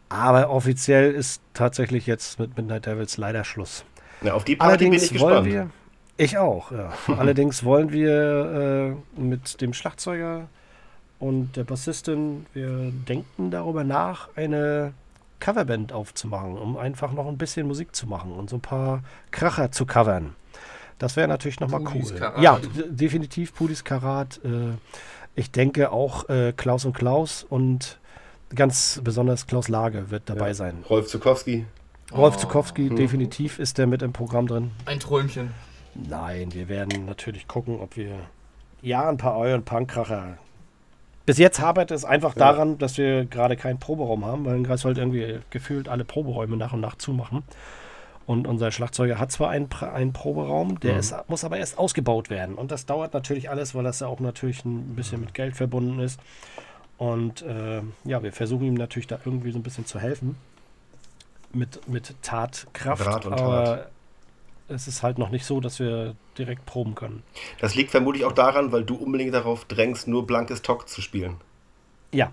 Aber 0.09 0.49
offiziell 0.51 1.11
ist 1.11 1.41
tatsächlich 1.53 2.05
jetzt 2.05 2.39
mit 2.39 2.55
Midnight 2.55 2.85
Devils 2.85 3.17
leider 3.17 3.43
Schluss. 3.43 3.83
Na, 4.21 4.33
auf 4.33 4.43
die 4.43 4.55
Party 4.55 4.85
bin 4.85 4.93
ich 4.93 5.09
gespannt. 5.09 5.47
Wir, 5.47 5.69
ich 6.17 6.37
auch, 6.37 6.71
ja. 6.71 6.93
Allerdings 7.17 7.63
wollen 7.63 7.91
wir 7.91 8.97
äh, 9.17 9.19
mit 9.19 9.61
dem 9.61 9.73
Schlagzeuger 9.73 10.47
und 11.19 11.55
der 11.55 11.63
Bassistin, 11.63 12.45
wir 12.53 12.91
denken 13.07 13.49
darüber 13.51 13.83
nach, 13.83 14.29
eine 14.35 14.93
Coverband 15.39 15.91
aufzumachen, 15.91 16.57
um 16.57 16.77
einfach 16.77 17.11
noch 17.13 17.27
ein 17.27 17.37
bisschen 17.37 17.67
Musik 17.67 17.95
zu 17.95 18.07
machen 18.07 18.31
und 18.31 18.49
so 18.49 18.57
ein 18.57 18.61
paar 18.61 19.03
Kracher 19.31 19.71
zu 19.71 19.85
covern. 19.85 20.35
Das 20.99 21.15
wäre 21.15 21.27
natürlich 21.27 21.59
nochmal 21.59 21.81
cool. 21.93 22.15
Karat. 22.17 22.41
Ja, 22.41 22.59
definitiv 22.87 23.53
Pudis 23.53 23.83
Karat. 23.83 24.39
Äh, 24.45 24.77
ich 25.35 25.51
denke 25.51 25.91
auch 25.91 26.29
äh, 26.29 26.53
Klaus 26.55 26.85
und 26.85 26.93
Klaus 26.93 27.43
und 27.43 27.99
ganz 28.55 29.01
besonders 29.03 29.47
Klaus 29.47 29.67
Lage 29.67 30.11
wird 30.11 30.23
dabei 30.27 30.49
ja. 30.49 30.53
sein. 30.53 30.83
Rolf 30.89 31.07
Zukowski. 31.07 31.65
Rolf 32.15 32.35
oh. 32.37 32.39
Zukowski, 32.39 32.89
definitiv 32.89 33.59
ist 33.59 33.77
der 33.77 33.87
mit 33.87 34.01
im 34.01 34.13
Programm 34.13 34.47
drin. 34.47 34.71
Ein 34.85 34.99
Träumchen. 34.99 35.51
Nein, 35.95 36.53
wir 36.53 36.69
werden 36.69 37.05
natürlich 37.05 37.47
gucken, 37.47 37.79
ob 37.79 37.97
wir 37.97 38.15
ja 38.81 39.07
ein 39.07 39.17
paar 39.17 39.37
Euren 39.37 39.63
Punkkracher. 39.63 40.37
Bis 41.25 41.37
jetzt 41.37 41.61
hapert 41.61 41.91
es 41.91 42.03
einfach 42.03 42.35
ja. 42.35 42.51
daran, 42.51 42.77
dass 42.77 42.97
wir 42.97 43.25
gerade 43.25 43.55
keinen 43.55 43.79
Proberaum 43.79 44.25
haben, 44.25 44.45
weil 44.45 44.57
in 44.57 44.63
Greifswald 44.63 44.97
irgendwie 44.97 45.39
gefühlt 45.51 45.87
alle 45.87 46.03
Proberäume 46.03 46.57
nach 46.57 46.73
und 46.73 46.81
nach 46.81 46.97
zumachen. 46.97 47.43
Und 48.25 48.47
unser 48.47 48.71
Schlagzeuger 48.71 49.19
hat 49.19 49.31
zwar 49.31 49.49
einen, 49.49 49.69
einen 49.93 50.13
Proberaum, 50.13 50.79
der 50.79 50.93
mhm. 50.93 50.99
ist, 50.99 51.15
muss 51.27 51.43
aber 51.43 51.57
erst 51.57 51.77
ausgebaut 51.77 52.29
werden. 52.29 52.55
Und 52.55 52.71
das 52.71 52.85
dauert 52.85 53.13
natürlich 53.13 53.49
alles, 53.49 53.75
weil 53.75 53.83
das 53.83 53.99
ja 53.99 54.07
auch 54.07 54.19
natürlich 54.19 54.63
ein 54.65 54.95
bisschen 54.95 55.21
mit 55.21 55.33
Geld 55.33 55.55
verbunden 55.55 55.99
ist. 55.99 56.19
Und 56.97 57.41
äh, 57.41 57.81
ja, 58.05 58.23
wir 58.23 58.31
versuchen 58.31 58.65
ihm 58.65 58.75
natürlich 58.75 59.07
da 59.07 59.19
irgendwie 59.25 59.51
so 59.51 59.59
ein 59.59 59.63
bisschen 59.63 59.85
zu 59.85 59.99
helfen. 59.99 60.37
Mit, 61.51 61.87
mit 61.87 62.15
Tatkraft. 62.21 63.25
Und 63.25 63.33
aber 63.33 63.63
Tat. 63.63 63.91
Es 64.67 64.87
ist 64.87 65.03
halt 65.03 65.17
noch 65.17 65.29
nicht 65.29 65.45
so, 65.45 65.59
dass 65.59 65.79
wir 65.79 66.15
direkt 66.37 66.65
proben 66.65 66.95
können. 66.95 67.23
Das 67.59 67.75
liegt 67.75 67.91
vermutlich 67.91 68.25
auch 68.25 68.31
daran, 68.31 68.71
weil 68.71 68.83
du 68.83 68.95
unbedingt 68.95 69.33
darauf 69.33 69.65
drängst, 69.65 70.07
nur 70.07 70.25
blankes 70.25 70.61
Talk 70.61 70.87
zu 70.87 71.01
spielen. 71.01 71.37
Ja, 72.11 72.31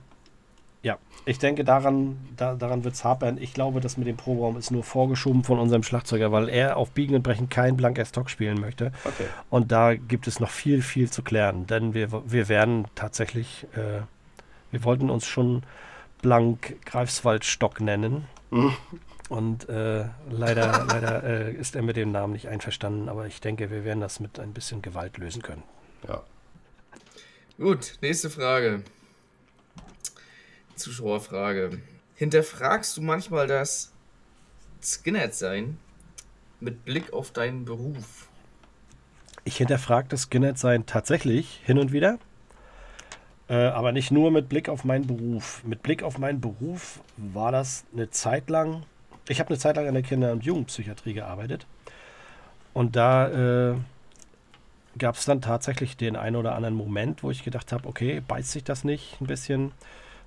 ja, 0.82 0.98
ich 1.26 1.38
denke, 1.38 1.62
daran, 1.64 2.16
da, 2.36 2.54
daran 2.54 2.84
wird 2.84 2.94
es 2.94 3.04
hapern. 3.04 3.36
Ich 3.38 3.52
glaube, 3.52 3.80
das 3.80 3.98
mit 3.98 4.06
dem 4.06 4.16
Proberaum 4.16 4.56
ist 4.56 4.70
nur 4.70 4.82
vorgeschoben 4.82 5.44
von 5.44 5.58
unserem 5.58 5.82
Schlagzeuger, 5.82 6.32
weil 6.32 6.48
er 6.48 6.78
auf 6.78 6.90
Biegen 6.92 7.14
und 7.14 7.22
Brechen 7.22 7.50
kein 7.50 7.76
Blank 7.76 8.02
Stock 8.06 8.30
spielen 8.30 8.58
möchte. 8.60 8.92
Okay. 9.04 9.26
Und 9.50 9.72
da 9.72 9.94
gibt 9.94 10.26
es 10.26 10.40
noch 10.40 10.48
viel, 10.48 10.80
viel 10.80 11.10
zu 11.10 11.22
klären. 11.22 11.66
Denn 11.66 11.92
wir, 11.92 12.08
wir 12.30 12.48
werden 12.48 12.86
tatsächlich, 12.94 13.66
äh, 13.74 14.00
wir 14.70 14.84
wollten 14.84 15.10
uns 15.10 15.26
schon 15.26 15.62
Blank 16.22 16.76
Greifswald-Stock 16.86 17.80
nennen. 17.82 18.26
Und 19.30 19.68
äh, 19.68 20.06
leider, 20.28 20.84
leider 20.88 21.22
äh, 21.22 21.54
ist 21.54 21.76
er 21.76 21.82
mit 21.82 21.96
dem 21.96 22.10
Namen 22.10 22.32
nicht 22.32 22.48
einverstanden, 22.48 23.08
aber 23.08 23.26
ich 23.26 23.40
denke, 23.40 23.70
wir 23.70 23.84
werden 23.84 24.00
das 24.00 24.18
mit 24.20 24.40
ein 24.40 24.52
bisschen 24.52 24.82
Gewalt 24.82 25.16
lösen 25.18 25.40
können. 25.40 25.62
Ja. 26.06 26.24
Gut, 27.56 27.96
nächste 28.02 28.28
Frage. 28.28 28.82
Zuschauerfrage. 30.74 31.80
Hinterfragst 32.16 32.96
du 32.96 33.02
manchmal 33.02 33.46
das 33.46 33.92
Skinhead-Sein 34.82 35.78
mit 36.58 36.84
Blick 36.84 37.12
auf 37.12 37.30
deinen 37.30 37.64
Beruf? 37.64 38.28
Ich 39.44 39.58
hinterfrage 39.58 40.08
das 40.08 40.22
Skinhead-Sein 40.22 40.86
tatsächlich 40.86 41.60
hin 41.64 41.78
und 41.78 41.92
wieder. 41.92 42.18
Äh, 43.48 43.54
aber 43.54 43.92
nicht 43.92 44.10
nur 44.10 44.32
mit 44.32 44.48
Blick 44.48 44.68
auf 44.68 44.84
meinen 44.84 45.06
Beruf. 45.06 45.62
Mit 45.64 45.82
Blick 45.82 46.02
auf 46.02 46.18
meinen 46.18 46.40
Beruf 46.40 47.00
war 47.16 47.52
das 47.52 47.84
eine 47.92 48.10
Zeit 48.10 48.50
lang. 48.50 48.84
Ich 49.28 49.40
habe 49.40 49.50
eine 49.50 49.58
Zeit 49.58 49.76
lang 49.76 49.86
in 49.86 49.94
der 49.94 50.02
Kinder- 50.02 50.32
und 50.32 50.44
Jugendpsychiatrie 50.44 51.14
gearbeitet. 51.14 51.66
Und 52.72 52.96
da 52.96 53.70
äh, 53.70 53.74
gab 54.98 55.16
es 55.16 55.24
dann 55.24 55.40
tatsächlich 55.40 55.96
den 55.96 56.16
einen 56.16 56.36
oder 56.36 56.54
anderen 56.54 56.74
Moment, 56.74 57.22
wo 57.22 57.30
ich 57.30 57.44
gedacht 57.44 57.72
habe, 57.72 57.88
okay, 57.88 58.22
beißt 58.26 58.52
sich 58.52 58.64
das 58.64 58.84
nicht 58.84 59.20
ein 59.20 59.26
bisschen? 59.26 59.72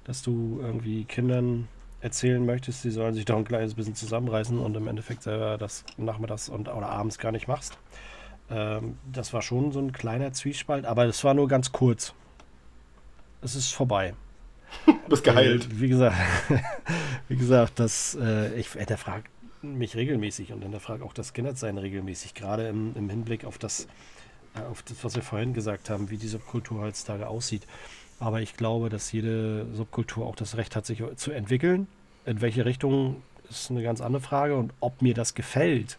dass 0.04 0.22
du 0.22 0.60
irgendwie 0.62 1.06
Kindern 1.06 1.68
erzählen 2.02 2.46
möchtest, 2.46 2.82
sie 2.82 2.92
sollen 2.92 3.14
sich 3.14 3.26
doch 3.26 3.38
ein 3.38 3.46
kleines 3.46 3.76
bisschen 3.76 3.96
zusammenreißen 3.96 4.60
und 4.60 4.76
im 4.76 4.88
Endeffekt 4.88 5.24
selber 5.24 5.58
das 5.58 5.86
nachmittags 5.98 6.50
und 6.50 6.68
oder 6.68 6.90
abends 6.90 7.18
gar 7.18 7.32
nicht 7.32 7.48
machst. 7.48 7.78
Ähm, 8.50 8.98
das 9.12 9.34
war 9.34 9.42
schon 9.42 9.72
so 9.72 9.80
ein 9.80 9.94
kleiner 9.94 10.34
Zwiespalt, 10.34 10.86
aber 10.86 11.06
das 11.06 11.24
war 11.24 11.34
nur 11.34 11.48
ganz 11.48 11.72
kurz. 11.72 12.14
Es 13.42 13.56
ist 13.56 13.74
vorbei. 13.74 14.14
Du 14.86 14.94
bist 15.10 15.24
geheilt. 15.24 15.66
Äh, 15.66 15.82
wie 15.82 15.88
gesagt, 15.90 16.16
wie 17.30 17.36
gesagt, 17.36 17.80
das, 17.80 18.18
äh, 18.20 18.54
ich 18.56 18.72
hinterfrage 18.72 19.24
mich 19.62 19.96
regelmäßig 19.96 20.52
und 20.52 20.62
hinterfrage 20.62 21.04
auch 21.04 21.14
das 21.14 21.34
Kindersein 21.34 21.78
regelmäßig, 21.78 22.34
gerade 22.34 22.68
im, 22.68 22.96
im 22.96 23.10
Hinblick 23.10 23.46
auf 23.46 23.58
das, 23.58 23.88
äh, 24.56 24.62
auf 24.62 24.84
das, 24.84 25.04
was 25.04 25.16
wir 25.16 25.24
vorhin 25.24 25.54
gesagt 25.54 25.90
haben, 25.90 26.10
wie 26.10 26.18
diese 26.18 26.40
Kultur 26.40 26.82
heutzutage 26.82 27.28
aussieht. 27.28 27.66
Aber 28.20 28.42
ich 28.42 28.56
glaube, 28.56 28.90
dass 28.90 29.12
jede 29.12 29.66
Subkultur 29.74 30.26
auch 30.26 30.36
das 30.36 30.58
Recht 30.58 30.76
hat, 30.76 30.86
sich 30.86 31.04
zu 31.16 31.32
entwickeln. 31.32 31.88
In 32.26 32.42
welche 32.42 32.66
Richtung 32.66 33.22
ist 33.50 33.70
eine 33.70 33.84
ganz 33.84 34.02
andere 34.02 34.22
Frage. 34.22 34.56
Und 34.56 34.74
ob 34.80 35.02
mir 35.02 35.14
das 35.14 35.34
gefällt, 35.34 35.98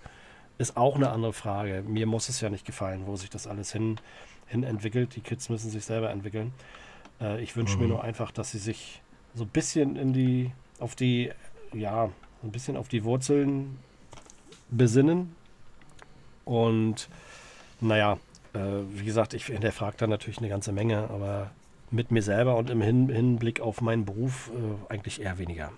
ist 0.59 0.77
auch 0.77 0.97
eine 0.97 1.11
andere 1.11 1.33
Frage. 1.33 1.83
Mir 1.87 2.07
muss 2.07 2.29
es 2.29 2.41
ja 2.41 2.49
nicht 2.49 2.65
gefallen, 2.65 3.03
wo 3.07 3.17
sich 3.17 3.31
das 3.31 3.47
alles 3.47 3.73
hin, 3.73 4.01
hin 4.47 4.63
entwickelt. 4.63 5.17
Die 5.17 5.21
Kids 5.21 5.49
müssen 5.49 5.71
sich 5.71 5.85
selber 5.85 6.11
entwickeln. 6.11 6.53
Äh, 7.21 7.43
ich 7.43 7.57
wünsche 7.57 7.77
mhm. 7.77 7.83
mir 7.83 7.89
nur 7.89 8.05
einfach, 8.05 8.31
dass 8.31 8.51
sie 8.51 8.59
sich 8.59 9.03
so 9.35 9.45
ein 9.45 9.51
bisschen 9.51 9.97
in 9.97 10.13
die, 10.13 10.53
auf 10.79 10.95
die, 10.95 11.31
ja, 11.73 12.11
ein 12.43 12.53
bisschen 12.53 12.77
auf 12.77 12.89
die 12.89 13.05
Wurzeln 13.05 13.79
besinnen. 14.71 15.35
Und 16.45 17.09
naja, 17.81 18.19
äh, 18.55 18.59
wie 18.91 19.05
gesagt, 19.05 19.35
ich 19.35 19.47
hinterfrage 19.47 19.97
da 19.99 20.07
natürlich 20.07 20.39
eine 20.39 20.49
ganze 20.49 20.73
Menge, 20.73 21.11
aber 21.11 21.51
mit 21.91 22.11
mir 22.11 22.23
selber 22.23 22.57
und 22.57 22.71
im 22.71 22.83
Hin 22.83 23.09
Hinblick 23.09 23.61
auf 23.61 23.81
meinen 23.81 24.05
Beruf 24.05 24.51
äh, 24.51 24.93
eigentlich 24.93 25.21
eher 25.21 25.39
weniger. 25.39 25.73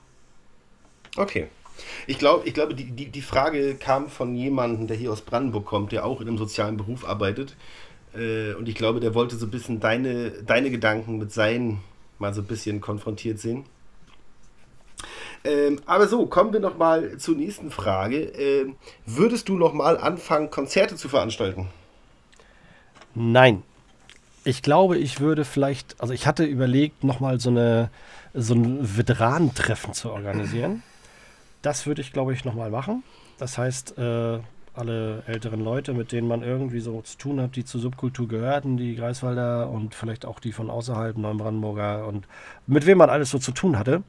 Okay. 1.17 1.49
Ich, 2.07 2.19
glaub, 2.19 2.47
ich 2.47 2.55
glaube, 2.55 2.75
die, 2.75 2.91
die, 2.91 3.11
die 3.11 3.23
Frage 3.23 3.75
kam 3.75 4.09
von 4.09 4.35
jemandem, 4.35 4.87
der 4.87 4.97
hier 4.97 5.13
aus 5.13 5.21
Brandenburg 5.21 5.67
kommt, 5.67 5.93
der 5.93 6.07
auch 6.07 6.23
in 6.23 6.29
einem 6.29 6.39
sozialen 6.39 6.79
Beruf 6.79 7.07
arbeitet. 7.07 7.55
Äh, 8.17 8.55
und 8.55 8.69
ich 8.69 8.75
glaube, 8.75 9.01
der 9.01 9.15
wollte 9.15 9.37
so 9.37 9.47
ein 9.47 9.51
bisschen 9.51 9.81
deine, 9.81 10.31
deine 10.31 10.71
Gedanken 10.71 11.19
mit 11.19 11.33
seinen 11.33 11.81
mal 12.19 12.33
so 12.35 12.41
ein 12.41 12.47
bisschen 12.47 12.81
konfrontiert 12.81 13.39
sehen. 13.39 13.65
Ähm, 15.45 15.81
aber 15.87 16.09
so, 16.09 16.27
kommen 16.27 16.53
wir 16.53 16.61
noch 16.61 16.77
mal 16.77 17.19
zur 17.19 17.37
nächsten 17.37 17.71
Frage. 17.71 18.19
Ähm, 18.21 18.77
würdest 19.05 19.49
du 19.49 19.57
noch 19.57 19.73
mal 19.73 19.97
anfangen, 19.99 20.51
Konzerte 20.51 20.97
zu 20.97 21.09
veranstalten? 21.09 21.69
Nein, 23.15 23.63
ich 24.45 24.63
glaube, 24.63 24.99
ich 24.99 25.21
würde 25.21 25.45
vielleicht, 25.45 26.01
also 26.01 26.13
ich 26.13 26.27
hatte 26.27 26.45
überlegt, 26.45 27.05
nochmal 27.05 27.41
so, 27.41 27.51
eine, 27.51 27.91
so 28.35 28.55
ein 28.55 28.97
Veteranentreffen 28.97 29.93
zu 29.93 30.11
organisieren. 30.11 30.83
Das 31.63 31.87
würde 31.87 32.01
ich, 32.01 32.13
glaube 32.13 32.33
ich, 32.33 32.45
nochmal 32.45 32.71
machen. 32.71 33.03
Das 33.39 33.59
heißt, 33.59 33.99
äh, 33.99 34.39
alle 34.77 35.23
älteren 35.27 35.63
Leute, 35.63 35.95
mit 35.95 36.13
denen 36.13 36.29
man 36.29 36.43
irgendwie 36.43 36.81
so 36.81 37.01
zu 37.03 37.19
tun 37.19 37.41
hat, 37.41 37.57
die 37.57 37.65
zur 37.65 37.81
Subkultur 37.81 38.29
gehörten, 38.29 38.77
die 38.77 38.97
Greifswalder 38.97 39.71
und 39.71 39.95
vielleicht 39.95 40.25
auch 40.25 40.41
die 40.41 40.53
von 40.53 40.71
außerhalb, 40.71 41.17
Neubrandenburger 41.17 42.07
und 42.07 42.27
mit 42.67 42.87
wem 42.87 42.99
man 42.99 43.11
alles 43.11 43.31
so 43.31 43.39
zu 43.39 43.53
tun 43.53 43.79
hatte, 43.79 44.03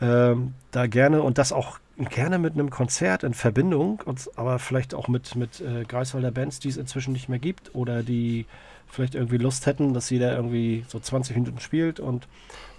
äh, 0.00 0.34
da 0.70 0.86
gerne 0.86 1.22
und 1.22 1.38
das 1.38 1.52
auch 1.52 1.78
gerne 2.10 2.38
mit 2.38 2.54
einem 2.54 2.70
Konzert 2.70 3.24
in 3.24 3.34
Verbindung, 3.34 4.00
und, 4.04 4.30
aber 4.36 4.58
vielleicht 4.58 4.94
auch 4.94 5.08
mit, 5.08 5.34
mit 5.34 5.60
äh, 5.60 5.84
Greifswalder 5.84 6.30
Bands, 6.30 6.60
die 6.60 6.68
es 6.68 6.76
inzwischen 6.76 7.12
nicht 7.12 7.28
mehr 7.28 7.40
gibt 7.40 7.74
oder 7.74 8.02
die 8.02 8.46
vielleicht 8.86 9.14
irgendwie 9.14 9.38
Lust 9.38 9.66
hätten, 9.66 9.94
dass 9.94 10.10
jeder 10.10 10.34
irgendwie 10.34 10.84
so 10.88 10.98
20 10.98 11.36
Minuten 11.36 11.60
spielt 11.60 12.00
und 12.00 12.26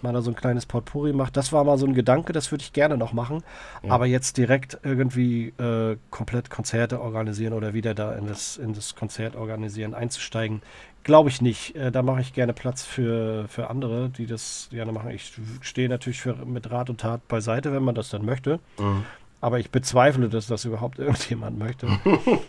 man 0.03 0.13
da 0.13 0.21
so 0.21 0.31
ein 0.31 0.35
kleines 0.35 0.65
Potpourri 0.65 1.13
macht. 1.13 1.38
Das 1.38 1.51
war 1.51 1.63
mal 1.63 1.77
so 1.77 1.85
ein 1.85 1.93
Gedanke, 1.93 2.34
das 2.34 2.51
würde 2.51 2.63
ich 2.63 2.73
gerne 2.73 2.97
noch 2.97 3.13
machen. 3.13 3.43
Ja. 3.84 3.91
Aber 3.91 4.05
jetzt 4.05 4.38
direkt 4.38 4.77
irgendwie 4.84 5.53
äh, 5.57 5.97
komplett 6.09 6.49
Konzerte 6.49 7.01
organisieren 7.01 7.53
oder 7.53 7.73
wieder 7.73 7.93
da 7.93 8.13
in 8.13 8.27
das, 8.27 8.57
in 8.57 8.73
das 8.73 8.95
Konzert 8.95 9.35
organisieren 9.35 9.93
einzusteigen, 9.93 10.61
glaube 11.03 11.30
ich 11.30 11.41
nicht. 11.41 11.76
Äh, 11.76 11.91
da 11.91 12.01
mache 12.01 12.21
ich 12.21 12.34
gerne 12.34 12.53
Platz 12.53 12.84
für, 12.84 13.47
für 13.47 13.69
andere, 13.69 14.09
die 14.09 14.26
das 14.26 14.67
gerne 14.71 14.91
machen. 14.91 15.11
Ich 15.11 15.34
stehe 15.61 15.89
natürlich 15.89 16.21
für, 16.21 16.35
mit 16.45 16.69
Rat 16.71 16.89
und 16.89 17.01
Tat 17.01 17.27
beiseite, 17.27 17.73
wenn 17.73 17.84
man 17.84 17.95
das 17.95 18.09
dann 18.09 18.26
möchte. 18.26 18.59
Mhm. 18.77 19.05
Aber 19.41 19.59
ich 19.59 19.71
bezweifle, 19.71 20.30
dass 20.30 20.47
das 20.47 20.65
überhaupt 20.65 20.99
irgendjemand 20.99 21.57
möchte. 21.57 21.88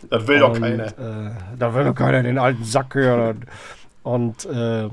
das 0.09 0.27
will 0.27 0.39
doch 0.39 0.59
keiner. 0.59 0.87
Äh, 0.87 1.31
da 1.57 1.73
will 1.73 1.85
doch 1.85 1.95
keiner 1.95 2.23
den 2.23 2.37
alten 2.37 2.63
Sack 2.63 2.95
hören. 2.95 3.45
Und 4.03 4.45
äh, 4.45 4.89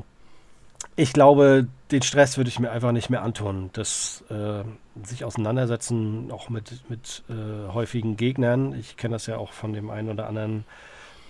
ich 0.98 1.12
glaube, 1.12 1.68
den 1.92 2.02
Stress 2.02 2.36
würde 2.38 2.48
ich 2.48 2.58
mir 2.58 2.72
einfach 2.72 2.90
nicht 2.90 3.08
mehr 3.08 3.22
antun. 3.22 3.70
Das 3.72 4.24
äh, 4.30 4.64
sich 5.06 5.24
auseinandersetzen, 5.24 6.32
auch 6.32 6.48
mit, 6.48 6.90
mit 6.90 7.22
äh, 7.30 7.72
häufigen 7.72 8.16
Gegnern. 8.16 8.74
Ich 8.74 8.96
kenne 8.96 9.14
das 9.14 9.26
ja 9.26 9.36
auch 9.36 9.52
von 9.52 9.72
dem 9.72 9.90
einen 9.90 10.10
oder 10.10 10.26
anderen, 10.26 10.64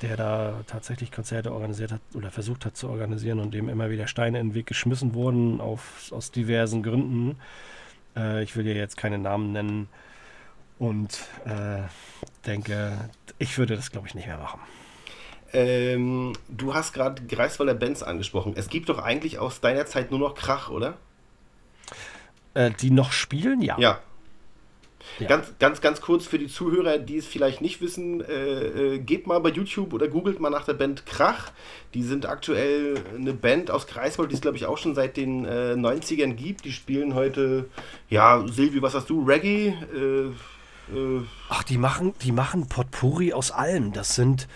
der 0.01 0.17
da 0.17 0.55
tatsächlich 0.67 1.13
Konzerte 1.13 1.53
organisiert 1.53 1.93
hat 1.93 2.01
oder 2.15 2.31
versucht 2.31 2.65
hat 2.65 2.79
zu 2.79 2.89
organisieren 2.89 3.41
und 3.41 3.53
dem 3.53 3.69
immer 3.69 3.91
wieder 3.91 4.07
Steine 4.07 4.41
in 4.41 4.49
den 4.49 4.55
Weg 4.55 4.67
geschmissen 4.67 5.13
wurden 5.13 5.61
auf, 5.61 6.11
aus 6.13 6.31
diversen 6.31 6.83
Gründen 6.83 7.37
Äh, 8.17 8.43
ich 8.43 8.57
will 8.57 8.65
dir 8.65 8.75
jetzt 8.75 8.97
keine 8.97 9.19
Namen 9.19 9.53
nennen 9.53 9.89
und 10.79 11.21
äh, 11.45 11.83
denke, 12.47 13.11
ich 13.39 13.59
würde 13.59 13.77
das, 13.77 13.91
glaube 13.91 14.09
ich, 14.09 14.15
nicht 14.15 14.27
mehr 14.27 14.39
machen. 14.39 14.61
Ähm, 15.53 16.35
du 16.49 16.75
hast 16.75 16.93
gerade 16.93 17.23
Greifswalder 17.27 17.75
Bands 17.75 18.03
angesprochen. 18.03 18.53
Es 18.57 18.69
gibt 18.69 18.89
doch 18.89 18.99
eigentlich 18.99 19.39
aus 19.39 19.61
deiner 19.61 19.87
Zeit 19.87 20.11
nur 20.11 20.21
noch 20.21 20.35
Krach, 20.35 20.71
oder? 20.71 20.99
Äh, 22.55 22.71
die 22.81 22.91
noch 22.91 23.13
spielen, 23.13 23.63
ja. 23.63 23.79
Ja. 23.79 24.01
Ja. 25.19 25.27
Ganz, 25.27 25.55
ganz, 25.59 25.81
ganz 25.81 26.01
kurz 26.01 26.27
für 26.27 26.39
die 26.39 26.49
Zuhörer, 26.49 26.99
die 26.99 27.17
es 27.17 27.27
vielleicht 27.27 27.61
nicht 27.61 27.81
wissen, 27.81 28.21
äh, 28.21 28.95
äh, 28.95 28.99
geht 28.99 29.27
mal 29.27 29.39
bei 29.41 29.49
YouTube 29.49 29.93
oder 29.93 30.07
googelt 30.07 30.39
mal 30.39 30.51
nach 30.51 30.65
der 30.65 30.75
Band 30.75 31.07
Krach. 31.07 31.51
Die 31.95 32.03
sind 32.03 32.27
aktuell 32.27 32.95
eine 33.15 33.33
Band 33.33 33.71
aus 33.71 33.87
Greifswald, 33.87 34.31
die 34.31 34.35
es 34.35 34.41
glaube 34.41 34.57
ich 34.57 34.67
auch 34.67 34.79
schon 34.79 34.95
seit 34.95 35.17
den 35.17 35.45
äh, 35.45 35.75
90ern 35.77 36.35
gibt. 36.35 36.65
Die 36.65 36.73
spielen 36.73 37.15
heute, 37.15 37.67
ja, 38.11 38.45
Silvi, 38.47 38.83
was 38.83 38.95
hast 38.95 39.09
du? 39.11 39.25
Reggae? 39.25 39.69
Äh, 39.95 40.27
äh, 40.95 41.23
Ach, 41.49 41.63
die 41.63 41.79
machen, 41.79 42.15
die 42.23 42.33
machen 42.33 42.69
Potpourri 42.69 43.33
aus 43.33 43.51
allem. 43.51 43.93
Das 43.93 44.15
sind 44.15 44.47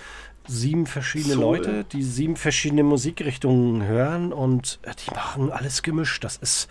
sieben 0.46 0.86
verschiedene 0.86 1.34
Soul. 1.34 1.58
Leute, 1.58 1.84
die 1.84 2.02
sieben 2.02 2.36
verschiedene 2.36 2.82
Musikrichtungen 2.82 3.84
hören 3.84 4.32
und 4.32 4.78
äh, 4.82 4.92
die 5.06 5.14
machen 5.14 5.50
alles 5.50 5.82
gemischt. 5.82 6.24
Das 6.24 6.36
ist, 6.36 6.68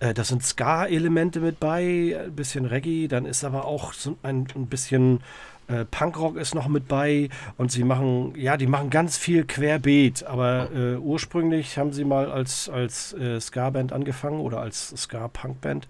äh, 0.00 0.14
da 0.14 0.24
sind 0.24 0.42
Ska-Elemente 0.42 1.40
mit 1.40 1.60
bei, 1.60 2.16
ein 2.24 2.34
bisschen 2.34 2.64
Reggae, 2.64 3.08
dann 3.08 3.26
ist 3.26 3.44
aber 3.44 3.64
auch 3.64 3.92
so 3.92 4.16
ein, 4.22 4.46
ein 4.54 4.66
bisschen 4.66 5.20
äh, 5.68 5.84
Punkrock 5.84 6.36
ist 6.36 6.54
noch 6.54 6.68
mit 6.68 6.88
bei 6.88 7.28
und 7.56 7.70
sie 7.70 7.84
machen, 7.84 8.34
ja, 8.36 8.56
die 8.56 8.66
machen 8.66 8.90
ganz 8.90 9.16
viel 9.16 9.44
querbeet, 9.44 10.24
aber 10.24 10.70
äh, 10.74 10.96
ursprünglich 10.96 11.78
haben 11.78 11.92
sie 11.92 12.04
mal 12.04 12.30
als, 12.30 12.68
als 12.68 13.12
äh, 13.14 13.40
Ska-Band 13.40 13.92
angefangen 13.92 14.40
oder 14.40 14.60
als 14.60 14.92
Ska-Punk-Band. 14.96 15.86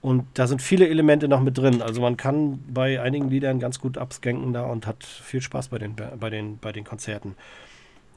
Und 0.00 0.26
da 0.34 0.46
sind 0.46 0.62
viele 0.62 0.88
Elemente 0.88 1.26
noch 1.26 1.40
mit 1.40 1.58
drin. 1.58 1.82
Also 1.82 2.00
man 2.00 2.16
kann 2.16 2.62
bei 2.68 3.00
einigen 3.00 3.30
Liedern 3.30 3.58
ganz 3.58 3.80
gut 3.80 3.98
abscanken 3.98 4.52
da 4.52 4.64
und 4.64 4.86
hat 4.86 5.02
viel 5.04 5.40
Spaß 5.40 5.68
bei 5.68 5.78
den, 5.78 5.96
bei 5.96 6.30
den, 6.30 6.58
bei 6.58 6.72
den 6.72 6.84
Konzerten. 6.84 7.34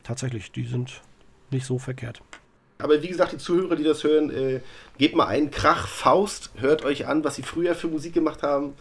Tatsächlich, 0.03 0.51
die 0.51 0.65
sind 0.65 1.01
nicht 1.49 1.65
so 1.65 1.79
verkehrt. 1.79 2.21
aber 2.77 3.01
wie 3.01 3.07
gesagt, 3.07 3.33
die 3.33 3.37
Zuhörer, 3.37 3.75
die 3.75 3.83
das 3.83 4.03
hören, 4.03 4.29
äh, 4.31 4.61
gebt 4.97 5.15
mal 5.15 5.27
ein 5.27 5.51
Krach 5.51 5.87
Faust, 5.87 6.51
hört 6.57 6.85
euch 6.85 7.07
an, 7.07 7.23
was 7.23 7.35
sie 7.35 7.43
früher 7.43 7.75
für 7.75 7.87
Musik 7.87 8.13
gemacht 8.13 8.43
haben. 8.43 8.73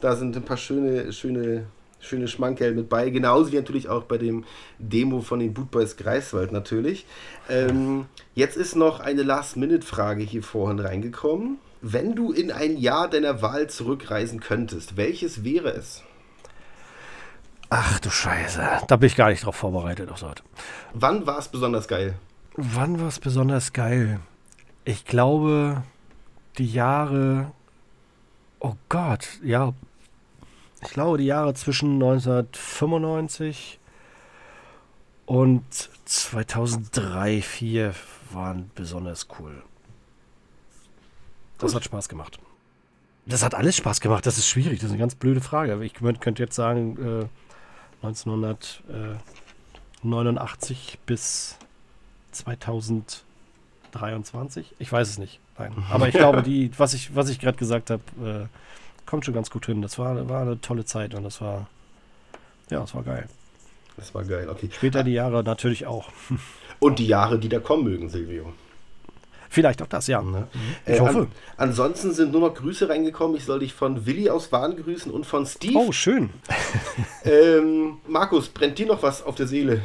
Da 0.00 0.14
sind 0.14 0.36
ein 0.36 0.44
paar 0.44 0.56
schöne, 0.56 1.12
schöne, 1.12 1.66
schöne 2.00 2.28
Schmankerl 2.28 2.74
mit 2.74 2.88
bei. 2.88 3.10
Genauso 3.10 3.50
wie 3.52 3.56
natürlich 3.56 3.88
auch 3.88 4.04
bei 4.04 4.18
dem 4.18 4.44
Demo 4.78 5.20
von 5.20 5.40
den 5.40 5.54
Bootboys 5.54 5.96
Greifswald 5.96 6.52
natürlich. 6.52 7.06
Ähm, 7.48 8.06
jetzt 8.34 8.56
ist 8.56 8.76
noch 8.76 9.00
eine 9.00 9.22
Last-Minute-Frage 9.22 10.22
hier 10.22 10.42
vorhin 10.42 10.78
reingekommen. 10.78 11.58
Wenn 11.80 12.14
du 12.14 12.32
in 12.32 12.50
ein 12.50 12.76
Jahr 12.76 13.08
deiner 13.08 13.40
Wahl 13.40 13.68
zurückreisen 13.68 14.40
könntest, 14.40 14.96
welches 14.96 15.44
wäre 15.44 15.70
es? 15.70 16.02
Ach 17.70 18.00
du 18.00 18.10
Scheiße, 18.10 18.66
da 18.86 18.96
bin 18.96 19.06
ich 19.06 19.16
gar 19.16 19.28
nicht 19.28 19.44
drauf 19.44 19.56
vorbereitet 19.56 20.10
auf 20.10 20.18
so 20.18 20.26
was. 20.26 20.42
Wann 20.94 21.26
war 21.26 21.38
es 21.38 21.48
besonders 21.48 21.86
geil? 21.86 22.14
Wann 22.56 22.98
war 22.98 23.08
es 23.08 23.20
besonders 23.20 23.72
geil? 23.72 24.20
Ich 24.84 25.04
glaube, 25.04 25.82
die 26.56 26.72
Jahre. 26.72 27.52
Oh 28.58 28.74
Gott, 28.88 29.28
ja. 29.44 29.74
Ich 30.82 30.90
glaube, 30.90 31.18
die 31.18 31.26
Jahre 31.26 31.54
zwischen 31.54 31.94
1995 31.94 33.78
und 35.26 35.62
2003, 36.06 37.40
2004 37.40 37.94
waren 38.32 38.70
besonders 38.74 39.28
cool. 39.38 39.62
Das 41.58 41.74
hat 41.74 41.84
Spaß 41.84 42.08
gemacht. 42.08 42.38
Das 43.26 43.42
hat 43.42 43.54
alles 43.54 43.76
Spaß 43.76 44.00
gemacht. 44.00 44.24
Das 44.26 44.38
ist 44.38 44.48
schwierig. 44.48 44.78
Das 44.80 44.84
ist 44.86 44.90
eine 44.92 44.98
ganz 45.00 45.14
blöde 45.14 45.40
Frage. 45.40 45.82
Ich 45.84 45.94
könnt- 45.94 46.20
könnte 46.20 46.42
jetzt 46.42 46.54
sagen, 46.54 47.22
äh, 47.22 47.26
1989 50.02 50.98
bis 51.04 51.58
2023. 52.32 54.74
Ich 54.78 54.90
weiß 54.90 55.10
es 55.10 55.18
nicht. 55.18 55.40
Nein. 55.58 55.72
Aber 55.90 56.08
ich 56.08 56.14
glaube, 56.14 56.42
die, 56.44 56.70
was 56.78 56.94
ich, 56.94 57.14
was 57.14 57.28
ich 57.28 57.38
gerade 57.40 57.58
gesagt 57.58 57.90
habe, 57.90 58.02
äh, 58.22 58.46
kommt 59.06 59.24
schon 59.24 59.34
ganz 59.34 59.50
gut 59.50 59.66
hin. 59.66 59.82
Das 59.82 59.98
war, 59.98 60.28
war 60.28 60.42
eine 60.42 60.60
tolle 60.60 60.84
Zeit 60.84 61.14
und 61.14 61.24
das 61.24 61.40
war, 61.40 61.66
ja, 62.70 62.80
das 62.80 62.94
war 62.94 63.02
geil. 63.02 63.28
Das 63.96 64.14
war 64.14 64.22
geil, 64.24 64.48
okay. 64.48 64.68
Später 64.72 65.02
die 65.02 65.12
Jahre 65.12 65.42
natürlich 65.42 65.86
auch. 65.86 66.10
Und 66.80 67.00
die 67.00 67.08
Jahre, 67.08 67.40
die 67.40 67.48
da 67.48 67.58
kommen 67.58 67.82
mögen, 67.82 68.08
Silvio. 68.08 68.52
Vielleicht 69.50 69.80
auch 69.82 69.86
das, 69.86 70.06
ja. 70.06 70.22
Ich 70.86 70.94
Äh, 70.94 71.00
hoffe. 71.00 71.18
An, 71.20 71.28
ansonsten 71.56 72.12
sind 72.12 72.32
nur 72.32 72.40
noch 72.42 72.54
Grüße 72.54 72.88
reingekommen. 72.88 73.36
Ich 73.36 73.44
soll 73.44 73.60
dich 73.60 73.72
von 73.72 74.04
Willi 74.06 74.28
aus 74.28 74.52
Wahn 74.52 74.76
grüßen 74.76 75.10
und 75.10 75.24
von 75.26 75.46
Steve. 75.46 75.78
Oh, 75.78 75.92
schön. 75.92 76.30
Ähm, 77.24 77.98
Markus, 78.06 78.48
brennt 78.48 78.78
dir 78.78 78.86
noch 78.86 79.02
was 79.02 79.22
auf 79.22 79.34
der 79.34 79.46
Seele? 79.46 79.82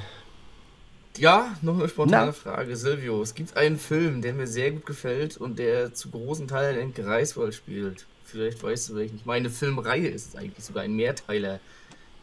Ja, 1.18 1.54
noch 1.62 1.78
eine 1.78 1.88
spontane 1.90 2.28
Na? 2.28 2.32
Frage. 2.32 2.76
Silvio, 2.76 3.22
es 3.22 3.36
gibt 3.36 3.56
einen 3.58 3.78
Film, 3.78 4.22
der 4.22 4.34
mir 4.34 4.48
sehr 4.48 4.72
gut 4.72 4.86
gefällt 4.86 5.38
und 5.38 5.60
der 5.60 5.94
zu 5.94 6.10
großen 6.10 6.48
Teilen 6.48 6.80
in 6.80 6.94
Greifswald 6.94 7.54
spielt. 7.54 8.06
Vielleicht 8.24 8.64
weißt 8.64 8.90
du 8.90 8.96
welchen. 8.96 9.18
Ich 9.18 9.26
meine, 9.26 9.50
Filmreihe 9.50 10.08
ist 10.08 10.30
es 10.30 10.36
eigentlich 10.36 10.64
sogar 10.66 10.84
ein 10.84 10.96
Mehrteiler. 10.96 11.60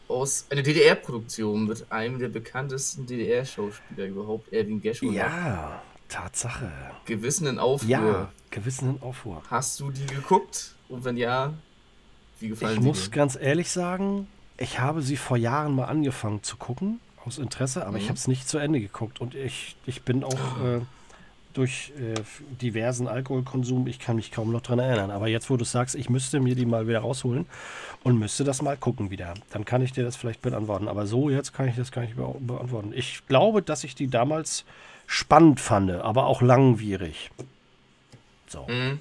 Aus 0.07 0.45
einer 0.49 0.61
DDR-Produktion 0.61 1.67
mit 1.67 1.89
einem 1.89 2.19
der 2.19 2.27
bekanntesten 2.27 3.05
DDR-Schauspieler 3.05 4.07
überhaupt, 4.07 4.51
Erwin 4.51 4.81
Geschwind. 4.81 5.13
Ja, 5.13 5.81
Tatsache. 6.11 6.69
Gewissen 7.05 7.47
in 7.47 7.57
Aufruhr. 7.59 7.89
Ja, 7.89 8.29
gewissen 8.49 9.01
Aufruhr. 9.01 9.41
Hast 9.49 9.79
du 9.79 9.91
die 9.91 10.05
geguckt? 10.05 10.75
Und 10.89 11.03
wenn 11.05 11.17
ja, 11.17 11.53
wie 12.39 12.49
gefallen 12.49 12.73
Ich 12.75 12.79
sie 12.81 12.85
muss 12.87 13.03
dir? 13.05 13.11
ganz 13.11 13.37
ehrlich 13.39 13.71
sagen, 13.71 14.27
ich 14.57 14.79
habe 14.79 15.01
sie 15.01 15.17
vor 15.17 15.37
Jahren 15.37 15.73
mal 15.75 15.85
angefangen 15.85 16.43
zu 16.43 16.57
gucken, 16.57 16.99
aus 17.25 17.37
Interesse, 17.37 17.85
aber 17.85 17.97
ich 17.97 18.03
Mhm. 18.03 18.09
habe 18.09 18.17
es 18.17 18.27
nicht 18.27 18.47
zu 18.49 18.57
Ende 18.57 18.79
geguckt. 18.81 19.21
Und 19.21 19.35
ich, 19.35 19.75
ich 19.85 20.01
bin 20.03 20.23
auch 20.23 20.33
äh, 20.63 20.81
durch 21.53 21.93
äh, 21.99 22.15
diversen 22.61 23.07
Alkoholkonsum, 23.07 23.87
ich 23.87 23.99
kann 23.99 24.15
mich 24.15 24.31
kaum 24.31 24.51
noch 24.51 24.61
dran 24.61 24.79
erinnern. 24.79 25.11
Aber 25.11 25.27
jetzt, 25.27 25.49
wo 25.49 25.57
du 25.57 25.63
sagst, 25.65 25.95
ich 25.95 26.09
müsste 26.09 26.39
mir 26.39 26.55
die 26.55 26.65
mal 26.65 26.87
wieder 26.87 26.99
rausholen 26.99 27.45
und 28.03 28.17
müsste 28.19 28.43
das 28.43 28.61
mal 28.61 28.75
gucken 28.77 29.11
wieder, 29.11 29.33
dann 29.51 29.65
kann 29.65 29.81
ich 29.81 29.91
dir 29.93 30.03
das 30.03 30.15
vielleicht 30.15 30.41
beantworten. 30.41 30.87
Aber 30.87 31.05
so 31.07 31.29
jetzt 31.29 31.53
kann 31.53 31.67
ich 31.67 31.75
das 31.75 31.91
gar 31.91 32.01
nicht 32.01 32.15
be 32.15 32.35
beantworten. 32.39 32.91
Ich 32.93 33.25
glaube, 33.27 33.61
dass 33.61 33.83
ich 33.83 33.95
die 33.95 34.07
damals 34.07 34.65
spannend 35.11 35.59
fand, 35.59 35.91
aber 35.91 36.25
auch 36.25 36.41
langwierig. 36.41 37.31
So, 38.47 38.65
Mhm. 38.67 38.99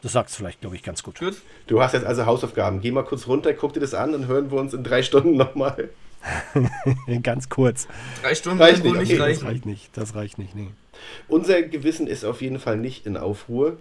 das 0.00 0.12
sagt 0.12 0.30
es 0.30 0.36
vielleicht, 0.36 0.60
glaube 0.60 0.76
ich, 0.76 0.82
ganz 0.84 1.02
gut. 1.02 1.18
Gut. 1.18 1.36
Du 1.66 1.82
hast 1.82 1.92
jetzt 1.92 2.06
also 2.06 2.24
Hausaufgaben. 2.24 2.80
Geh 2.80 2.92
mal 2.92 3.02
kurz 3.04 3.26
runter, 3.26 3.52
guck 3.52 3.72
dir 3.72 3.80
das 3.80 3.94
an, 3.94 4.12
dann 4.12 4.28
hören 4.28 4.52
wir 4.52 4.58
uns 4.60 4.74
in 4.74 4.84
drei 4.84 5.02
Stunden 5.02 5.36
nochmal. 5.36 5.90
ganz 7.22 7.48
kurz. 7.48 7.88
Drei 8.22 8.34
Stunden 8.34 8.60
Reicht 8.62 8.84
nicht, 8.84 8.94
nicht 8.96 9.20
okay, 9.20 9.28
Das 9.32 9.42
reicht 9.44 9.66
nicht, 9.66 9.96
das 9.96 10.14
reicht 10.14 10.38
nicht, 10.38 10.54
nee. 10.54 10.68
Unser 11.26 11.62
Gewissen 11.62 12.06
ist 12.06 12.24
auf 12.24 12.40
jeden 12.40 12.60
Fall 12.60 12.76
nicht 12.78 13.04
in 13.04 13.16
Aufruhr. 13.16 13.76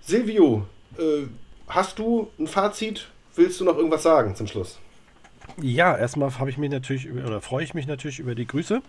Silvio, 0.00 0.66
äh, 0.98 1.26
hast 1.66 1.98
du 1.98 2.30
ein 2.38 2.46
Fazit? 2.46 3.08
Willst 3.34 3.60
du 3.60 3.64
noch 3.64 3.76
irgendwas 3.76 4.04
sagen 4.04 4.36
zum 4.36 4.46
Schluss? 4.46 4.78
Ja, 5.60 5.96
erstmal 5.96 6.38
habe 6.38 6.48
ich 6.48 6.58
mich 6.58 6.70
natürlich 6.70 7.06
über, 7.06 7.26
oder 7.26 7.40
freue 7.40 7.64
ich 7.64 7.74
mich 7.74 7.86
natürlich 7.88 8.20
über 8.20 8.34
die 8.36 8.46
Grüße 8.46 8.80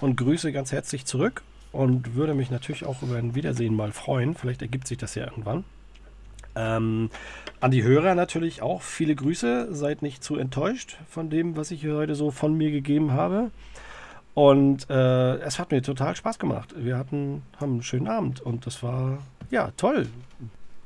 und 0.00 0.16
grüße 0.16 0.52
ganz 0.52 0.72
herzlich 0.72 1.04
zurück 1.04 1.42
und 1.72 2.14
würde 2.14 2.34
mich 2.34 2.50
natürlich 2.50 2.84
auch 2.84 3.02
über 3.02 3.16
ein 3.16 3.34
Wiedersehen 3.34 3.74
mal 3.74 3.92
freuen. 3.92 4.34
Vielleicht 4.34 4.62
ergibt 4.62 4.86
sich 4.86 4.98
das 4.98 5.14
ja 5.14 5.24
irgendwann. 5.24 5.64
Ähm, 6.54 7.10
an 7.60 7.70
die 7.70 7.82
Hörer 7.82 8.14
natürlich 8.14 8.62
auch 8.62 8.82
viele 8.82 9.14
Grüße. 9.14 9.74
Seid 9.74 10.02
nicht 10.02 10.24
zu 10.24 10.36
enttäuscht 10.36 10.96
von 11.08 11.28
dem, 11.28 11.56
was 11.56 11.70
ich 11.70 11.82
hier 11.82 11.94
heute 11.94 12.14
so 12.14 12.30
von 12.30 12.54
mir 12.54 12.70
gegeben 12.70 13.12
habe. 13.12 13.50
Und 14.34 14.88
äh, 14.90 15.36
es 15.38 15.58
hat 15.58 15.70
mir 15.70 15.82
total 15.82 16.16
Spaß 16.16 16.38
gemacht. 16.38 16.74
Wir 16.76 16.96
hatten, 16.98 17.42
haben 17.58 17.72
einen 17.72 17.82
schönen 17.82 18.08
Abend 18.08 18.40
und 18.40 18.66
das 18.66 18.82
war 18.82 19.18
ja 19.50 19.70
toll. 19.76 20.08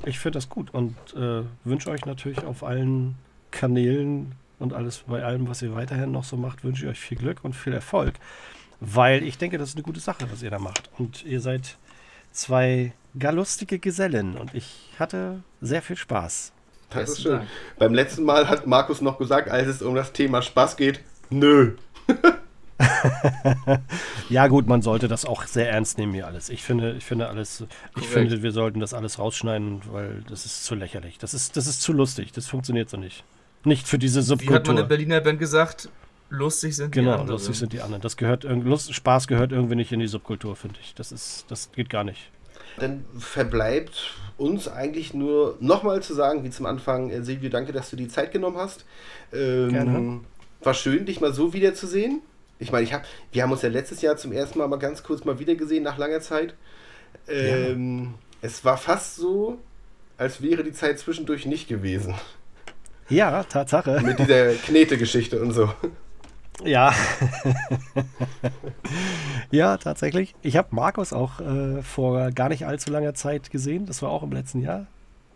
Ich 0.05 0.19
finde 0.19 0.39
das 0.39 0.49
gut 0.49 0.73
und 0.73 0.95
äh, 1.17 1.43
wünsche 1.65 1.91
euch 1.91 2.07
natürlich 2.07 2.45
auf 2.45 2.63
allen 2.63 3.17
Kanälen 3.51 4.33
und 4.59 4.73
alles 4.73 4.99
bei 4.99 5.25
allem, 5.25 5.49
was 5.49 5.63
ihr 5.63 5.75
weiterhin 5.75 6.13
noch 6.13 6.25
so 6.25 6.37
macht, 6.37 6.65
wünsche 6.65 6.85
ich 6.85 6.91
euch 6.91 7.01
viel 7.01 7.19
Glück 7.19 7.41
und 7.43 7.55
viel 7.55 7.73
Erfolg. 7.73 8.15
Weil 8.81 9.23
ich 9.23 9.37
denke, 9.39 9.59
das 9.59 9.71
ist 9.71 9.77
eine 9.77 9.83
gute 9.83 10.01
Sache, 10.01 10.27
was 10.31 10.43
ihr 10.43 10.51
da 10.51 10.59
macht. 10.59 10.91
Und 10.99 11.25
ihr 11.25 11.41
seid 11.41 11.77
zwei 12.33 12.93
gar 13.19 13.33
lustige 13.33 13.79
Gesellen 13.79 14.37
und 14.37 14.55
ich 14.55 14.91
hatte 14.99 15.43
sehr 15.61 15.83
viel 15.83 15.97
Spaß. 15.97 16.53
Das 16.91 17.11
ist 17.11 17.23
schön. 17.23 17.33
Dank. 17.39 17.49
Beim 17.79 17.95
letzten 17.95 18.25
Mal 18.25 18.49
hat 18.49 18.67
Markus 18.67 19.01
noch 19.01 19.19
gesagt, 19.19 19.49
als 19.51 19.67
es 19.69 19.83
um 19.83 19.95
das 19.95 20.13
Thema 20.13 20.43
Spaß 20.43 20.77
geht, 20.77 21.01
nö. 21.31 21.77
Ja 24.29 24.47
gut, 24.47 24.67
man 24.67 24.81
sollte 24.81 25.09
das 25.09 25.25
auch 25.25 25.45
sehr 25.45 25.71
ernst 25.71 25.99
nehmen 25.99 26.15
hier 26.15 26.27
alles. 26.27 26.49
Ich 26.49 26.63
finde, 26.63 26.93
ich 26.93 27.05
finde 27.05 27.29
alles, 27.29 27.61
ich 27.61 27.95
Korrekt. 27.95 28.13
finde, 28.13 28.43
wir 28.43 28.53
sollten 28.53 28.81
das 28.81 28.95
alles 28.95 29.19
rausschneiden, 29.19 29.83
weil 29.91 30.23
das 30.29 30.47
ist 30.47 30.65
zu 30.65 30.75
lächerlich. 30.75 31.19
Das 31.19 31.35
ist, 31.35 31.57
das 31.57 31.67
ist 31.67 31.83
zu 31.83 31.93
lustig. 31.93 32.33
Das 32.33 32.47
funktioniert 32.47 32.89
so 32.89 32.97
nicht. 32.97 33.25
Nicht 33.65 33.87
für 33.89 33.99
diese 33.99 34.21
Wie 34.21 34.23
hat 34.23 34.29
man 34.29 34.39
Subkultur. 34.39 34.75
der 34.77 34.83
Berliner 34.85 35.21
Band 35.21 35.39
gesagt? 35.39 35.91
Lustig 36.31 36.77
sind 36.77 36.95
die 36.95 37.01
Genau, 37.01 37.13
anderen. 37.13 37.31
lustig 37.31 37.59
sind 37.59 37.73
die 37.73 37.81
anderen. 37.81 38.01
Das 38.01 38.17
gehört 38.17 38.45
irgend- 38.45 38.65
Lust, 38.67 38.95
Spaß 38.95 39.27
gehört 39.27 39.53
irgendwie 39.53 39.75
nicht 39.75 39.93
in 39.93 40.01
die 40.01 40.07
Subkultur, 40.07 40.57
finde 40.57 40.77
ich. 40.81 40.95
Das 40.95 41.13
ist, 41.13 41.45
das 41.49 41.71
geht 41.73 41.91
gar 41.91 42.05
nicht. 42.05 42.31
Dann 42.79 43.05
verbleibt 43.19 44.15
uns 44.39 44.69
eigentlich 44.69 45.13
nur 45.13 45.57
nochmal 45.61 46.03
zu 46.03 46.15
sagen, 46.15 46.45
wie 46.45 46.51
zum 46.51 46.67
Anfang, 46.67 47.11
äh, 47.11 47.23
Silvio, 47.23 47.51
danke, 47.51 47.73
dass 47.73 47.91
du 47.91 47.97
die 47.97 48.09
Zeit 48.09 48.31
genommen 48.33 48.57
hast. 48.57 48.85
Ähm, 49.33 49.69
Gerne. 49.71 50.21
War 50.63 50.75
schön, 50.75 51.05
dich 51.05 51.21
mal 51.21 51.33
so 51.35 51.53
wiederzusehen. 51.53 52.23
Ich 52.59 52.71
meine, 52.71 52.85
ich 52.85 52.93
hab, 52.93 53.05
wir 53.33 53.43
haben 53.43 53.51
uns 53.53 53.63
ja 53.63 53.69
letztes 53.71 54.01
Jahr 54.03 54.17
zum 54.17 54.33
ersten 54.33 54.59
Mal 54.59 54.69
mal 54.69 54.79
ganz 54.79 55.03
kurz 55.03 55.25
mal 55.25 55.39
wieder 55.39 55.55
gesehen 55.57 55.83
nach 55.83 55.99
langer 55.99 56.21
Zeit. 56.21 56.55
Ähm, 57.29 58.15
Es 58.43 58.65
war 58.65 58.77
fast 58.79 59.17
so, 59.17 59.59
als 60.17 60.41
wäre 60.43 60.63
die 60.65 60.73
Zeit 60.73 60.99
zwischendurch 60.99 61.45
nicht 61.47 61.69
gewesen. 61.69 62.15
Ja, 63.09 63.43
Tatsache. 63.45 64.01
Mit 64.03 64.19
dieser 64.19 64.53
Knete-Geschichte 64.55 65.41
und 65.43 65.53
so. 65.53 65.73
Ja. 66.65 66.93
ja, 69.51 69.77
tatsächlich. 69.77 70.35
Ich 70.43 70.57
habe 70.57 70.69
Markus 70.75 71.13
auch 71.13 71.41
äh, 71.41 71.83
vor 71.83 72.31
gar 72.33 72.49
nicht 72.49 72.67
allzu 72.67 72.91
langer 72.91 73.15
Zeit 73.15 73.51
gesehen. 73.51 73.87
Das 73.87 74.03
war 74.03 74.11
auch 74.11 74.23
im 74.23 74.33
letzten 74.33 74.61
Jahr. 74.61 74.87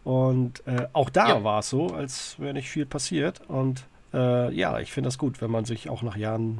Und 0.04 0.66
äh, 0.66 0.86
auch 0.92 1.10
da 1.10 1.28
Ja. 1.28 1.44
war 1.44 1.60
es 1.60 1.70
so, 1.70 1.86
als 1.88 2.36
wäre 2.38 2.52
nicht 2.54 2.68
viel 2.68 2.86
passiert. 2.86 3.40
Und 3.48 3.86
äh, 4.12 4.52
ja, 4.54 4.78
ich 4.80 4.92
finde 4.92 5.08
das 5.08 5.18
gut, 5.18 5.40
wenn 5.40 5.50
man 5.50 5.64
sich 5.64 5.88
auch 5.88 6.02
nach 6.02 6.16
Jahren, 6.16 6.58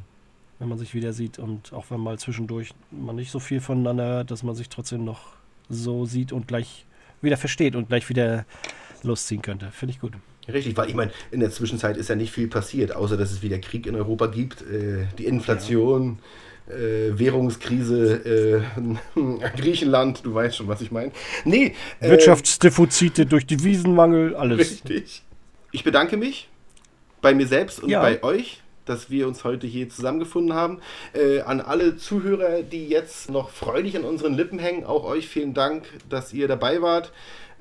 wenn 0.59 0.69
man 0.69 0.79
sich 0.79 0.95
wieder 0.95 1.13
sieht 1.13 1.39
und 1.39 1.73
auch 1.73 1.87
wenn 1.91 2.01
mal 2.01 2.19
zwischendurch 2.19 2.75
man 2.91 3.17
nicht 3.17 3.31
so 3.31 3.41
viel 3.41 3.61
voneinander 3.61 4.07
hört, 4.07 4.31
dass 4.31 4.43
man 4.43 4.55
sich 4.55 4.69
trotzdem 4.69 5.05
noch 5.05 5.21
so 5.69 6.05
sieht 6.07 6.33
und 6.33 6.49
gleich 6.49 6.87
wieder 7.21 7.37
versteht 7.37 7.77
und 7.77 7.89
gleich 7.89 8.09
wieder 8.09 8.45
losziehen 9.03 9.43
könnte. 9.43 9.71
Finde 9.73 9.93
ich 9.93 10.01
gut. 10.01 10.15
Richtig, 10.53 10.77
weil 10.77 10.89
ich 10.89 10.95
meine, 10.95 11.11
in 11.31 11.41
der 11.41 11.51
Zwischenzeit 11.51 11.97
ist 11.97 12.09
ja 12.09 12.17
nicht 12.17 12.33
viel 12.33 12.49
passiert, 12.49 12.95
außer 12.95 13.17
dass 13.17 13.33
es 13.33 13.43
wieder 13.43 13.59
Krieg 13.59 13.87
in 13.87 13.97
Europa 13.97 14.27
gibt, 14.27 14.63
äh, 14.63 15.07
die 15.19 15.25
Inflation, 15.27 16.19
äh, 16.69 17.19
Währungskrise, 17.19 18.63
äh, 19.17 19.21
Griechenland, 19.57 20.25
du 20.25 20.35
weißt 20.35 20.57
schon, 20.57 20.69
was 20.69 20.81
ich 20.81 20.91
meine. 20.91 21.13
Nee, 21.45 21.75
äh, 22.01 22.11
Wirtschaftsdefizite 22.11 23.27
durch 23.27 23.47
Devisenmangel, 23.47 24.35
alles. 24.37 24.59
Richtig. 24.59 25.23
Ich 25.73 25.85
bedanke 25.85 26.17
mich 26.17 26.49
bei 27.21 27.35
mir 27.35 27.47
selbst 27.47 27.83
und 27.83 27.91
Ja. 27.91 28.01
bei 28.03 28.23
euch, 28.23 28.63
dass 28.85 29.11
wir 29.11 29.27
uns 29.27 29.45
heute 29.45 29.67
hier 29.67 29.89
zusammengefunden 29.89 30.55
haben. 30.55 30.81
Äh, 31.15 31.41
an 31.41 31.61
alle 31.61 31.97
Zuhörer, 31.97 32.63
die 32.63 32.87
jetzt 32.87 33.31
noch 33.31 33.49
freudig 33.51 33.97
an 33.97 34.05
unseren 34.05 34.35
Lippen 34.35 34.59
hängen, 34.59 34.85
auch 34.85 35.05
euch 35.05 35.27
vielen 35.27 35.55
Dank, 35.55 35.85
dass 36.11 36.33
ihr 36.35 36.49
dabei 36.49 36.83
wart. 36.83 37.13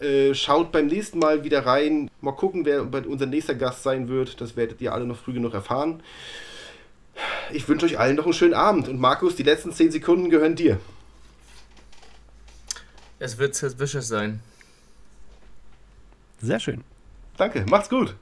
Äh, 0.04 0.34
schaut 0.36 0.72
beim 0.72 0.88
nächsten 0.88 1.20
Mal 1.20 1.44
wieder 1.44 1.66
rein. 1.66 2.10
Mal 2.22 2.34
gucken, 2.34 2.66
wer 2.66 2.84
bei- 2.84 3.02
unser 3.08 3.26
nächster 3.26 3.56
Gast 3.56 3.84
sein 3.84 4.08
wird. 4.10 4.42
Das 4.42 4.56
werdet 4.58 4.82
ihr 4.82 4.94
alle 4.94 5.06
noch 5.06 5.18
früh 5.18 5.34
genug 5.34 5.54
erfahren. 5.54 6.04
Ich 7.52 7.68
wünsche 7.70 7.86
euch 7.86 8.00
allen 8.00 8.16
noch 8.16 8.26
einen 8.26 8.34
schönen 8.34 8.54
Abend. 8.54 8.88
Und 8.88 9.00
Markus, 9.00 9.36
die 9.36 9.44
letzten 9.44 9.72
10 9.72 9.92
Sekunden 9.92 10.30
gehören 10.30 10.56
dir. 10.56 10.80
Es 13.20 13.38
wird 13.38 13.56
Wisches 13.80 14.08
sein. 14.08 14.42
Sehr 16.42 16.60
schön. 16.60 16.84
Danke, 17.38 17.66
macht's 17.70 17.90
gut. 17.90 18.16